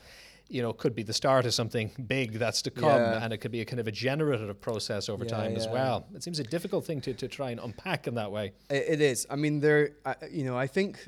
you 0.50 0.64
know, 0.64 0.74
could 0.74 0.96
be 0.96 1.04
the 1.04 1.14
start 1.14 1.46
of 1.46 1.54
something 1.54 1.92
big 2.08 2.34
that's 2.34 2.64
to 2.64 2.72
come, 2.72 3.00
yeah. 3.02 3.24
and 3.24 3.32
it 3.32 3.38
could 3.38 3.52
be 3.52 3.62
a 3.62 3.66
kind 3.66 3.80
of 3.80 3.88
a 3.88 3.92
generative 3.92 4.60
process 4.60 5.08
over 5.08 5.24
yeah, 5.24 5.30
time 5.30 5.52
yeah. 5.52 5.58
as 5.58 5.68
well. 5.68 6.08
It 6.16 6.24
seems 6.24 6.40
a 6.40 6.44
difficult 6.44 6.86
thing 6.86 7.02
to, 7.02 7.14
to 7.14 7.28
try 7.28 7.52
and 7.52 7.60
unpack 7.60 8.08
in 8.08 8.16
that 8.16 8.32
way. 8.32 8.54
it, 8.70 8.86
it 8.90 9.02
is. 9.02 9.28
I 9.30 9.36
mean, 9.36 9.60
there, 9.60 9.92
uh, 10.06 10.16
you 10.30 10.44
know, 10.44 10.58
I 10.58 10.68
think. 10.68 11.08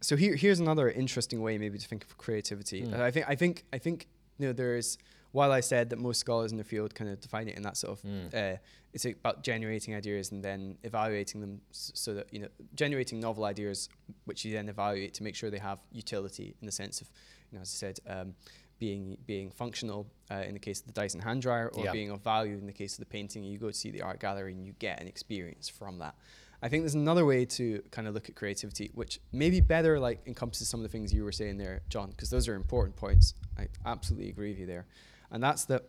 So 0.00 0.16
here, 0.16 0.36
here's 0.36 0.60
another 0.60 0.88
interesting 0.88 1.42
way 1.42 1.58
maybe 1.58 1.76
to 1.76 1.86
think 1.86 2.04
of 2.04 2.16
creativity. 2.16 2.82
Mm. 2.82 3.00
I 3.00 3.10
think, 3.10 3.26
I 3.28 3.34
think, 3.34 3.64
I 3.72 3.78
think, 3.78 4.08
you 4.38 4.46
know, 4.46 4.52
there's. 4.52 4.98
While 5.32 5.52
I 5.52 5.60
said 5.60 5.90
that 5.90 5.98
most 5.98 6.20
scholars 6.20 6.52
in 6.52 6.56
the 6.56 6.64
field 6.64 6.94
kind 6.94 7.10
of 7.10 7.20
define 7.20 7.48
it 7.48 7.56
in 7.56 7.62
that 7.62 7.76
sort 7.76 7.98
of, 7.98 8.02
mm. 8.02 8.34
uh, 8.34 8.56
it's 8.94 9.04
about 9.04 9.42
generating 9.42 9.94
ideas 9.94 10.32
and 10.32 10.42
then 10.42 10.78
evaluating 10.84 11.42
them 11.42 11.60
so 11.70 12.14
that 12.14 12.32
you 12.32 12.40
know, 12.40 12.48
generating 12.74 13.20
novel 13.20 13.44
ideas, 13.44 13.90
which 14.24 14.46
you 14.46 14.54
then 14.54 14.70
evaluate 14.70 15.12
to 15.14 15.22
make 15.22 15.34
sure 15.34 15.50
they 15.50 15.58
have 15.58 15.80
utility 15.92 16.56
in 16.62 16.66
the 16.66 16.72
sense 16.72 17.02
of 17.02 17.10
you 17.50 17.58
know, 17.58 17.62
as 17.62 17.70
I 17.70 17.78
said, 17.78 18.00
um, 18.06 18.34
being 18.78 19.16
being 19.26 19.50
functional 19.50 20.06
uh, 20.30 20.42
in 20.46 20.54
the 20.54 20.60
case 20.60 20.80
of 20.80 20.86
the 20.86 20.92
Dyson 20.92 21.20
hand 21.20 21.42
dryer, 21.42 21.70
or 21.74 21.84
yeah. 21.84 21.92
being 21.92 22.10
of 22.10 22.22
value 22.22 22.56
in 22.56 22.66
the 22.66 22.72
case 22.72 22.94
of 22.94 23.00
the 23.00 23.06
painting. 23.06 23.44
You 23.44 23.58
go 23.58 23.68
to 23.68 23.74
see 23.74 23.90
the 23.90 24.02
art 24.02 24.20
gallery 24.20 24.52
and 24.52 24.64
you 24.64 24.72
get 24.78 25.00
an 25.00 25.08
experience 25.08 25.68
from 25.68 25.98
that. 25.98 26.14
I 26.60 26.68
think 26.68 26.82
there's 26.82 26.94
another 26.94 27.24
way 27.24 27.44
to 27.44 27.82
kind 27.92 28.08
of 28.08 28.14
look 28.14 28.28
at 28.28 28.34
creativity, 28.34 28.90
which 28.94 29.20
maybe 29.32 29.60
better 29.60 30.00
like 30.00 30.20
encompasses 30.26 30.68
some 30.68 30.80
of 30.80 30.82
the 30.82 30.88
things 30.88 31.12
you 31.12 31.22
were 31.22 31.32
saying 31.32 31.56
there, 31.56 31.82
John, 31.88 32.10
because 32.10 32.30
those 32.30 32.48
are 32.48 32.54
important 32.54 32.96
points. 32.96 33.34
I 33.56 33.68
absolutely 33.86 34.28
agree 34.28 34.50
with 34.50 34.58
you 34.58 34.66
there, 34.66 34.86
and 35.30 35.42
that's 35.42 35.64
that. 35.66 35.84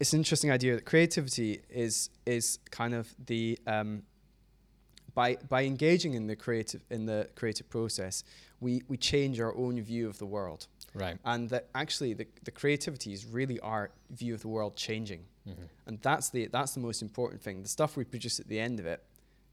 It's 0.00 0.12
an 0.14 0.18
interesting 0.18 0.50
idea 0.50 0.74
that 0.74 0.84
creativity 0.84 1.60
is 1.70 2.10
is 2.26 2.58
kind 2.70 2.94
of 2.94 3.14
the 3.26 3.58
um, 3.66 4.02
by 5.14 5.36
by 5.48 5.64
engaging 5.64 6.14
in 6.14 6.26
the 6.26 6.36
creative 6.36 6.84
in 6.90 7.06
the 7.06 7.28
creative 7.34 7.68
process, 7.68 8.24
we 8.60 8.82
we 8.88 8.96
change 8.96 9.40
our 9.40 9.54
own 9.56 9.80
view 9.82 10.08
of 10.08 10.18
the 10.18 10.26
world. 10.26 10.66
Right. 10.94 11.16
And 11.24 11.48
that 11.50 11.68
actually 11.74 12.12
the, 12.12 12.26
the 12.44 12.50
creativity 12.50 13.12
is 13.12 13.24
really 13.24 13.58
our 13.60 13.90
view 14.10 14.34
of 14.34 14.42
the 14.42 14.48
world 14.48 14.76
changing. 14.76 15.24
Mm-hmm. 15.48 15.62
And 15.86 15.98
that's 16.02 16.30
the 16.30 16.46
that's 16.46 16.72
the 16.72 16.80
most 16.80 17.02
important 17.02 17.42
thing. 17.42 17.62
The 17.62 17.68
stuff 17.68 17.96
we 17.96 18.04
produce 18.04 18.40
at 18.40 18.48
the 18.48 18.60
end 18.60 18.78
of 18.78 18.86
it 18.86 19.02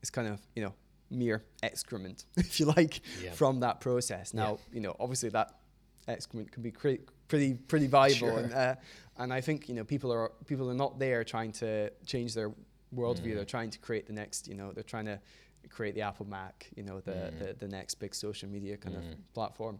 is 0.02 0.10
kind 0.10 0.28
of, 0.28 0.40
you 0.56 0.64
know, 0.64 0.74
mere 1.10 1.44
excrement, 1.64 2.26
if 2.38 2.60
you 2.60 2.66
like, 2.68 3.02
yeah. 3.24 3.32
from 3.32 3.62
that 3.62 3.80
process. 3.80 4.34
Now, 4.34 4.52
yeah. 4.52 4.76
you 4.76 4.82
know, 4.82 4.96
obviously 5.00 5.30
that 5.30 5.56
excrement 6.08 6.52
can 6.52 6.64
be 6.64 6.72
cre- 6.72 7.04
pretty 7.28 7.54
pretty 7.54 7.88
valuable 7.88 8.30
sure. 8.30 8.40
and 8.40 8.54
uh, 8.54 8.76
and 9.18 9.34
I 9.34 9.42
think, 9.42 9.70
you 9.70 9.76
know, 9.76 9.84
people 9.84 10.12
are 10.12 10.32
people 10.46 10.70
are 10.70 10.76
not 10.76 11.00
there 11.00 11.24
trying 11.24 11.52
to 11.54 11.92
change 12.06 12.34
their 12.34 12.52
worldview. 12.96 13.32
Mm. 13.32 13.36
They're 13.36 13.46
trying 13.46 13.70
to 13.72 13.80
create 13.80 14.08
the 14.08 14.14
next, 14.14 14.48
you 14.48 14.56
know, 14.56 14.72
they're 14.72 14.84
trying 14.84 15.06
to 15.06 15.20
create 15.70 15.96
the 15.96 16.02
Apple 16.02 16.28
Mac, 16.28 16.68
you 16.76 16.84
know, 16.84 17.00
the, 17.00 17.12
mm. 17.12 17.40
the, 17.40 17.56
the, 17.60 17.68
next 17.68 17.96
big 17.96 18.14
social 18.14 18.50
media 18.50 18.78
kind 18.78 18.96
mm. 18.96 19.00
of 19.00 19.34
platform. 19.34 19.80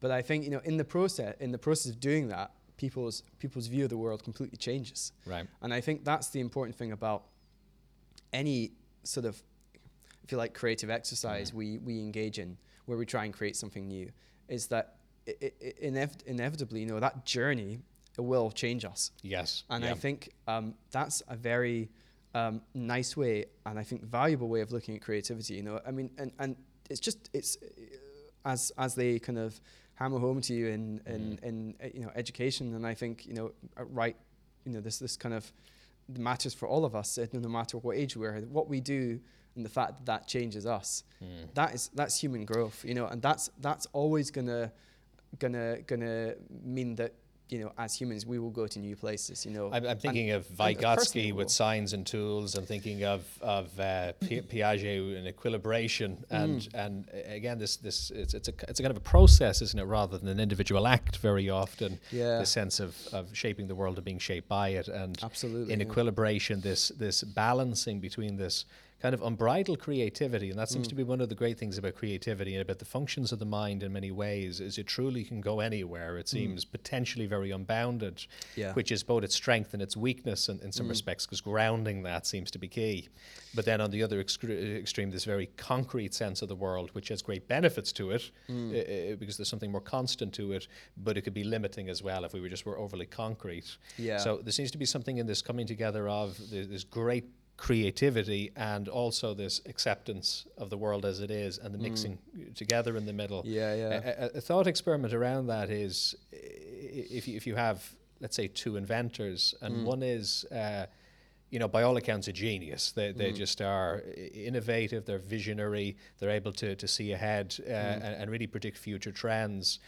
But 0.00 0.10
I 0.10 0.22
think, 0.22 0.44
you 0.44 0.50
know, 0.50 0.60
in 0.64 0.76
the 0.76 0.84
process, 0.84 1.34
in 1.40 1.52
the 1.52 1.58
process 1.58 1.92
of 1.92 2.00
doing 2.00 2.28
that, 2.28 2.52
people's 2.76 3.22
people's 3.38 3.66
view 3.66 3.84
of 3.84 3.90
the 3.90 3.96
world 3.98 4.24
completely 4.24 4.56
changes. 4.56 5.12
Right. 5.26 5.46
And 5.60 5.74
I 5.74 5.80
think 5.82 6.04
that's 6.04 6.30
the 6.30 6.40
important 6.40 6.76
thing 6.76 6.92
about 6.92 7.24
any 8.32 8.72
sort 9.02 9.26
of, 9.26 9.42
if 10.24 10.32
you 10.32 10.38
like, 10.38 10.54
creative 10.54 10.88
exercise 10.88 11.50
mm. 11.50 11.54
we, 11.54 11.78
we 11.78 11.98
engage 12.00 12.38
in, 12.38 12.56
where 12.86 12.96
we 12.96 13.04
try 13.04 13.24
and 13.24 13.34
create 13.34 13.56
something 13.56 13.86
new, 13.86 14.10
is 14.48 14.68
that 14.68 14.96
it, 15.26 15.54
it, 15.60 15.82
inev- 15.82 16.26
inevitably, 16.26 16.80
you 16.80 16.86
know, 16.86 17.00
that 17.00 17.24
journey 17.26 17.80
will 18.16 18.50
change 18.50 18.84
us. 18.84 19.10
Yes. 19.22 19.64
And 19.70 19.84
I 19.84 19.94
think 19.94 20.30
um, 20.46 20.74
that's 20.90 21.22
a 21.28 21.36
very 21.36 21.90
um, 22.34 22.62
nice 22.74 23.16
way 23.16 23.46
and 23.66 23.78
I 23.78 23.82
think 23.82 24.04
valuable 24.04 24.48
way 24.48 24.60
of 24.60 24.72
looking 24.72 24.94
at 24.94 25.02
creativity. 25.02 25.54
You 25.54 25.62
know, 25.62 25.80
I 25.86 25.90
mean, 25.90 26.10
and, 26.18 26.32
and 26.38 26.56
it's 26.88 27.00
just 27.00 27.30
it's 27.32 27.56
as 28.44 28.72
as 28.78 28.94
they 28.94 29.18
kind 29.18 29.38
of 29.38 29.60
hammer 29.94 30.18
home 30.18 30.40
to 30.40 30.54
you 30.54 30.68
in 30.68 31.00
in, 31.06 31.20
mm. 31.20 31.42
in 31.42 31.74
uh, 31.82 31.88
you 31.92 32.00
know 32.00 32.10
education, 32.14 32.74
and 32.74 32.86
I 32.86 32.94
think 32.94 33.26
you 33.26 33.34
know 33.34 33.52
uh, 33.78 33.84
right, 33.84 34.16
you 34.64 34.72
know 34.72 34.80
this 34.80 34.98
this 34.98 35.16
kind 35.16 35.34
of 35.34 35.52
matters 36.16 36.54
for 36.54 36.66
all 36.66 36.84
of 36.84 36.94
us, 36.94 37.18
uh, 37.18 37.26
no 37.32 37.48
matter 37.48 37.78
what 37.78 37.96
age 37.96 38.16
we're. 38.16 38.40
What 38.40 38.68
we 38.68 38.80
do 38.80 39.20
and 39.56 39.64
the 39.64 39.70
fact 39.70 39.98
that 39.98 40.06
that 40.06 40.26
changes 40.26 40.66
us, 40.66 41.04
mm. 41.22 41.52
that 41.54 41.74
is 41.74 41.90
that's 41.94 42.20
human 42.20 42.44
growth. 42.44 42.84
You 42.84 42.94
know, 42.94 43.06
and 43.06 43.20
that's 43.20 43.50
that's 43.60 43.86
always 43.92 44.30
gonna 44.30 44.72
gonna 45.38 45.82
gonna 45.86 46.34
mean 46.64 46.96
that 46.96 47.14
you 47.50 47.58
know, 47.58 47.72
as 47.78 47.94
humans, 47.94 48.26
we 48.26 48.38
will 48.38 48.50
go 48.50 48.66
to 48.66 48.78
new 48.78 48.96
places. 48.96 49.44
You 49.44 49.52
know, 49.52 49.70
I'm, 49.72 49.86
I'm 49.86 49.98
thinking 49.98 50.30
of 50.30 50.46
Vygotsky 50.48 51.32
with 51.32 51.50
signs 51.50 51.92
and 51.92 52.06
tools. 52.06 52.54
I'm 52.54 52.66
thinking 52.66 53.04
of 53.04 53.24
of 53.40 53.78
uh, 53.78 54.12
Piaget 54.22 55.16
and 55.18 55.26
equilibration, 55.26 56.24
and 56.30 56.60
mm. 56.60 56.74
and 56.74 57.08
again, 57.26 57.58
this 57.58 57.76
this 57.76 58.10
it's 58.10 58.34
it's 58.34 58.48
a 58.48 58.52
it's 58.68 58.80
a 58.80 58.82
kind 58.82 58.90
of 58.90 58.96
a 58.96 59.00
process, 59.00 59.62
isn't 59.62 59.78
it, 59.78 59.84
rather 59.84 60.18
than 60.18 60.28
an 60.28 60.40
individual 60.40 60.86
act? 60.86 61.16
Very 61.18 61.50
often, 61.50 61.98
yeah. 62.10 62.38
the 62.38 62.46
sense 62.46 62.80
of, 62.80 62.96
of 63.12 63.28
shaping 63.32 63.66
the 63.66 63.74
world 63.74 63.96
and 63.96 64.04
being 64.04 64.18
shaped 64.18 64.48
by 64.48 64.70
it, 64.70 64.88
and 64.88 65.18
absolutely 65.22 65.72
in 65.72 65.80
yeah. 65.80 65.86
equilibration, 65.86 66.60
this 66.60 66.88
this 66.98 67.22
balancing 67.22 68.00
between 68.00 68.36
this 68.36 68.64
kind 69.00 69.14
of 69.14 69.22
unbridled 69.22 69.78
creativity 69.78 70.50
and 70.50 70.58
that 70.58 70.68
seems 70.68 70.86
mm. 70.86 70.90
to 70.90 70.94
be 70.94 71.02
one 71.02 71.20
of 71.20 71.28
the 71.28 71.34
great 71.34 71.58
things 71.58 71.78
about 71.78 71.94
creativity 71.94 72.54
and 72.54 72.60
about 72.60 72.78
the 72.78 72.84
functions 72.84 73.32
of 73.32 73.38
the 73.38 73.46
mind 73.46 73.82
in 73.82 73.92
many 73.92 74.10
ways 74.10 74.60
is 74.60 74.76
it 74.76 74.86
truly 74.86 75.24
can 75.24 75.40
go 75.40 75.60
anywhere 75.60 76.18
it 76.18 76.26
mm. 76.26 76.30
seems 76.30 76.64
mm. 76.64 76.70
potentially 76.70 77.26
very 77.26 77.50
unbounded 77.50 78.26
yeah. 78.56 78.72
which 78.74 78.92
is 78.92 79.02
both 79.02 79.24
its 79.24 79.34
strength 79.34 79.72
and 79.72 79.82
its 79.82 79.96
weakness 79.96 80.48
in, 80.48 80.60
in 80.60 80.70
some 80.70 80.86
mm. 80.86 80.90
respects 80.90 81.24
because 81.24 81.40
grounding 81.40 82.02
that 82.02 82.26
seems 82.26 82.50
to 82.50 82.58
be 82.58 82.68
key 82.68 83.08
but 83.54 83.64
then 83.64 83.80
on 83.80 83.90
the 83.90 84.02
other 84.02 84.22
excre- 84.22 84.78
extreme 84.78 85.10
this 85.10 85.24
very 85.24 85.46
concrete 85.56 86.12
sense 86.12 86.42
of 86.42 86.48
the 86.48 86.54
world 86.54 86.90
which 86.92 87.08
has 87.08 87.22
great 87.22 87.48
benefits 87.48 87.92
to 87.92 88.10
it 88.10 88.30
uh, 88.50 89.16
because 89.16 89.38
there's 89.38 89.48
something 89.48 89.72
more 89.72 89.80
constant 89.80 90.32
to 90.32 90.52
it 90.52 90.68
but 90.98 91.16
it 91.16 91.22
could 91.22 91.34
be 91.34 91.44
limiting 91.44 91.88
as 91.88 92.02
well 92.02 92.24
if 92.24 92.34
we 92.34 92.40
were 92.40 92.50
just 92.50 92.66
were 92.66 92.78
overly 92.78 93.06
concrete 93.06 93.78
yeah. 93.96 94.18
so 94.18 94.36
there 94.42 94.52
seems 94.52 94.70
to 94.70 94.78
be 94.78 94.84
something 94.84 95.16
in 95.16 95.26
this 95.26 95.40
coming 95.40 95.66
together 95.66 96.06
of 96.08 96.38
this 96.50 96.84
great 96.84 97.24
creativity 97.60 98.50
and 98.56 98.88
also 98.88 99.34
this 99.34 99.60
acceptance 99.66 100.46
of 100.56 100.70
the 100.70 100.78
world 100.78 101.04
as 101.04 101.20
it 101.20 101.30
is 101.30 101.58
and 101.58 101.74
the 101.74 101.78
mm. 101.78 101.82
mixing 101.82 102.18
mm. 102.36 102.54
together 102.54 102.96
in 102.96 103.04
the 103.04 103.12
middle. 103.12 103.42
Yeah, 103.44 103.74
yeah. 103.74 104.14
A, 104.18 104.38
a, 104.38 104.40
thought 104.40 104.66
experiment 104.66 105.12
around 105.12 105.48
that 105.48 105.68
is 105.68 106.16
if 106.32 107.28
you, 107.28 107.36
if 107.36 107.46
you 107.46 107.56
have, 107.56 107.86
let's 108.18 108.34
say, 108.34 108.48
two 108.48 108.76
inventors, 108.76 109.54
and 109.60 109.76
mm. 109.76 109.84
one 109.84 110.02
is, 110.02 110.46
uh, 110.46 110.86
you 111.50 111.58
know, 111.58 111.68
by 111.68 111.82
all 111.82 111.98
accounts, 111.98 112.28
a 112.28 112.32
genius. 112.32 112.92
They, 112.92 113.12
they 113.12 113.30
mm. 113.30 113.36
just 113.36 113.60
are 113.60 114.02
innovative, 114.32 115.04
they're 115.04 115.18
visionary, 115.18 115.98
they're 116.18 116.30
able 116.30 116.52
to, 116.52 116.74
to 116.74 116.88
see 116.88 117.12
ahead 117.12 117.54
uh, 117.66 117.70
mm. 117.70 117.94
and, 117.96 118.14
and 118.22 118.30
really 118.30 118.46
predict 118.46 118.78
future 118.78 119.12
trends. 119.12 119.80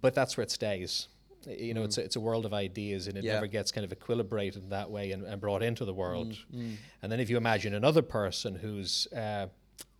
But 0.00 0.14
that's 0.14 0.36
where 0.36 0.42
it 0.42 0.50
stays 0.50 1.06
you 1.46 1.74
know, 1.74 1.82
mm. 1.82 1.86
it's 1.86 1.98
a, 1.98 2.04
it's 2.04 2.16
a 2.16 2.20
world 2.20 2.44
of 2.46 2.52
ideas, 2.52 3.06
and 3.06 3.16
it 3.16 3.24
yeah. 3.24 3.34
never 3.34 3.46
gets 3.46 3.70
kind 3.70 3.84
of 3.84 3.98
equilibrated 3.98 4.56
in 4.56 4.68
that 4.70 4.90
way 4.90 5.12
and, 5.12 5.24
and 5.24 5.40
brought 5.40 5.62
into 5.62 5.84
the 5.84 5.94
world. 5.94 6.32
Mm. 6.54 6.58
Mm. 6.58 6.76
And 7.02 7.12
then 7.12 7.20
if 7.20 7.30
you 7.30 7.36
imagine 7.36 7.74
another 7.74 8.02
person 8.02 8.54
who's 8.54 9.06
uh, 9.14 9.46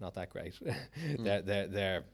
not 0.00 0.14
that 0.14 0.30
great, 0.30 0.54
mm. 0.64 1.24
they're, 1.24 1.42
they're, 1.42 1.66
they're 1.66 2.04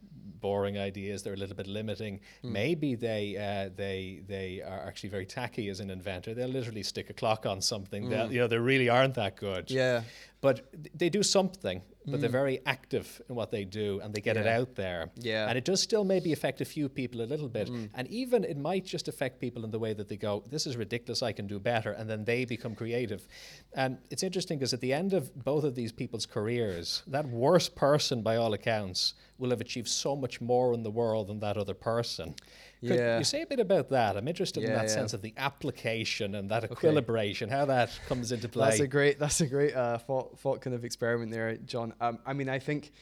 boring 0.41 0.78
ideas. 0.78 1.22
They're 1.22 1.35
a 1.35 1.37
little 1.37 1.57
bit 1.57 1.66
limiting. 1.66 2.20
Mm. 2.43 2.51
Maybe 2.51 2.95
they 2.95 3.37
uh, 3.37 3.70
they 3.74 4.22
they 4.26 4.62
are 4.62 4.87
actually 4.87 5.11
very 5.11 5.26
tacky 5.26 5.68
as 5.68 5.80
an 5.80 5.91
inventor. 5.91 6.35
They'll 6.35 6.49
literally 6.49 6.82
stick 6.82 7.11
a 7.11 7.14
clock 7.14 7.47
on 7.47 7.61
something. 7.61 8.09
Mm. 8.11 8.30
You 8.30 8.41
know, 8.41 8.47
they 8.47 8.59
really 8.59 8.89
aren't 8.89 9.14
that 9.14 9.37
good. 9.37 9.70
Yeah. 9.70 10.03
But 10.41 10.57
they 10.95 11.09
do 11.09 11.22
something 11.22 11.80
but 12.07 12.20
they're 12.20 12.30
very 12.30 12.61
active 12.66 13.22
in 13.28 13.35
what 13.35 13.51
they 13.51 13.64
do 13.64 14.01
and 14.03 14.12
they 14.12 14.20
get 14.20 14.37
yeah. 14.37 14.43
it 14.43 14.47
out 14.47 14.74
there. 14.74 15.11
Yeah. 15.16 15.49
And 15.49 15.57
it 15.57 15.64
does 15.64 15.80
still 15.80 16.05
maybe 16.05 16.32
affect 16.32 16.61
a 16.61 16.64
few 16.64 16.89
people 16.89 17.22
a 17.22 17.24
little 17.24 17.49
bit. 17.49 17.68
Mm. 17.68 17.89
And 17.95 18.09
even 18.09 18.45
it 18.45 18.59
might 18.59 18.85
just 18.85 19.09
affect 19.09 19.41
people 19.41 19.64
in 19.64 19.70
the 19.70 19.78
way 19.78 19.95
that 19.95 20.09
they 20.09 20.16
go, 20.16 20.45
this 20.51 20.66
is 20.66 20.76
ridiculous, 20.76 21.22
I 21.22 21.32
can 21.32 21.47
do 21.47 21.59
better. 21.59 21.93
And 21.93 22.09
then 22.09 22.24
they 22.24 22.45
become 22.45 22.74
creative. 22.74 23.26
And 23.74 23.99
it's 24.11 24.22
interesting 24.22 24.59
because 24.59 24.74
at 24.74 24.80
the 24.80 24.93
end 24.93 25.14
of 25.14 25.35
both 25.45 25.64
of 25.64 25.74
these 25.74 25.93
people's 25.93 26.26
careers, 26.26 27.03
that 27.07 27.26
worst 27.26 27.74
person, 27.77 28.22
by 28.22 28.37
all 28.37 28.55
accounts, 28.55 29.14
will 29.39 29.51
have 29.51 29.61
achieved 29.61 29.89
so 29.89 30.14
much 30.14 30.41
more 30.41 30.75
in 30.75 30.83
the 30.83 30.91
world 30.91 31.29
than 31.29 31.41
that 31.41 31.57
other 31.57 31.75
person. 31.75 32.35
Could 32.81 32.99
yeah. 32.99 33.18
you 33.18 33.25
say 33.25 33.43
a 33.43 33.47
bit 33.47 33.61
about 33.61 33.89
that? 33.91 34.16
I'm 34.16 34.29
interested 34.29 34.62
yeah, 34.62 34.68
in 34.68 34.75
that 34.75 34.89
yeah. 34.89 34.95
sense 34.95 35.14
of 35.14 35.22
the 35.22 35.33
application 35.37 36.35
and 36.35 36.51
that 36.51 36.64
equilibration, 36.64 37.49
okay. 37.49 37.57
how 37.57 37.64
that 37.66 37.99
comes 38.09 38.31
into 38.31 38.49
play. 38.49 38.68
That's 38.68 38.81
a 38.81 38.87
great, 38.87 39.18
that's 39.18 39.41
a 39.41 39.47
great 39.47 39.75
uh, 39.75 39.99
thought, 39.99 40.39
thought 40.39 40.61
kind 40.61 40.75
of 40.75 40.85
experiment 40.85 41.33
there, 41.33 41.57
John. 41.57 41.95
Um, 42.01 42.18
I 42.27 42.35
mean, 42.35 42.49
I 42.49 42.59
think 42.59 42.93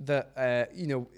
that 0.00 0.30
uh, 0.36 0.64
you 0.74 0.86
know, 0.86 1.08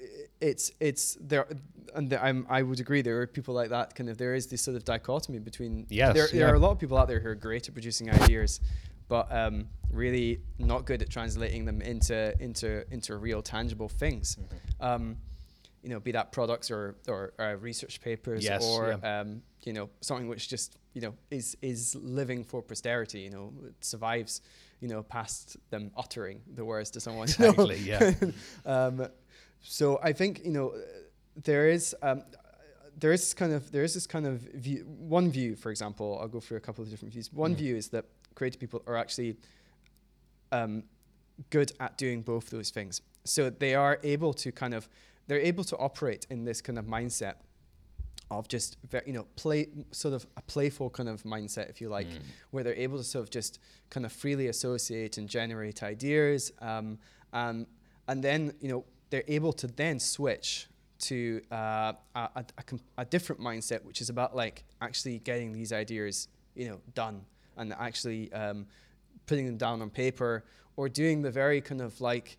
it's 0.41 0.73
it's 0.81 1.17
there. 1.21 1.47
and 1.95 2.11
the, 2.11 2.23
I'm, 2.23 2.47
I 2.49 2.63
would 2.63 2.81
agree. 2.81 3.03
There 3.03 3.21
are 3.21 3.27
people 3.27 3.55
like 3.55 3.71
that. 3.71 3.95
Kind 3.95 4.11
of, 4.11 4.19
there 4.19 4.35
is 4.35 4.47
this 4.47 4.63
sort 4.63 4.77
of 4.77 4.85
dichotomy 4.85 5.39
between. 5.39 5.87
Yes, 5.89 6.15
there, 6.15 6.29
yeah. 6.33 6.41
there 6.41 6.53
are 6.53 6.57
a 6.57 6.59
lot 6.59 6.73
of 6.73 6.79
people 6.79 6.99
out 6.99 7.09
there 7.09 7.21
who 7.21 7.29
are 7.29 7.35
great 7.35 7.67
at 7.69 7.75
producing 7.75 8.11
ideas, 8.11 8.61
but 9.09 9.31
um, 9.31 9.69
really 9.91 10.41
not 10.59 10.85
good 10.85 11.03
at 11.03 11.11
translating 11.11 11.65
them 11.65 11.81
into 11.81 12.35
into 12.41 12.85
into 12.93 13.17
real 13.17 13.43
tangible 13.43 13.89
things. 13.89 14.37
Mm-hmm. 14.37 14.85
Um, 14.85 15.17
you 15.83 15.91
know, 15.91 16.01
be 16.01 16.13
that 16.13 16.33
products 16.33 16.71
or 16.71 16.97
or 17.09 17.33
uh, 17.39 17.57
research 17.61 18.01
papers 18.01 18.45
yes, 18.45 18.65
or 18.65 18.99
yeah. 19.03 19.21
um, 19.21 19.43
you 19.63 19.73
know 19.73 19.89
something 20.01 20.29
which 20.29 20.49
just 20.49 20.79
you 20.95 21.01
know 21.01 21.15
is 21.31 21.57
is 21.63 21.95
living 21.95 22.45
for 22.45 22.63
posterity. 22.63 23.21
You 23.21 23.31
know, 23.31 23.53
it 23.67 23.85
survives. 23.85 24.41
You 24.81 24.89
know, 24.89 25.03
past 25.03 25.57
them 25.71 25.91
uttering 25.97 26.43
the 26.55 26.63
words 26.63 26.91
to 26.91 27.01
someone. 27.01 27.29
Exactly. 27.29 27.79
yeah. 27.79 28.13
um, 28.67 29.09
so 29.63 29.99
I 30.03 30.13
think 30.13 30.45
you 30.45 30.51
know 30.51 30.75
there 31.45 31.71
is 31.71 31.97
um, 32.03 32.23
there 32.99 33.13
is 33.13 33.35
kind 33.35 33.53
of 33.53 33.71
there 33.73 33.85
is 33.85 33.95
this 33.95 34.07
kind 34.07 34.27
of 34.27 34.41
view. 34.41 34.85
One 34.87 35.31
view, 35.31 35.55
for 35.55 35.71
example, 35.71 36.19
I'll 36.21 36.29
go 36.29 36.41
through 36.41 36.57
a 36.57 36.61
couple 36.61 36.83
of 36.83 36.91
different 36.91 37.13
views. 37.13 37.33
One 37.33 37.55
mm. 37.55 37.59
view 37.59 37.77
is 37.77 37.89
that 37.89 38.07
creative 38.37 38.61
people 38.61 38.83
are 38.87 38.97
actually 38.97 39.37
um, 40.53 40.85
good 41.51 41.73
at 41.81 41.99
doing 41.99 42.23
both 42.23 42.51
those 42.51 42.71
things. 42.71 43.03
So 43.25 43.51
they 43.51 43.75
are 43.75 43.99
able 44.05 44.33
to 44.35 44.53
kind 44.53 44.75
of 44.75 44.89
they're 45.27 45.41
able 45.41 45.65
to 45.65 45.77
operate 45.79 46.25
in 46.31 46.45
this 46.45 46.61
kind 46.61 46.79
of 46.79 46.85
mindset 46.85 47.35
of 48.31 48.47
just 48.47 48.77
you 49.05 49.13
know 49.13 49.27
play 49.35 49.69
sort 49.91 50.15
of 50.15 50.27
a 50.37 50.43
playful 50.43 50.91
kind 50.91 51.09
of 51.09 51.23
mindset 51.25 51.69
if 51.69 51.81
you 51.81 51.89
like 51.89 52.09
mm. 52.09 52.19
where 52.51 52.65
they're 52.65 52.75
able 52.75 52.99
to 52.99 53.05
sort 53.05 53.23
of 53.23 53.31
just 53.31 53.61
kind 53.91 54.07
of 54.07 54.13
freely 54.13 54.49
associate 54.49 55.17
and 55.17 55.29
generate 55.29 55.83
ideas 55.85 56.53
um, 56.61 56.99
um, 57.33 57.67
and 58.09 58.23
then 58.23 58.53
you 58.61 58.69
know 58.69 58.85
they're 59.11 59.25
able 59.29 59.53
to 59.53 59.69
then 59.69 60.01
switch 60.01 60.67
to 60.99 61.41
uh, 61.53 61.93
a, 62.15 62.29
a, 62.37 62.45
a, 62.99 63.05
different 63.05 63.41
mindset, 63.41 63.85
which 63.85 64.01
is 64.01 64.09
about 64.09 64.35
like 64.35 64.65
actually 64.81 65.19
getting 65.19 65.53
these 65.53 65.73
ideas, 65.73 66.29
you 66.55 66.69
know, 66.69 66.81
done 66.95 67.23
and 67.57 67.73
actually 67.73 68.33
um, 68.33 68.67
putting 69.27 69.47
them 69.47 69.57
down 69.57 69.83
on 69.83 69.91
paper 69.91 70.45
or 70.77 70.89
doing 70.89 71.23
the 71.23 71.31
very 71.31 71.61
kind 71.61 71.81
of 71.81 72.01
like, 72.01 72.39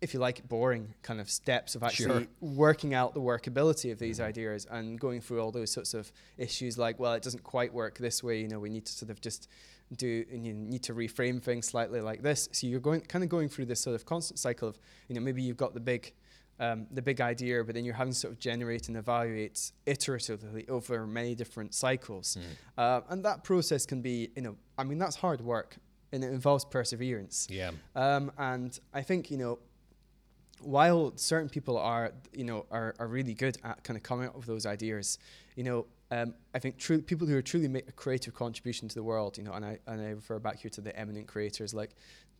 if 0.00 0.14
you 0.14 0.20
like, 0.20 0.48
boring 0.48 0.94
kind 1.02 1.20
of 1.20 1.30
steps 1.30 1.74
of 1.74 1.82
actually 1.82 2.24
sure. 2.24 2.26
working 2.40 2.94
out 2.94 3.14
the 3.14 3.20
workability 3.20 3.92
of 3.92 3.98
these 3.98 4.18
mm-hmm. 4.18 4.28
ideas 4.28 4.66
and 4.70 4.98
going 4.98 5.20
through 5.20 5.40
all 5.40 5.52
those 5.52 5.70
sorts 5.70 5.94
of 5.94 6.12
issues 6.38 6.78
like, 6.78 6.98
well, 6.98 7.12
it 7.12 7.22
doesn't 7.22 7.42
quite 7.42 7.72
work 7.72 7.98
this 7.98 8.22
way. 8.22 8.40
You 8.40 8.48
know, 8.48 8.60
we 8.60 8.70
need 8.70 8.86
to 8.86 8.92
sort 8.92 9.10
of 9.10 9.20
just 9.20 9.48
do 9.96 10.24
and 10.32 10.46
you 10.46 10.54
need 10.54 10.82
to 10.84 10.94
reframe 10.94 11.42
things 11.42 11.66
slightly 11.66 12.00
like 12.00 12.22
this. 12.22 12.48
So 12.52 12.66
you're 12.66 12.80
going 12.80 13.02
kind 13.02 13.22
of 13.22 13.28
going 13.28 13.48
through 13.48 13.66
this 13.66 13.80
sort 13.80 13.94
of 13.94 14.06
constant 14.06 14.38
cycle 14.38 14.68
of, 14.68 14.78
you 15.08 15.14
know, 15.14 15.20
maybe 15.20 15.42
you've 15.42 15.56
got 15.56 15.74
the 15.74 15.80
big 15.80 16.12
um, 16.60 16.86
the 16.90 17.02
big 17.02 17.20
idea, 17.20 17.64
but 17.64 17.74
then 17.74 17.84
you're 17.84 17.94
having 17.94 18.12
to 18.12 18.18
sort 18.18 18.32
of 18.32 18.38
generate 18.38 18.88
and 18.88 18.96
evaluate 18.96 19.72
iteratively 19.86 20.68
over 20.68 21.06
many 21.06 21.34
different 21.34 21.74
cycles. 21.74 22.36
Mm. 22.38 22.82
Uh, 22.82 23.00
and 23.08 23.24
that 23.24 23.44
process 23.44 23.86
can 23.86 24.00
be, 24.00 24.30
you 24.36 24.42
know, 24.42 24.56
I 24.78 24.84
mean, 24.84 24.98
that's 24.98 25.16
hard 25.16 25.40
work 25.40 25.76
and 26.12 26.22
it 26.22 26.28
involves 26.28 26.64
perseverance. 26.64 27.48
Yeah. 27.50 27.70
Um, 27.96 28.30
and 28.38 28.78
I 28.92 29.02
think, 29.02 29.30
you 29.30 29.38
know, 29.38 29.58
while 30.60 31.12
certain 31.16 31.48
people 31.48 31.78
are, 31.78 32.12
you 32.32 32.44
know, 32.44 32.66
are, 32.70 32.94
are 32.98 33.08
really 33.08 33.34
good 33.34 33.58
at 33.64 33.82
kind 33.82 33.96
of 33.96 34.02
coming 34.02 34.28
up 34.28 34.36
with 34.36 34.46
those 34.46 34.66
ideas, 34.66 35.18
you 35.56 35.64
know, 35.64 35.86
um, 36.10 36.34
I 36.54 36.58
think 36.58 36.76
true 36.76 37.00
people 37.00 37.26
who 37.26 37.36
are 37.36 37.42
truly 37.42 37.68
make 37.68 37.88
a 37.88 37.92
creative 37.92 38.34
contribution 38.34 38.86
to 38.86 38.94
the 38.94 39.02
world, 39.02 39.38
you 39.38 39.44
know, 39.44 39.52
and 39.52 39.64
I 39.64 39.78
and 39.86 40.00
I 40.00 40.10
refer 40.10 40.38
back 40.38 40.58
here 40.58 40.70
to 40.72 40.82
the 40.82 40.94
eminent 40.94 41.26
creators 41.26 41.72
like 41.72 41.94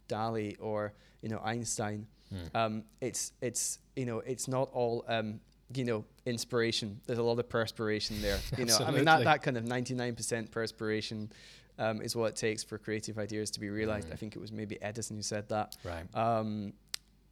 Dali 0.08 0.56
or 0.60 0.92
you 1.22 1.30
know 1.30 1.40
Einstein. 1.42 2.06
Mm. 2.32 2.56
Um, 2.58 2.84
it's 3.00 3.32
it's 3.40 3.78
you 3.96 4.06
know 4.06 4.18
it's 4.20 4.48
not 4.48 4.70
all 4.72 5.04
um, 5.08 5.40
you 5.74 5.84
know 5.84 6.04
inspiration. 6.26 7.00
There's 7.06 7.18
a 7.18 7.22
lot 7.22 7.38
of 7.38 7.48
perspiration 7.48 8.20
there. 8.22 8.38
You 8.58 8.66
know, 8.66 8.78
I 8.78 8.90
mean 8.90 9.04
that 9.04 9.24
that 9.24 9.42
kind 9.42 9.56
of 9.56 9.64
99% 9.64 10.50
perspiration. 10.50 11.32
Um, 11.78 12.02
is 12.02 12.14
what 12.14 12.26
it 12.26 12.36
takes 12.36 12.62
for 12.62 12.76
creative 12.76 13.18
ideas 13.18 13.50
to 13.52 13.58
be 13.58 13.70
realized. 13.70 14.10
Mm. 14.10 14.12
I 14.12 14.16
think 14.16 14.36
it 14.36 14.38
was 14.38 14.52
maybe 14.52 14.80
Edison 14.82 15.16
who 15.16 15.22
said 15.22 15.48
that. 15.48 15.74
Right. 15.82 16.04
Um, 16.14 16.74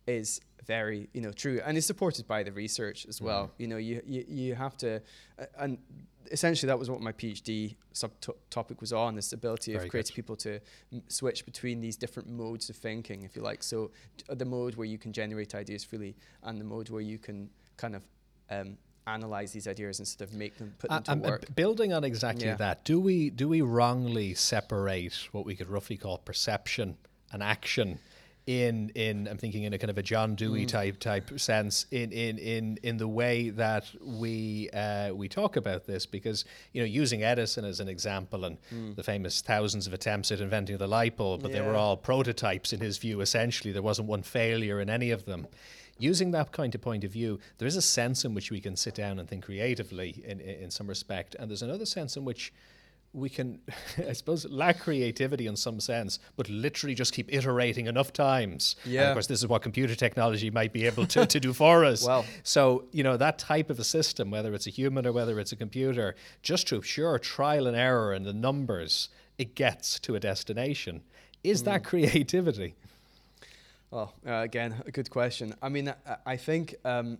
is 0.07 0.40
very 0.66 1.09
you 1.14 1.20
know 1.20 1.32
true 1.32 1.61
and 1.64 1.76
is 1.76 1.86
supported 1.86 2.26
by 2.26 2.42
the 2.42 2.53
research 2.53 3.07
as 3.07 3.20
well. 3.20 3.46
Mm. 3.46 3.51
You 3.59 3.66
know, 3.68 3.76
you 3.76 4.03
you, 4.07 4.24
you 4.28 4.55
have 4.55 4.76
to, 4.78 5.01
uh, 5.38 5.46
and 5.59 5.78
essentially 6.30 6.68
that 6.68 6.78
was 6.78 6.90
what 6.90 7.01
my 7.01 7.12
PhD 7.12 7.76
subtopic 7.94 8.80
was 8.80 8.92
on: 8.92 9.14
this 9.14 9.32
ability 9.32 9.72
very 9.72 9.84
of 9.84 9.90
creative 9.90 10.14
good. 10.14 10.16
people 10.16 10.36
to 10.36 10.61
m- 10.92 11.03
switch 11.09 11.44
between 11.44 11.80
these 11.80 11.96
different 11.96 12.28
modes 12.28 12.70
of 12.70 12.76
thinking, 12.76 13.22
if 13.22 13.36
you 13.36 13.42
like. 13.42 13.62
So 13.62 13.90
uh, 14.28 14.34
the 14.34 14.44
mode 14.44 14.76
where 14.76 14.86
you 14.86 14.98
can 14.98 15.12
generate 15.12 15.55
ideas 15.55 15.84
freely, 15.84 16.16
and 16.42 16.61
the 16.61 16.64
mode 16.64 16.90
where 16.90 17.03
you 17.03 17.18
can 17.18 17.51
kind 17.76 17.96
of 17.96 18.03
um, 18.51 18.76
analyze 19.07 19.53
these 19.53 19.66
ideas 19.66 19.98
and 19.98 20.07
sort 20.07 20.28
of 20.28 20.34
make 20.34 20.57
them 20.59 20.74
put 20.78 20.90
them 20.90 21.03
uh, 21.07 21.14
to 21.14 21.30
work. 21.30 21.55
building 21.55 21.92
on 21.92 22.05
exactly 22.05 22.46
yeah. 22.46 22.57
that, 22.57 22.84
do 22.84 23.01
we 23.01 23.30
do 23.30 23.48
we 23.48 23.62
wrongly 23.62 24.34
separate 24.34 25.28
what 25.32 25.44
we 25.44 25.57
could 25.57 25.68
roughly 25.68 25.96
call 25.96 26.18
perception 26.18 26.96
and 27.32 27.42
action? 27.42 27.98
In 28.51 28.90
in 28.96 29.28
I'm 29.28 29.38
thinking 29.38 29.62
in 29.62 29.72
a 29.72 29.78
kind 29.78 29.90
of 29.90 29.98
a 29.98 30.03
John 30.03 30.34
Dewey 30.34 30.64
mm. 30.64 30.68
type 30.68 30.98
type 30.98 31.38
sense 31.38 31.86
in 31.92 32.11
in 32.11 32.36
in 32.38 32.78
in 32.82 32.96
the 32.96 33.07
way 33.07 33.51
that 33.51 33.86
we 34.03 34.68
uh, 34.70 35.14
we 35.14 35.28
talk 35.28 35.55
about 35.55 35.86
this 35.86 36.05
because 36.05 36.44
you 36.72 36.82
know 36.82 36.86
using 36.86 37.22
Edison 37.22 37.64
as 37.64 37.78
an 37.78 37.88
example 37.88 38.44
and 38.44 38.59
mm. 38.74 38.96
the 38.96 39.05
famous 39.05 39.40
thousands 39.40 39.86
of 39.86 39.92
attempts 39.94 40.32
at 40.32 40.40
inventing 40.40 40.78
the 40.78 40.88
light 40.88 41.16
bulb 41.16 41.42
but 41.42 41.53
yeah. 41.53 41.61
they 41.61 41.66
were 41.66 41.76
all 41.76 41.96
prototypes 41.96 42.72
in 42.72 42.80
his 42.80 42.98
view 42.98 43.20
essentially 43.20 43.72
there 43.72 43.82
wasn't 43.82 44.09
one 44.09 44.22
failure 44.22 44.80
in 44.80 44.90
any 44.90 45.12
of 45.12 45.26
them 45.26 45.46
using 45.98 46.32
that 46.32 46.51
kind 46.51 46.74
of 46.74 46.80
point 46.80 47.05
of 47.05 47.12
view 47.12 47.38
there 47.59 47.68
is 47.68 47.76
a 47.76 47.82
sense 47.82 48.24
in 48.24 48.34
which 48.34 48.51
we 48.51 48.61
can 48.61 48.74
sit 48.74 48.94
down 48.96 49.20
and 49.20 49.28
think 49.28 49.44
creatively 49.44 50.24
in 50.26 50.40
in, 50.40 50.64
in 50.64 50.70
some 50.70 50.88
respect 50.88 51.36
and 51.38 51.48
there's 51.48 51.62
another 51.62 51.86
sense 51.86 52.16
in 52.16 52.24
which 52.24 52.53
we 53.12 53.28
can, 53.28 53.61
I 54.08 54.12
suppose, 54.12 54.44
lack 54.46 54.80
creativity 54.80 55.46
in 55.46 55.56
some 55.56 55.80
sense, 55.80 56.18
but 56.36 56.48
literally 56.48 56.94
just 56.94 57.12
keep 57.12 57.32
iterating 57.32 57.86
enough 57.86 58.12
times. 58.12 58.76
Yeah. 58.84 59.00
And 59.00 59.08
of 59.11 59.14
course, 59.14 59.26
this 59.26 59.40
is 59.40 59.46
what 59.48 59.62
computer 59.62 59.94
technology 59.94 60.50
might 60.50 60.72
be 60.72 60.86
able 60.86 61.06
to, 61.06 61.26
to 61.26 61.40
do 61.40 61.52
for 61.52 61.84
us. 61.84 62.06
Well, 62.06 62.24
so, 62.42 62.84
you 62.92 63.02
know, 63.02 63.16
that 63.16 63.38
type 63.38 63.70
of 63.70 63.78
a 63.78 63.84
system, 63.84 64.30
whether 64.30 64.54
it's 64.54 64.66
a 64.66 64.70
human 64.70 65.06
or 65.06 65.12
whether 65.12 65.40
it's 65.40 65.52
a 65.52 65.56
computer, 65.56 66.14
just 66.42 66.68
through 66.68 66.82
pure 66.82 67.18
trial 67.18 67.66
and 67.66 67.76
error 67.76 68.12
and 68.12 68.24
the 68.24 68.32
numbers, 68.32 69.08
it 69.38 69.54
gets 69.54 69.98
to 70.00 70.14
a 70.14 70.20
destination. 70.20 71.02
Is 71.42 71.62
mm. 71.62 71.66
that 71.66 71.84
creativity? 71.90 72.74
Well, 73.90 74.14
uh, 74.24 74.34
again, 74.34 74.82
a 74.86 74.92
good 74.92 75.11
question. 75.11 75.54
I 75.61 75.68
mean, 75.68 75.88
I, 75.88 76.16
I 76.24 76.36
think. 76.36 76.76
Um, 76.84 77.18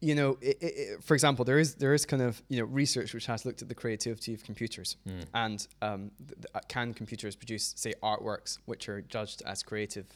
you 0.00 0.14
know, 0.14 0.36
it, 0.40 0.58
it, 0.60 1.04
for 1.04 1.14
example, 1.14 1.44
there 1.44 1.58
is 1.58 1.74
there 1.76 1.94
is 1.94 2.04
kind 2.04 2.22
of 2.22 2.42
you 2.48 2.58
know 2.58 2.66
research 2.66 3.14
which 3.14 3.26
has 3.26 3.46
looked 3.46 3.62
at 3.62 3.68
the 3.68 3.74
creativity 3.74 4.34
of 4.34 4.44
computers 4.44 4.96
mm. 5.08 5.24
and 5.34 5.66
um, 5.80 6.10
th- 6.18 6.40
th- 6.40 6.46
uh, 6.54 6.60
can 6.68 6.92
computers 6.92 7.34
produce 7.34 7.72
say 7.76 7.94
artworks 8.02 8.58
which 8.66 8.88
are 8.88 9.00
judged 9.00 9.42
as 9.46 9.62
creative 9.62 10.06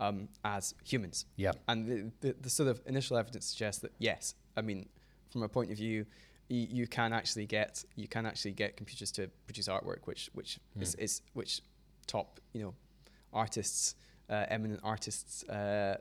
um, 0.00 0.28
as 0.44 0.74
humans? 0.84 1.26
Yeah, 1.36 1.52
and 1.68 1.86
the, 1.86 2.28
the, 2.28 2.36
the, 2.40 2.50
sort 2.50 2.68
of 2.68 2.80
initial 2.86 3.16
evidence 3.16 3.46
suggests 3.46 3.82
that 3.82 3.92
yes. 3.98 4.34
I 4.56 4.62
mean, 4.62 4.88
from 5.30 5.42
a 5.42 5.48
point 5.48 5.70
of 5.70 5.76
view, 5.76 6.06
y- 6.50 6.68
you 6.70 6.86
can 6.86 7.12
actually 7.12 7.46
get 7.46 7.84
you 7.94 8.08
can 8.08 8.24
actually 8.24 8.52
get 8.52 8.76
computers 8.76 9.10
to 9.12 9.28
produce 9.46 9.68
artwork 9.68 10.06
which 10.06 10.30
which 10.32 10.58
mm. 10.78 10.82
is, 10.82 10.94
is 10.94 11.20
which 11.34 11.60
top 12.06 12.40
you 12.54 12.62
know 12.62 12.74
artists 13.34 13.96
uh, 14.30 14.46
eminent 14.48 14.80
artists 14.82 15.44
uh, 15.50 15.98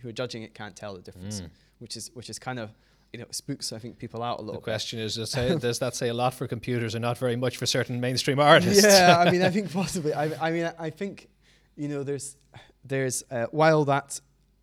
who 0.00 0.08
are 0.08 0.12
judging 0.12 0.42
it 0.42 0.54
can't 0.54 0.74
tell 0.74 0.94
the 0.94 1.02
difference. 1.02 1.40
Mm 1.40 1.50
which 1.78 1.96
is 1.96 2.10
which 2.14 2.30
is 2.30 2.38
kind 2.38 2.58
of 2.58 2.70
you 3.12 3.18
know 3.18 3.26
spooks 3.30 3.72
I 3.72 3.78
think 3.78 3.98
people 3.98 4.22
out 4.22 4.38
a 4.38 4.42
little. 4.42 4.60
The 4.60 4.64
question 4.64 4.98
bit. 4.98 5.06
is, 5.06 5.16
does, 5.16 5.30
say, 5.38 5.56
does 5.56 5.78
that 5.78 5.94
say 5.94 6.08
a 6.08 6.14
lot 6.14 6.34
for 6.34 6.46
computers 6.46 6.94
and 6.94 7.02
not 7.02 7.18
very 7.18 7.36
much 7.36 7.56
for 7.56 7.66
certain 7.66 8.00
mainstream 8.00 8.38
artists? 8.38 8.84
Yeah, 8.84 9.18
I 9.18 9.30
mean, 9.30 9.42
I 9.42 9.50
think 9.56 9.72
possibly. 9.72 10.12
I, 10.12 10.48
I 10.48 10.50
mean, 10.50 10.70
I 10.78 10.90
think 10.90 11.28
you 11.76 11.88
know, 11.88 12.02
there's 12.02 12.36
there's 12.84 13.22
uh, 13.30 13.46
while 13.50 13.84
that 13.86 14.20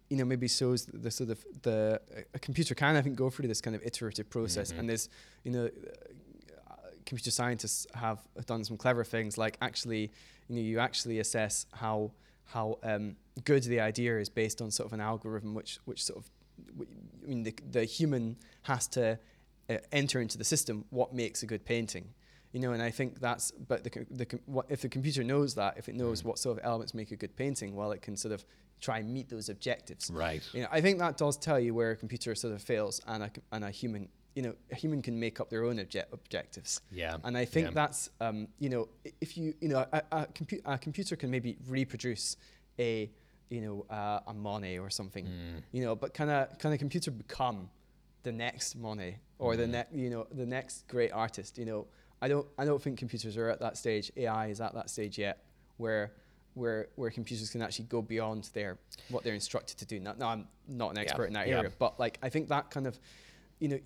you 0.09 0.17
know 0.17 0.25
maybe 0.25 0.47
shows 0.47 0.85
the, 0.85 1.09
sort 1.09 1.31
of 1.31 1.43
the 1.63 1.99
a 2.33 2.39
computer 2.39 2.75
can 2.75 2.95
I 2.95 3.01
think 3.01 3.15
go 3.15 3.29
through 3.29 3.47
this 3.47 3.61
kind 3.61 3.75
of 3.75 3.83
iterative 3.83 4.29
process, 4.29 4.71
mm-hmm. 4.71 4.81
and 4.81 4.89
there's 4.89 5.09
you 5.43 5.51
know. 5.51 5.69
computer 7.05 7.29
scientists 7.29 7.85
have 7.93 8.19
done 8.47 8.63
some 8.63 8.77
clever 8.77 9.03
things 9.03 9.37
like 9.37 9.57
actually 9.61 10.11
you 10.47 10.55
know 10.55 10.61
you 10.61 10.79
actually 10.79 11.19
assess 11.19 11.67
how 11.71 12.11
how 12.45 12.79
um, 12.81 13.15
good 13.43 13.63
the 13.63 13.79
idea 13.79 14.17
is 14.19 14.27
based 14.27 14.59
on 14.59 14.71
sort 14.71 14.87
of 14.87 14.93
an 14.93 15.01
algorithm 15.01 15.53
which 15.53 15.79
which 15.85 16.03
sort 16.03 16.17
of 16.17 16.29
I 17.23 17.27
mean, 17.27 17.43
the, 17.43 17.55
the 17.71 17.85
human 17.85 18.37
has 18.63 18.87
to 18.89 19.19
uh, 19.69 19.77
enter 19.91 20.21
into 20.21 20.37
the 20.37 20.43
system 20.43 20.85
what 20.89 21.13
makes 21.13 21.43
a 21.43 21.45
good 21.45 21.65
painting. 21.65 22.13
You 22.51 22.61
know, 22.61 22.71
and 22.71 22.81
I 22.81 22.89
think 22.89 23.19
that's, 23.19 23.51
but 23.51 23.83
the, 23.83 24.05
the, 24.09 24.39
what, 24.45 24.67
if 24.69 24.81
the 24.81 24.87
computer 24.87 25.25
knows 25.25 25.55
that, 25.55 25.77
if 25.77 25.89
it 25.89 25.95
knows 25.95 26.21
mm. 26.21 26.25
what 26.25 26.39
sort 26.39 26.57
of 26.57 26.63
elements 26.63 26.93
make 26.93 27.11
a 27.11 27.17
good 27.17 27.35
painting, 27.35 27.75
well, 27.75 27.91
it 27.91 28.01
can 28.01 28.15
sort 28.15 28.33
of 28.33 28.45
try 28.79 28.99
and 28.99 29.13
meet 29.13 29.27
those 29.27 29.49
objectives. 29.49 30.09
Right. 30.09 30.41
You 30.53 30.61
know, 30.61 30.69
I 30.71 30.79
think 30.79 30.99
that 30.99 31.17
does 31.17 31.35
tell 31.35 31.59
you 31.59 31.73
where 31.73 31.91
a 31.91 31.97
computer 31.97 32.33
sort 32.33 32.53
of 32.53 32.61
fails 32.61 33.01
and 33.07 33.23
a, 33.23 33.31
and 33.51 33.65
a 33.65 33.71
human, 33.71 34.07
you 34.35 34.41
know, 34.41 34.53
a 34.71 34.75
human 34.75 35.01
can 35.01 35.19
make 35.19 35.41
up 35.41 35.49
their 35.49 35.65
own 35.65 35.79
obje- 35.79 36.05
objectives. 36.13 36.79
Yeah. 36.91 37.17
And 37.25 37.37
I 37.37 37.43
think 37.43 37.67
yeah. 37.67 37.73
that's, 37.73 38.09
um, 38.21 38.47
you 38.59 38.69
know, 38.69 38.87
if 39.19 39.35
you, 39.37 39.53
you 39.59 39.67
know, 39.67 39.85
a, 39.91 40.01
a, 40.13 40.25
compu- 40.27 40.61
a 40.63 40.77
computer 40.77 41.17
can 41.17 41.29
maybe 41.29 41.57
reproduce 41.67 42.37
a, 42.79 43.11
you 43.49 43.61
know, 43.61 43.85
uh, 43.89 44.19
a 44.27 44.33
Monet 44.33 44.79
or 44.79 44.89
something, 44.89 45.25
mm. 45.25 45.61
you 45.71 45.83
know, 45.83 45.95
but 45.95 46.13
can 46.13 46.29
a, 46.29 46.49
can 46.59 46.71
a 46.71 46.77
computer 46.77 47.11
become 47.11 47.69
the 48.23 48.31
next 48.31 48.75
Monet 48.75 49.19
or 49.39 49.53
mm. 49.53 49.57
the 49.57 49.67
next 49.67 49.93
you 49.93 50.09
know 50.09 50.27
the 50.31 50.45
next 50.45 50.87
great 50.87 51.11
artist. 51.11 51.57
You 51.57 51.65
know, 51.65 51.87
I 52.21 52.27
don't 52.27 52.47
I 52.57 52.65
don't 52.65 52.81
think 52.81 52.99
computers 52.99 53.37
are 53.37 53.49
at 53.49 53.59
that 53.59 53.77
stage. 53.77 54.11
AI 54.17 54.47
is 54.47 54.61
at 54.61 54.73
that 54.73 54.89
stage 54.89 55.17
yet 55.17 55.43
where 55.77 56.11
where 56.55 56.87
where 56.95 57.11
computers 57.11 57.49
can 57.49 57.61
actually 57.61 57.85
go 57.85 58.01
beyond 58.01 58.49
their 58.53 58.77
what 59.09 59.23
they're 59.23 59.33
instructed 59.33 59.77
to 59.77 59.85
do. 59.85 59.99
Now, 59.99 60.15
now 60.17 60.29
I'm 60.29 60.47
not 60.67 60.91
an 60.91 60.97
expert 60.97 61.23
yeah. 61.23 61.27
in 61.27 61.33
that 61.33 61.47
area, 61.47 61.63
yeah. 61.63 61.75
but 61.77 61.99
like 61.99 62.17
I 62.23 62.29
think 62.29 62.49
that 62.49 62.71
kind 62.71 62.87
of 62.87 62.99
you 63.59 63.69
know 63.69 63.79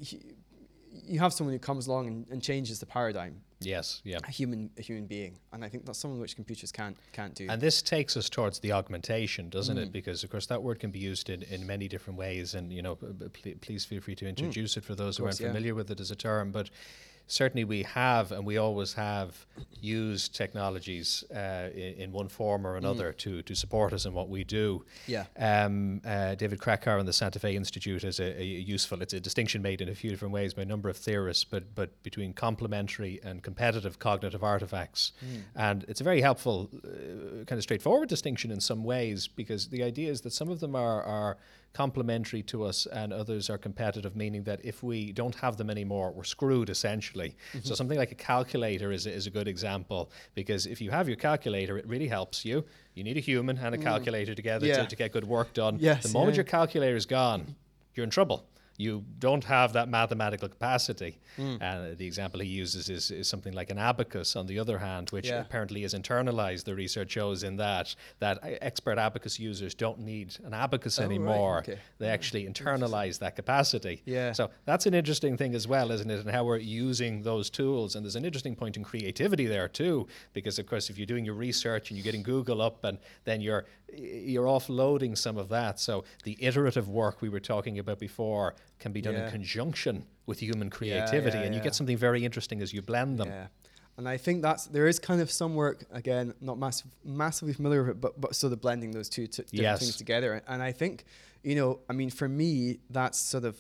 you 0.92 1.20
have 1.20 1.34
someone 1.34 1.54
who 1.54 1.60
comes 1.60 1.88
along 1.88 2.08
and, 2.08 2.26
and, 2.30 2.42
changes 2.42 2.80
the 2.80 2.86
paradigm. 2.86 3.42
Yes, 3.60 4.02
yeah. 4.06 4.20
A 4.28 4.32
human, 4.32 4.70
a 4.78 4.82
human 4.82 5.06
being, 5.06 5.38
and 5.52 5.66
I 5.66 5.70
think 5.70 5.86
that's 5.86 6.00
something 6.00 6.20
which 6.20 6.36
computers 6.36 6.72
can't 6.72 6.96
can't 7.12 7.36
do. 7.36 7.48
And 7.50 7.62
this 7.62 7.82
takes 7.82 8.16
us 8.16 8.30
towards 8.30 8.60
the 8.60 8.72
augmentation, 8.72 9.50
doesn't 9.50 9.78
mm. 9.78 9.84
it? 9.84 9.92
Because 9.92 10.24
of 10.24 10.30
course 10.30 10.46
that 10.48 10.64
word 10.64 10.80
can 10.80 10.92
be 10.92 11.00
used 11.00 11.30
in, 11.30 11.44
in 11.44 11.68
many 11.68 11.88
different 11.88 12.18
ways, 12.18 12.54
and 12.54 12.72
you 12.72 12.82
know, 12.82 12.96
p- 13.34 13.56
please 13.56 13.84
feel 13.84 14.02
free 14.02 14.16
to 14.16 14.28
introduce 14.28 14.76
mm. 14.76 14.78
it 14.78 14.86
for 14.86 14.96
those 14.96 15.18
who 15.18 15.26
aren't 15.26 15.38
familiar 15.38 15.68
yeah. 15.68 15.74
with 15.74 15.92
it 15.92 16.00
as 16.00 16.12
a 16.12 16.16
term, 16.16 16.52
but 16.52 16.70
certainly 17.30 17.64
we 17.64 17.84
have 17.84 18.32
and 18.32 18.46
we 18.46 18.58
always 18.58 18.94
have 18.94 19.46
used 19.80 20.36
technologies 20.36 21.24
uh, 21.34 21.70
in, 21.74 21.94
in, 21.94 22.12
one 22.12 22.28
form 22.28 22.66
or 22.66 22.76
another 22.76 23.14
mm. 23.14 23.18
to, 23.18 23.42
to 23.44 23.56
support 23.56 23.94
us 23.94 24.06
in 24.06 24.14
what 24.14 24.30
we 24.30 24.44
do. 24.44 24.84
Yeah. 25.08 25.26
Um, 25.38 26.02
uh, 26.04 26.36
David 26.36 26.60
Krakauer 26.60 26.98
and 26.98 27.08
the 27.08 27.14
Santa 27.14 27.40
Fe 27.40 27.56
Institute 27.56 28.04
is 28.04 28.20
a, 28.20 28.42
a, 28.42 28.44
useful, 28.44 29.02
it's 29.02 29.14
a 29.14 29.20
distinction 29.20 29.62
made 29.62 29.80
in 29.80 29.90
a 29.90 29.96
few 29.96 30.10
different 30.10 30.34
ways 30.34 30.56
by 30.56 30.64
a 30.64 30.66
number 30.66 30.90
of 30.90 30.98
theorists, 30.98 31.44
but, 31.44 31.76
but 31.76 32.02
between 32.04 32.34
complementary 32.34 33.20
and 33.24 33.44
competitive 33.44 34.00
cognitive 34.00 34.44
artifacts. 34.44 35.12
Mm. 35.24 35.42
And 35.56 35.86
it's 35.88 36.02
a 36.02 36.04
very 36.04 36.22
helpful, 36.22 36.70
uh, 36.84 37.46
kind 37.46 37.58
of 37.58 37.64
straightforward 37.64 38.10
distinction 38.10 38.50
in 38.50 38.60
some 38.60 38.84
ways 38.84 39.28
because 39.28 39.70
the 39.70 39.84
idea 39.84 40.10
is 40.10 40.22
that 40.22 40.34
some 40.34 40.50
of 40.50 40.60
them 40.60 40.76
are, 40.76 41.04
are 41.04 41.38
complementary 41.74 42.42
to 42.44 42.64
us 42.64 42.86
and 42.88 43.14
others 43.14 43.50
are 43.50 43.58
competitive, 43.58 44.16
meaning 44.16 44.44
that 44.44 44.60
if 44.64 44.84
we 44.84 45.12
don't 45.12 45.36
have 45.36 45.58
them 45.58 45.70
anymore, 45.70 46.12
we're 46.12 46.24
screwed 46.24 46.70
essentially. 46.70 47.36
Mm-hmm. 47.54 47.68
So 47.68 47.76
something 47.76 47.98
like 47.98 48.12
a 48.12 48.16
calculator 48.16 48.92
is, 48.92 49.06
is 49.06 49.28
a 49.28 49.30
good 49.30 49.48
example 49.48 50.12
because 50.36 50.66
if 50.66 50.82
you 50.82 50.92
have 50.92 51.08
your 51.08 51.18
calculator, 51.18 51.78
it 51.78 51.88
really 51.88 52.08
helps 52.08 52.44
you. 52.44 52.66
You 52.96 53.04
need 53.04 53.18
a 53.18 53.22
human 53.22 53.58
and 53.58 53.76
a 53.76 53.78
mm. 53.78 53.84
calculator 53.84 54.36
together 54.36 54.66
yeah. 54.66 54.82
to, 54.82 54.88
to, 54.88 54.96
get 54.96 55.14
good 55.14 55.26
work 55.26 55.54
done. 55.54 55.78
Yes, 55.80 56.04
the 56.04 56.10
moment 56.10 56.34
yeah. 56.34 56.40
your 56.40 56.46
calculator 56.46 56.98
is 56.98 57.06
gone, 57.06 57.56
you're 57.94 58.04
in 58.04 58.10
trouble 58.10 58.46
you 58.80 59.04
don't 59.20 59.44
have 59.44 59.74
that 59.74 59.90
mathematical 59.90 60.48
capacity. 60.48 61.20
Mm. 61.38 61.62
And 61.62 61.98
the 61.98 62.08
example 62.08 62.40
he 62.40 62.48
uses 62.48 62.90
is, 62.90 63.12
is 63.12 63.28
something 63.28 63.52
like 63.52 63.70
an 63.70 63.78
abacus, 63.78 64.38
on 64.38 64.48
the 64.48 64.58
other 64.58 64.78
hand, 64.78 65.10
which 65.10 65.28
yeah. 65.28 65.42
apparently 65.42 65.84
is 65.84 65.94
internalized. 65.94 66.64
The 66.64 66.76
research 66.76 67.12
shows 67.12 67.44
in 67.44 67.58
that 67.58 67.94
that 68.20 68.40
expert 68.62 68.98
abacus 68.98 69.38
users 69.38 69.76
don't 69.76 70.00
need 70.00 70.38
an 70.46 70.54
abacus 70.54 70.98
oh, 70.98 71.04
anymore. 71.04 71.56
Right. 71.56 71.70
Okay. 71.70 71.80
They 71.98 72.08
actually 72.08 72.48
internalize 72.48 73.20
that 73.20 73.36
capacity. 73.36 74.02
Yeah. 74.06 74.32
So 74.32 74.50
that's 74.64 74.86
an 74.86 74.94
interesting 74.94 75.36
thing 75.36 75.56
as 75.56 75.68
well, 75.68 75.92
isn't 75.92 76.10
it? 76.10 76.22
And 76.22 76.32
how 76.32 76.46
we're 76.46 76.58
using 76.58 77.22
those 77.22 77.50
tools. 77.50 77.96
And 77.96 78.06
there's 78.06 78.16
an 78.16 78.24
interesting 78.24 78.56
point 78.56 78.78
in 78.78 78.86
creativity 78.86 79.46
there 79.46 79.68
too, 79.68 80.08
because 80.32 80.58
of 80.58 80.68
course, 80.68 80.90
if 80.90 80.98
you're 80.98 81.06
doing 81.06 81.26
your 81.26 81.36
research 81.36 81.90
and 81.90 81.98
you're 81.98 82.06
getting 82.06 82.24
Google 82.24 82.62
up, 82.62 82.82
and 82.86 82.98
then 83.26 83.42
you're 83.42 83.66
you're 83.96 84.46
offloading 84.46 85.18
some 85.18 85.38
of 85.38 85.50
that. 85.50 85.80
So 85.80 86.04
the 86.24 86.38
iterative 86.40 86.88
work 86.88 87.22
we 87.22 87.30
were 87.30 87.40
talking 87.40 87.80
about 87.80 88.00
before 88.00 88.56
can 88.80 88.92
be 88.92 89.02
done 89.02 89.14
yeah. 89.14 89.26
in 89.26 89.32
conjunction 89.32 90.06
with 90.26 90.40
human 90.40 90.70
creativity, 90.70 91.38
yeah, 91.38 91.42
yeah, 91.42 91.46
and 91.48 91.56
you 91.56 91.62
get 91.62 91.76
something 91.76 91.98
very 91.98 92.24
interesting 92.24 92.62
as 92.62 92.72
you 92.74 92.82
blend 92.82 93.18
them. 93.18 93.30
Yeah. 93.30 93.48
And 93.98 94.08
I 94.08 94.16
think 94.16 94.42
that's 94.42 94.66
there 94.68 94.88
is 94.88 94.98
kind 94.98 95.20
of 95.20 95.30
some 95.30 95.56
work 95.56 95.84
again, 95.92 96.34
not 96.40 96.58
massive, 96.58 96.92
massively 97.04 97.54
familiar 97.54 97.82
with 97.82 97.92
it, 97.92 98.02
but 98.02 98.20
but 98.22 98.34
sort 98.34 98.54
of 98.54 98.62
blending 98.62 98.92
those 98.92 99.10
two 99.10 99.28
t- 99.28 99.44
different 99.44 99.62
yes. 99.62 99.80
things 99.80 99.98
together. 99.98 100.42
And 100.48 100.64
I 100.64 100.72
think, 100.72 101.04
you 101.44 101.56
know, 101.56 101.80
I 101.90 101.94
mean, 101.94 102.10
for 102.10 102.30
me, 102.30 102.80
that's 102.90 103.20
sort 103.20 103.44
of 103.44 103.58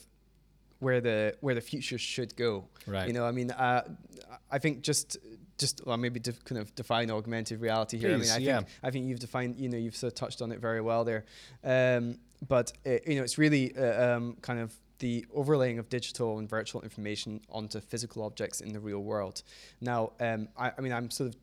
where 0.80 1.01
the 1.01 1.36
where 1.41 1.55
the 1.55 1.61
future 1.61 1.97
should 1.97 2.38
go. 2.38 2.69
Right. 2.88 3.07
You 3.07 3.13
know, 3.13 3.25
I 3.25 3.32
mean, 3.32 3.51
uh, 3.51 3.84
I 4.49 4.59
think 4.59 4.82
just 4.82 5.17
just 5.60 5.86
well, 5.86 5.97
maybe 5.97 6.20
kind 6.20 6.60
of 6.60 6.74
define 6.74 7.12
augmented 7.12 7.62
reality 7.62 7.97
here. 7.97 8.16
Please, 8.18 8.32
I 8.32 8.39
mean, 8.39 8.47
I 8.47 8.51
yeah. 8.51 8.57
think 8.57 8.70
I 8.84 8.91
think 8.91 9.05
you've 9.07 9.20
defined, 9.20 9.57
you 9.57 9.70
know, 9.70 9.78
you've 9.78 9.95
sort 9.95 10.14
of 10.14 10.16
touched 10.16 10.41
on 10.41 10.51
it 10.51 10.60
very 10.60 10.82
well 10.82 11.03
there. 11.03 11.26
Um, 11.64 12.18
but 12.47 12.74
it, 12.86 13.03
uh, 13.05 13.10
you 13.12 13.18
know, 13.18 13.24
it's 13.24 13.38
really 13.38 13.76
uh, 13.76 14.16
um, 14.16 14.38
kind 14.41 14.60
of 14.60 14.74
the 14.99 15.26
overlaying 15.34 15.80
of 15.80 15.89
digital 15.89 16.39
and 16.39 16.49
virtual 16.49 16.82
information 16.82 17.41
onto 17.49 17.80
physical 17.80 18.24
objects 18.24 18.62
in 18.62 18.74
the 18.74 18.80
real 18.80 18.99
world. 18.99 19.43
Now, 19.82 20.12
um, 20.20 20.49
I, 20.57 20.72
I, 20.78 20.82
mean, 20.82 20.91
I'm 20.91 21.10
sort 21.10 21.30
of 21.30 21.36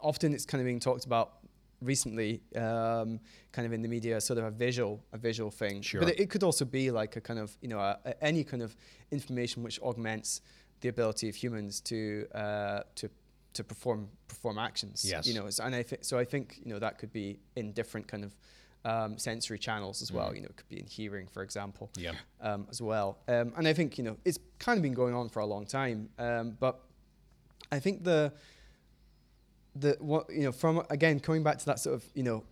often 0.00 0.34
it's 0.34 0.44
kind 0.44 0.60
of 0.60 0.66
being 0.66 0.80
talked 0.80 1.04
about 1.04 1.34
recently, 1.80 2.42
um, 2.56 3.20
kind 3.52 3.66
of 3.66 3.72
in 3.72 3.82
the 3.82 3.88
media, 3.88 4.20
sort 4.20 4.38
of 4.38 4.44
a 4.44 4.50
visual, 4.50 5.04
a 5.12 5.18
visual 5.18 5.50
thing. 5.50 5.80
Sure. 5.82 6.00
But 6.00 6.10
it, 6.10 6.20
it 6.20 6.30
could 6.30 6.42
also 6.42 6.64
be 6.64 6.90
like 6.90 7.16
a 7.16 7.20
kind 7.20 7.38
of, 7.38 7.56
you 7.60 7.68
know, 7.68 7.78
a, 7.78 7.98
a, 8.04 8.24
any 8.24 8.44
kind 8.44 8.62
of 8.62 8.76
information 9.10 9.62
which 9.62 9.80
augments 9.80 10.40
the 10.80 10.88
ability 10.88 11.28
of 11.28 11.36
humans 11.36 11.80
to 11.80 12.26
uh, 12.34 12.80
to 12.96 13.08
to 13.54 13.64
perform 13.64 14.08
perform 14.28 14.58
actions. 14.58 15.04
Yes. 15.08 15.26
You 15.26 15.34
know, 15.34 15.48
and 15.62 15.74
I 15.74 15.82
think 15.82 16.04
so. 16.04 16.18
I 16.18 16.24
think 16.24 16.58
you 16.64 16.72
know 16.72 16.78
that 16.78 16.98
could 16.98 17.12
be 17.12 17.38
in 17.56 17.72
different 17.72 18.08
kind 18.08 18.24
of 18.24 18.36
um, 18.84 19.18
sensory 19.18 19.58
channels 19.58 20.02
as 20.02 20.10
well. 20.10 20.30
Mm. 20.30 20.36
You 20.36 20.40
know, 20.42 20.48
it 20.48 20.56
could 20.56 20.68
be 20.68 20.78
in 20.78 20.86
hearing, 20.86 21.28
for 21.28 21.42
example. 21.42 21.90
Yeah. 21.96 22.12
Um, 22.40 22.66
as 22.70 22.80
well, 22.80 23.18
um, 23.28 23.52
and 23.56 23.66
I 23.68 23.72
think 23.72 23.98
you 23.98 24.04
know 24.04 24.16
it's 24.24 24.38
kind 24.58 24.78
of 24.78 24.82
been 24.82 24.94
going 24.94 25.14
on 25.14 25.28
for 25.28 25.40
a 25.40 25.46
long 25.46 25.66
time. 25.66 26.08
Um, 26.18 26.56
but 26.58 26.80
I 27.70 27.78
think 27.78 28.04
the 28.04 28.32
the 29.74 29.96
what 30.00 30.30
you 30.30 30.42
know 30.42 30.52
from 30.52 30.82
again 30.90 31.20
coming 31.20 31.42
back 31.42 31.58
to 31.58 31.66
that 31.66 31.80
sort 31.80 31.94
of 31.94 32.04
you 32.14 32.22
know 32.22 32.44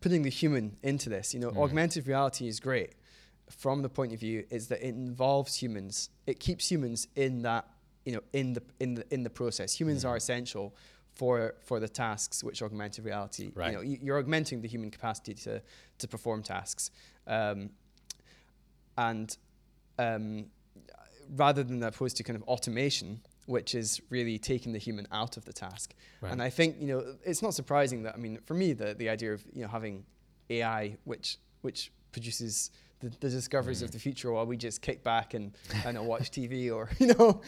putting 0.00 0.22
the 0.22 0.30
human 0.30 0.76
into 0.82 1.08
this. 1.08 1.34
You 1.34 1.40
know, 1.40 1.50
mm. 1.50 1.62
augmented 1.62 2.06
reality 2.06 2.48
is 2.48 2.60
great 2.60 2.92
from 3.50 3.82
the 3.82 3.88
point 3.88 4.12
of 4.12 4.20
view 4.20 4.44
is 4.50 4.68
that 4.68 4.80
it 4.80 4.94
involves 4.94 5.56
humans. 5.56 6.10
It 6.26 6.40
keeps 6.40 6.70
humans 6.70 7.06
in 7.14 7.42
that 7.42 7.68
you 8.06 8.12
know 8.12 8.20
in 8.32 8.54
the 8.54 8.62
in 8.80 8.94
the 8.94 9.04
in 9.12 9.22
the 9.22 9.30
process. 9.30 9.78
Humans 9.78 10.04
mm. 10.04 10.08
are 10.08 10.16
essential 10.16 10.74
for 11.14 11.54
for 11.60 11.80
the 11.80 11.88
tasks 11.88 12.42
which 12.42 12.62
augmented 12.62 13.04
reality. 13.04 13.50
Right. 13.54 13.72
You 13.72 13.76
know, 13.76 13.82
you're 13.82 14.18
augmenting 14.18 14.62
the 14.62 14.68
human 14.68 14.90
capacity 14.90 15.34
to 15.34 15.60
to 15.98 16.08
perform 16.08 16.42
tasks, 16.42 16.90
um, 17.26 17.70
and 18.96 19.36
um, 19.98 20.46
rather 21.34 21.62
than 21.64 21.82
opposed 21.82 22.16
to 22.18 22.22
kind 22.22 22.36
of 22.36 22.42
automation, 22.44 23.20
which 23.46 23.74
is 23.74 24.00
really 24.08 24.38
taking 24.38 24.72
the 24.72 24.78
human 24.78 25.06
out 25.10 25.36
of 25.36 25.44
the 25.44 25.52
task. 25.52 25.94
Right. 26.20 26.32
And 26.32 26.40
I 26.40 26.48
think 26.48 26.76
you 26.80 26.86
know 26.86 27.16
it's 27.24 27.42
not 27.42 27.54
surprising 27.54 28.04
that 28.04 28.14
I 28.14 28.18
mean 28.18 28.38
for 28.46 28.54
me 28.54 28.72
the 28.72 28.94
the 28.94 29.08
idea 29.08 29.34
of 29.34 29.44
you 29.52 29.62
know 29.62 29.68
having 29.68 30.04
AI 30.48 30.96
which 31.04 31.38
which 31.62 31.90
produces 32.12 32.70
the, 33.00 33.10
the 33.20 33.28
discoveries 33.28 33.80
mm. 33.80 33.84
of 33.84 33.92
the 33.92 33.98
future 33.98 34.32
while 34.32 34.46
we 34.46 34.56
just 34.56 34.80
kick 34.80 35.02
back 35.04 35.34
and 35.34 35.52
and 35.84 35.98
watch 36.06 36.30
TV 36.30 36.70
or 36.74 36.88
you 36.98 37.08
know 37.08 37.40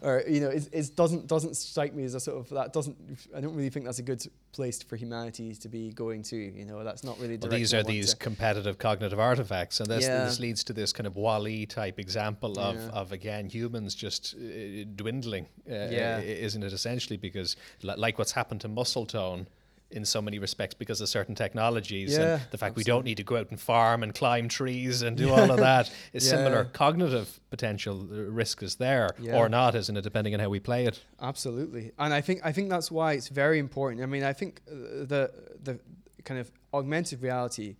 or 0.00 0.22
you 0.28 0.40
know 0.40 0.48
it, 0.48 0.68
it 0.72 0.96
doesn't 0.96 1.26
doesn't 1.26 1.56
strike 1.56 1.94
me 1.94 2.04
as 2.04 2.14
a 2.14 2.20
sort 2.20 2.38
of 2.38 2.48
that 2.50 2.72
doesn't 2.72 2.96
I 3.34 3.40
don't 3.40 3.54
really 3.54 3.70
think 3.70 3.84
that's 3.84 3.98
a 3.98 4.02
good 4.02 4.24
place 4.52 4.82
for 4.82 4.96
humanity 4.96 5.54
to 5.54 5.68
be 5.68 5.92
going 5.92 6.22
to 6.24 6.36
you 6.36 6.64
know 6.64 6.82
that's 6.84 7.04
not 7.04 7.18
really 7.18 7.36
well, 7.36 7.50
these 7.50 7.74
are 7.74 7.82
these 7.82 8.14
competitive 8.14 8.78
cognitive 8.78 9.18
artifacts 9.18 9.80
and 9.80 9.88
this 9.88 10.04
yeah. 10.04 10.24
this 10.24 10.40
leads 10.40 10.64
to 10.64 10.72
this 10.72 10.92
kind 10.92 11.06
of 11.06 11.16
WALL-E 11.16 11.66
type 11.66 11.98
example 11.98 12.58
of 12.58 12.76
yeah. 12.76 12.88
of 12.88 13.12
again 13.12 13.48
humans 13.48 13.94
just 13.94 14.34
uh, 14.34 14.84
dwindling 14.94 15.46
uh, 15.68 15.74
yeah. 15.74 16.18
isn't 16.20 16.62
it 16.62 16.72
essentially 16.72 17.16
because 17.16 17.56
like 17.82 18.18
what's 18.18 18.32
happened 18.32 18.60
to 18.60 18.68
muscle 18.68 19.06
tone 19.06 19.46
in 19.90 20.04
so 20.04 20.20
many 20.20 20.38
respects 20.38 20.74
because 20.74 21.00
of 21.00 21.08
certain 21.08 21.34
technologies 21.34 22.12
yeah, 22.12 22.34
and 22.34 22.42
the 22.50 22.58
fact 22.58 22.72
absolutely. 22.72 22.80
we 22.80 22.84
don't 22.84 23.04
need 23.04 23.16
to 23.16 23.22
go 23.22 23.36
out 23.36 23.50
and 23.50 23.60
farm 23.60 24.02
and 24.02 24.14
climb 24.14 24.48
trees 24.48 25.02
and 25.02 25.16
do 25.16 25.30
all 25.30 25.50
of 25.50 25.58
that 25.58 25.90
is 26.12 26.26
yeah. 26.26 26.30
similar 26.30 26.64
cognitive 26.64 27.38
potential 27.50 28.00
uh, 28.10 28.16
risk 28.30 28.62
is 28.62 28.76
there 28.76 29.10
yeah. 29.20 29.36
or 29.36 29.48
not 29.48 29.74
isn't 29.74 29.96
it 29.96 30.02
depending 30.02 30.34
on 30.34 30.40
how 30.40 30.48
we 30.48 30.58
play 30.58 30.86
it 30.86 31.00
absolutely 31.20 31.92
and 31.98 32.12
i 32.12 32.20
think 32.20 32.40
i 32.44 32.50
think 32.50 32.68
that's 32.68 32.90
why 32.90 33.12
it's 33.12 33.28
very 33.28 33.58
important 33.58 34.02
i 34.02 34.06
mean 34.06 34.24
i 34.24 34.32
think 34.32 34.60
uh, 34.68 34.74
the 35.04 35.30
the 35.62 35.78
kind 36.24 36.40
of 36.40 36.50
augmented 36.72 37.22
reality 37.22 37.76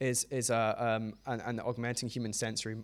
is 0.00 0.24
is 0.30 0.50
a 0.50 0.76
um, 0.78 1.14
an, 1.26 1.40
an 1.40 1.60
augmenting 1.60 2.08
human 2.08 2.32
sensory 2.32 2.76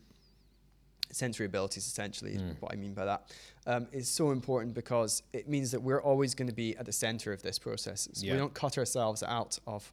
sensory 1.10 1.46
abilities 1.46 1.86
essentially 1.86 2.36
mm. 2.36 2.56
what 2.60 2.72
I 2.72 2.76
mean 2.76 2.94
by 2.94 3.04
that 3.04 3.30
um, 3.66 3.86
is 3.92 4.08
so 4.08 4.30
important 4.30 4.74
because 4.74 5.22
it 5.32 5.48
means 5.48 5.70
that 5.70 5.80
we're 5.80 6.02
always 6.02 6.34
going 6.34 6.48
to 6.48 6.54
be 6.54 6.76
at 6.76 6.86
the 6.86 6.92
center 6.92 7.32
of 7.32 7.42
this 7.42 7.58
process. 7.58 8.08
So 8.12 8.26
yeah. 8.26 8.32
We 8.32 8.38
don't 8.38 8.54
cut 8.54 8.78
ourselves 8.78 9.22
out 9.22 9.58
of 9.66 9.92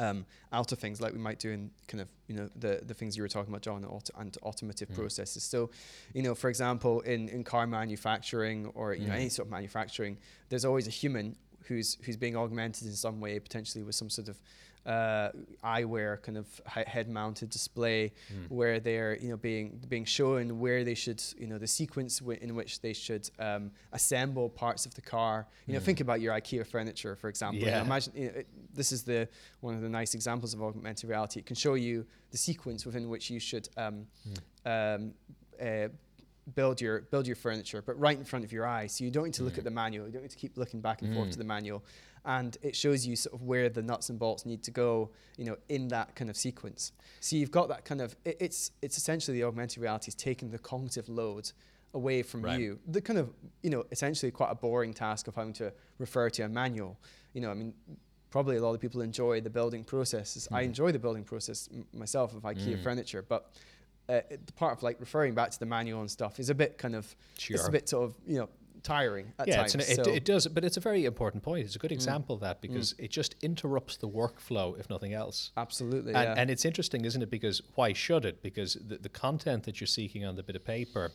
um, 0.00 0.26
out 0.52 0.70
of 0.70 0.78
things 0.78 1.00
like 1.00 1.12
we 1.12 1.18
might 1.18 1.40
do 1.40 1.50
in 1.50 1.70
kind 1.88 2.00
of 2.00 2.08
you 2.28 2.36
know 2.36 2.48
the 2.56 2.80
the 2.86 2.94
things 2.94 3.16
you 3.16 3.22
were 3.22 3.28
talking 3.28 3.52
about, 3.52 3.62
John, 3.62 3.84
auto, 3.84 4.12
and 4.18 4.36
automotive 4.42 4.88
mm. 4.88 4.94
processes. 4.94 5.42
So, 5.42 5.70
you 6.14 6.22
know, 6.22 6.34
for 6.34 6.48
example, 6.48 7.00
in 7.00 7.28
in 7.28 7.44
car 7.44 7.66
manufacturing 7.66 8.66
or 8.74 8.94
you 8.94 9.06
mm. 9.06 9.08
know 9.08 9.14
any 9.14 9.28
sort 9.28 9.46
of 9.46 9.52
manufacturing, 9.52 10.18
there's 10.48 10.64
always 10.64 10.86
a 10.86 10.90
human 10.90 11.36
who's 11.64 11.98
who's 12.02 12.16
being 12.16 12.36
augmented 12.36 12.86
in 12.86 12.94
some 12.94 13.20
way, 13.20 13.38
potentially 13.38 13.84
with 13.84 13.94
some 13.94 14.10
sort 14.10 14.28
of 14.28 14.40
uh, 14.86 15.30
eyewear 15.64 16.20
kind 16.22 16.38
of 16.38 16.46
head-mounted 16.66 17.50
display 17.50 18.12
mm. 18.32 18.50
where 18.50 18.80
they're 18.80 19.16
you 19.20 19.28
know 19.28 19.36
being 19.36 19.80
being 19.88 20.04
shown 20.04 20.58
where 20.58 20.84
they 20.84 20.94
should 20.94 21.22
you 21.36 21.46
know 21.46 21.58
the 21.58 21.66
sequence 21.66 22.20
w- 22.20 22.38
in 22.40 22.54
which 22.54 22.80
they 22.80 22.92
should 22.92 23.28
um, 23.38 23.70
assemble 23.92 24.48
parts 24.48 24.86
of 24.86 24.94
the 24.94 25.02
car. 25.02 25.46
You 25.66 25.72
mm. 25.72 25.74
know, 25.74 25.80
think 25.80 26.00
about 26.00 26.20
your 26.20 26.34
IKEA 26.34 26.66
furniture, 26.66 27.16
for 27.16 27.28
example. 27.28 27.60
Yeah. 27.60 27.66
You 27.66 27.74
know, 27.76 27.82
imagine 27.82 28.12
you 28.16 28.26
know, 28.26 28.32
it, 28.36 28.48
this 28.74 28.92
is 28.92 29.02
the 29.02 29.28
one 29.60 29.74
of 29.74 29.82
the 29.82 29.88
nice 29.88 30.14
examples 30.14 30.54
of 30.54 30.62
augmented 30.62 31.08
reality. 31.08 31.40
It 31.40 31.46
can 31.46 31.56
show 31.56 31.74
you 31.74 32.06
the 32.30 32.38
sequence 32.38 32.86
within 32.86 33.08
which 33.08 33.30
you 33.30 33.40
should 33.40 33.68
um, 33.76 34.06
mm. 34.64 34.96
um, 34.96 35.12
uh, 35.60 35.88
build 36.54 36.80
your 36.80 37.02
build 37.02 37.26
your 37.26 37.36
furniture, 37.36 37.82
but 37.82 37.98
right 37.98 38.16
in 38.16 38.24
front 38.24 38.44
of 38.44 38.52
your 38.52 38.66
eyes. 38.66 38.92
So 38.92 39.04
you 39.04 39.10
don't 39.10 39.24
need 39.24 39.34
to 39.34 39.42
mm. 39.42 39.46
look 39.46 39.58
at 39.58 39.64
the 39.64 39.70
manual. 39.70 40.06
You 40.06 40.12
don't 40.12 40.22
need 40.22 40.30
to 40.30 40.36
keep 40.36 40.56
looking 40.56 40.80
back 40.80 41.02
and 41.02 41.12
mm. 41.12 41.16
forth 41.16 41.30
to 41.32 41.38
the 41.38 41.44
manual, 41.44 41.84
and 42.24 42.56
it 42.62 42.76
shows 42.76 43.06
you 43.06 43.16
sort 43.16 43.34
of 43.34 43.42
where 43.42 43.68
the 43.68 43.82
nuts 43.82 44.10
and 44.10 44.18
bolts 44.18 44.46
need 44.46 44.62
to 44.64 44.70
go. 44.70 45.10
You 45.36 45.44
know, 45.44 45.56
in 45.68 45.88
that 45.88 46.14
kind 46.16 46.30
of 46.30 46.36
sequence. 46.36 46.92
So 47.20 47.36
you've 47.36 47.50
got 47.50 47.68
that 47.68 47.84
kind 47.84 48.00
of. 48.00 48.16
It, 48.24 48.36
it's 48.40 48.72
it's 48.82 48.96
essentially 48.96 49.38
the 49.38 49.44
augmented 49.44 49.82
reality 49.82 50.08
is 50.08 50.14
taking 50.14 50.50
the 50.50 50.58
cognitive 50.58 51.08
load 51.08 51.50
away 51.94 52.22
from 52.22 52.42
right. 52.42 52.58
you. 52.58 52.78
The 52.86 53.00
kind 53.00 53.18
of 53.18 53.30
you 53.62 53.70
know 53.70 53.84
essentially 53.90 54.32
quite 54.32 54.50
a 54.50 54.54
boring 54.54 54.94
task 54.94 55.28
of 55.28 55.34
having 55.34 55.52
to 55.54 55.72
refer 55.98 56.30
to 56.30 56.42
a 56.42 56.48
manual. 56.48 56.98
You 57.32 57.42
know, 57.42 57.50
I 57.50 57.54
mean. 57.54 57.74
Probably 58.30 58.58
a 58.58 58.62
lot 58.62 58.74
of 58.74 58.80
people 58.82 59.00
enjoy 59.00 59.40
the 59.40 59.48
building 59.48 59.84
process. 59.84 60.36
Mm. 60.36 60.54
I 60.54 60.60
enjoy 60.60 60.92
the 60.92 60.98
building 60.98 61.24
process 61.24 61.66
m- 61.72 61.86
myself 61.94 62.34
of 62.34 62.42
IKEA 62.42 62.76
mm. 62.76 62.82
furniture, 62.82 63.24
but 63.26 63.50
uh, 64.08 64.20
the 64.30 64.52
part 64.54 64.76
of 64.76 64.82
like 64.82 64.98
referring 65.00 65.34
back 65.34 65.50
to 65.50 65.58
the 65.58 65.66
manual 65.66 66.00
and 66.00 66.10
stuff 66.10 66.40
is 66.40 66.50
a 66.50 66.54
bit 66.54 66.78
kind 66.78 66.94
of 66.94 67.14
sure. 67.38 67.56
it's 67.56 67.68
a 67.68 67.70
bit 67.70 67.88
sort 67.88 68.04
of 68.04 68.14
you 68.26 68.38
know 68.38 68.48
tiring 68.82 69.32
at 69.38 69.48
yeah, 69.48 69.56
times. 69.56 69.74
An, 69.74 69.80
it, 69.80 70.06
it, 70.06 70.24
does, 70.24 70.46
but 70.46 70.64
it's 70.64 70.76
a 70.76 70.80
very 70.80 71.04
important 71.04 71.42
point. 71.42 71.64
It's 71.64 71.76
a 71.76 71.78
good 71.78 71.90
mm. 71.90 71.94
example 71.94 72.34
mm. 72.34 72.38
of 72.38 72.40
that 72.42 72.60
because 72.60 72.94
mm. 72.94 73.04
it 73.04 73.10
just 73.10 73.34
interrupts 73.42 73.96
the 73.96 74.08
workflow, 74.08 74.78
if 74.78 74.88
nothing 74.90 75.14
else. 75.14 75.50
Absolutely, 75.56 76.14
and, 76.14 76.24
yeah. 76.24 76.34
and 76.36 76.50
it's 76.50 76.64
interesting, 76.64 77.04
isn't 77.04 77.22
it? 77.22 77.30
Because 77.30 77.62
why 77.74 77.92
should 77.92 78.24
it? 78.24 78.42
Because 78.42 78.74
the, 78.74 78.98
the 78.98 79.08
content 79.08 79.64
that 79.64 79.80
you're 79.80 79.86
seeking 79.86 80.24
on 80.24 80.36
the 80.36 80.42
bit 80.42 80.56
of 80.56 80.64
paper 80.64 81.12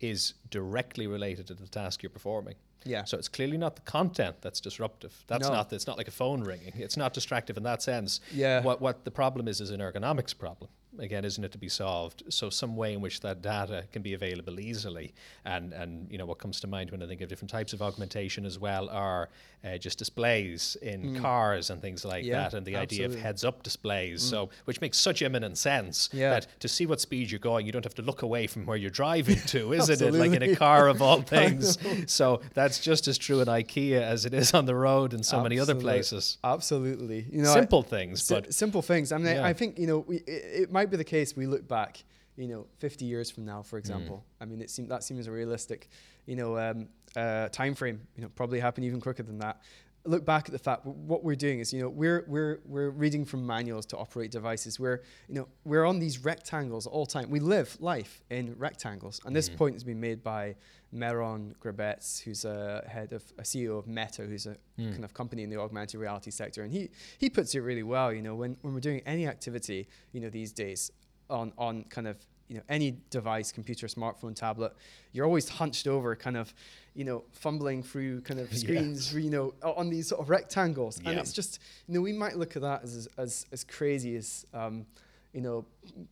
is 0.00 0.34
directly 0.50 1.06
related 1.06 1.46
to 1.46 1.54
the 1.54 1.68
task 1.68 2.02
you're 2.02 2.10
performing. 2.10 2.54
Yeah. 2.84 3.04
So 3.04 3.16
it's 3.16 3.28
clearly 3.28 3.56
not 3.56 3.76
the 3.76 3.82
content 3.82 4.36
that's 4.40 4.60
disruptive. 4.60 5.24
That's 5.26 5.48
no. 5.48 5.54
not. 5.54 5.72
It's 5.72 5.86
not 5.86 5.96
like 5.96 6.08
a 6.08 6.12
phone 6.12 6.42
ringing. 6.42 6.72
It's 6.74 6.96
not 6.96 7.14
distractive 7.14 7.56
in 7.56 7.62
that 7.62 7.82
sense. 7.82 8.20
Yeah. 8.32 8.62
What 8.62 8.80
what 8.80 9.04
the 9.04 9.10
problem 9.10 9.48
is 9.48 9.60
is 9.60 9.70
an 9.70 9.80
ergonomics 9.80 10.36
problem 10.36 10.70
again, 10.98 11.24
isn't 11.24 11.42
it 11.42 11.52
to 11.52 11.58
be 11.58 11.68
solved? 11.68 12.22
So 12.28 12.50
some 12.50 12.76
way 12.76 12.92
in 12.94 13.00
which 13.00 13.20
that 13.20 13.42
data 13.42 13.84
can 13.92 14.02
be 14.02 14.14
available 14.14 14.60
easily, 14.60 15.14
and 15.44 15.72
and 15.72 16.10
you 16.10 16.18
know 16.18 16.26
what 16.26 16.38
comes 16.38 16.60
to 16.60 16.66
mind 16.66 16.90
when 16.90 17.02
I 17.02 17.06
think 17.06 17.20
of 17.20 17.28
different 17.28 17.50
types 17.50 17.72
of 17.72 17.82
augmentation 17.82 18.44
as 18.44 18.58
well 18.58 18.88
are 18.90 19.28
uh, 19.64 19.78
just 19.78 19.98
displays 19.98 20.76
in 20.82 21.14
mm. 21.14 21.20
cars 21.20 21.70
and 21.70 21.80
things 21.80 22.04
like 22.04 22.24
yeah, 22.24 22.42
that, 22.42 22.54
and 22.54 22.66
the 22.66 22.76
absolutely. 22.76 23.04
idea 23.04 23.18
of 23.18 23.22
heads-up 23.22 23.62
displays. 23.62 24.24
Mm. 24.24 24.30
So 24.30 24.50
which 24.64 24.80
makes 24.80 24.98
such 24.98 25.22
eminent 25.22 25.58
sense 25.58 26.08
yeah. 26.12 26.30
that 26.30 26.46
to 26.60 26.68
see 26.68 26.86
what 26.86 27.00
speed 27.00 27.30
you're 27.30 27.38
going, 27.38 27.66
you 27.66 27.72
don't 27.72 27.84
have 27.84 27.94
to 27.94 28.02
look 28.02 28.22
away 28.22 28.46
from 28.46 28.66
where 28.66 28.76
you're 28.76 28.90
driving 28.90 29.38
to, 29.46 29.72
isn't 29.72 30.00
it? 30.00 30.14
Like 30.14 30.32
in 30.32 30.42
a 30.42 30.56
car 30.56 30.88
of 30.88 31.02
all 31.02 31.22
things. 31.34 31.78
so 32.10 32.40
that's 32.74 32.84
just 32.84 33.08
as 33.08 33.18
true 33.18 33.40
in 33.40 33.48
IKEA 33.48 34.00
as 34.00 34.26
it 34.26 34.34
is 34.34 34.54
on 34.54 34.64
the 34.64 34.74
road 34.76 35.12
and 35.12 35.26
so 35.26 35.42
many 35.42 35.58
other 35.58 35.74
places. 35.74 36.38
Absolutely, 36.44 37.26
you 37.32 37.42
know, 37.42 37.52
simple 37.52 37.84
I, 37.84 37.90
things, 37.90 38.28
but 38.28 38.54
simple 38.54 38.82
things. 38.82 39.10
I 39.10 39.18
mean, 39.18 39.34
yeah. 39.36 39.44
I 39.44 39.52
think 39.52 39.78
you 39.78 39.88
know, 39.88 39.98
we, 39.98 40.18
it, 40.18 40.62
it 40.62 40.72
might 40.72 40.84
might 40.84 40.90
be 40.90 40.96
the 40.98 41.04
case 41.04 41.34
we 41.34 41.46
look 41.46 41.66
back, 41.66 42.04
you 42.36 42.46
know, 42.46 42.66
50 42.78 43.06
years 43.06 43.30
from 43.30 43.46
now, 43.46 43.62
for 43.62 43.78
example. 43.78 44.16
Mm. 44.16 44.42
I 44.42 44.44
mean, 44.46 44.60
it 44.60 44.70
seems 44.70 44.88
that 44.90 45.02
seems 45.02 45.26
a 45.26 45.32
realistic, 45.32 45.88
you 46.26 46.36
know, 46.36 46.58
um, 46.58 46.88
uh, 47.16 47.48
time 47.48 47.74
frame. 47.74 48.00
You 48.16 48.22
know, 48.22 48.28
probably 48.28 48.60
happen 48.60 48.84
even 48.84 49.00
quicker 49.00 49.22
than 49.22 49.38
that. 49.38 49.62
Look 50.06 50.24
back 50.24 50.46
at 50.46 50.52
the 50.52 50.58
fact 50.58 50.84
what 50.84 51.24
we're 51.24 51.34
doing 51.34 51.60
is, 51.60 51.72
you 51.72 51.80
know, 51.80 51.88
we're 51.88 52.24
we're 52.26 52.60
we're 52.66 52.90
reading 52.90 53.24
from 53.24 53.46
manuals 53.46 53.86
to 53.86 53.96
operate 53.96 54.30
devices. 54.30 54.78
We're 54.78 55.02
you 55.28 55.34
know 55.34 55.48
we're 55.64 55.84
on 55.84 55.98
these 55.98 56.24
rectangles 56.24 56.86
all 56.86 57.06
the 57.06 57.12
time. 57.12 57.30
We 57.30 57.40
live 57.40 57.76
life 57.80 58.22
in 58.30 58.54
rectangles, 58.58 59.20
and 59.24 59.34
this 59.34 59.48
mm. 59.48 59.56
point 59.56 59.74
has 59.74 59.84
been 59.84 60.00
made 60.00 60.22
by 60.22 60.56
Meron 60.92 61.54
Gribetz, 61.60 62.22
who's 62.22 62.44
a 62.44 62.84
head 62.86 63.12
of 63.12 63.24
a 63.38 63.42
CEO 63.42 63.78
of 63.78 63.86
Meta, 63.86 64.22
who's 64.22 64.46
a 64.46 64.56
mm. 64.78 64.92
kind 64.92 65.04
of 65.04 65.14
company 65.14 65.42
in 65.42 65.50
the 65.50 65.58
augmented 65.58 65.98
reality 65.98 66.30
sector, 66.30 66.62
and 66.62 66.72
he 66.72 66.90
he 67.18 67.30
puts 67.30 67.54
it 67.54 67.60
really 67.60 67.82
well. 67.82 68.12
You 68.12 68.22
know, 68.22 68.34
when 68.34 68.56
when 68.62 68.74
we're 68.74 68.80
doing 68.80 69.02
any 69.06 69.26
activity, 69.26 69.88
you 70.12 70.20
know, 70.20 70.28
these 70.28 70.52
days 70.52 70.90
on 71.30 71.52
on 71.56 71.84
kind 71.84 72.06
of 72.06 72.18
you 72.48 72.56
know 72.56 72.62
any 72.68 72.96
device, 73.10 73.52
computer, 73.52 73.86
smartphone, 73.86 74.34
tablet, 74.34 74.72
you're 75.12 75.26
always 75.26 75.48
hunched 75.48 75.86
over, 75.86 76.14
kind 76.16 76.36
of, 76.36 76.54
you 76.94 77.04
know, 77.04 77.24
fumbling 77.32 77.82
through 77.82 78.20
kind 78.22 78.40
of 78.40 78.54
screens, 78.56 79.14
yes. 79.14 79.24
you 79.24 79.30
know, 79.30 79.54
on 79.62 79.90
these 79.90 80.08
sort 80.08 80.20
of 80.20 80.30
rectangles, 80.30 81.00
yeah. 81.02 81.10
and 81.10 81.18
it's 81.20 81.32
just, 81.32 81.58
you 81.86 81.94
know, 81.94 82.00
we 82.00 82.12
might 82.12 82.36
look 82.36 82.56
at 82.56 82.62
that 82.62 82.82
as 82.82 83.08
as 83.16 83.46
as 83.52 83.64
crazy 83.64 84.16
as, 84.16 84.46
um, 84.52 84.86
you 85.32 85.40
know, 85.40 85.64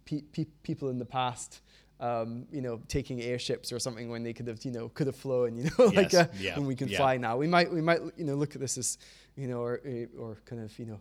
pe- 0.04 0.22
pe- 0.32 0.46
people 0.62 0.88
in 0.90 0.98
the 0.98 1.04
past. 1.04 1.60
Um, 2.00 2.46
you 2.50 2.62
know, 2.62 2.80
taking 2.88 3.22
airships 3.22 3.70
or 3.70 3.78
something 3.78 4.10
when 4.10 4.24
they 4.24 4.32
could 4.32 4.48
have, 4.48 4.64
you 4.64 4.72
know, 4.72 4.88
could 4.88 5.06
have 5.06 5.14
flown, 5.14 5.54
you 5.54 5.64
know, 5.64 5.70
yes. 5.78 5.94
like 5.94 6.14
uh, 6.14 6.26
yeah. 6.36 6.58
when 6.58 6.66
we 6.66 6.74
can 6.74 6.88
yeah. 6.88 6.98
fly 6.98 7.16
now. 7.16 7.36
We 7.36 7.46
might, 7.46 7.72
we 7.72 7.80
might, 7.80 8.00
you 8.16 8.24
know, 8.24 8.34
look 8.34 8.56
at 8.56 8.60
this 8.60 8.76
as, 8.76 8.98
you 9.36 9.46
know, 9.46 9.60
or, 9.60 9.80
or 10.18 10.38
kind 10.44 10.60
of, 10.60 10.76
you 10.80 10.86
know, 10.86 10.98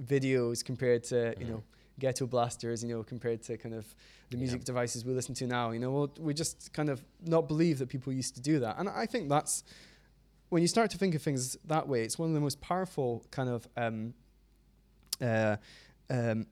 videos 0.00 0.64
compared 0.64 1.02
to, 1.04 1.14
mm. 1.14 1.40
you 1.40 1.46
know, 1.46 1.64
ghetto 1.98 2.26
blasters, 2.26 2.82
you 2.82 2.94
know, 2.94 3.02
compared 3.02 3.42
to 3.42 3.56
kind 3.56 3.74
of 3.74 3.86
the 4.30 4.36
music 4.36 4.60
yeah. 4.60 4.66
devices 4.66 5.04
we 5.04 5.12
listen 5.12 5.34
to 5.36 5.46
now. 5.46 5.70
You 5.70 5.80
know, 5.80 5.90
we'll, 5.90 6.12
we 6.18 6.34
just 6.34 6.72
kind 6.72 6.88
of 6.88 7.02
not 7.24 7.48
believe 7.48 7.78
that 7.78 7.88
people 7.88 8.12
used 8.12 8.34
to 8.36 8.40
do 8.40 8.58
that. 8.60 8.78
And 8.78 8.88
I 8.88 9.06
think 9.06 9.28
that's 9.28 9.64
when 10.48 10.62
you 10.62 10.68
start 10.68 10.90
to 10.90 10.98
think 10.98 11.14
of 11.14 11.22
things 11.22 11.56
that 11.66 11.88
way, 11.88 12.02
it's 12.02 12.18
one 12.18 12.28
of 12.28 12.34
the 12.34 12.40
most 12.40 12.60
powerful 12.60 13.24
kind 13.30 13.48
of 13.48 13.66
um, 13.76 14.14
uh, 15.20 15.56
um, 16.10 16.46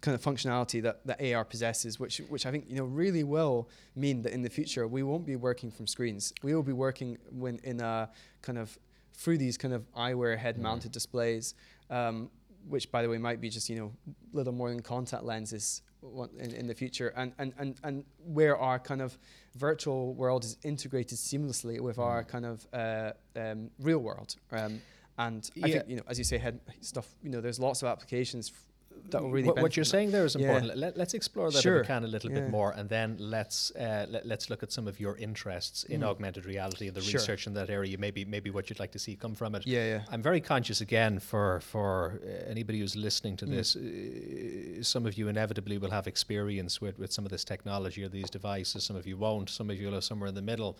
kind 0.00 0.14
of 0.14 0.22
functionality 0.22 0.82
that, 0.82 1.06
that 1.06 1.22
AR 1.22 1.44
possesses, 1.44 1.98
which 1.98 2.18
which 2.28 2.46
I 2.46 2.50
think 2.50 2.66
you 2.68 2.76
know 2.76 2.84
really 2.84 3.24
will 3.24 3.68
mean 3.94 4.22
that 4.22 4.32
in 4.32 4.42
the 4.42 4.50
future 4.50 4.86
we 4.86 5.02
won't 5.02 5.26
be 5.26 5.36
working 5.36 5.70
from 5.70 5.86
screens. 5.86 6.32
We 6.42 6.54
will 6.54 6.62
be 6.62 6.72
working 6.72 7.18
when 7.30 7.58
in 7.64 7.80
a 7.80 8.10
kind 8.42 8.58
of 8.58 8.78
through 9.14 9.38
these 9.38 9.56
kind 9.56 9.72
of 9.72 9.90
eyewear 9.94 10.36
head-mounted 10.36 10.90
mm. 10.90 10.94
displays. 10.94 11.54
Um, 11.88 12.30
which 12.68 12.90
by 12.90 13.02
the 13.02 13.08
way 13.08 13.18
might 13.18 13.40
be 13.40 13.48
just 13.48 13.68
you 13.68 13.76
know 13.76 13.92
little 14.32 14.52
more 14.52 14.70
than 14.70 14.80
contact 14.80 15.24
lenses 15.24 15.82
in, 16.38 16.54
in 16.54 16.66
the 16.66 16.74
future 16.74 17.08
and, 17.16 17.32
and, 17.38 17.52
and, 17.58 17.76
and 17.82 18.04
where 18.24 18.56
our 18.56 18.78
kind 18.78 19.02
of 19.02 19.18
virtual 19.56 20.14
world 20.14 20.44
is 20.44 20.56
integrated 20.62 21.18
seamlessly 21.18 21.80
with 21.80 21.96
mm. 21.96 22.04
our 22.04 22.22
kind 22.22 22.46
of 22.46 22.66
uh, 22.72 23.12
um, 23.34 23.70
real 23.80 23.98
world 23.98 24.36
um, 24.52 24.80
and 25.18 25.50
yeah. 25.54 25.66
I 25.66 25.70
think 25.70 25.88
you 25.88 25.96
know 25.96 26.02
as 26.08 26.18
you 26.18 26.24
say 26.24 26.38
head 26.38 26.60
stuff 26.80 27.08
you 27.22 27.30
know 27.30 27.40
there's 27.40 27.58
lots 27.58 27.82
of 27.82 27.88
applications 27.88 28.52
that 29.10 29.22
will 29.22 29.30
really. 29.30 29.48
What, 29.48 29.62
what 29.62 29.76
you're 29.76 29.84
saying 29.84 30.10
there 30.10 30.24
is 30.24 30.36
important. 30.36 30.66
Yeah. 30.76 30.90
Let, 30.96 30.98
us 30.98 31.14
explore 31.14 31.50
that 31.50 31.62
sure. 31.62 31.76
if 31.76 31.82
we 31.82 31.86
can 31.86 32.04
a 32.04 32.06
little 32.06 32.30
yeah. 32.30 32.40
bit 32.40 32.50
more, 32.50 32.72
and 32.72 32.88
then 32.88 33.16
let's 33.18 33.70
uh, 33.72 34.06
let, 34.10 34.30
us 34.30 34.50
look 34.50 34.62
at 34.62 34.72
some 34.72 34.88
of 34.88 34.98
your 34.98 35.16
interests 35.16 35.84
in 35.84 36.00
mm. 36.00 36.06
augmented 36.06 36.44
reality 36.44 36.88
and 36.88 36.96
the 36.96 37.00
sure. 37.00 37.20
research 37.20 37.46
in 37.46 37.54
that 37.54 37.70
area. 37.70 37.96
Maybe 37.98 38.24
maybe 38.24 38.50
what 38.50 38.68
you'd 38.68 38.80
like 38.80 38.92
to 38.92 38.98
see 38.98 39.16
come 39.16 39.34
from 39.34 39.54
it. 39.54 39.66
Yeah, 39.66 39.84
yeah. 39.84 40.00
I'm 40.10 40.22
very 40.22 40.40
conscious 40.40 40.80
again 40.80 41.18
for 41.18 41.60
for 41.60 42.20
uh, 42.24 42.50
anybody 42.50 42.80
who's 42.80 42.96
listening 42.96 43.36
to 43.38 43.46
mm. 43.46 43.50
this. 43.50 43.76
Uh, 43.76 44.82
some 44.82 45.06
of 45.06 45.16
you 45.16 45.28
inevitably 45.28 45.78
will 45.78 45.90
have 45.90 46.06
experience 46.06 46.80
with 46.80 46.98
with 46.98 47.12
some 47.12 47.24
of 47.24 47.30
this 47.30 47.44
technology 47.44 48.02
or 48.04 48.08
these 48.08 48.30
devices. 48.30 48.84
Some 48.84 48.96
of 48.96 49.06
you 49.06 49.16
won't. 49.16 49.50
Some 49.50 49.70
of 49.70 49.80
you 49.80 49.86
will 49.86 49.94
have 49.94 50.04
somewhere 50.04 50.28
in 50.28 50.34
the 50.34 50.42
middle 50.42 50.76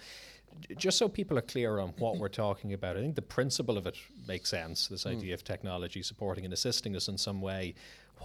just 0.77 0.99
so 0.99 1.09
people 1.09 1.39
are 1.39 1.43
clear 1.43 1.79
on 1.79 1.93
what 1.99 2.19
we're 2.19 2.29
talking 2.29 2.73
about, 2.73 2.97
I 2.97 3.01
think 3.01 3.15
the 3.15 3.23
principle 3.23 3.77
of 3.77 3.87
it 3.87 3.97
makes 4.27 4.51
sense. 4.51 4.89
This 4.89 5.05
mm. 5.05 5.17
idea 5.17 5.35
of 5.35 5.45
technology 5.45 6.03
supporting 6.03 6.45
and 6.45 6.53
assisting 6.53 6.97
us 6.97 7.09
in 7.09 7.19
some 7.19 7.41
way 7.41 7.75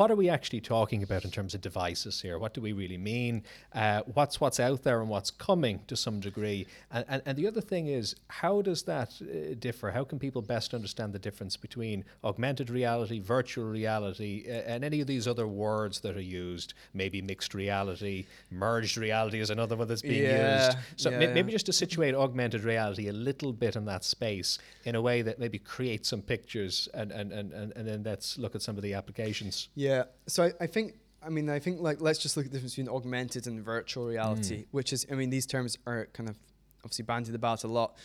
what 0.02 0.10
are 0.10 0.16
we 0.16 0.30
actually 0.30 0.60
talking 0.60 1.04
about 1.04 1.24
in 1.24 1.30
terms 1.30 1.54
of 1.54 1.62
devices 1.62 2.20
here? 2.20 2.40
What 2.40 2.56
do 2.56 2.62
we 2.62 2.74
really 2.74 2.98
mean? 2.98 3.44
Uh, 3.72 4.02
what's 4.16 4.42
what's 4.42 4.60
out 4.60 4.82
there 4.82 5.00
and 5.00 5.08
what's 5.08 5.30
coming 5.30 5.82
to 5.86 5.96
some 5.96 6.20
degree? 6.20 6.66
And, 6.92 7.06
and, 7.08 7.22
and 7.28 7.38
the 7.38 7.46
other 7.46 7.62
thing 7.62 7.86
is, 7.86 8.16
how 8.28 8.64
does 8.64 8.82
that 8.84 9.14
uh, 9.22 9.54
differ? 9.60 9.92
How 9.92 10.04
can 10.04 10.18
people 10.18 10.42
best 10.42 10.74
understand 10.74 11.14
the 11.14 11.20
difference 11.20 11.56
between 11.56 12.04
augmented 12.24 12.72
reality, 12.72 13.20
virtual 13.20 13.66
reality, 13.66 14.46
uh, 14.50 14.72
and 14.72 14.84
any 14.84 15.02
of 15.02 15.08
these 15.08 15.28
other 15.28 15.48
words 15.48 16.00
that 16.00 16.18
are 16.18 16.28
used? 16.48 16.74
Maybe 16.96 17.22
mixed 17.22 17.54
reality, 17.54 18.26
merged 18.50 18.98
reality 18.98 19.40
is 19.40 19.52
another 19.52 19.76
one 19.76 19.88
that's 19.88 20.02
being 20.02 20.24
yeah, 20.24 20.66
used. 20.66 20.78
So 20.96 21.12
yeah, 21.12 21.28
ma- 21.28 21.34
maybe 21.36 21.52
just 21.52 21.68
to 21.68 21.74
situate 21.74 22.16
augmented 22.16 22.64
reality 22.64 23.08
a 23.08 23.14
little 23.14 23.54
bit 23.54 23.76
in 23.76 23.86
that 23.86 24.04
space 24.04 24.58
in 24.84 24.96
a 24.96 25.02
way 25.02 25.22
that 25.22 25.38
maybe 25.38 25.60
creates 25.60 26.10
some 26.10 26.24
pictures 26.24 26.90
and, 26.96 27.12
and, 27.12 27.32
and, 27.32 27.54
and, 27.54 27.72
and 27.76 27.88
then 27.88 28.02
let's 28.04 28.40
look 28.40 28.56
at 28.56 28.64
some 28.64 28.78
of 28.78 28.82
the 28.82 28.96
applications. 28.96 29.70
Yeah. 29.76 29.91
So 30.28 30.44
I, 30.44 30.52
I 30.62 30.68
think 30.68 30.96
I 31.24 31.30
mean, 31.30 31.50
I 31.50 31.60
think 31.60 31.82
like 31.82 32.02
let's 32.02 32.20
just 32.20 32.36
look 32.36 32.46
at 32.46 32.52
the 32.52 32.58
difference 32.58 32.76
between 32.76 32.90
augmented 32.90 33.48
and 33.48 33.64
virtual 33.64 34.08
reality, 34.08 34.64
mm. 34.64 34.68
which 34.72 34.92
is, 34.92 35.06
I 35.12 35.16
mean, 35.16 35.30
these 35.30 35.46
terms 35.46 35.78
are 35.86 36.08
kind 36.14 36.30
of 36.30 36.38
obviously 36.84 37.06
bandied 37.06 37.36
about 37.36 37.64
a 37.64 37.68
lot. 37.68 37.96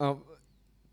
Um, 0.00 0.22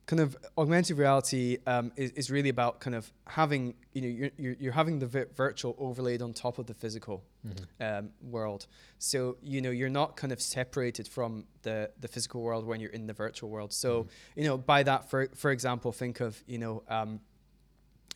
kind 0.06 0.20
of 0.20 0.38
augmented 0.58 0.98
reality 0.98 1.58
um, 1.66 1.91
is, 1.96 2.12
is 2.12 2.30
really 2.30 2.50
about 2.50 2.80
kind 2.80 2.94
of 2.94 3.12
having, 3.26 3.74
you 3.94 4.02
know, 4.02 4.08
you're, 4.08 4.32
you're, 4.38 4.56
you're 4.60 4.74
having 4.74 5.00
the 5.00 5.08
vi- 5.08 5.26
virtual 5.34 5.76
overlaid 5.80 6.22
on 6.22 6.34
top 6.34 6.60
of 6.60 6.68
the 6.68 6.74
physical 6.74 7.24
mm-hmm. 7.48 7.84
um, 7.84 8.10
world. 8.22 8.68
So, 9.00 9.38
you 9.41 9.62
know, 9.62 9.72
you're 9.72 9.89
not 9.89 10.16
kind 10.16 10.34
of 10.34 10.41
separated 10.41 11.08
from 11.08 11.46
the, 11.64 11.89
the 12.00 12.08
physical 12.08 12.41
world 12.41 12.68
when 12.68 12.82
you're 12.82 12.91
in 12.91 13.08
the 13.08 13.14
virtual 13.14 13.50
world. 13.50 13.74
So, 13.74 14.04
mm. 14.04 14.08
you 14.36 14.44
know, 14.44 14.58
by 14.58 14.84
that, 14.84 15.10
for, 15.10 15.30
for 15.36 15.52
example, 15.52 15.91
think 15.91 16.20
of, 16.20 16.44
you 16.46 16.60
know, 16.60 16.84
um, 16.88 17.20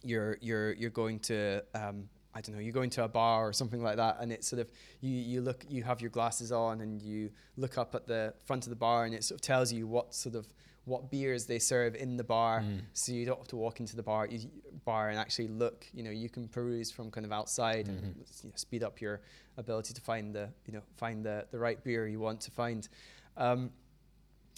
you're 0.03 0.37
you're 0.41 0.73
you're 0.73 0.91
going 0.91 1.19
to 1.19 1.63
um, 1.73 2.07
I 2.37 2.41
don't 2.41 2.53
know, 2.53 2.61
you 2.61 2.71
go 2.71 2.83
into 2.83 3.03
a 3.03 3.07
bar 3.07 3.47
or 3.47 3.51
something 3.51 3.81
like 3.81 3.95
that, 3.95 4.17
and 4.21 4.31
it's 4.31 4.47
sort 4.47 4.61
of 4.61 4.71
you 5.01 5.09
you 5.09 5.41
look 5.41 5.65
you 5.67 5.81
have 5.81 6.01
your 6.01 6.11
glasses 6.11 6.51
on 6.51 6.81
and 6.81 7.01
you 7.01 7.31
look 7.55 7.79
up 7.79 7.95
at 7.95 8.05
the 8.05 8.35
front 8.45 8.65
of 8.65 8.69
the 8.69 8.75
bar, 8.75 9.05
and 9.05 9.15
it 9.15 9.23
sort 9.23 9.37
of 9.37 9.41
tells 9.41 9.73
you 9.73 9.87
what 9.87 10.13
sort 10.13 10.35
of 10.35 10.45
what 10.85 11.09
beers 11.09 11.47
they 11.47 11.57
serve 11.57 11.95
in 11.95 12.15
the 12.15 12.23
bar, 12.23 12.61
mm. 12.61 12.79
so 12.93 13.11
you 13.11 13.25
don't 13.25 13.39
have 13.39 13.47
to 13.47 13.55
walk 13.55 13.79
into 13.79 13.95
the 13.95 14.03
bar 14.03 14.27
you, 14.27 14.39
bar 14.85 15.09
and 15.09 15.17
actually 15.17 15.47
look. 15.47 15.87
You 15.93 16.03
know, 16.03 16.11
you 16.11 16.29
can 16.29 16.47
peruse 16.47 16.91
from 16.91 17.09
kind 17.09 17.25
of 17.25 17.31
outside 17.31 17.87
mm-hmm. 17.87 18.05
and 18.05 18.15
you 18.43 18.49
know, 18.49 18.51
speed 18.55 18.83
up 18.83 19.01
your 19.01 19.21
ability 19.57 19.95
to 19.95 20.01
find 20.01 20.35
the 20.35 20.47
you 20.67 20.73
know 20.73 20.83
find 20.97 21.25
the 21.25 21.47
the 21.49 21.57
right 21.57 21.83
beer 21.83 22.07
you 22.07 22.19
want 22.19 22.39
to 22.41 22.51
find. 22.51 22.87
Um, 23.35 23.71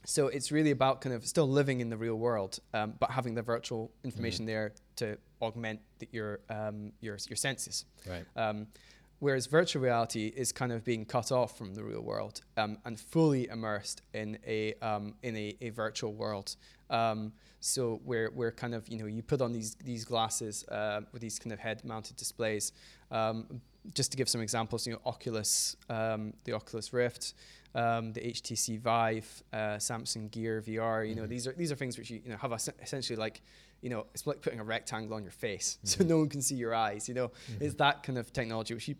so 0.05 0.27
it's 0.27 0.51
really 0.51 0.71
about 0.71 1.01
kind 1.01 1.13
of 1.13 1.25
still 1.25 1.47
living 1.47 1.81
in 1.81 1.89
the 1.89 1.97
real 1.97 2.15
world, 2.15 2.59
um, 2.73 2.93
but 2.99 3.11
having 3.11 3.35
the 3.35 3.41
virtual 3.41 3.91
information 4.03 4.45
mm-hmm. 4.45 4.53
there 4.53 4.73
to 4.97 5.17
augment 5.41 5.81
the, 5.99 6.07
your 6.11 6.39
um, 6.49 6.91
your 7.01 7.17
your 7.29 7.37
senses. 7.37 7.85
Right. 8.07 8.25
Um, 8.35 8.67
whereas 9.19 9.47
virtual 9.47 9.81
reality 9.81 10.27
is 10.27 10.51
kind 10.51 10.71
of 10.71 10.83
being 10.83 11.05
cut 11.05 11.31
off 11.31 11.57
from 11.57 11.75
the 11.75 11.83
real 11.83 12.01
world 12.01 12.41
um, 12.57 12.77
and 12.85 12.99
fully 12.99 13.47
immersed 13.49 14.01
in 14.13 14.37
a 14.47 14.73
um, 14.75 15.15
in 15.23 15.35
a, 15.35 15.55
a, 15.61 15.69
virtual 15.69 16.13
world. 16.13 16.55
Um, 16.89 17.33
so 17.59 17.99
where 18.05 18.31
we're 18.31 18.53
kind 18.53 18.73
of 18.73 18.87
you 18.87 18.97
know 18.97 19.05
you 19.05 19.21
put 19.21 19.41
on 19.41 19.51
these 19.51 19.75
these 19.75 20.05
glasses 20.05 20.65
uh, 20.69 21.01
with 21.11 21.21
these 21.21 21.39
kind 21.39 21.53
of 21.53 21.59
head 21.59 21.83
mounted 21.83 22.15
displays. 22.15 22.71
Um, 23.11 23.61
just 23.93 24.11
to 24.11 24.17
give 24.17 24.29
some 24.29 24.41
examples, 24.41 24.85
you 24.85 24.93
know, 24.93 24.99
Oculus, 25.05 25.75
um, 25.89 26.33
the 26.43 26.53
Oculus 26.53 26.91
Rift, 26.93 27.33
um, 27.75 28.13
the 28.13 28.21
HTC 28.21 28.79
Vive, 28.79 29.43
uh, 29.53 29.77
Samsung 29.77 30.31
Gear 30.31 30.61
VR. 30.65 31.07
You 31.07 31.15
know, 31.15 31.23
mm-hmm. 31.23 31.29
these 31.29 31.47
are 31.47 31.53
these 31.53 31.71
are 31.71 31.75
things 31.75 31.97
which 31.97 32.09
you, 32.09 32.21
you 32.23 32.31
know 32.31 32.37
have 32.37 32.51
a, 32.51 32.59
essentially 32.81 33.15
like 33.17 33.41
you 33.81 33.89
know, 33.89 34.05
it's 34.13 34.27
like 34.27 34.41
putting 34.41 34.59
a 34.59 34.63
rectangle 34.63 35.15
on 35.15 35.23
your 35.23 35.31
face 35.31 35.77
mm-hmm. 35.85 36.03
so 36.03 36.07
no 36.07 36.17
one 36.17 36.29
can 36.29 36.41
see 36.41 36.55
your 36.55 36.73
eyes. 36.73 37.07
You 37.07 37.15
know, 37.15 37.27
mm-hmm. 37.29 37.63
it's 37.63 37.75
that 37.75 38.03
kind 38.03 38.17
of 38.17 38.31
technology 38.33 38.73
which 38.73 38.87
you 38.87 38.95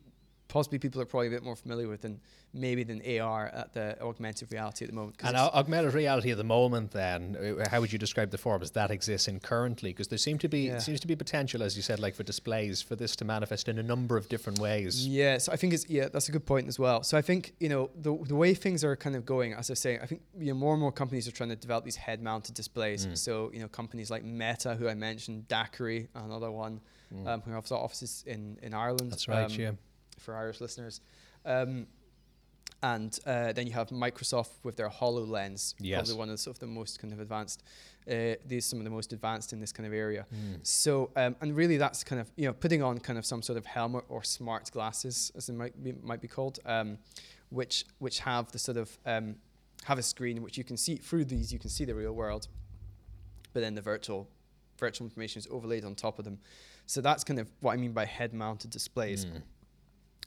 possibly 0.49 0.79
people 0.79 0.99
are 0.99 1.05
probably 1.05 1.27
a 1.27 1.31
bit 1.31 1.43
more 1.43 1.55
familiar 1.55 1.87
with 1.87 2.01
than 2.01 2.19
maybe 2.53 2.83
than 2.83 3.01
AR 3.19 3.47
at 3.47 3.73
the 3.73 4.01
augmented 4.01 4.51
reality 4.51 4.83
at 4.83 4.89
the 4.89 4.95
moment. 4.95 5.15
And 5.23 5.37
augmented 5.37 5.93
reality 5.93 6.31
at 6.31 6.37
the 6.37 6.43
moment, 6.43 6.91
then, 6.91 7.37
uh, 7.37 7.69
how 7.69 7.79
would 7.79 7.93
you 7.93 7.99
describe 7.99 8.31
the 8.31 8.39
forms 8.39 8.71
that 8.71 8.89
exists 8.89 9.27
in 9.27 9.39
currently? 9.39 9.91
Because 9.91 10.07
there 10.07 10.17
seem 10.17 10.39
to 10.39 10.49
be 10.49 10.61
yeah. 10.61 10.79
seems 10.79 10.99
to 11.01 11.07
be 11.07 11.15
potential, 11.15 11.61
as 11.61 11.77
you 11.77 11.83
said, 11.83 11.99
like 11.99 12.15
for 12.15 12.23
displays, 12.23 12.81
for 12.81 12.95
this 12.95 13.15
to 13.17 13.25
manifest 13.25 13.69
in 13.69 13.77
a 13.77 13.83
number 13.83 14.17
of 14.17 14.27
different 14.27 14.59
ways. 14.59 15.07
Yeah, 15.07 15.37
so 15.37 15.53
I 15.53 15.55
think 15.55 15.73
it's 15.73 15.87
yeah, 15.87 16.09
that's 16.09 16.27
a 16.27 16.31
good 16.31 16.45
point 16.45 16.67
as 16.67 16.79
well. 16.79 17.03
So 17.03 17.17
I 17.17 17.21
think 17.21 17.53
you 17.59 17.69
know 17.69 17.91
the 17.95 18.17
the 18.27 18.35
way 18.35 18.55
things 18.55 18.83
are 18.83 18.95
kind 18.95 19.15
of 19.15 19.25
going, 19.25 19.53
as 19.53 19.69
I 19.69 19.75
say, 19.75 19.99
I 19.99 20.07
think 20.07 20.21
you 20.37 20.47
know 20.47 20.55
more 20.55 20.73
and 20.73 20.81
more 20.81 20.91
companies 20.91 21.27
are 21.27 21.31
trying 21.31 21.49
to 21.49 21.55
develop 21.55 21.85
these 21.85 21.95
head-mounted 21.95 22.55
displays. 22.55 23.05
Mm. 23.05 23.17
So 23.17 23.51
you 23.53 23.59
know 23.59 23.67
companies 23.67 24.09
like 24.09 24.23
Meta, 24.23 24.73
who 24.75 24.89
I 24.89 24.95
mentioned, 24.95 25.47
DAQRI, 25.47 26.07
another 26.15 26.49
one, 26.49 26.81
mm. 27.13 27.27
um, 27.27 27.41
who 27.41 27.51
have 27.51 27.71
offices 27.71 28.23
in 28.25 28.57
in 28.63 28.73
Ireland. 28.73 29.11
That's 29.11 29.27
right. 29.27 29.43
Um, 29.43 29.51
yeah 29.51 29.71
for 30.20 30.36
Irish 30.36 30.61
listeners. 30.61 31.01
Um, 31.45 31.88
and 32.82 33.17
uh, 33.26 33.51
then 33.51 33.67
you 33.67 33.74
have 33.74 33.89
Microsoft 33.89 34.51
with 34.63 34.78
their 34.78 34.89
HoloLens, 34.89 35.76
yes. 35.80 35.97
probably 35.97 36.15
one 36.15 36.30
of 36.30 36.34
the, 36.34 36.38
sort 36.38 36.55
of 36.55 36.59
the 36.59 36.67
most 36.67 36.99
kind 36.99 37.13
of 37.13 37.20
advanced. 37.20 37.63
Uh, 38.09 38.36
these 38.45 38.65
some 38.65 38.80
of 38.80 38.86
the 38.86 38.91
most 38.91 39.11
advanced 39.13 39.53
in 39.53 39.59
this 39.59 39.72
kind 39.72 39.86
of 39.86 39.93
area. 39.93 40.26
Mm. 40.34 40.65
So 40.65 41.11
um, 41.15 41.36
and 41.41 41.55
really 41.55 41.78
that's 41.78 42.03
kind 42.03 42.22
of 42.22 42.32
you 42.38 42.47
know 42.47 42.53
putting 42.53 42.82
on 42.82 42.99
kind 42.99 43.20
of 43.20 43.26
some 43.26 43.41
sort 43.41 43.57
of 43.57 43.65
helmet 43.65 44.05
or 44.07 44.24
smart 44.24 44.72
glasses 44.72 45.32
as 45.36 45.49
it 45.49 45.53
might 45.53 45.84
be, 45.84 45.93
might 46.01 46.22
be 46.22 46.28
called, 46.28 46.59
um, 46.65 46.97
which 47.49 47.86
which 47.99 48.20
have 48.20 48.51
the 48.51 48.59
sort 48.59 48.78
of 48.78 48.97
um, 49.05 49.36
have 49.84 49.99
a 49.99 50.03
screen 50.03 50.41
which 50.41 50.57
you 50.57 50.63
can 50.63 50.78
see 50.78 50.95
through 50.95 51.26
these 51.26 51.51
you 51.51 51.59
can 51.59 51.70
see 51.70 51.86
the 51.86 51.93
real 51.93 52.13
world, 52.13 52.47
but 53.53 53.59
then 53.59 53.76
the 53.76 53.82
virtual 53.82 54.28
virtual 54.80 55.05
information 55.05 55.39
is 55.39 55.47
overlaid 55.51 55.84
on 55.84 55.93
top 55.93 56.17
of 56.17 56.26
them. 56.26 56.39
So 56.86 57.01
that's 57.01 57.24
kind 57.24 57.39
of 57.39 57.51
what 57.59 57.74
I 57.74 57.78
mean 57.78 57.91
by 57.91 58.05
head 58.05 58.34
mounted 58.34 58.72
displays. 58.72 59.26
Mm 59.26 59.41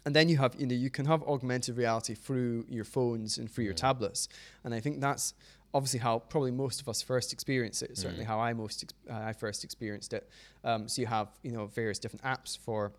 and 0.05 0.14
then 0.16 0.28
you 0.28 0.38
have 0.38 0.55
you 0.59 0.66
know 0.66 0.74
you 0.74 0.90
can 0.90 1.07
have 1.07 1.22
augmented 1.24 1.76
reality 1.76 2.14
through 2.14 2.64
your 2.68 2.84
phones 2.84 3.38
and 3.38 3.50
through 3.50 3.64
your 3.64 3.74
mm. 3.74 3.78
tablets 3.78 4.28
and 4.64 4.74
i 4.74 4.80
think 4.80 5.00
that's 5.00 5.34
obviously 5.74 6.00
how 6.00 6.18
probably 6.18 6.50
most 6.50 6.80
of 6.80 6.88
us 6.88 7.00
first 7.00 7.32
experience 7.32 7.82
it 7.82 7.96
certainly 7.96 8.24
mm. 8.24 8.28
how 8.28 8.38
i 8.38 8.53
most 8.53 8.82
ex- 8.82 8.94
uh, 9.11 9.24
i 9.24 9.32
first 9.32 9.64
experienced 9.64 10.12
it 10.12 10.28
um, 10.64 10.88
so 10.88 11.00
you 11.00 11.07
have 11.07 11.28
you 11.42 11.53
know 11.53 11.66
various 11.66 11.98
different 11.98 12.22
apps 12.24 12.59
for 12.59 12.92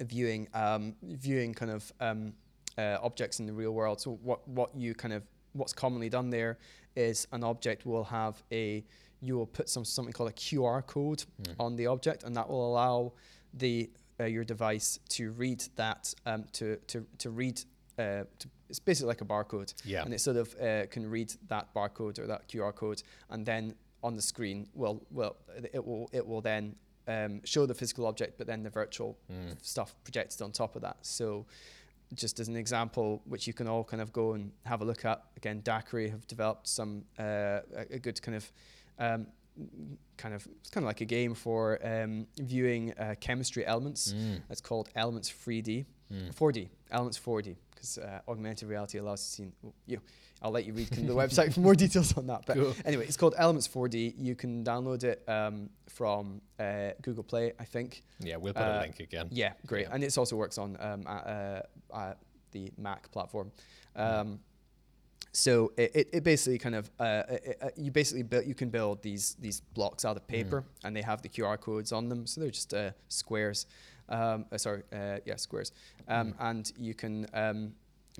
viewing 0.00 0.48
um, 0.54 0.94
viewing 1.02 1.54
kind 1.54 1.70
of 1.70 1.92
um, 2.00 2.32
uh, 2.76 2.98
objects 3.02 3.38
in 3.38 3.46
the 3.46 3.52
real 3.52 3.72
world 3.72 4.00
so 4.00 4.18
what 4.22 4.46
what 4.48 4.74
you 4.74 4.94
kind 4.94 5.14
of 5.14 5.22
what's 5.52 5.72
commonly 5.72 6.08
done 6.08 6.30
there 6.30 6.58
is 6.96 7.26
an 7.32 7.44
object 7.44 7.86
will 7.86 8.04
have 8.04 8.42
a 8.52 8.84
you 9.20 9.36
will 9.36 9.46
put 9.46 9.68
some 9.68 9.84
something 9.84 10.12
called 10.12 10.30
a 10.30 10.34
QR 10.34 10.84
code 10.86 11.24
mm. 11.42 11.54
on 11.58 11.76
the 11.76 11.86
object 11.86 12.24
and 12.24 12.36
that 12.36 12.48
will 12.48 12.68
allow 12.70 13.12
the 13.54 13.88
uh, 14.20 14.24
your 14.24 14.44
device 14.44 14.98
to 15.10 15.30
read 15.32 15.64
that 15.76 16.14
um, 16.26 16.44
to 16.52 16.76
to 16.88 17.06
to 17.18 17.30
read. 17.30 17.60
Uh, 17.96 18.24
to, 18.40 18.48
it's 18.68 18.80
basically 18.80 19.08
like 19.08 19.20
a 19.20 19.24
barcode, 19.24 19.72
yeah. 19.84 20.02
and 20.02 20.12
it 20.12 20.20
sort 20.20 20.36
of 20.36 20.52
uh, 20.60 20.86
can 20.86 21.08
read 21.08 21.32
that 21.48 21.72
barcode 21.74 22.18
or 22.18 22.26
that 22.26 22.48
QR 22.48 22.74
code, 22.74 23.02
and 23.30 23.46
then 23.46 23.74
on 24.02 24.16
the 24.16 24.22
screen, 24.22 24.68
well, 24.74 25.00
well, 25.10 25.36
it 25.72 25.84
will 25.84 26.08
it 26.12 26.26
will 26.26 26.40
then 26.40 26.76
um, 27.08 27.40
show 27.44 27.66
the 27.66 27.74
physical 27.74 28.06
object, 28.06 28.36
but 28.38 28.46
then 28.46 28.62
the 28.62 28.70
virtual 28.70 29.18
mm. 29.32 29.56
stuff 29.62 29.94
projected 30.04 30.42
on 30.42 30.52
top 30.52 30.76
of 30.76 30.82
that. 30.82 30.98
So, 31.02 31.46
just 32.14 32.38
as 32.38 32.48
an 32.48 32.56
example, 32.56 33.22
which 33.24 33.46
you 33.46 33.52
can 33.52 33.66
all 33.66 33.82
kind 33.82 34.02
of 34.02 34.12
go 34.12 34.34
and 34.34 34.52
have 34.66 34.82
a 34.82 34.84
look 34.84 35.04
at. 35.04 35.22
Again, 35.36 35.62
DAQRI 35.62 36.10
have 36.10 36.26
developed 36.26 36.68
some 36.68 37.04
uh, 37.18 37.60
a, 37.74 37.86
a, 37.92 37.98
good 37.98 38.20
kind 38.22 38.36
of 38.36 38.52
um, 38.98 39.26
kind 40.16 40.34
of 40.34 40.46
it's 40.60 40.70
kind 40.70 40.84
of 40.84 40.88
like 40.88 41.00
a 41.00 41.04
game 41.04 41.34
for 41.34 41.78
um, 41.84 42.26
viewing 42.38 42.92
uh, 42.98 43.14
chemistry 43.20 43.66
elements. 43.66 44.12
Mm. 44.12 44.40
It's 44.50 44.60
called 44.60 44.88
Elements 44.94 45.32
3D, 45.32 45.84
mm. 46.12 46.34
4D, 46.34 46.68
Elements 46.90 47.18
4D, 47.18 47.56
because 47.74 47.98
uh, 47.98 48.20
augmented 48.28 48.68
reality 48.68 48.98
allows 48.98 49.38
you 49.38 49.46
to 49.46 49.52
see. 49.52 49.72
You, 49.86 50.00
I'll 50.42 50.50
let 50.50 50.66
you 50.66 50.74
read 50.74 50.88
the 50.88 51.00
website 51.14 51.54
for 51.54 51.60
more 51.60 51.74
details 51.74 52.16
on 52.18 52.26
that. 52.26 52.44
But 52.46 52.56
cool. 52.56 52.74
anyway, 52.84 53.06
it's 53.06 53.16
called 53.16 53.34
Elements 53.38 53.66
4D. 53.66 54.14
You 54.18 54.34
can 54.34 54.62
download 54.62 55.02
it 55.02 55.22
um, 55.26 55.70
from 55.88 56.42
uh, 56.60 56.90
Google 57.00 57.24
Play, 57.24 57.52
I 57.58 57.64
think. 57.64 58.02
Yeah, 58.20 58.36
we'll 58.36 58.52
put 58.52 58.62
a 58.62 58.76
uh, 58.76 58.80
link 58.80 59.00
again. 59.00 59.28
Yeah, 59.30 59.52
great, 59.66 59.86
yeah. 59.86 59.94
and 59.94 60.04
it 60.04 60.16
also 60.18 60.36
works 60.36 60.58
on 60.58 60.76
um, 60.80 61.04
uh, 61.06 61.60
at 61.94 62.18
the 62.52 62.70
Mac 62.76 63.10
platform. 63.10 63.52
Mm. 63.96 64.38
Um, 65.14 65.28
so 65.34 65.72
it, 65.76 66.08
it, 66.12 66.24
basically 66.24 66.58
kind 66.58 66.74
of 66.76 66.90
uh, 67.00 67.22
it, 67.28 67.58
uh, 67.60 67.68
you 67.76 67.90
basically 67.90 68.22
build 68.22 68.46
you 68.46 68.54
can 68.54 68.70
build 68.70 69.02
these 69.02 69.36
these 69.40 69.60
blocks 69.60 70.04
out 70.04 70.16
of 70.16 70.26
paper 70.28 70.62
mm. 70.62 70.86
and 70.86 70.96
they 70.96 71.02
have 71.02 71.22
the 71.22 71.28
QR 71.28 71.60
codes 71.60 71.92
on 71.92 72.08
them 72.08 72.26
so 72.26 72.40
they're 72.40 72.50
just 72.50 72.72
uh, 72.72 72.90
squares 73.08 73.66
um, 74.08 74.46
uh, 74.52 74.58
sorry 74.58 74.82
uh, 74.92 75.18
yeah 75.26 75.36
squares 75.36 75.72
um, 76.08 76.32
mm. 76.32 76.50
and 76.50 76.72
you 76.78 76.94
can 76.94 77.26
um, 77.34 77.72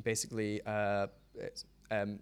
basically 0.03 0.61
uh, 0.67 1.07
um, 1.91 2.19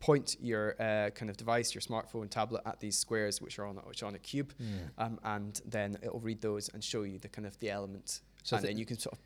point 0.00 0.36
your 0.40 0.74
kind 1.14 1.30
of 1.30 1.36
device 1.36 1.74
your 1.74 1.82
smartphone 1.82 2.30
tablet 2.30 2.62
at 2.66 2.80
these 2.80 2.96
squares 2.96 3.42
which 3.42 3.58
are 3.58 3.66
on 3.66 3.76
which 3.84 4.02
are 4.02 4.06
on 4.06 4.14
a 4.14 4.18
cube 4.18 4.54
mm. 4.60 5.18
and 5.24 5.60
then 5.66 5.98
it'll 6.02 6.20
read 6.20 6.40
those 6.40 6.70
and 6.70 6.82
show 6.82 7.02
you 7.02 7.18
the 7.18 7.28
kind 7.28 7.46
of 7.46 7.58
the 7.60 7.70
element 7.70 8.22
so 8.42 8.56
and 8.56 8.64
then 8.64 8.78
you 8.78 8.86
can 8.86 8.98
sort 8.98 9.12
of 9.12 9.20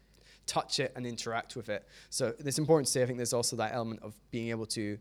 touch 0.46 0.80
it 0.80 0.92
and 0.96 1.06
interact 1.06 1.56
with 1.56 1.68
it. 1.68 1.86
So 2.10 2.34
it's 2.38 2.58
important 2.58 2.86
to 2.86 2.92
say, 2.92 3.02
I 3.02 3.06
think 3.06 3.18
there's 3.18 3.32
also 3.32 3.56
that 3.56 3.74
element 3.74 4.00
of 4.02 4.14
being 4.30 4.50
able 4.50 4.66
to 4.66 4.98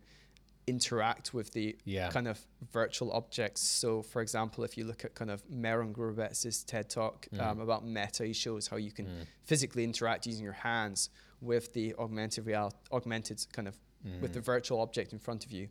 interact 0.67 1.33
with 1.33 1.53
the 1.53 1.75
yeah. 1.85 2.09
kind 2.09 2.27
of 2.27 2.39
virtual 2.71 3.11
objects. 3.11 3.61
So, 3.61 4.01
for 4.01 4.21
example, 4.21 4.63
if 4.63 4.77
you 4.77 4.85
look 4.85 5.05
at 5.05 5.13
kind 5.13 5.29
of 5.29 5.43
Meron 5.49 5.93
Gribetz's 5.93 6.63
TED 6.63 6.89
talk 6.89 7.27
mm. 7.33 7.41
um, 7.41 7.59
about 7.59 7.85
meta, 7.85 8.25
he 8.25 8.33
shows 8.33 8.67
how 8.67 8.77
you 8.77 8.91
can 8.91 9.05
mm. 9.05 9.09
physically 9.43 9.83
interact 9.83 10.25
using 10.25 10.43
your 10.43 10.53
hands 10.53 11.09
with 11.41 11.73
the 11.73 11.93
augmented 11.99 12.45
real, 12.45 12.73
augmented 12.91 13.45
kind 13.53 13.67
of 13.67 13.75
mm. 14.05 14.19
with 14.21 14.33
the 14.33 14.39
mm. 14.39 14.45
virtual 14.45 14.81
object 14.81 15.13
in 15.13 15.19
front 15.19 15.45
of 15.45 15.51
you, 15.51 15.67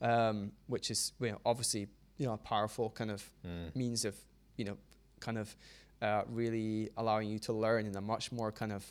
um, 0.00 0.52
which 0.66 0.90
is 0.90 1.12
you 1.20 1.32
know, 1.32 1.40
obviously 1.44 1.86
you 2.16 2.26
know 2.26 2.32
a 2.32 2.38
powerful 2.38 2.90
kind 2.90 3.10
of 3.10 3.28
mm. 3.46 3.74
means 3.76 4.04
of 4.04 4.16
you 4.56 4.64
know 4.64 4.76
kind 5.20 5.38
of 5.38 5.54
uh, 6.00 6.22
really 6.28 6.90
allowing 6.96 7.28
you 7.28 7.38
to 7.40 7.52
learn 7.52 7.86
in 7.86 7.96
a 7.96 8.00
much 8.00 8.30
more 8.32 8.52
kind 8.52 8.72
of 8.72 8.84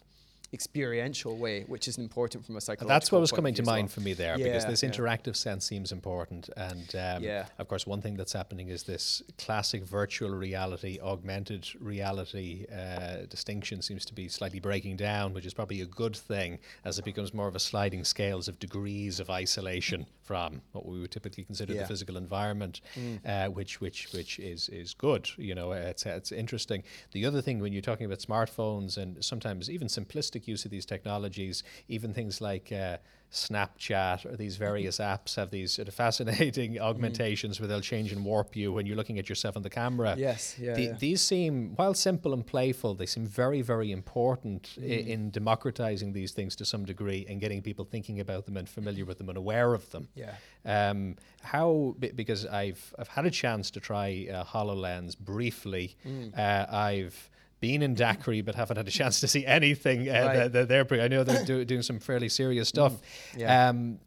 experiential 0.53 1.37
way, 1.37 1.63
which 1.63 1.87
is 1.87 1.97
important 1.97 2.45
from 2.45 2.55
a 2.55 2.61
psychological. 2.61 2.87
That's 2.87 3.11
what 3.11 3.21
was 3.21 3.31
coming 3.31 3.53
to 3.55 3.63
mind 3.63 3.83
well. 3.83 3.87
for 3.89 4.01
me 4.01 4.13
there, 4.13 4.37
yeah, 4.37 4.45
because 4.45 4.65
this 4.65 4.83
yeah. 4.83 4.89
interactive 4.89 5.35
sense 5.35 5.65
seems 5.65 5.91
important. 5.91 6.49
And 6.55 6.95
um, 6.95 7.23
yeah. 7.23 7.47
of 7.57 7.67
course, 7.67 7.85
one 7.85 8.01
thing 8.01 8.15
that's 8.15 8.33
happening 8.33 8.69
is 8.69 8.83
this 8.83 9.21
classic 9.37 9.83
virtual 9.83 10.29
reality, 10.29 10.99
augmented 11.01 11.67
reality 11.79 12.65
uh, 12.73 13.25
distinction 13.29 13.81
seems 13.81 14.05
to 14.05 14.13
be 14.13 14.29
slightly 14.29 14.59
breaking 14.59 14.97
down, 14.97 15.33
which 15.33 15.45
is 15.45 15.53
probably 15.53 15.81
a 15.81 15.85
good 15.85 16.15
thing 16.15 16.59
as 16.85 16.97
it 16.97 17.05
becomes 17.05 17.33
more 17.33 17.47
of 17.47 17.55
a 17.55 17.59
sliding 17.59 18.03
scales 18.03 18.47
of 18.47 18.59
degrees 18.59 19.19
of 19.19 19.29
isolation 19.29 20.05
from 20.27 20.61
what 20.73 20.85
we 20.85 20.99
would 20.99 21.11
typically 21.11 21.43
consider 21.43 21.73
yeah. 21.73 21.81
the 21.81 21.87
physical 21.87 22.17
environment, 22.17 22.81
mm. 22.95 23.19
uh, 23.25 23.49
which 23.49 23.81
which 23.81 23.99
which 24.13 24.39
is 24.39 24.69
is 24.69 24.93
good. 24.93 25.29
You 25.37 25.55
know, 25.55 25.71
it's 25.71 26.05
it's 26.05 26.31
interesting. 26.31 26.83
The 27.11 27.25
other 27.25 27.41
thing 27.41 27.59
when 27.59 27.73
you're 27.73 27.81
talking 27.81 28.05
about 28.05 28.19
smartphones 28.19 28.97
and 28.97 29.23
sometimes 29.23 29.69
even 29.69 29.87
simplistic 29.87 30.27
simplistic 30.37 30.47
use 30.47 30.65
of 30.65 30.71
these 30.71 30.85
technologies, 30.85 31.63
even 31.87 32.13
things 32.13 32.41
like 32.41 32.71
uh, 32.71 32.97
Snapchat 33.31 34.25
or 34.25 34.37
these 34.37 34.55
various 34.55 34.99
apps 34.99 35.35
have 35.35 35.51
these 35.51 35.73
sort 35.73 35.87
of 35.87 35.93
fascinating 35.93 36.73
mm. 36.75 36.79
augmentations 36.79 37.57
mm. 37.57 37.61
where 37.61 37.67
they'll 37.67 37.81
change 37.81 38.11
and 38.11 38.23
warp 38.23 38.55
you 38.55 38.71
when 38.71 38.85
you're 38.85 38.95
looking 38.95 39.19
at 39.19 39.27
yourself 39.27 39.57
on 39.57 39.63
the 39.63 39.69
camera. 39.69 40.15
Yes, 40.17 40.57
yeah, 40.59 40.73
the, 40.73 40.81
yeah. 40.83 40.93
These 40.93 41.21
seem, 41.21 41.75
while 41.75 41.93
simple 41.93 42.33
and 42.33 42.45
playful, 42.45 42.95
they 42.95 43.05
seem 43.05 43.25
very, 43.25 43.61
very 43.61 43.91
important 43.91 44.69
mm. 44.79 44.83
in, 44.83 45.07
in 45.07 45.29
democratizing 45.29 46.13
these 46.13 46.31
things 46.31 46.55
to 46.55 46.65
some 46.65 46.85
degree 46.85 47.25
and 47.29 47.41
getting 47.41 47.61
people 47.61 47.83
thinking 47.83 48.19
about 48.19 48.45
them 48.45 48.55
and 48.55 48.67
familiar 48.69 49.03
with 49.03 49.17
them 49.17 49.27
and 49.27 49.37
aware 49.37 49.73
of 49.73 49.89
them. 49.91 50.07
Yeah. 50.15 50.35
Um, 50.65 51.15
how 51.41 51.95
because 51.97 52.45
I've 52.45 52.93
I've 52.99 53.07
had 53.07 53.25
a 53.25 53.31
chance 53.31 53.71
to 53.71 53.79
try 53.79 54.27
uh, 54.31 54.43
Hololens 54.43 55.17
briefly. 55.17 55.95
Mm. 56.05 56.37
Uh, 56.37 56.65
I've 56.69 57.29
been 57.59 57.81
in 57.81 57.95
DAQRI 57.95 58.43
but 58.45 58.55
haven't 58.55 58.77
had 58.77 58.87
a 58.87 58.91
chance 58.91 59.19
to 59.21 59.27
see 59.27 59.45
anything. 59.45 60.09
Uh, 60.09 60.11
right. 60.25 60.51
they're, 60.51 60.65
they're, 60.65 61.01
I 61.01 61.07
know 61.07 61.23
they're 61.23 61.45
do, 61.45 61.65
doing 61.65 61.81
some 61.81 61.99
fairly 61.99 62.29
serious 62.29 62.69
stuff. 62.69 62.93
Mm, 62.93 63.39
yeah. 63.39 63.69
Um, 63.69 63.99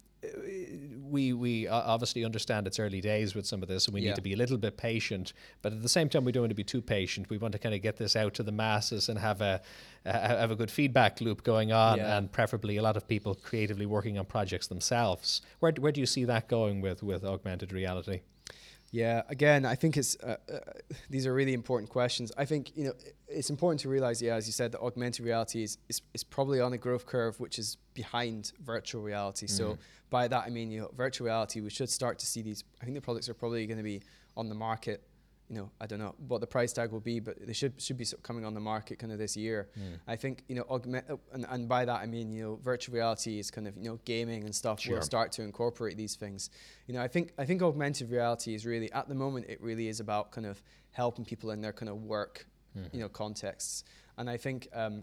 we 1.10 1.32
we 1.32 1.66
obviously 1.66 2.24
understand 2.24 2.66
it's 2.66 2.78
early 2.78 3.00
days 3.00 3.34
with 3.34 3.46
some 3.46 3.62
of 3.62 3.68
this, 3.68 3.86
and 3.86 3.94
we 3.94 4.00
yeah. 4.00 4.10
need 4.10 4.16
to 4.16 4.22
be 4.22 4.32
a 4.32 4.36
little 4.36 4.58
bit 4.58 4.76
patient. 4.76 5.32
But 5.62 5.72
at 5.72 5.82
the 5.82 5.88
same 5.88 6.08
time, 6.08 6.24
we 6.24 6.32
don't 6.32 6.42
want 6.42 6.50
to 6.50 6.56
be 6.56 6.64
too 6.64 6.80
patient. 6.80 7.28
We 7.30 7.38
want 7.38 7.52
to 7.52 7.58
kind 7.58 7.74
of 7.74 7.82
get 7.82 7.96
this 7.96 8.16
out 8.16 8.34
to 8.34 8.42
the 8.42 8.52
masses 8.52 9.08
and 9.08 9.18
have 9.18 9.40
a 9.40 9.60
uh, 10.06 10.12
have 10.12 10.50
a 10.50 10.56
good 10.56 10.70
feedback 10.70 11.20
loop 11.20 11.42
going 11.42 11.72
on, 11.72 11.98
yeah. 11.98 12.16
and 12.16 12.30
preferably 12.30 12.76
a 12.76 12.82
lot 12.82 12.96
of 12.96 13.06
people 13.08 13.34
creatively 13.34 13.86
working 13.86 14.18
on 14.18 14.24
projects 14.24 14.68
themselves. 14.68 15.42
Where 15.58 15.72
where 15.72 15.92
do 15.92 16.00
you 16.00 16.06
see 16.06 16.24
that 16.24 16.48
going 16.48 16.80
with 16.80 17.02
with 17.02 17.24
augmented 17.24 17.72
reality? 17.72 18.20
Yeah, 18.92 19.22
again, 19.28 19.64
I 19.64 19.76
think 19.76 19.96
it's 19.96 20.16
uh, 20.16 20.36
uh, 20.52 20.58
these 21.08 21.24
are 21.24 21.32
really 21.32 21.54
important 21.54 21.90
questions. 21.90 22.32
I 22.36 22.44
think 22.44 22.76
you 22.76 22.84
know 22.84 22.92
it's 23.28 23.48
important 23.48 23.80
to 23.80 23.88
realize, 23.88 24.20
yeah, 24.20 24.34
as 24.34 24.46
you 24.48 24.52
said, 24.52 24.72
that 24.72 24.80
augmented 24.80 25.24
reality 25.24 25.62
is, 25.62 25.78
is, 25.88 26.02
is 26.12 26.24
probably 26.24 26.60
on 26.60 26.72
a 26.72 26.78
growth 26.78 27.06
curve 27.06 27.38
which 27.38 27.58
is 27.58 27.76
behind 27.94 28.52
virtual 28.60 29.00
reality. 29.02 29.46
Mm. 29.46 29.50
So 29.50 29.78
by 30.10 30.26
that 30.26 30.44
I 30.44 30.50
mean, 30.50 30.72
you 30.72 30.80
know, 30.80 30.90
virtual 30.96 31.26
reality, 31.26 31.60
we 31.60 31.70
should 31.70 31.88
start 31.88 32.18
to 32.18 32.26
see 32.26 32.42
these. 32.42 32.64
I 32.82 32.84
think 32.84 32.96
the 32.96 33.00
products 33.00 33.28
are 33.28 33.34
probably 33.34 33.64
going 33.66 33.78
to 33.78 33.84
be 33.84 34.02
on 34.36 34.48
the 34.48 34.56
market 34.56 35.02
you 35.50 35.56
know, 35.56 35.70
I 35.80 35.86
don't 35.86 35.98
know 35.98 36.14
what 36.28 36.40
the 36.40 36.46
price 36.46 36.72
tag 36.72 36.92
will 36.92 37.00
be, 37.00 37.18
but 37.18 37.44
they 37.44 37.52
should 37.52 37.80
should 37.80 37.98
be 37.98 38.04
sort 38.04 38.20
of 38.20 38.22
coming 38.22 38.44
on 38.44 38.54
the 38.54 38.60
market 38.60 39.00
kind 39.00 39.12
of 39.12 39.18
this 39.18 39.36
year. 39.36 39.68
Mm. 39.76 39.98
I 40.06 40.14
think 40.14 40.44
you 40.46 40.54
know, 40.54 40.64
augment, 40.70 41.06
uh, 41.10 41.16
and, 41.32 41.44
and 41.50 41.68
by 41.68 41.84
that 41.84 42.00
I 42.00 42.06
mean 42.06 42.30
you 42.30 42.42
know, 42.42 42.58
virtual 42.62 42.94
reality 42.94 43.40
is 43.40 43.50
kind 43.50 43.66
of 43.66 43.76
you 43.76 43.90
know, 43.90 43.98
gaming 44.04 44.44
and 44.44 44.54
stuff 44.54 44.80
sure. 44.80 44.94
will 44.94 45.02
start 45.02 45.32
to 45.32 45.42
incorporate 45.42 45.96
these 45.96 46.14
things. 46.14 46.50
You 46.86 46.94
know, 46.94 47.02
I 47.02 47.08
think 47.08 47.32
I 47.36 47.44
think 47.44 47.62
augmented 47.62 48.10
reality 48.10 48.54
is 48.54 48.64
really 48.64 48.92
at 48.92 49.08
the 49.08 49.14
moment 49.14 49.46
it 49.48 49.60
really 49.60 49.88
is 49.88 49.98
about 49.98 50.30
kind 50.30 50.46
of 50.46 50.62
helping 50.92 51.24
people 51.24 51.50
in 51.50 51.60
their 51.60 51.72
kind 51.72 51.88
of 51.88 52.04
work, 52.04 52.46
mm-hmm. 52.78 52.86
you 52.92 53.00
know, 53.00 53.08
contexts. 53.08 53.82
And 54.18 54.30
I 54.30 54.36
think 54.36 54.68
um, 54.72 55.02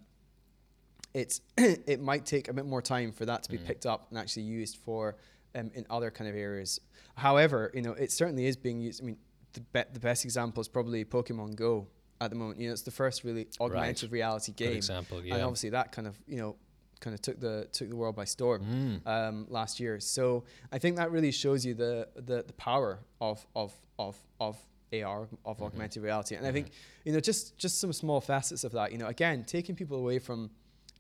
it's 1.13 1.41
it 1.57 1.99
might 1.99 2.25
take 2.25 2.47
a 2.47 2.53
bit 2.53 2.65
more 2.65 2.81
time 2.81 3.11
for 3.11 3.25
that 3.25 3.43
to 3.43 3.51
be 3.51 3.57
mm. 3.57 3.65
picked 3.65 3.85
up 3.85 4.07
and 4.11 4.17
actually 4.17 4.43
used 4.43 4.77
for 4.77 5.17
um, 5.55 5.71
in 5.73 5.85
other 5.89 6.09
kind 6.09 6.29
of 6.29 6.37
areas. 6.37 6.79
However, 7.15 7.71
you 7.73 7.81
know, 7.81 7.93
it 7.93 8.11
certainly 8.11 8.45
is 8.45 8.55
being 8.55 8.79
used. 8.79 9.01
I 9.01 9.05
mean, 9.05 9.17
the, 9.53 9.61
be- 9.61 9.89
the 9.93 9.99
best 9.99 10.25
example 10.25 10.61
is 10.61 10.67
probably 10.67 11.03
Pokemon 11.05 11.55
Go 11.55 11.87
at 12.21 12.29
the 12.29 12.35
moment. 12.35 12.59
You 12.59 12.67
know, 12.67 12.73
it's 12.73 12.81
the 12.81 12.91
first 12.91 13.23
really 13.23 13.47
augmented 13.59 14.11
right. 14.11 14.13
reality 14.13 14.51
game. 14.51 14.69
Good 14.69 14.77
example, 14.77 15.23
yeah. 15.23 15.35
And 15.35 15.43
obviously 15.43 15.69
that 15.71 15.91
kind 15.91 16.07
of, 16.07 16.17
you 16.27 16.37
know, 16.37 16.55
kind 16.99 17.13
of 17.13 17.21
took 17.21 17.39
the 17.39 17.67
took 17.71 17.89
the 17.89 17.95
world 17.95 18.15
by 18.15 18.25
storm 18.25 19.01
mm. 19.05 19.07
um, 19.07 19.45
last 19.49 19.79
year. 19.79 19.99
So 19.99 20.43
I 20.71 20.79
think 20.79 20.97
that 20.97 21.11
really 21.11 21.31
shows 21.31 21.65
you 21.65 21.73
the 21.73 22.07
the, 22.15 22.43
the 22.45 22.53
power 22.53 22.99
of 23.21 23.45
of 23.55 23.73
of 23.99 24.17
of 24.39 24.57
AR 24.93 25.23
of 25.23 25.29
mm-hmm. 25.29 25.63
augmented 25.63 26.03
reality. 26.03 26.35
And 26.35 26.43
mm-hmm. 26.43 26.49
I 26.49 26.53
think 26.53 26.71
you 27.03 27.13
know 27.13 27.19
just 27.19 27.57
just 27.57 27.79
some 27.79 27.93
small 27.93 28.21
facets 28.21 28.63
of 28.63 28.71
that. 28.73 28.91
You 28.91 28.97
know, 28.97 29.07
again, 29.07 29.43
taking 29.43 29.75
people 29.75 29.97
away 29.97 30.19
from 30.19 30.49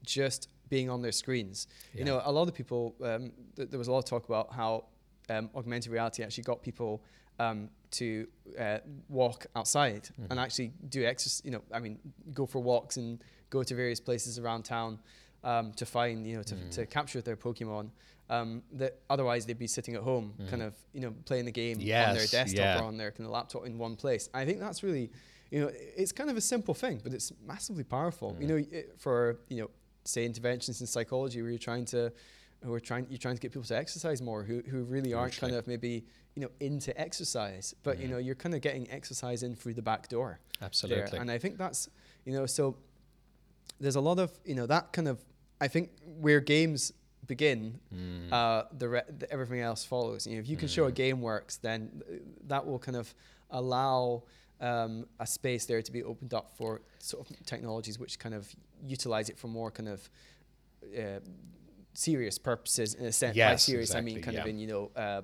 just 0.05 0.49
being 0.69 0.89
on 0.89 1.01
their 1.01 1.11
screens. 1.11 1.67
Yeah. 1.93 1.99
You 1.99 2.05
know, 2.05 2.21
a 2.23 2.31
lot 2.31 2.47
of 2.47 2.53
people. 2.53 2.95
Um, 3.03 3.31
th- 3.55 3.69
there 3.69 3.79
was 3.79 3.87
a 3.87 3.91
lot 3.91 3.99
of 3.99 4.05
talk 4.05 4.27
about 4.27 4.53
how 4.53 4.85
um, 5.29 5.49
augmented 5.55 5.91
reality 5.91 6.23
actually 6.23 6.43
got 6.43 6.61
people 6.61 7.03
um, 7.39 7.69
to 7.91 8.27
uh, 8.59 8.79
walk 9.09 9.47
outside 9.55 10.03
mm-hmm. 10.03 10.31
and 10.31 10.39
actually 10.39 10.73
do 10.89 11.05
exercise. 11.05 11.41
You 11.45 11.51
know, 11.51 11.61
I 11.71 11.79
mean, 11.79 11.99
go 12.33 12.45
for 12.45 12.59
walks 12.59 12.97
and 12.97 13.23
go 13.49 13.63
to 13.63 13.75
various 13.75 13.99
places 13.99 14.39
around 14.39 14.63
town 14.63 14.99
um, 15.43 15.71
to 15.73 15.85
find, 15.85 16.25
you 16.27 16.37
know, 16.37 16.43
to, 16.43 16.55
mm. 16.55 16.71
to 16.71 16.85
capture 16.85 17.21
their 17.21 17.37
Pokemon. 17.37 17.89
Um, 18.29 18.61
that 18.73 18.99
otherwise 19.09 19.45
they'd 19.45 19.57
be 19.57 19.67
sitting 19.67 19.95
at 19.95 20.01
home, 20.01 20.33
mm. 20.37 20.49
kind 20.49 20.61
of, 20.61 20.73
you 20.91 20.99
know, 20.99 21.13
playing 21.23 21.45
the 21.45 21.51
game 21.51 21.77
yes, 21.79 22.09
on 22.09 22.15
their 22.15 22.27
desktop 22.27 22.57
yeah. 22.57 22.81
or 22.81 22.83
on 22.83 22.97
their 22.97 23.11
kind 23.11 23.25
of 23.25 23.31
laptop 23.31 23.65
in 23.65 23.77
one 23.77 23.95
place. 23.95 24.29
I 24.33 24.43
think 24.43 24.59
that's 24.59 24.83
really, 24.83 25.09
you 25.49 25.61
know, 25.61 25.71
it's 25.73 26.11
kind 26.11 26.29
of 26.29 26.35
a 26.35 26.41
simple 26.41 26.73
thing, 26.73 26.99
but 27.01 27.13
it's 27.13 27.31
massively 27.45 27.85
powerful. 27.85 28.33
Mm. 28.33 28.41
You 28.41 28.47
know, 28.47 28.55
it, 28.69 28.95
for 28.97 29.39
you 29.47 29.61
know, 29.61 29.69
say 30.03 30.25
interventions 30.25 30.81
in 30.81 30.87
psychology, 30.87 31.41
where 31.41 31.51
you're 31.51 31.57
trying 31.57 31.85
to 31.85 32.11
who 32.63 32.73
are 32.73 32.79
trying 32.79 33.05
you're 33.09 33.17
trying 33.17 33.35
to 33.35 33.41
get 33.41 33.51
people 33.51 33.67
to 33.67 33.77
exercise 33.77 34.21
more 34.21 34.43
who 34.43 34.61
who 34.69 34.83
really 34.83 35.13
aren't 35.13 35.37
kind 35.37 35.53
of 35.53 35.67
maybe 35.67 36.03
you 36.35 36.41
know 36.41 36.49
into 36.59 36.97
exercise 36.99 37.75
but 37.83 37.99
you 37.99 38.07
know 38.07 38.17
you're 38.17 38.35
kind 38.35 38.55
of 38.55 38.61
getting 38.61 38.89
exercise 38.91 39.43
in 39.43 39.55
through 39.55 39.73
the 39.73 39.81
back 39.81 40.07
door 40.07 40.39
absolutely 40.61 41.09
there. 41.11 41.21
and 41.21 41.29
i 41.29 41.37
think 41.37 41.57
that's 41.57 41.89
you 42.25 42.33
know 42.33 42.45
so 42.45 42.75
there's 43.79 43.95
a 43.95 44.01
lot 44.01 44.19
of 44.19 44.31
you 44.45 44.55
know 44.55 44.65
that 44.65 44.91
kind 44.91 45.07
of 45.07 45.23
i 45.61 45.67
think 45.67 45.89
where 46.19 46.39
games 46.39 46.91
begin 47.27 47.79
mm. 47.93 48.31
uh, 48.31 48.63
the, 48.77 48.87
re- 48.87 49.01
the, 49.17 49.29
everything 49.31 49.59
else 49.59 49.83
follows 49.83 50.25
you 50.25 50.33
know 50.33 50.39
if 50.39 50.47
you 50.47 50.55
can 50.55 50.67
mm. 50.67 50.73
show 50.73 50.85
a 50.85 50.91
mm. 50.91 50.95
game 50.95 51.21
works 51.21 51.57
then 51.57 52.01
that 52.45 52.65
will 52.65 52.79
kind 52.79 52.95
of 52.95 53.13
allow 53.51 54.23
um, 54.61 55.05
a 55.19 55.27
space 55.27 55.65
there 55.65 55.81
to 55.81 55.91
be 55.91 56.03
opened 56.03 56.33
up 56.33 56.51
for 56.57 56.81
sort 56.99 57.29
of 57.29 57.45
technologies 57.45 57.99
which 57.99 58.17
kind 58.17 58.33
of 58.33 58.47
utilize 58.85 59.29
it 59.29 59.37
for 59.37 59.47
more 59.47 59.69
kind 59.69 59.89
of 59.89 60.09
uh, 60.97 61.19
serious 61.97 62.37
purposes 62.37 62.93
in 62.93 63.05
a 63.05 63.11
sense. 63.11 63.35
Yes, 63.35 63.51
By 63.51 63.55
serious, 63.57 63.89
exactly, 63.89 64.11
I 64.11 64.15
mean 64.15 64.23
kind 64.23 64.35
yeah. 64.35 64.41
of 64.41 64.47
in 64.47 64.59
you 64.59 64.67
know, 64.67 64.91
uh, 64.95 65.21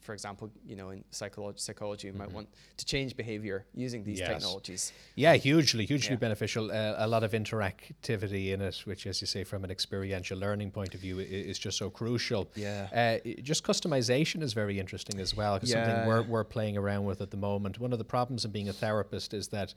for 0.00 0.12
example, 0.12 0.48
you 0.64 0.76
know, 0.76 0.90
in 0.90 1.02
psychology, 1.10 1.58
psychology, 1.58 2.06
you 2.06 2.12
mm-hmm. 2.12 2.22
might 2.22 2.32
want 2.32 2.48
to 2.76 2.84
change 2.86 3.16
behavior 3.16 3.66
using 3.74 4.04
these 4.04 4.20
yes. 4.20 4.28
technologies. 4.28 4.92
Yeah, 5.16 5.34
hugely, 5.34 5.84
hugely 5.84 6.12
yeah. 6.12 6.18
beneficial. 6.26 6.70
Uh, 6.70 6.94
a 6.98 7.08
lot 7.08 7.24
of 7.24 7.32
interactivity 7.32 8.52
in 8.52 8.60
it, 8.60 8.82
which, 8.84 9.04
as 9.08 9.20
you 9.20 9.26
say, 9.26 9.42
from 9.42 9.64
an 9.64 9.70
experiential 9.72 10.38
learning 10.38 10.70
point 10.70 10.94
of 10.94 11.00
view, 11.00 11.18
is 11.18 11.58
just 11.58 11.76
so 11.76 11.90
crucial. 11.90 12.48
Yeah. 12.54 13.18
Uh, 13.24 13.28
just 13.42 13.64
customization 13.64 14.42
is 14.42 14.52
very 14.52 14.78
interesting 14.78 15.18
as 15.18 15.36
well. 15.36 15.54
Because 15.54 15.72
yeah. 15.72 15.86
something 15.86 16.08
we're, 16.08 16.22
we're 16.22 16.44
playing 16.44 16.76
around 16.76 17.04
with 17.04 17.20
at 17.20 17.32
the 17.32 17.36
moment. 17.36 17.80
One 17.80 17.92
of 17.92 17.98
the 17.98 18.04
problems 18.04 18.44
of 18.44 18.52
being 18.52 18.68
a 18.68 18.72
therapist 18.72 19.34
is 19.34 19.48
that 19.48 19.74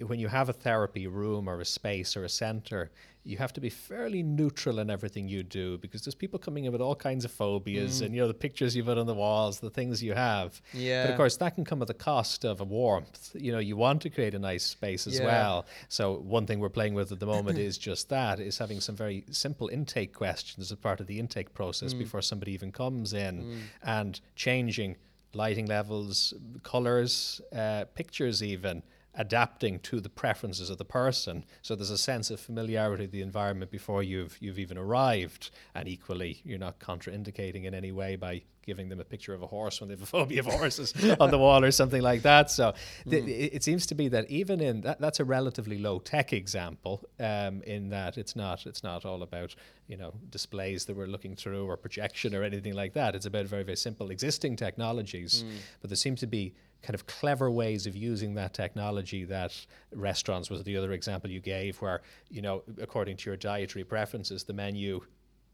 when 0.00 0.18
you 0.18 0.28
have 0.28 0.48
a 0.48 0.52
therapy 0.52 1.06
room 1.06 1.48
or 1.48 1.60
a 1.60 1.64
space 1.64 2.16
or 2.16 2.24
a 2.24 2.28
center, 2.28 2.90
you 3.26 3.36
have 3.38 3.52
to 3.52 3.60
be 3.60 3.68
fairly 3.68 4.22
neutral 4.22 4.78
in 4.78 4.88
everything 4.88 5.28
you 5.28 5.42
do 5.42 5.78
because 5.78 6.04
there's 6.04 6.14
people 6.14 6.38
coming 6.38 6.64
in 6.64 6.72
with 6.72 6.80
all 6.80 6.94
kinds 6.94 7.24
of 7.24 7.32
phobias 7.32 8.00
mm. 8.00 8.06
and 8.06 8.14
you 8.14 8.20
know 8.20 8.28
the 8.28 8.34
pictures 8.34 8.76
you 8.76 8.84
put 8.84 8.98
on 8.98 9.06
the 9.06 9.14
walls, 9.14 9.58
the 9.58 9.70
things 9.70 10.02
you 10.02 10.14
have. 10.14 10.60
Yeah. 10.72 11.04
But 11.04 11.10
of 11.10 11.16
course 11.16 11.36
that 11.38 11.56
can 11.56 11.64
come 11.64 11.82
at 11.82 11.88
the 11.88 11.94
cost 11.94 12.44
of 12.44 12.60
a 12.60 12.64
warmth. 12.64 13.34
You 13.34 13.52
know, 13.52 13.58
you 13.58 13.76
want 13.76 14.02
to 14.02 14.10
create 14.10 14.34
a 14.34 14.38
nice 14.38 14.62
space 14.62 15.06
as 15.08 15.18
yeah. 15.18 15.26
well. 15.26 15.66
So 15.88 16.18
one 16.18 16.46
thing 16.46 16.60
we're 16.60 16.68
playing 16.68 16.94
with 16.94 17.10
at 17.10 17.18
the 17.18 17.26
moment 17.26 17.58
is 17.68 17.78
just 17.78 18.08
that, 18.10 18.38
is 18.38 18.58
having 18.58 18.80
some 18.80 18.94
very 18.94 19.24
simple 19.30 19.68
intake 19.68 20.14
questions 20.14 20.70
as 20.70 20.78
part 20.78 21.00
of 21.00 21.08
the 21.08 21.18
intake 21.18 21.52
process 21.52 21.94
mm. 21.94 21.98
before 21.98 22.22
somebody 22.22 22.52
even 22.52 22.70
comes 22.70 23.12
in 23.12 23.42
mm. 23.42 23.58
and 23.82 24.20
changing 24.36 24.96
lighting 25.34 25.66
levels, 25.66 26.32
colors, 26.62 27.40
uh, 27.54 27.84
pictures 27.94 28.42
even 28.42 28.82
adapting 29.16 29.78
to 29.80 30.00
the 30.00 30.08
preferences 30.08 30.70
of 30.70 30.78
the 30.78 30.84
person. 30.84 31.44
So 31.62 31.74
there's 31.74 31.90
a 31.90 31.98
sense 31.98 32.30
of 32.30 32.40
familiarity 32.40 33.04
of 33.04 33.10
the 33.10 33.22
environment 33.22 33.70
before 33.70 34.02
you've 34.02 34.36
you've 34.40 34.58
even 34.58 34.78
arrived, 34.78 35.50
and 35.74 35.88
equally 35.88 36.40
you're 36.44 36.58
not 36.58 36.78
contraindicating 36.78 37.64
in 37.64 37.74
any 37.74 37.92
way 37.92 38.16
by 38.16 38.42
giving 38.66 38.88
them 38.88 38.98
a 39.00 39.04
picture 39.04 39.32
of 39.32 39.42
a 39.42 39.46
horse 39.46 39.80
when 39.80 39.88
they 39.88 39.94
have 39.94 40.02
a 40.02 40.06
phobia 40.16 40.40
of 40.40 40.46
horses 40.46 40.92
on 41.20 41.30
the 41.30 41.38
wall 41.38 41.64
or 41.64 41.70
something 41.70 42.02
like 42.02 42.22
that. 42.22 42.50
So 42.50 42.74
mm. 43.06 43.10
th- 43.10 43.52
it, 43.52 43.62
seems 43.62 43.86
to 43.86 43.94
be 43.94 44.08
that 44.08 44.28
even 44.28 44.60
in 44.60 44.80
that, 44.82 45.00
that's 45.00 45.20
a 45.20 45.24
relatively 45.24 45.78
low 45.78 46.00
tech 46.00 46.32
example 46.32 47.04
um, 47.20 47.62
in 47.62 47.90
that 47.90 48.18
it's 48.18 48.34
not 48.34 48.66
it's 48.66 48.82
not 48.82 49.04
all 49.04 49.22
about 49.22 49.54
you 49.86 49.96
know 49.96 50.12
displays 50.30 50.84
that 50.86 50.96
we're 50.96 51.06
looking 51.06 51.36
through 51.36 51.66
or 51.66 51.76
projection 51.76 52.34
or 52.34 52.42
anything 52.42 52.74
like 52.74 52.92
that. 52.94 53.14
It's 53.14 53.26
about 53.26 53.46
very 53.46 53.62
very 53.62 53.76
simple 53.76 54.10
existing 54.10 54.56
technologies, 54.56 55.44
mm. 55.44 55.56
but 55.80 55.88
there 55.88 55.96
seems 55.96 56.20
to 56.20 56.26
be 56.26 56.54
kind 56.82 56.94
of 56.94 57.06
clever 57.06 57.50
ways 57.50 57.86
of 57.86 57.96
using 57.96 58.34
that 58.34 58.54
technology 58.54 59.24
that 59.24 59.66
restaurants 59.92 60.50
was 60.50 60.62
the 60.64 60.76
other 60.76 60.92
example 60.92 61.30
you 61.30 61.40
gave 61.40 61.80
where 61.80 62.02
you 62.30 62.42
know 62.42 62.62
according 62.80 63.16
to 63.16 63.30
your 63.30 63.36
dietary 63.36 63.84
preferences 63.84 64.44
the 64.44 64.52
menu 64.52 65.00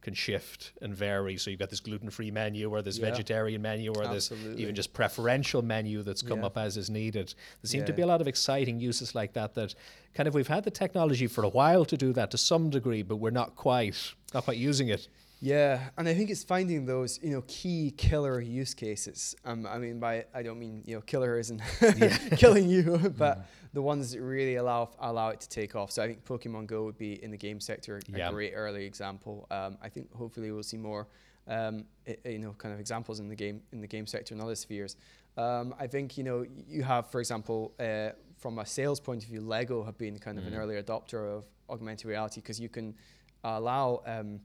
can 0.02 0.14
shift 0.14 0.72
and 0.82 0.94
vary 0.94 1.36
so 1.36 1.48
you've 1.48 1.60
got 1.60 1.70
this 1.70 1.80
gluten-free 1.80 2.30
menu 2.30 2.68
or 2.68 2.82
this 2.82 2.98
yeah. 2.98 3.08
vegetarian 3.08 3.62
menu 3.62 3.92
or 3.94 4.02
Absolutely. 4.02 4.50
this 4.50 4.60
even 4.60 4.74
just 4.74 4.92
preferential 4.92 5.62
menu 5.62 6.02
that's 6.02 6.22
come 6.22 6.40
yeah. 6.40 6.46
up 6.46 6.58
as 6.58 6.76
is 6.76 6.90
needed 6.90 7.28
there 7.62 7.68
seem 7.68 7.80
yeah. 7.80 7.86
to 7.86 7.92
be 7.92 8.02
a 8.02 8.06
lot 8.06 8.20
of 8.20 8.26
exciting 8.26 8.80
uses 8.80 9.14
like 9.14 9.32
that 9.32 9.54
that 9.54 9.74
kind 10.14 10.26
of 10.26 10.34
we've 10.34 10.48
had 10.48 10.64
the 10.64 10.70
technology 10.70 11.28
for 11.28 11.44
a 11.44 11.48
while 11.48 11.84
to 11.84 11.96
do 11.96 12.12
that 12.12 12.32
to 12.32 12.36
some 12.36 12.68
degree 12.68 13.02
but 13.02 13.16
we're 13.16 13.30
not 13.30 13.54
quite 13.54 14.12
not 14.34 14.44
quite 14.44 14.58
using 14.58 14.88
it 14.88 15.08
Yeah, 15.44 15.88
and 15.98 16.08
I 16.08 16.14
think 16.14 16.30
it's 16.30 16.44
finding 16.44 16.86
those 16.86 17.18
you 17.20 17.30
know 17.30 17.42
key 17.48 17.92
killer 17.96 18.40
use 18.40 18.74
cases. 18.74 19.34
Um, 19.44 19.66
I 19.66 19.78
mean 19.78 19.98
by 19.98 20.24
I 20.32 20.44
don't 20.44 20.60
mean 20.60 20.84
you 20.86 20.94
know 20.94 21.00
killer 21.00 21.36
isn't 21.36 21.60
killing 22.36 22.70
you, 22.70 23.12
but 23.18 23.38
mm. 23.38 23.44
the 23.72 23.82
ones 23.82 24.12
that 24.12 24.20
really 24.20 24.54
allow 24.54 24.90
allow 25.00 25.30
it 25.30 25.40
to 25.40 25.48
take 25.48 25.74
off. 25.74 25.90
So 25.90 26.00
I 26.00 26.06
think 26.06 26.24
Pokemon 26.24 26.68
Go 26.68 26.84
would 26.84 26.96
be 26.96 27.20
in 27.24 27.32
the 27.32 27.36
game 27.36 27.58
sector 27.58 28.00
a 28.14 28.30
great 28.30 28.52
early 28.54 28.86
example. 28.86 29.48
Um, 29.50 29.78
I 29.82 29.88
think 29.88 30.14
hopefully 30.14 30.52
we'll 30.52 30.62
see 30.62 30.76
more 30.76 31.08
um, 31.48 31.86
you 32.24 32.38
know 32.38 32.52
kind 32.52 32.72
of 32.72 32.78
examples 32.78 33.18
in 33.18 33.28
the 33.28 33.34
game 33.34 33.62
in 33.72 33.80
the 33.80 33.88
game 33.88 34.06
sector 34.06 34.34
and 34.34 34.40
other 34.40 34.54
spheres. 34.54 34.94
Um, 35.36 35.74
I 35.76 35.88
think 35.88 36.16
you 36.16 36.22
know 36.22 36.46
you 36.68 36.84
have, 36.84 37.10
for 37.10 37.18
example, 37.18 37.74
uh, 37.80 38.10
from 38.38 38.60
a 38.60 38.66
sales 38.66 39.00
point 39.00 39.24
of 39.24 39.28
view, 39.28 39.40
Lego 39.40 39.82
have 39.82 39.98
been 39.98 40.20
kind 40.20 40.38
of 40.38 40.44
mm. 40.44 40.48
an 40.48 40.54
early 40.54 40.80
adopter 40.80 41.36
of 41.36 41.46
augmented 41.68 42.06
reality 42.06 42.40
because 42.40 42.60
you 42.60 42.68
can 42.68 42.94
allow 43.42 44.02
um, 44.06 44.38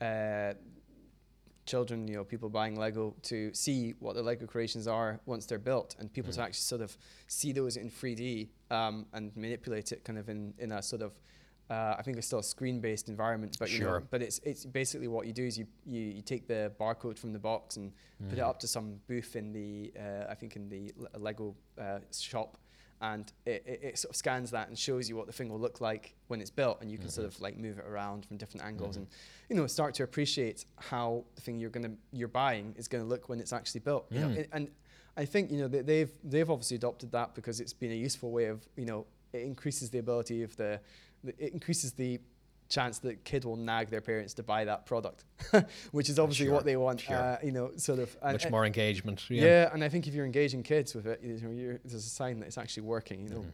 uh, 0.00 0.54
children, 1.66 2.08
you 2.08 2.16
know, 2.16 2.24
people 2.24 2.48
buying 2.48 2.76
Lego 2.76 3.14
to 3.22 3.52
see 3.52 3.94
what 4.00 4.14
the 4.14 4.22
Lego 4.22 4.46
creations 4.46 4.88
are 4.88 5.20
once 5.26 5.46
they're 5.46 5.58
built, 5.58 5.96
and 5.98 6.12
people 6.12 6.32
mm. 6.32 6.36
to 6.36 6.42
actually 6.42 6.54
sort 6.54 6.80
of 6.80 6.96
see 7.26 7.52
those 7.52 7.76
in 7.76 7.90
3D 7.90 8.48
um, 8.70 9.06
and 9.12 9.36
manipulate 9.36 9.92
it 9.92 10.04
kind 10.04 10.18
of 10.18 10.28
in 10.28 10.54
in 10.58 10.72
a 10.72 10.82
sort 10.82 11.02
of 11.02 11.12
uh, 11.70 11.94
I 11.98 12.02
think 12.02 12.16
it's 12.16 12.26
still 12.26 12.38
a 12.38 12.42
screen-based 12.42 13.10
environment, 13.10 13.56
but 13.58 13.68
sure. 13.68 13.78
you 13.78 13.84
know, 13.84 14.02
but 14.10 14.22
it's 14.22 14.40
it's 14.42 14.64
basically 14.64 15.08
what 15.08 15.26
you 15.26 15.34
do 15.34 15.44
is 15.44 15.58
you, 15.58 15.66
you, 15.84 16.00
you 16.00 16.22
take 16.22 16.48
the 16.48 16.72
barcode 16.80 17.18
from 17.18 17.32
the 17.32 17.38
box 17.38 17.76
and 17.76 17.92
mm. 18.22 18.30
put 18.30 18.38
it 18.38 18.42
mm. 18.42 18.48
up 18.48 18.58
to 18.60 18.66
some 18.66 18.98
booth 19.06 19.36
in 19.36 19.52
the 19.52 19.92
uh, 19.98 20.30
I 20.30 20.34
think 20.34 20.56
in 20.56 20.68
the 20.68 20.92
Lego 21.18 21.54
uh, 21.78 21.98
shop, 22.10 22.56
and 23.00 23.32
it, 23.46 23.62
it, 23.66 23.80
it, 23.82 23.98
sort 23.98 24.10
of 24.10 24.16
scans 24.16 24.50
that 24.50 24.68
and 24.68 24.78
shows 24.78 25.08
you 25.08 25.16
what 25.16 25.26
the 25.26 25.32
thing 25.32 25.48
will 25.48 25.58
look 25.58 25.80
like 25.80 26.14
when 26.26 26.40
it's 26.40 26.50
built, 26.50 26.78
and 26.80 26.90
you 26.90 26.98
can 26.98 27.06
mm-hmm. 27.06 27.22
sort 27.22 27.26
of 27.26 27.40
like 27.40 27.56
move 27.56 27.78
it 27.78 27.84
around 27.86 28.26
from 28.26 28.36
different 28.36 28.66
angles 28.66 28.96
mm-hmm. 28.96 29.04
and 29.04 29.08
you 29.48 29.56
know 29.56 29.66
start 29.66 29.94
to 29.94 30.02
appreciate 30.02 30.64
how 30.76 31.24
the 31.34 31.40
thing 31.40 31.58
you're 31.58 31.70
gonna 31.70 31.92
you're 32.12 32.28
buying 32.28 32.74
is 32.76 32.88
gonna 32.88 33.04
look 33.04 33.28
when 33.28 33.40
it's 33.40 33.52
actually 33.52 33.80
built. 33.80 34.10
Mm. 34.10 34.14
You 34.14 34.20
know, 34.20 34.28
mm. 34.28 34.46
and 34.52 34.70
I 35.16 35.24
think 35.24 35.50
you 35.50 35.58
know 35.58 35.68
they've 35.68 36.10
they've 36.24 36.50
obviously 36.50 36.76
adopted 36.76 37.12
that 37.12 37.34
because 37.34 37.60
it's 37.60 37.72
been 37.72 37.92
a 37.92 37.96
useful 37.96 38.30
way 38.30 38.46
of 38.46 38.66
you 38.76 38.84
know 38.84 39.06
it 39.32 39.42
increases 39.42 39.90
the 39.90 39.98
ability 39.98 40.42
of 40.42 40.56
the 40.56 40.80
it 41.24 41.52
increases 41.52 41.92
the 41.92 42.20
chance 42.68 42.98
that 43.00 43.24
kid 43.24 43.44
will 43.44 43.56
nag 43.56 43.88
their 43.88 44.00
parents 44.00 44.34
to 44.34 44.42
buy 44.42 44.64
that 44.64 44.86
product, 44.86 45.24
which 45.92 46.08
is 46.08 46.18
obviously 46.18 46.46
sure, 46.46 46.54
what 46.54 46.64
they 46.64 46.76
want. 46.76 47.00
Sure. 47.00 47.16
Uh, 47.16 47.38
you 47.42 47.52
know, 47.52 47.70
sort 47.76 47.98
of 47.98 48.16
much 48.22 48.44
and, 48.44 48.52
more 48.52 48.66
engagement. 48.66 49.24
Yeah. 49.28 49.44
yeah. 49.44 49.70
and 49.72 49.82
I 49.82 49.88
think 49.88 50.06
if 50.06 50.14
you're 50.14 50.26
engaging 50.26 50.62
kids 50.62 50.94
with 50.94 51.06
it, 51.06 51.20
you 51.22 51.38
know, 51.40 51.78
there's 51.84 51.94
a 51.94 52.00
sign 52.00 52.40
that 52.40 52.46
it's 52.46 52.58
actually 52.58 52.84
working. 52.84 53.22
You 53.22 53.28
know. 53.30 53.40
Mm. 53.40 53.52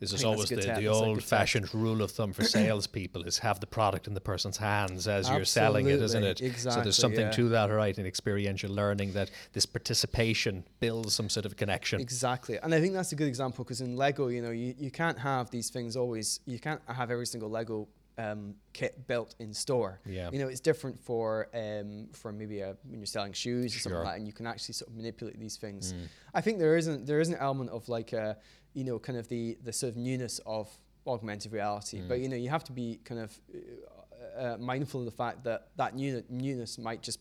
This 0.00 0.12
is 0.12 0.24
always 0.24 0.48
the, 0.48 0.56
the 0.56 0.86
old-fashioned 0.86 1.74
rule 1.74 2.02
of 2.02 2.12
thumb 2.12 2.32
for 2.32 2.44
salespeople: 2.56 3.22
is 3.24 3.38
have 3.38 3.58
the 3.58 3.66
product 3.66 4.06
in 4.06 4.14
the 4.14 4.20
person's 4.20 4.56
hands 4.56 5.08
as 5.08 5.26
Absolutely. 5.26 5.38
you're 5.38 5.44
selling 5.44 5.88
it, 5.88 6.02
isn't 6.02 6.24
it? 6.24 6.40
Exactly. 6.40 6.80
So 6.80 6.84
there's 6.84 6.96
something 6.96 7.26
yeah. 7.26 7.32
to 7.32 7.48
that, 7.48 7.66
right? 7.66 7.98
In 7.98 8.06
experiential 8.06 8.72
learning, 8.72 9.12
that 9.14 9.30
this 9.52 9.66
participation 9.66 10.64
builds 10.78 11.14
some 11.14 11.28
sort 11.28 11.46
of 11.46 11.56
connection. 11.56 12.00
Exactly, 12.00 12.58
and 12.58 12.74
I 12.74 12.80
think 12.80 12.94
that's 12.94 13.10
a 13.10 13.16
good 13.16 13.26
example 13.26 13.64
because 13.64 13.80
in 13.80 13.96
Lego, 13.96 14.28
you 14.28 14.40
know, 14.40 14.50
you, 14.50 14.74
you 14.78 14.90
can't 14.90 15.18
have 15.18 15.50
these 15.50 15.68
things 15.68 15.96
always. 15.96 16.40
You 16.46 16.60
can't 16.60 16.80
have 16.86 17.10
every 17.10 17.26
single 17.26 17.50
Lego 17.50 17.88
um, 18.18 18.54
kit 18.72 19.06
built 19.06 19.34
in 19.38 19.54
store. 19.54 20.00
Yeah. 20.04 20.28
You 20.32 20.40
know, 20.40 20.48
it's 20.48 20.60
different 20.60 20.98
for 20.98 21.48
um, 21.54 22.08
for 22.12 22.32
maybe 22.32 22.60
a, 22.60 22.76
when 22.84 22.98
you're 22.98 23.06
selling 23.06 23.32
shoes 23.32 23.72
sure. 23.72 23.78
or 23.78 23.80
something 23.80 23.98
like 23.98 24.06
that, 24.06 24.18
and 24.18 24.26
you 24.26 24.32
can 24.32 24.46
actually 24.46 24.74
sort 24.74 24.90
of 24.90 24.96
manipulate 24.96 25.38
these 25.38 25.56
things. 25.56 25.92
Mm. 25.92 26.08
I 26.34 26.40
think 26.40 26.58
there 26.58 26.76
isn't 26.76 27.06
there 27.06 27.20
is 27.20 27.28
an 27.28 27.36
element 27.36 27.70
of 27.70 27.88
like 27.88 28.12
a, 28.12 28.36
you 28.74 28.84
know, 28.84 28.98
kind 28.98 29.18
of 29.18 29.28
the 29.28 29.56
the 29.62 29.72
sort 29.72 29.92
of 29.92 29.96
newness 29.96 30.40
of 30.44 30.68
augmented 31.06 31.52
reality, 31.52 32.00
mm. 32.00 32.08
but 32.08 32.20
you 32.20 32.28
know, 32.28 32.36
you 32.36 32.50
have 32.50 32.64
to 32.64 32.72
be 32.72 33.00
kind 33.04 33.20
of 33.20 33.40
uh, 33.54 34.42
uh, 34.42 34.56
mindful 34.58 35.00
of 35.00 35.06
the 35.06 35.12
fact 35.12 35.44
that 35.44 35.68
that 35.76 35.94
new, 35.94 36.22
newness 36.28 36.76
might 36.76 37.02
just 37.02 37.20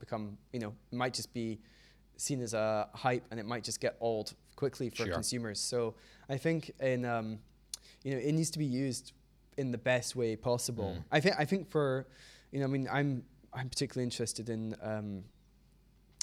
become, 0.00 0.38
you 0.52 0.58
know, 0.58 0.74
might 0.92 1.14
just 1.14 1.32
be 1.32 1.60
seen 2.16 2.40
as 2.40 2.54
a 2.54 2.88
hype, 2.94 3.24
and 3.30 3.38
it 3.38 3.46
might 3.46 3.62
just 3.62 3.80
get 3.80 3.96
old 4.00 4.32
quickly 4.56 4.88
for 4.88 5.04
sure. 5.04 5.12
consumers. 5.12 5.60
So 5.60 5.94
I 6.28 6.36
think 6.36 6.72
in 6.80 7.04
um, 7.04 7.38
you 8.02 8.12
know, 8.12 8.18
it 8.18 8.32
needs 8.32 8.50
to 8.50 8.58
be 8.58 8.64
used 8.64 9.12
in 9.58 9.70
the 9.72 9.78
best 9.78 10.16
way 10.16 10.36
possible. 10.36 10.96
Mm. 10.96 11.04
I 11.12 11.20
think 11.20 11.34
I 11.38 11.44
think 11.44 11.68
for 11.68 12.06
you 12.52 12.60
know, 12.60 12.64
I 12.64 12.68
mean, 12.68 12.88
I'm 12.90 13.24
I'm 13.52 13.68
particularly 13.68 14.04
interested 14.04 14.48
in 14.48 14.74
um, 14.82 15.24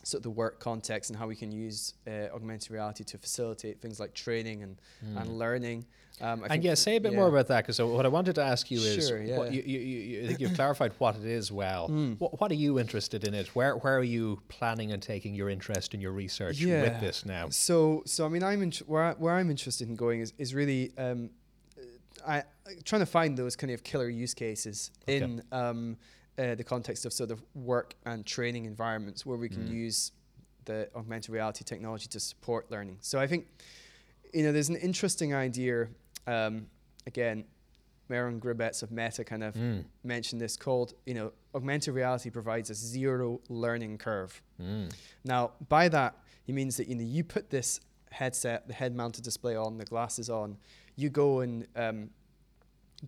sort 0.04 0.20
of 0.20 0.24
the 0.24 0.30
work 0.30 0.60
context 0.60 1.10
and 1.10 1.18
how 1.18 1.28
we 1.28 1.36
can 1.36 1.52
use 1.52 1.96
uh, 2.08 2.34
augmented 2.34 2.72
reality 2.72 3.04
to 3.04 3.18
facilitate 3.18 3.82
things 3.82 4.00
like 4.00 4.14
training 4.14 4.64
and, 4.64 4.78
mm. 5.04 5.20
and 5.20 5.40
learning. 5.40 5.86
Um, 6.22 6.46
and 6.50 6.64
yeah, 6.64 6.76
say 6.76 6.96
a 6.96 7.02
bit 7.02 7.12
yeah. 7.12 7.18
more 7.18 7.28
about 7.28 7.48
that 7.48 7.64
because 7.66 7.82
what 7.82 8.06
I 8.06 8.10
wanted 8.10 8.36
to 8.36 8.44
ask 8.44 8.72
you 8.72 8.80
is, 8.80 9.08
sure, 9.08 9.22
yeah. 9.22 9.50
you, 9.50 9.64
you, 9.66 9.80
you, 9.80 10.24
I 10.24 10.28
think 10.28 10.40
you've 10.40 10.54
clarified 10.54 10.94
what 10.98 11.18
it 11.18 11.26
is 11.26 11.52
well. 11.52 11.90
Mm. 11.90 12.18
What, 12.20 12.40
what, 12.40 12.52
are 12.52 12.56
you 12.56 12.80
interested 12.80 13.26
in 13.26 13.34
it? 13.34 13.54
Where 13.54 13.76
where 13.78 13.98
are 13.98 14.04
you 14.04 14.42
planning 14.48 14.94
on 14.94 15.02
taking 15.02 15.36
your 15.36 15.50
interest 15.50 15.94
in 15.94 16.00
your 16.00 16.14
research 16.14 16.60
yeah. 16.60 16.84
with 16.84 17.02
this 17.02 17.26
now? 17.26 17.50
So 17.50 18.04
so 18.06 18.26
I 18.26 18.30
mean, 18.30 18.44
I'm 18.44 18.62
in, 18.62 18.72
where 18.86 19.04
I, 19.04 19.12
where 19.14 19.36
I'm 19.36 19.50
interested 19.50 19.90
in 19.90 19.96
going 19.96 20.22
is 20.22 20.34
is 20.38 20.54
really. 20.54 20.94
Um, 20.98 21.32
I 22.28 22.44
trying 22.84 23.02
to 23.02 23.06
find 23.06 23.38
those 23.38 23.56
kind 23.56 23.72
of 23.72 23.84
killer 23.84 24.10
use 24.10 24.34
cases 24.34 24.92
okay. 25.04 25.18
in 25.18 25.44
um, 25.52 25.98
uh, 26.38 26.56
the 26.56 26.64
context 26.64 27.06
of 27.06 27.14
sort 27.14 27.32
of 27.32 27.42
work 27.54 27.96
and 28.06 28.26
training 28.26 28.66
environments 28.66 29.26
where 29.26 29.38
we 29.38 29.50
can 29.50 29.68
mm. 29.68 29.72
use 29.72 30.12
the 30.66 30.90
augmented 30.96 31.30
reality 31.30 31.64
technology 31.64 32.08
to 32.08 32.20
support 32.20 32.70
learning. 32.72 32.98
So 33.02 33.20
I 33.20 33.28
think 33.28 33.48
you 34.34 34.44
know 34.44 34.52
there's 34.52 34.70
an 34.70 34.78
interesting 34.78 35.34
idea. 35.34 35.88
Um, 36.28 36.68
again, 37.08 37.46
Meron 38.10 38.40
Gribetz 38.40 38.84
of 38.84 38.92
Meta 38.92 39.24
kind 39.24 39.44
of 39.44 39.56
mm. 39.56 39.84
mentioned 40.04 40.42
this 40.42 40.58
called 40.58 40.94
you 41.06 41.14
know 41.14 41.32
augmented 41.54 41.94
reality 41.94 42.30
provides 42.30 42.70
a 42.70 42.76
zero 42.76 43.40
learning 43.50 43.98
curve. 43.98 44.42
Mm. 44.62 44.92
Now 45.24 45.52
by 45.70 45.90
that 45.90 46.18
he 46.44 46.54
means 46.54 46.78
that 46.78 46.88
you 46.88 46.96
know 46.96 47.04
you 47.04 47.24
put 47.24 47.50
this 47.50 47.80
headset, 48.12 48.68
the 48.68 48.74
head 48.74 48.96
mounted 48.96 49.24
display 49.24 49.56
on, 49.56 49.78
the 49.78 49.86
glasses 49.86 50.30
on 50.30 50.58
you 50.96 51.10
go 51.10 51.42
and 51.42 51.68
um, 51.76 52.10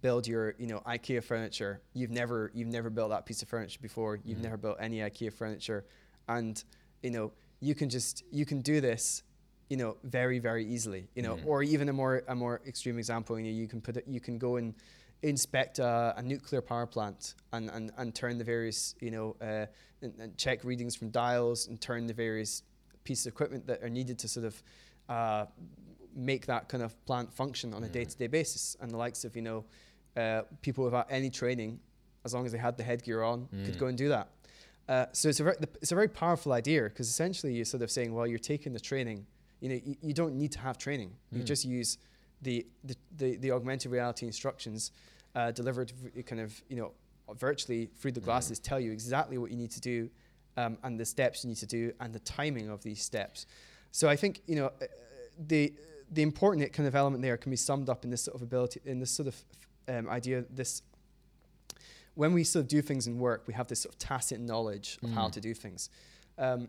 build 0.01 0.27
your 0.27 0.55
you 0.57 0.67
know 0.67 0.81
IKEA 0.87 1.23
furniture. 1.23 1.81
You've 1.93 2.11
never 2.11 2.51
you've 2.53 2.67
never 2.67 2.89
built 2.89 3.09
that 3.11 3.25
piece 3.25 3.41
of 3.41 3.47
furniture 3.47 3.79
before. 3.81 4.19
You've 4.23 4.39
mm. 4.39 4.43
never 4.43 4.57
built 4.57 4.77
any 4.79 4.97
IKEA 4.99 5.33
furniture, 5.33 5.85
and 6.27 6.63
you 7.01 7.11
know 7.11 7.31
you 7.59 7.75
can 7.75 7.89
just 7.89 8.23
you 8.31 8.45
can 8.45 8.61
do 8.61 8.81
this 8.81 9.23
you 9.69 9.77
know 9.77 9.97
very 10.03 10.39
very 10.39 10.65
easily 10.65 11.09
you 11.15 11.21
know 11.21 11.35
mm. 11.35 11.45
or 11.45 11.63
even 11.63 11.89
a 11.89 11.93
more 11.93 12.23
a 12.27 12.35
more 12.35 12.61
extreme 12.65 12.97
example 12.97 13.37
you 13.37 13.45
know 13.45 13.51
you 13.51 13.67
can 13.67 13.81
put 13.81 13.97
it, 13.97 14.05
you 14.07 14.19
can 14.19 14.37
go 14.37 14.55
and 14.57 14.73
inspect 15.23 15.79
a, 15.79 16.13
a, 16.15 16.21
nuclear 16.21 16.61
power 16.61 16.85
plant 16.85 17.33
and, 17.51 17.71
and, 17.71 17.91
and 17.97 18.13
turn 18.13 18.37
the 18.37 18.43
various 18.43 18.93
you 19.01 19.09
know 19.09 19.35
uh, 19.41 19.65
and, 20.01 20.13
and, 20.19 20.37
check 20.37 20.63
readings 20.63 20.95
from 20.95 21.09
dials 21.09 21.67
and 21.67 21.81
turn 21.81 22.05
the 22.05 22.13
various 22.13 22.61
pieces 23.03 23.25
of 23.25 23.33
equipment 23.33 23.65
that 23.65 23.81
are 23.81 23.89
needed 23.89 24.19
to 24.19 24.27
sort 24.27 24.45
of 24.45 24.63
uh, 25.09 25.45
make 26.17 26.45
that 26.47 26.67
kind 26.67 26.83
of 26.83 27.05
plant 27.05 27.31
function 27.31 27.73
on 27.73 27.83
a 27.83 27.87
day 27.87 28.03
to 28.03 28.17
day 28.17 28.27
basis. 28.27 28.75
And 28.81 28.91
the 28.91 28.97
likes 28.97 29.23
of, 29.23 29.35
you 29.35 29.41
know, 29.41 29.65
uh, 30.15 30.41
people 30.61 30.83
without 30.83 31.07
any 31.09 31.29
training, 31.29 31.79
as 32.25 32.33
long 32.33 32.45
as 32.45 32.51
they 32.51 32.57
had 32.57 32.75
the 32.75 32.83
headgear 32.83 33.21
on, 33.23 33.47
mm. 33.53 33.65
could 33.65 33.79
go 33.79 33.87
and 33.87 33.97
do 33.97 34.09
that. 34.09 34.29
Uh, 34.89 35.05
so 35.11 35.29
it's 35.29 35.39
a, 35.39 35.43
very, 35.43 35.55
it's 35.81 35.91
a 35.91 35.95
very 35.95 36.07
powerful 36.07 36.53
idea 36.53 36.83
because 36.83 37.07
essentially 37.07 37.53
you're 37.53 37.65
sort 37.65 37.83
of 37.83 37.91
saying, 37.91 38.13
well, 38.13 38.25
you're 38.25 38.39
taking 38.39 38.73
the 38.73 38.79
training, 38.79 39.25
you 39.59 39.69
know, 39.69 39.79
you, 39.83 39.95
you 40.01 40.13
don't 40.13 40.35
need 40.35 40.51
to 40.51 40.59
have 40.59 40.77
training. 40.77 41.11
Mm. 41.33 41.37
You 41.37 41.43
just 41.43 41.65
use 41.65 41.97
the, 42.41 42.65
the, 42.83 42.95
the, 43.17 43.35
the 43.37 43.51
augmented 43.51 43.91
reality 43.91 44.25
instructions 44.25 44.91
uh, 45.35 45.51
delivered 45.51 45.91
kind 46.25 46.41
of, 46.41 46.59
you 46.69 46.77
know, 46.77 46.91
virtually 47.35 47.89
through 47.99 48.13
the 48.13 48.21
mm. 48.21 48.25
glasses 48.25 48.59
mm. 48.59 48.63
tell 48.63 48.79
you 48.79 48.91
exactly 48.91 49.37
what 49.37 49.51
you 49.51 49.57
need 49.57 49.71
to 49.71 49.81
do 49.81 50.09
um, 50.55 50.77
and 50.83 50.99
the 50.99 51.05
steps 51.05 51.43
you 51.43 51.49
need 51.49 51.57
to 51.57 51.65
do 51.65 51.91
and 51.99 52.13
the 52.13 52.19
timing 52.19 52.69
of 52.69 52.81
these 52.81 53.01
steps. 53.01 53.45
So 53.91 54.07
I 54.07 54.15
think, 54.15 54.41
you 54.47 54.55
know, 54.55 54.67
uh, 54.67 54.85
the, 55.47 55.73
the 56.11 56.21
important 56.21 56.71
kind 56.73 56.87
of 56.87 56.95
element 56.95 57.21
there 57.21 57.37
can 57.37 57.49
be 57.49 57.57
summed 57.57 57.89
up 57.89 58.03
in 58.03 58.11
this 58.11 58.23
sort 58.23 58.35
of 58.35 58.41
ability, 58.41 58.81
in 58.85 58.99
this 58.99 59.11
sort 59.11 59.27
of 59.27 59.35
um, 59.87 60.09
idea, 60.09 60.43
this 60.49 60.81
when 62.15 62.33
we 62.33 62.43
sort 62.43 62.63
of 62.63 62.67
do 62.67 62.81
things 62.81 63.05
in 63.05 63.19
work, 63.19 63.43
we 63.45 63.53
have 63.53 63.67
this 63.67 63.81
sort 63.81 63.93
of 63.93 63.99
tacit 63.99 64.39
knowledge 64.39 64.97
of 65.03 65.09
mm. 65.09 65.13
how 65.13 65.29
to 65.29 65.39
do 65.39 65.53
things. 65.53 65.91
Um, 66.39 66.67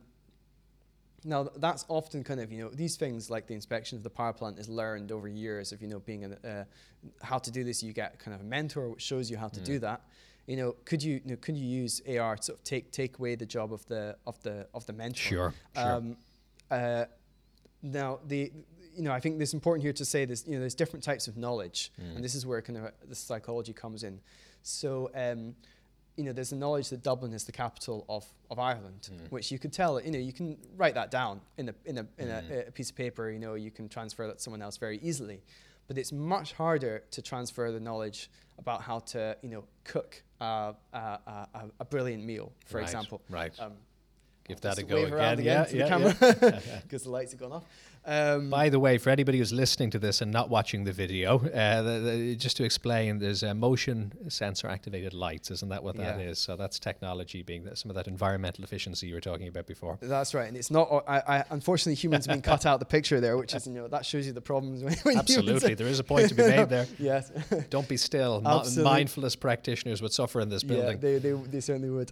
now 1.24 1.48
that's 1.56 1.84
often 1.88 2.22
kind 2.22 2.38
of 2.38 2.52
you 2.52 2.62
know 2.62 2.70
these 2.70 2.96
things 2.96 3.28
like 3.28 3.46
the 3.46 3.54
inspection 3.54 3.98
of 3.98 4.04
the 4.04 4.10
power 4.10 4.32
plant 4.32 4.58
is 4.58 4.68
learned 4.68 5.10
over 5.10 5.26
years 5.26 5.72
of 5.72 5.82
you 5.82 5.88
know 5.88 5.98
being 5.98 6.24
a, 6.24 6.48
uh, 6.48 6.64
how 7.22 7.38
to 7.38 7.50
do 7.50 7.64
this. 7.64 7.82
You 7.82 7.92
get 7.92 8.18
kind 8.18 8.34
of 8.34 8.40
a 8.40 8.44
mentor 8.44 8.90
which 8.90 9.02
shows 9.02 9.30
you 9.30 9.36
how 9.36 9.48
to 9.48 9.60
mm. 9.60 9.64
do 9.64 9.78
that. 9.80 10.02
You 10.46 10.56
know, 10.56 10.76
could 10.84 11.02
you, 11.02 11.20
you 11.24 11.32
know, 11.32 11.36
could 11.36 11.56
you 11.56 11.66
use 11.66 12.00
AR 12.08 12.36
to 12.36 12.42
sort 12.42 12.58
of 12.58 12.64
take 12.64 12.92
take 12.92 13.18
away 13.18 13.34
the 13.34 13.46
job 13.46 13.72
of 13.72 13.84
the 13.86 14.16
of 14.26 14.40
the 14.42 14.66
of 14.74 14.86
the 14.86 14.92
mentor? 14.92 15.16
Sure. 15.16 15.54
Um, 15.76 16.16
sure. 16.70 16.78
Uh, 16.78 17.04
now 17.82 18.20
the 18.26 18.52
you 18.98 19.04
know, 19.04 19.12
I 19.12 19.20
think 19.20 19.40
it's 19.40 19.54
important 19.54 19.84
here 19.84 19.92
to 19.92 20.04
say 20.04 20.24
this, 20.24 20.44
you 20.46 20.54
know, 20.54 20.60
there's 20.60 20.74
different 20.74 21.04
types 21.04 21.28
of 21.28 21.36
knowledge, 21.36 21.92
mm. 22.00 22.16
and 22.16 22.24
this 22.24 22.34
is 22.34 22.44
where 22.44 22.60
kind 22.60 22.78
of 22.78 22.92
the 23.08 23.14
psychology 23.14 23.72
comes 23.72 24.02
in. 24.02 24.20
So, 24.62 25.10
um, 25.14 25.54
you 26.16 26.24
know, 26.24 26.32
there's 26.32 26.50
the 26.50 26.56
knowledge 26.56 26.88
that 26.88 27.04
Dublin 27.04 27.32
is 27.32 27.44
the 27.44 27.52
capital 27.52 28.04
of, 28.08 28.26
of 28.50 28.58
Ireland, 28.58 29.08
mm. 29.12 29.30
which 29.30 29.52
you 29.52 29.58
could 29.60 29.72
tell, 29.72 30.00
you 30.00 30.10
know, 30.10 30.18
you 30.18 30.32
can 30.32 30.58
write 30.76 30.94
that 30.94 31.12
down 31.12 31.40
in 31.56 31.68
a, 31.68 31.74
in, 31.84 31.98
a, 31.98 32.06
in 32.18 32.26
mm. 32.26 32.50
a, 32.50 32.66
a, 32.66 32.70
piece 32.72 32.90
of 32.90 32.96
paper, 32.96 33.30
you 33.30 33.38
know, 33.38 33.54
you 33.54 33.70
can 33.70 33.88
transfer 33.88 34.26
that 34.26 34.38
to 34.38 34.42
someone 34.42 34.62
else 34.62 34.76
very 34.76 34.98
easily. 34.98 35.40
but 35.86 35.96
it's 35.96 36.12
much 36.12 36.52
harder 36.54 37.04
to 37.12 37.22
transfer 37.22 37.70
the 37.70 37.80
knowledge 37.80 38.30
about 38.58 38.82
how 38.82 38.98
to, 38.98 39.36
you 39.42 39.48
know, 39.48 39.64
cook 39.84 40.20
uh, 40.40 40.72
a, 40.92 41.18
a, 41.80 41.84
brilliant 41.84 42.24
meal, 42.24 42.52
for 42.66 42.78
right, 42.78 42.84
example. 42.84 43.22
Right. 43.30 43.52
Um, 43.60 43.72
Give 44.48 44.60
that 44.62 44.78
a 44.78 44.82
go 44.82 45.04
again. 45.04 45.38
again 45.38 45.44
yeah, 45.44 45.64
to 45.64 45.76
yeah, 45.76 45.84
the 45.84 45.88
camera 45.88 46.62
because 46.82 47.02
the 47.04 47.10
lights 47.10 47.32
have 47.32 47.40
gone 47.40 47.52
off. 47.52 47.64
Um, 48.08 48.48
By 48.48 48.70
the 48.70 48.78
way, 48.78 48.96
for 48.96 49.10
anybody 49.10 49.36
who's 49.36 49.52
listening 49.52 49.90
to 49.90 49.98
this 49.98 50.22
and 50.22 50.32
not 50.32 50.48
watching 50.48 50.84
the 50.84 50.92
video, 50.92 51.36
uh, 51.36 51.82
the, 51.82 51.90
the, 51.98 52.36
just 52.36 52.56
to 52.56 52.64
explain, 52.64 53.18
there's 53.18 53.42
a 53.42 53.52
motion 53.52 54.12
sensor 54.30 54.66
activated 54.66 55.12
lights, 55.12 55.50
isn't 55.50 55.68
that 55.68 55.84
what 55.84 55.96
yeah. 55.96 56.12
that 56.12 56.20
is? 56.20 56.38
So 56.38 56.56
that's 56.56 56.78
technology 56.78 57.42
being 57.42 57.64
that, 57.64 57.76
some 57.76 57.90
of 57.90 57.96
that 57.96 58.08
environmental 58.08 58.64
efficiency 58.64 59.08
you 59.08 59.14
were 59.14 59.20
talking 59.20 59.46
about 59.46 59.66
before. 59.66 59.98
That's 60.00 60.32
right, 60.32 60.48
and 60.48 60.56
it's 60.56 60.70
not. 60.70 61.04
I, 61.06 61.18
I 61.18 61.44
unfortunately 61.50 61.96
humans 61.96 62.24
have 62.24 62.34
been 62.34 62.40
cut 62.42 62.64
out 62.64 62.80
the 62.80 62.86
picture 62.86 63.20
there, 63.20 63.36
which 63.36 63.54
is 63.54 63.66
you 63.66 63.74
know 63.74 63.88
that 63.88 64.06
shows 64.06 64.26
you 64.26 64.32
the 64.32 64.40
problems. 64.40 64.82
Absolutely, 65.06 65.74
there 65.74 65.86
is 65.86 65.98
a 65.98 66.04
point 66.04 66.30
to 66.30 66.34
be 66.34 66.42
made 66.48 66.70
there. 66.70 66.86
yes. 66.98 67.30
Don't 67.68 67.88
be 67.88 67.98
still. 67.98 68.40
Absolutely. 68.42 68.90
mindfulness 68.90 69.36
practitioners 69.36 70.00
would 70.00 70.14
suffer 70.14 70.40
in 70.40 70.48
this 70.48 70.62
building. 70.62 70.92
Yeah, 70.92 70.96
they 70.96 71.18
they, 71.18 71.32
they 71.32 71.60
certainly 71.60 71.90
would. 71.90 72.10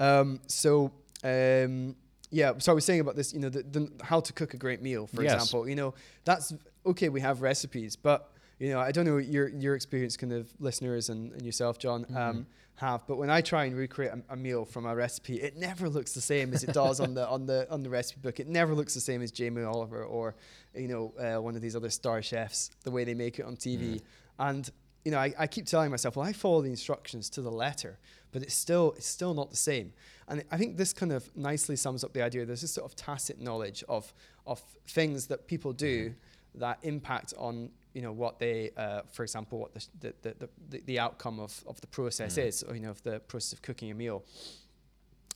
um, 0.00 0.40
so. 0.48 0.90
Um, 1.26 1.96
yeah, 2.30 2.52
so 2.58 2.72
I 2.72 2.74
was 2.74 2.84
saying 2.84 3.00
about 3.00 3.16
this, 3.16 3.32
you 3.32 3.40
know, 3.40 3.48
the, 3.48 3.62
the 3.62 3.90
how 4.02 4.20
to 4.20 4.32
cook 4.32 4.54
a 4.54 4.56
great 4.56 4.82
meal, 4.82 5.06
for 5.06 5.22
yes. 5.22 5.34
example. 5.34 5.68
You 5.68 5.76
know, 5.76 5.94
that's 6.24 6.52
okay. 6.84 7.08
We 7.08 7.20
have 7.20 7.42
recipes, 7.42 7.96
but 7.96 8.30
you 8.58 8.70
know, 8.70 8.80
I 8.80 8.92
don't 8.92 9.04
know 9.04 9.18
your 9.18 9.48
your 9.48 9.74
experience, 9.74 10.16
kind 10.16 10.32
of 10.32 10.48
listeners 10.58 11.08
and, 11.08 11.32
and 11.32 11.42
yourself, 11.42 11.78
John, 11.78 12.04
mm-hmm. 12.04 12.16
um, 12.16 12.46
have. 12.76 13.06
But 13.06 13.16
when 13.16 13.30
I 13.30 13.40
try 13.40 13.64
and 13.64 13.76
recreate 13.76 14.12
a, 14.12 14.34
a, 14.34 14.36
meal 14.36 14.64
from 14.64 14.86
a 14.86 14.94
recipe, 14.94 15.36
it 15.36 15.56
never 15.56 15.88
looks 15.88 16.12
the 16.12 16.20
same 16.20 16.52
as 16.52 16.64
it 16.64 16.72
does 16.72 17.00
on 17.00 17.14
the 17.14 17.28
on 17.28 17.46
the 17.46 17.66
on 17.70 17.82
the 17.82 17.90
recipe 17.90 18.20
book. 18.20 18.40
It 18.40 18.48
never 18.48 18.74
looks 18.74 18.94
the 18.94 19.00
same 19.00 19.22
as 19.22 19.30
Jamie 19.30 19.62
Oliver 19.62 20.04
or 20.04 20.34
you 20.74 20.88
know 20.88 21.14
uh, 21.18 21.40
one 21.40 21.54
of 21.54 21.62
these 21.62 21.76
other 21.76 21.90
star 21.90 22.22
chefs. 22.22 22.70
The 22.84 22.90
way 22.90 23.04
they 23.04 23.14
make 23.14 23.38
it 23.38 23.44
on 23.44 23.56
TV, 23.56 23.94
mm. 23.94 24.02
and 24.38 24.68
you 25.06 25.12
know, 25.12 25.20
I, 25.20 25.32
I 25.38 25.46
keep 25.46 25.66
telling 25.66 25.92
myself, 25.92 26.16
well, 26.16 26.26
I 26.26 26.32
follow 26.32 26.62
the 26.62 26.68
instructions 26.68 27.30
to 27.30 27.40
the 27.40 27.50
letter, 27.50 28.00
but 28.32 28.42
it's 28.42 28.56
still 28.56 28.92
it's 28.96 29.06
still 29.06 29.34
not 29.34 29.50
the 29.50 29.56
same. 29.56 29.92
And 30.26 30.42
I 30.50 30.56
think 30.56 30.76
this 30.76 30.92
kind 30.92 31.12
of 31.12 31.30
nicely 31.36 31.76
sums 31.76 32.02
up 32.02 32.12
the 32.12 32.22
idea. 32.22 32.44
There's 32.44 32.62
this 32.62 32.72
sort 32.72 32.90
of 32.90 32.96
tacit 32.96 33.40
knowledge 33.40 33.84
of 33.88 34.12
of 34.48 34.60
things 34.88 35.28
that 35.28 35.46
people 35.46 35.72
do 35.72 36.08
mm-hmm. 36.08 36.58
that 36.58 36.80
impact 36.82 37.34
on 37.38 37.70
you 37.94 38.02
know 38.02 38.10
what 38.10 38.40
they, 38.40 38.72
uh, 38.76 39.02
for 39.12 39.22
example, 39.22 39.60
what 39.60 39.74
the 39.74 39.86
the, 40.00 40.34
the, 40.40 40.48
the, 40.70 40.82
the 40.86 40.98
outcome 40.98 41.38
of, 41.38 41.62
of 41.68 41.80
the 41.80 41.86
process 41.86 42.36
mm. 42.36 42.44
is, 42.44 42.64
or 42.64 42.74
you 42.74 42.82
know, 42.82 42.90
of 42.90 43.00
the 43.04 43.20
process 43.20 43.52
of 43.52 43.62
cooking 43.62 43.92
a 43.92 43.94
meal. 43.94 44.24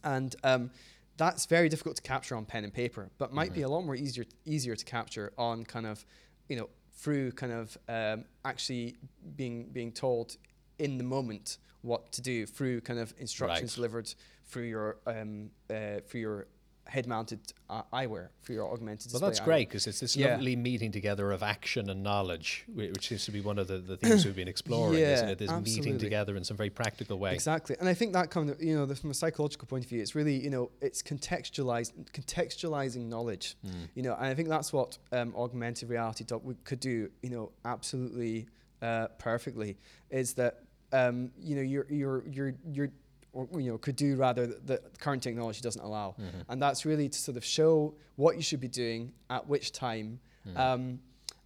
And 0.02 0.34
um, 0.42 0.72
that's 1.16 1.46
very 1.46 1.68
difficult 1.68 1.94
to 1.94 2.02
capture 2.02 2.34
on 2.34 2.44
pen 2.44 2.64
and 2.64 2.74
paper, 2.74 3.08
but 3.18 3.32
might 3.32 3.50
mm-hmm. 3.50 3.54
be 3.54 3.62
a 3.62 3.68
lot 3.68 3.82
more 3.82 3.94
easier 3.94 4.24
easier 4.44 4.74
to 4.74 4.84
capture 4.84 5.32
on 5.38 5.62
kind 5.64 5.86
of 5.86 6.04
you 6.48 6.56
know 6.56 6.68
through 7.00 7.32
kind 7.32 7.52
of 7.52 7.78
um, 7.88 8.24
actually 8.44 8.96
being 9.36 9.64
being 9.72 9.90
told 9.90 10.36
in 10.78 10.98
the 10.98 11.04
moment 11.04 11.56
what 11.82 12.12
to 12.12 12.20
do 12.20 12.44
through 12.44 12.80
kind 12.82 12.98
of 12.98 13.14
instructions 13.18 13.72
right. 13.72 13.74
delivered 13.76 14.14
through 14.46 14.64
your 14.64 14.96
um, 15.06 15.50
uh, 15.70 16.00
through 16.06 16.20
your 16.20 16.46
head-mounted 16.90 17.40
uh, 17.68 17.82
eyewear 17.92 18.28
for 18.42 18.52
your 18.52 18.72
augmented 18.72 19.06
reality. 19.06 19.22
well, 19.22 19.30
that's 19.30 19.40
great 19.40 19.68
because 19.68 19.86
it's 19.86 20.00
this 20.00 20.16
yeah. 20.16 20.32
lovely 20.32 20.56
meeting 20.56 20.90
together 20.90 21.30
of 21.30 21.42
action 21.42 21.88
and 21.88 22.02
knowledge, 22.02 22.64
which 22.74 23.08
seems 23.08 23.24
to 23.24 23.30
be 23.30 23.40
one 23.40 23.58
of 23.58 23.68
the, 23.68 23.78
the 23.78 23.96
things 23.96 24.24
we've 24.24 24.34
been 24.34 24.48
exploring, 24.56 24.98
yeah, 24.98 25.14
isn't 25.14 25.28
it? 25.28 25.38
This 25.38 25.50
absolutely. 25.50 25.92
meeting 25.92 25.98
together 25.98 26.36
in 26.36 26.42
some 26.42 26.56
very 26.56 26.68
practical 26.70 27.18
way. 27.18 27.32
Exactly, 27.32 27.76
and 27.78 27.88
I 27.88 27.94
think 27.94 28.12
that 28.14 28.30
kind 28.30 28.50
of 28.50 28.60
you 28.60 28.76
know, 28.76 28.92
from 28.94 29.10
a 29.10 29.14
psychological 29.14 29.68
point 29.68 29.84
of 29.84 29.90
view, 29.90 30.02
it's 30.02 30.14
really 30.14 30.34
you 30.34 30.50
know, 30.50 30.70
it's 30.80 31.02
contextualized, 31.02 31.92
contextualizing 32.12 33.08
knowledge. 33.08 33.56
Mm. 33.64 33.88
You 33.94 34.02
know, 34.02 34.14
and 34.14 34.26
I 34.26 34.34
think 34.34 34.48
that's 34.48 34.72
what 34.72 34.98
um, 35.12 35.32
augmented 35.36 35.88
reality 35.88 36.24
could 36.64 36.80
do. 36.80 37.08
You 37.22 37.30
know, 37.30 37.52
absolutely 37.64 38.48
uh, 38.82 39.08
perfectly 39.18 39.76
is 40.10 40.34
that 40.34 40.62
um, 40.92 41.30
you 41.40 41.56
know 41.56 41.62
you're 41.62 41.86
you're 41.88 42.24
you're 42.26 42.54
you're 42.72 42.90
or 43.32 43.48
you 43.60 43.70
know 43.70 43.78
could 43.78 43.96
do 43.96 44.16
rather 44.16 44.46
that 44.46 44.98
current 44.98 45.22
technology 45.22 45.60
doesn't 45.60 45.82
allow 45.82 46.14
mm-hmm. 46.20 46.40
and 46.48 46.60
that's 46.60 46.84
really 46.84 47.08
to 47.08 47.18
sort 47.18 47.36
of 47.36 47.44
show 47.44 47.94
what 48.16 48.36
you 48.36 48.42
should 48.42 48.60
be 48.60 48.68
doing 48.68 49.12
at 49.28 49.46
which 49.46 49.72
time 49.72 50.18
mm. 50.48 50.58
um, 50.58 50.98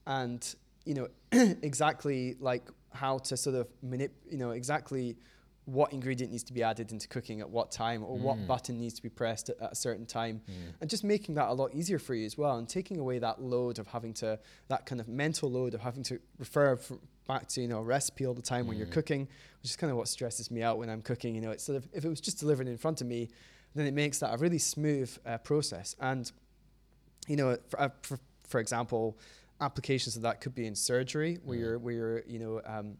and 0.06 0.54
you 0.84 0.94
know 0.94 1.08
exactly 1.62 2.36
like 2.40 2.62
how 2.92 3.18
to 3.18 3.36
sort 3.36 3.56
of 3.56 3.68
manip 3.84 4.10
you 4.30 4.38
know 4.38 4.50
exactly 4.50 5.16
what 5.66 5.92
ingredient 5.92 6.30
needs 6.30 6.44
to 6.44 6.52
be 6.52 6.62
added 6.62 6.92
into 6.92 7.08
cooking 7.08 7.40
at 7.40 7.48
what 7.48 7.70
time 7.70 8.02
or 8.04 8.18
mm. 8.18 8.20
what 8.20 8.46
button 8.46 8.78
needs 8.78 8.94
to 8.94 9.02
be 9.02 9.08
pressed 9.08 9.48
at, 9.48 9.58
at 9.60 9.72
a 9.72 9.74
certain 9.74 10.04
time 10.04 10.42
mm. 10.48 10.54
and 10.80 10.90
just 10.90 11.02
making 11.02 11.34
that 11.34 11.48
a 11.48 11.52
lot 11.52 11.74
easier 11.74 11.98
for 11.98 12.14
you 12.14 12.26
as 12.26 12.36
well 12.36 12.58
and 12.58 12.68
taking 12.68 12.98
away 12.98 13.18
that 13.18 13.40
load 13.40 13.78
of 13.78 13.86
having 13.86 14.12
to 14.12 14.38
that 14.68 14.84
kind 14.84 15.00
of 15.00 15.08
mental 15.08 15.50
load 15.50 15.72
of 15.72 15.80
having 15.80 16.02
to 16.02 16.20
refer 16.38 16.78
back 17.26 17.48
to 17.48 17.62
you 17.62 17.68
know 17.68 17.78
a 17.78 17.82
recipe 17.82 18.26
all 18.26 18.34
the 18.34 18.42
time 18.42 18.64
mm. 18.64 18.68
when 18.68 18.76
you're 18.76 18.86
mm. 18.86 18.92
cooking 18.92 19.26
which 19.62 19.70
is 19.70 19.76
kind 19.76 19.90
of 19.90 19.96
what 19.96 20.06
stresses 20.06 20.50
me 20.50 20.62
out 20.62 20.76
when 20.76 20.90
i'm 20.90 21.00
cooking 21.00 21.34
you 21.34 21.40
know 21.40 21.50
it's 21.50 21.64
sort 21.64 21.76
of 21.76 21.88
if 21.94 22.04
it 22.04 22.08
was 22.08 22.20
just 22.20 22.38
delivered 22.38 22.68
in 22.68 22.76
front 22.76 23.00
of 23.00 23.06
me 23.06 23.30
then 23.74 23.86
it 23.86 23.94
makes 23.94 24.18
that 24.18 24.34
a 24.34 24.36
really 24.36 24.58
smooth 24.58 25.16
uh, 25.26 25.38
process 25.38 25.96
and 26.00 26.30
you 27.26 27.36
know 27.36 27.56
for, 27.68 27.80
uh, 27.80 27.88
for, 28.02 28.18
for, 28.46 28.60
example 28.60 29.16
applications 29.60 30.14
of 30.14 30.22
that 30.22 30.40
could 30.40 30.54
be 30.54 30.66
in 30.66 30.74
surgery 30.74 31.38
where 31.42 31.56
mm. 31.56 31.60
you're 31.60 31.78
where 31.78 31.94
you're 31.94 32.22
you 32.26 32.38
know 32.38 32.60
um, 32.66 32.98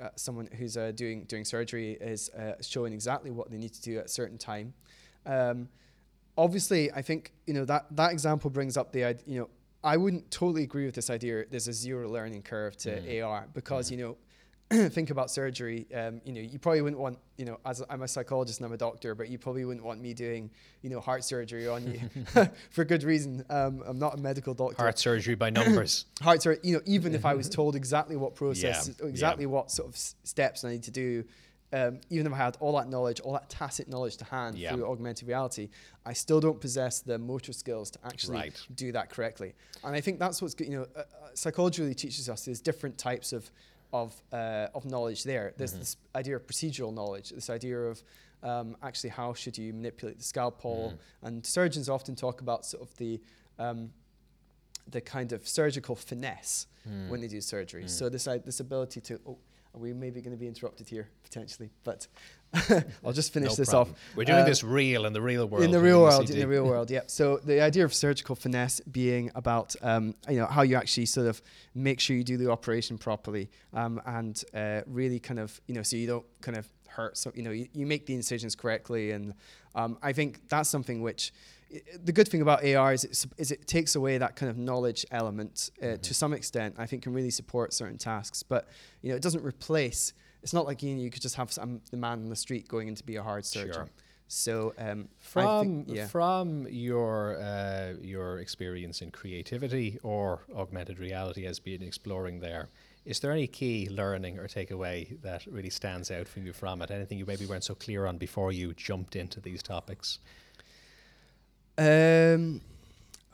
uh, 0.00 0.08
someone 0.16 0.48
who's 0.56 0.76
uh, 0.76 0.92
doing 0.92 1.24
doing 1.24 1.44
surgery 1.44 1.92
is 2.00 2.30
uh, 2.30 2.54
showing 2.60 2.92
exactly 2.92 3.30
what 3.30 3.50
they 3.50 3.58
need 3.58 3.72
to 3.72 3.82
do 3.82 3.98
at 3.98 4.06
a 4.06 4.08
certain 4.08 4.38
time. 4.38 4.74
Um, 5.26 5.68
obviously, 6.36 6.92
I 6.92 7.02
think 7.02 7.32
you 7.46 7.54
know 7.54 7.64
that 7.64 7.86
that 7.92 8.12
example 8.12 8.50
brings 8.50 8.76
up 8.76 8.92
the 8.92 9.16
you 9.26 9.40
know 9.40 9.48
I 9.82 9.96
wouldn't 9.96 10.30
totally 10.30 10.62
agree 10.62 10.86
with 10.86 10.94
this 10.94 11.10
idea. 11.10 11.44
There's 11.50 11.68
a 11.68 11.72
zero 11.72 12.08
learning 12.08 12.42
curve 12.42 12.76
to 12.78 13.00
mm. 13.00 13.24
AR 13.24 13.46
because 13.52 13.88
mm. 13.88 13.90
you 13.92 13.96
know 13.98 14.16
think 14.90 15.10
about 15.10 15.30
surgery, 15.30 15.86
um, 15.94 16.20
you 16.24 16.32
know, 16.32 16.40
you 16.40 16.58
probably 16.58 16.82
wouldn't 16.82 17.00
want, 17.00 17.18
you 17.36 17.44
know, 17.44 17.58
as 17.64 17.82
I'm 17.88 18.02
a 18.02 18.08
psychologist 18.08 18.60
and 18.60 18.66
I'm 18.66 18.72
a 18.72 18.76
doctor, 18.76 19.14
but 19.14 19.28
you 19.28 19.38
probably 19.38 19.64
wouldn't 19.64 19.84
want 19.84 20.00
me 20.00 20.14
doing, 20.14 20.50
you 20.82 20.90
know, 20.90 21.00
heart 21.00 21.24
surgery 21.24 21.68
on 21.68 21.86
you 21.86 22.00
for 22.70 22.84
good 22.84 23.02
reason. 23.02 23.44
Um, 23.50 23.82
I'm 23.86 23.98
not 23.98 24.14
a 24.14 24.16
medical 24.18 24.54
doctor. 24.54 24.82
Heart 24.82 24.98
surgery 24.98 25.34
by 25.34 25.50
numbers. 25.50 26.06
heart 26.20 26.42
surgery, 26.42 26.60
you 26.62 26.74
know, 26.74 26.82
even 26.86 27.14
if 27.14 27.24
I 27.24 27.34
was 27.34 27.48
told 27.50 27.76
exactly 27.76 28.16
what 28.16 28.34
process, 28.34 28.90
yeah. 29.00 29.06
exactly 29.06 29.44
yeah. 29.44 29.50
what 29.50 29.70
sort 29.70 29.88
of 29.88 29.94
s- 29.94 30.14
steps 30.24 30.64
I 30.64 30.70
need 30.70 30.84
to 30.84 30.90
do, 30.90 31.24
um, 31.74 32.00
even 32.08 32.26
if 32.26 32.32
I 32.32 32.36
had 32.36 32.56
all 32.60 32.76
that 32.76 32.88
knowledge, 32.88 33.20
all 33.20 33.32
that 33.32 33.50
tacit 33.50 33.88
knowledge 33.88 34.16
to 34.18 34.24
hand 34.24 34.56
yeah. 34.56 34.72
through 34.72 34.86
augmented 34.86 35.26
reality, 35.26 35.70
I 36.06 36.12
still 36.12 36.38
don't 36.38 36.60
possess 36.60 37.00
the 37.00 37.18
motor 37.18 37.52
skills 37.52 37.90
to 37.92 37.98
actually 38.04 38.36
right. 38.36 38.66
do 38.76 38.92
that 38.92 39.10
correctly. 39.10 39.54
And 39.82 39.94
I 39.94 40.00
think 40.00 40.20
that's 40.20 40.40
what's 40.40 40.54
good. 40.54 40.68
You 40.68 40.78
know, 40.78 40.86
uh, 40.94 41.00
uh, 41.00 41.04
psychology 41.34 41.82
really 41.82 41.94
teaches 41.94 42.28
us 42.28 42.44
there's 42.44 42.60
different 42.60 42.96
types 42.96 43.32
of 43.32 43.50
of, 43.94 44.20
uh, 44.32 44.66
of 44.74 44.84
knowledge 44.84 45.22
there. 45.22 45.54
There's 45.56 45.70
mm-hmm. 45.70 45.78
this 45.78 45.96
idea 46.16 46.34
of 46.34 46.46
procedural 46.46 46.92
knowledge, 46.92 47.30
this 47.30 47.48
idea 47.48 47.78
of 47.78 48.02
um, 48.42 48.76
actually 48.82 49.10
how 49.10 49.32
should 49.34 49.56
you 49.56 49.72
manipulate 49.72 50.18
the 50.18 50.24
scalpel. 50.24 50.92
Mm. 50.92 51.28
And 51.28 51.46
surgeons 51.46 51.88
often 51.88 52.16
talk 52.16 52.40
about 52.40 52.66
sort 52.66 52.82
of 52.82 52.94
the, 52.96 53.20
um, 53.58 53.90
the 54.90 55.00
kind 55.00 55.32
of 55.32 55.46
surgical 55.46 55.94
finesse 55.94 56.66
mm. 56.86 57.08
when 57.08 57.20
they 57.20 57.28
do 57.28 57.40
surgery. 57.40 57.84
Mm. 57.84 57.90
So 57.90 58.08
this, 58.08 58.26
uh, 58.26 58.38
this 58.44 58.58
ability 58.58 59.00
to, 59.02 59.20
oh, 59.28 59.38
are 59.74 59.80
we 59.80 59.92
maybe 59.92 60.20
going 60.20 60.36
to 60.36 60.40
be 60.40 60.48
interrupted 60.48 60.88
here 60.88 61.08
potentially? 61.22 61.70
But 61.84 62.08
I'll 63.04 63.12
just 63.12 63.32
finish 63.32 63.50
no 63.50 63.56
this 63.56 63.70
problem. 63.70 63.94
off. 63.94 64.16
We're 64.16 64.24
doing 64.24 64.40
uh, 64.40 64.44
this 64.44 64.62
real 64.62 65.06
in 65.06 65.12
the 65.12 65.20
real 65.20 65.46
world. 65.46 65.64
In 65.64 65.70
the 65.70 65.80
real 65.80 66.00
world, 66.00 66.30
in 66.30 66.38
the 66.38 66.48
real 66.48 66.64
world, 66.64 66.90
yeah. 66.90 67.02
So 67.06 67.38
the 67.38 67.60
idea 67.60 67.84
of 67.84 67.92
surgical 67.92 68.34
finesse 68.34 68.80
being 68.80 69.30
about 69.34 69.74
um, 69.82 70.14
you 70.28 70.38
know 70.38 70.46
how 70.46 70.62
you 70.62 70.76
actually 70.76 71.06
sort 71.06 71.26
of 71.26 71.42
make 71.74 72.00
sure 72.00 72.16
you 72.16 72.24
do 72.24 72.36
the 72.36 72.50
operation 72.50 72.98
properly 72.98 73.50
um, 73.72 74.00
and 74.06 74.42
uh, 74.54 74.82
really 74.86 75.18
kind 75.18 75.40
of 75.40 75.60
you 75.66 75.74
know 75.74 75.82
so 75.82 75.96
you 75.96 76.06
don't 76.06 76.26
kind 76.40 76.56
of 76.56 76.68
hurt. 76.88 77.16
So 77.18 77.32
you 77.34 77.42
know 77.42 77.50
you, 77.50 77.68
you 77.72 77.86
make 77.86 78.06
the 78.06 78.14
incisions 78.14 78.54
correctly, 78.54 79.10
and 79.10 79.34
um, 79.74 79.98
I 80.02 80.12
think 80.12 80.48
that's 80.48 80.68
something 80.68 81.02
which 81.02 81.32
the 82.02 82.12
good 82.12 82.28
thing 82.28 82.42
about 82.42 82.64
AR 82.64 82.92
is 82.92 83.04
it, 83.04 83.26
is 83.36 83.50
it 83.50 83.66
takes 83.66 83.94
away 83.96 84.18
that 84.18 84.36
kind 84.36 84.50
of 84.50 84.56
knowledge 84.56 85.04
element 85.10 85.70
uh, 85.82 85.86
mm-hmm. 85.86 86.02
to 86.02 86.14
some 86.14 86.32
extent. 86.32 86.76
I 86.78 86.86
think 86.86 87.02
can 87.02 87.12
really 87.12 87.30
support 87.30 87.72
certain 87.72 87.98
tasks, 87.98 88.42
but 88.42 88.68
you 89.02 89.10
know 89.10 89.16
it 89.16 89.22
doesn't 89.22 89.44
replace. 89.44 90.12
It's 90.44 90.52
not 90.52 90.66
like 90.66 90.82
you, 90.82 90.94
know, 90.94 91.02
you 91.02 91.10
could 91.10 91.22
just 91.22 91.34
have 91.36 91.50
some, 91.50 91.80
the 91.90 91.96
man 91.96 92.20
on 92.20 92.28
the 92.28 92.36
street 92.36 92.68
going 92.68 92.86
in 92.86 92.94
to 92.94 93.02
be 93.02 93.16
a 93.16 93.22
heart 93.22 93.46
surgeon. 93.46 93.72
Sure. 93.72 93.88
So 94.28 94.74
um, 94.78 95.08
from 95.18 95.84
think, 95.84 95.96
yeah. 95.96 96.06
from 96.06 96.66
your 96.70 97.40
uh, 97.40 97.94
your 98.00 98.38
experience 98.38 99.02
in 99.02 99.10
creativity 99.10 99.98
or 100.02 100.40
augmented 100.56 100.98
reality 100.98 101.46
as 101.46 101.58
being 101.58 101.82
exploring 101.82 102.40
there, 102.40 102.68
is 103.04 103.20
there 103.20 103.32
any 103.32 103.46
key 103.46 103.88
learning 103.90 104.38
or 104.38 104.46
takeaway 104.46 105.20
that 105.22 105.46
really 105.46 105.70
stands 105.70 106.10
out 106.10 106.26
from 106.26 106.46
you 106.46 106.52
from 106.52 106.80
it? 106.82 106.90
Anything 106.90 107.18
you 107.18 107.26
maybe 107.26 107.46
weren't 107.46 107.64
so 107.64 107.74
clear 107.74 108.06
on 108.06 108.16
before 108.16 108.52
you 108.52 108.72
jumped 108.74 109.16
into 109.16 109.40
these 109.40 109.62
topics? 109.62 110.18
Um, 111.76 112.60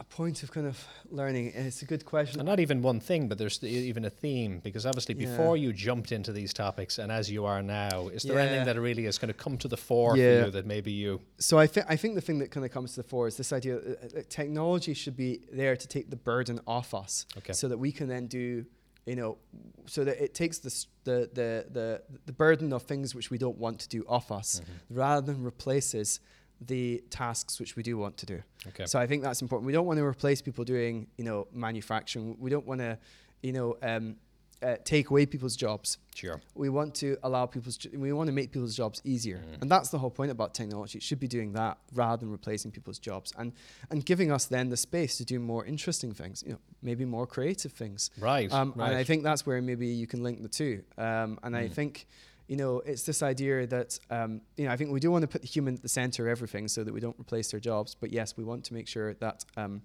a 0.00 0.04
point 0.04 0.42
of 0.42 0.50
kind 0.50 0.66
of 0.66 0.82
learning. 1.10 1.52
And 1.54 1.66
it's 1.66 1.82
a 1.82 1.84
good 1.84 2.06
question. 2.06 2.40
And 2.40 2.48
not 2.48 2.58
even 2.58 2.80
one 2.80 3.00
thing, 3.00 3.28
but 3.28 3.36
there's 3.36 3.62
even 3.62 4.06
a 4.06 4.10
theme 4.10 4.60
because 4.64 4.86
obviously 4.86 5.14
yeah. 5.14 5.26
before 5.26 5.58
you 5.58 5.74
jumped 5.74 6.10
into 6.10 6.32
these 6.32 6.54
topics 6.54 6.98
and 6.98 7.12
as 7.12 7.30
you 7.30 7.44
are 7.44 7.62
now, 7.62 8.08
is 8.08 8.22
there 8.22 8.36
yeah. 8.36 8.44
anything 8.44 8.64
that 8.64 8.80
really 8.80 9.04
has 9.04 9.18
kind 9.18 9.30
of 9.30 9.36
come 9.36 9.58
to 9.58 9.68
the 9.68 9.76
fore 9.76 10.16
yeah. 10.16 10.40
for 10.40 10.46
you 10.46 10.50
that 10.52 10.66
maybe 10.66 10.90
you? 10.90 11.20
So 11.38 11.58
I 11.58 11.66
think 11.66 11.86
I 11.88 11.96
think 11.96 12.14
the 12.14 12.22
thing 12.22 12.38
that 12.38 12.50
kind 12.50 12.64
of 12.64 12.72
comes 12.72 12.94
to 12.94 13.02
the 13.02 13.08
fore 13.08 13.28
is 13.28 13.36
this 13.36 13.52
idea 13.52 13.78
that 13.78 14.30
technology 14.30 14.94
should 14.94 15.16
be 15.16 15.42
there 15.52 15.76
to 15.76 15.86
take 15.86 16.08
the 16.08 16.16
burden 16.16 16.60
off 16.66 16.94
us, 16.94 17.26
okay. 17.36 17.52
so 17.52 17.68
that 17.68 17.78
we 17.78 17.92
can 17.92 18.08
then 18.08 18.26
do 18.26 18.64
you 19.06 19.16
know, 19.16 19.38
so 19.86 20.04
that 20.04 20.22
it 20.22 20.34
takes 20.34 20.58
the 20.58 20.86
the 21.04 21.30
the 21.32 21.66
the, 21.70 22.02
the 22.26 22.32
burden 22.32 22.72
of 22.72 22.82
things 22.82 23.14
which 23.14 23.30
we 23.30 23.38
don't 23.38 23.58
want 23.58 23.80
to 23.80 23.88
do 23.88 24.04
off 24.08 24.30
us, 24.30 24.60
mm-hmm. 24.60 24.98
rather 24.98 25.32
than 25.32 25.42
replaces 25.42 26.20
the 26.60 27.02
tasks 27.10 27.58
which 27.58 27.76
we 27.76 27.82
do 27.82 27.96
want 27.96 28.16
to 28.18 28.26
do. 28.26 28.42
Okay. 28.68 28.86
So 28.86 28.98
I 28.98 29.06
think 29.06 29.22
that's 29.22 29.42
important. 29.42 29.66
We 29.66 29.72
don't 29.72 29.86
want 29.86 29.98
to 29.98 30.04
replace 30.04 30.42
people 30.42 30.64
doing, 30.64 31.06
you 31.16 31.24
know, 31.24 31.46
manufacturing. 31.52 32.36
We 32.38 32.50
don't 32.50 32.66
want 32.66 32.80
to, 32.80 32.98
you 33.42 33.52
know, 33.52 33.76
um, 33.82 34.16
uh, 34.62 34.76
take 34.84 35.10
away 35.10 35.24
people's 35.24 35.56
jobs. 35.56 35.98
Sure. 36.14 36.40
We 36.54 36.68
want 36.68 36.94
to 36.96 37.16
allow 37.22 37.46
people's. 37.46 37.78
We 37.94 38.12
want 38.12 38.26
to 38.26 38.32
make 38.32 38.52
people's 38.52 38.76
jobs 38.76 39.00
easier, 39.04 39.38
mm. 39.38 39.62
and 39.62 39.70
that's 39.70 39.88
the 39.88 39.98
whole 39.98 40.10
point 40.10 40.30
about 40.30 40.54
technology. 40.54 40.98
It 40.98 41.02
should 41.02 41.20
be 41.20 41.28
doing 41.28 41.52
that 41.54 41.78
rather 41.94 42.20
than 42.20 42.30
replacing 42.30 42.70
people's 42.72 42.98
jobs, 42.98 43.32
and 43.38 43.52
and 43.90 44.04
giving 44.04 44.30
us 44.30 44.44
then 44.44 44.68
the 44.68 44.76
space 44.76 45.16
to 45.16 45.24
do 45.24 45.38
more 45.38 45.64
interesting 45.64 46.12
things. 46.12 46.42
You 46.46 46.52
know, 46.52 46.58
maybe 46.82 47.06
more 47.06 47.26
creative 47.26 47.72
things. 47.72 48.10
Right. 48.18 48.52
Um, 48.52 48.74
right. 48.76 48.88
And 48.88 48.96
I 48.98 49.04
think 49.04 49.22
that's 49.22 49.46
where 49.46 49.62
maybe 49.62 49.86
you 49.86 50.06
can 50.06 50.22
link 50.22 50.42
the 50.42 50.48
two. 50.48 50.82
Um, 50.98 51.38
and 51.42 51.54
mm. 51.54 51.58
I 51.58 51.68
think 51.68 52.06
you 52.50 52.56
know, 52.56 52.82
it's 52.84 53.04
this 53.04 53.22
idea 53.22 53.64
that, 53.68 53.96
um, 54.10 54.40
you 54.56 54.64
know, 54.64 54.72
I 54.72 54.76
think 54.76 54.90
we 54.90 54.98
do 54.98 55.08
want 55.12 55.22
to 55.22 55.28
put 55.28 55.40
the 55.40 55.46
human 55.46 55.74
at 55.74 55.82
the 55.82 55.88
center 55.88 56.26
of 56.26 56.32
everything 56.32 56.66
so 56.66 56.82
that 56.82 56.92
we 56.92 56.98
don't 56.98 57.14
replace 57.16 57.52
their 57.52 57.60
jobs. 57.60 57.94
But 57.94 58.10
yes, 58.10 58.36
we 58.36 58.42
want 58.42 58.64
to 58.64 58.74
make 58.74 58.88
sure 58.88 59.14
that 59.14 59.44
um, 59.56 59.82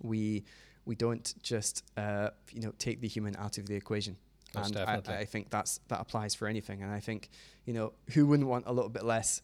we 0.00 0.44
we 0.84 0.94
don't 0.94 1.34
just, 1.42 1.82
uh, 1.96 2.30
you 2.52 2.60
know, 2.60 2.72
take 2.78 3.00
the 3.00 3.08
human 3.08 3.34
out 3.34 3.58
of 3.58 3.66
the 3.66 3.74
equation. 3.74 4.16
Most 4.54 4.76
and 4.76 4.88
I, 4.88 5.02
I, 5.08 5.24
think 5.24 5.50
that's 5.50 5.80
that 5.88 6.00
applies 6.00 6.36
for 6.36 6.46
anything. 6.46 6.84
And 6.84 6.92
I 6.92 7.00
think, 7.00 7.30
you 7.64 7.72
know, 7.72 7.94
who 8.14 8.26
wouldn't 8.26 8.48
want 8.48 8.68
a 8.68 8.72
little 8.72 8.90
bit 8.90 9.04
less 9.04 9.42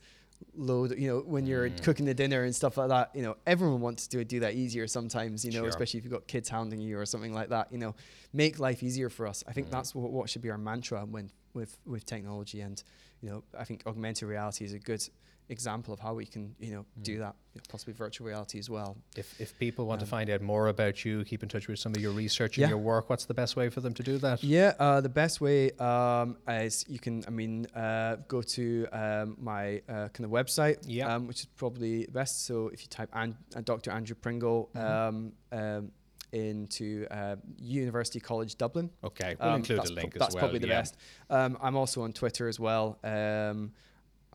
load 0.54 0.96
you 0.96 1.08
know 1.08 1.18
when 1.18 1.46
you're 1.46 1.68
mm. 1.68 1.82
cooking 1.82 2.06
the 2.06 2.14
dinner 2.14 2.44
and 2.44 2.54
stuff 2.54 2.76
like 2.76 2.88
that 2.88 3.10
you 3.12 3.22
know 3.22 3.36
everyone 3.44 3.80
wants 3.80 4.06
to 4.06 4.24
do 4.24 4.38
that 4.38 4.54
easier 4.54 4.86
sometimes 4.86 5.44
you 5.44 5.50
know 5.50 5.60
sure. 5.60 5.68
especially 5.68 5.98
if 5.98 6.04
you've 6.04 6.12
got 6.12 6.28
kids 6.28 6.48
hounding 6.48 6.80
you 6.80 6.96
or 6.96 7.04
something 7.04 7.34
like 7.34 7.48
that 7.48 7.72
you 7.72 7.78
know 7.78 7.92
make 8.32 8.60
life 8.60 8.84
easier 8.84 9.10
for 9.10 9.26
us 9.26 9.42
i 9.48 9.52
think 9.52 9.66
mm. 9.66 9.70
that's 9.70 9.96
what, 9.96 10.12
what 10.12 10.30
should 10.30 10.40
be 10.40 10.48
our 10.48 10.56
mantra 10.56 11.04
when 11.06 11.28
with 11.54 11.78
with 11.86 12.04
technology 12.04 12.60
and 12.60 12.82
you 13.20 13.30
know 13.30 13.44
I 13.58 13.64
think 13.64 13.82
augmented 13.86 14.28
reality 14.28 14.64
is 14.64 14.72
a 14.72 14.78
good 14.78 15.02
example 15.50 15.94
of 15.94 16.00
how 16.00 16.14
we 16.14 16.26
can 16.26 16.54
you 16.58 16.72
know 16.72 16.80
mm. 16.80 17.02
do 17.02 17.18
that 17.18 17.34
possibly 17.68 17.94
virtual 17.94 18.26
reality 18.26 18.58
as 18.58 18.68
well 18.70 18.96
if, 19.16 19.40
if 19.40 19.58
people 19.58 19.86
want 19.86 20.00
um, 20.00 20.06
to 20.06 20.10
find 20.10 20.30
out 20.30 20.40
more 20.42 20.68
about 20.68 21.04
you 21.04 21.24
keep 21.24 21.42
in 21.42 21.48
touch 21.48 21.66
with 21.68 21.78
some 21.78 21.92
of 21.94 22.00
your 22.00 22.12
research 22.12 22.56
and 22.56 22.62
yeah. 22.62 22.68
your 22.68 22.78
work 22.78 23.08
what's 23.10 23.24
the 23.24 23.34
best 23.34 23.56
way 23.56 23.68
for 23.68 23.80
them 23.80 23.94
to 23.94 24.02
do 24.02 24.18
that 24.18 24.44
yeah 24.44 24.74
uh, 24.78 25.00
the 25.00 25.08
best 25.08 25.40
way 25.40 25.70
um, 25.78 26.36
is 26.48 26.84
you 26.88 26.98
can 26.98 27.24
I 27.26 27.30
mean 27.30 27.66
uh, 27.74 28.16
go 28.28 28.42
to 28.42 28.86
um, 28.92 29.36
my 29.40 29.80
uh, 29.88 30.08
kind 30.08 30.24
of 30.24 30.30
website 30.30 30.78
yeah. 30.86 31.14
Um, 31.14 31.26
which 31.26 31.40
is 31.40 31.46
probably 31.46 32.06
best 32.12 32.44
so 32.46 32.68
if 32.68 32.82
you 32.82 32.88
type 32.88 33.08
An- 33.14 33.36
uh, 33.56 33.62
Dr 33.62 33.90
Andrew 33.90 34.14
Pringle 34.14 34.70
mm-hmm. 34.74 35.86
Into 36.32 37.06
uh, 37.10 37.36
University 37.58 38.20
College 38.20 38.56
Dublin. 38.56 38.90
Okay, 39.02 39.36
we'll 39.40 39.48
um, 39.48 39.56
include 39.56 39.78
a 39.78 39.92
link 39.92 40.12
pro- 40.12 40.18
That's 40.18 40.18
well, 40.18 40.18
That's 40.18 40.34
probably 40.34 40.58
the 40.58 40.68
yeah. 40.68 40.80
best. 40.80 40.96
Um, 41.30 41.58
I'm 41.60 41.76
also 41.76 42.02
on 42.02 42.12
Twitter 42.12 42.48
as 42.48 42.60
well. 42.60 42.98
Um, 43.02 43.72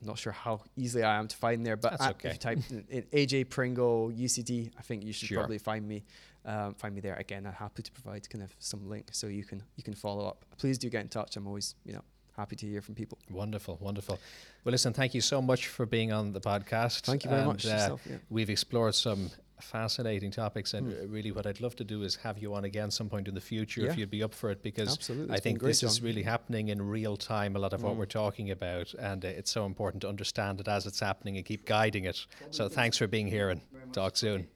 I'm 0.03 0.07
not 0.07 0.19
sure 0.19 0.33
how 0.33 0.61
easily 0.75 1.03
I 1.03 1.17
am 1.17 1.27
to 1.29 1.37
find 1.37 1.65
there, 1.65 1.77
but 1.77 2.01
okay. 2.01 2.29
if 2.29 2.33
you 2.33 2.39
type 2.39 2.59
in, 2.69 2.85
in 2.89 3.03
AJ 3.03 3.49
Pringle 3.49 4.11
UCD, 4.13 4.71
I 4.77 4.81
think 4.81 5.03
you 5.03 5.13
should 5.13 5.29
sure. 5.29 5.37
probably 5.37 5.57
find 5.57 5.87
me. 5.87 6.03
Um, 6.45 6.73
find 6.73 6.93
me 6.93 6.99
there 6.99 7.15
again. 7.15 7.45
I'm 7.47 7.53
happy 7.53 7.83
to 7.83 7.91
provide 7.93 8.29
kind 8.29 8.43
of 8.43 8.53
some 8.59 8.89
link 8.89 9.07
so 9.11 9.27
you 9.27 9.45
can 9.45 9.63
you 9.77 9.83
can 9.83 9.93
follow 9.93 10.27
up. 10.27 10.43
Please 10.57 10.77
do 10.77 10.89
get 10.89 11.01
in 11.01 11.07
touch. 11.07 11.37
I'm 11.37 11.47
always 11.47 11.75
you 11.85 11.93
know 11.93 12.01
happy 12.35 12.55
to 12.57 12.67
hear 12.67 12.81
from 12.81 12.95
people. 12.95 13.17
Wonderful, 13.29 13.77
wonderful. 13.79 14.19
Well, 14.63 14.71
listen, 14.71 14.93
thank 14.93 15.13
you 15.13 15.21
so 15.21 15.41
much 15.41 15.67
for 15.67 15.85
being 15.85 16.11
on 16.11 16.33
the 16.33 16.41
podcast. 16.41 17.01
Thank 17.01 17.23
you 17.23 17.29
very 17.29 17.43
and, 17.43 17.51
much. 17.51 17.65
Uh, 17.65 17.69
yourself, 17.69 18.01
yeah. 18.09 18.17
We've 18.29 18.49
explored 18.49 18.95
some 18.95 19.29
fascinating 19.63 20.31
topics 20.31 20.73
and 20.73 20.93
mm. 20.93 21.11
really 21.11 21.31
what 21.31 21.45
I'd 21.47 21.61
love 21.61 21.75
to 21.77 21.83
do 21.83 22.03
is 22.03 22.15
have 22.17 22.37
you 22.37 22.53
on 22.53 22.65
again 22.65 22.91
some 22.91 23.09
point 23.09 23.27
in 23.27 23.35
the 23.35 23.41
future 23.41 23.81
yeah. 23.81 23.91
if 23.91 23.97
you'd 23.97 24.11
be 24.11 24.23
up 24.23 24.33
for 24.33 24.51
it 24.51 24.61
because 24.61 24.93
Absolutely. 24.93 25.35
I 25.35 25.39
think 25.39 25.61
this 25.61 25.81
John. 25.81 25.89
is 25.89 26.01
really 26.01 26.23
happening 26.23 26.69
in 26.69 26.81
real 26.81 27.17
time 27.17 27.55
a 27.55 27.59
lot 27.59 27.73
of 27.73 27.81
mm. 27.81 27.85
what 27.85 27.95
we're 27.95 28.05
talking 28.05 28.51
about 28.51 28.93
and 28.95 29.23
uh, 29.23 29.29
it's 29.29 29.51
so 29.51 29.65
important 29.65 30.01
to 30.01 30.09
understand 30.09 30.59
it 30.59 30.67
as 30.67 30.85
it's 30.85 30.99
happening 30.99 31.37
and 31.37 31.45
keep 31.45 31.65
guiding 31.65 32.05
it 32.05 32.25
so 32.51 32.67
thanks 32.69 32.97
for 32.97 33.07
being 33.07 33.27
here 33.27 33.49
and 33.49 33.61
talk 33.93 34.17
soon 34.17 34.47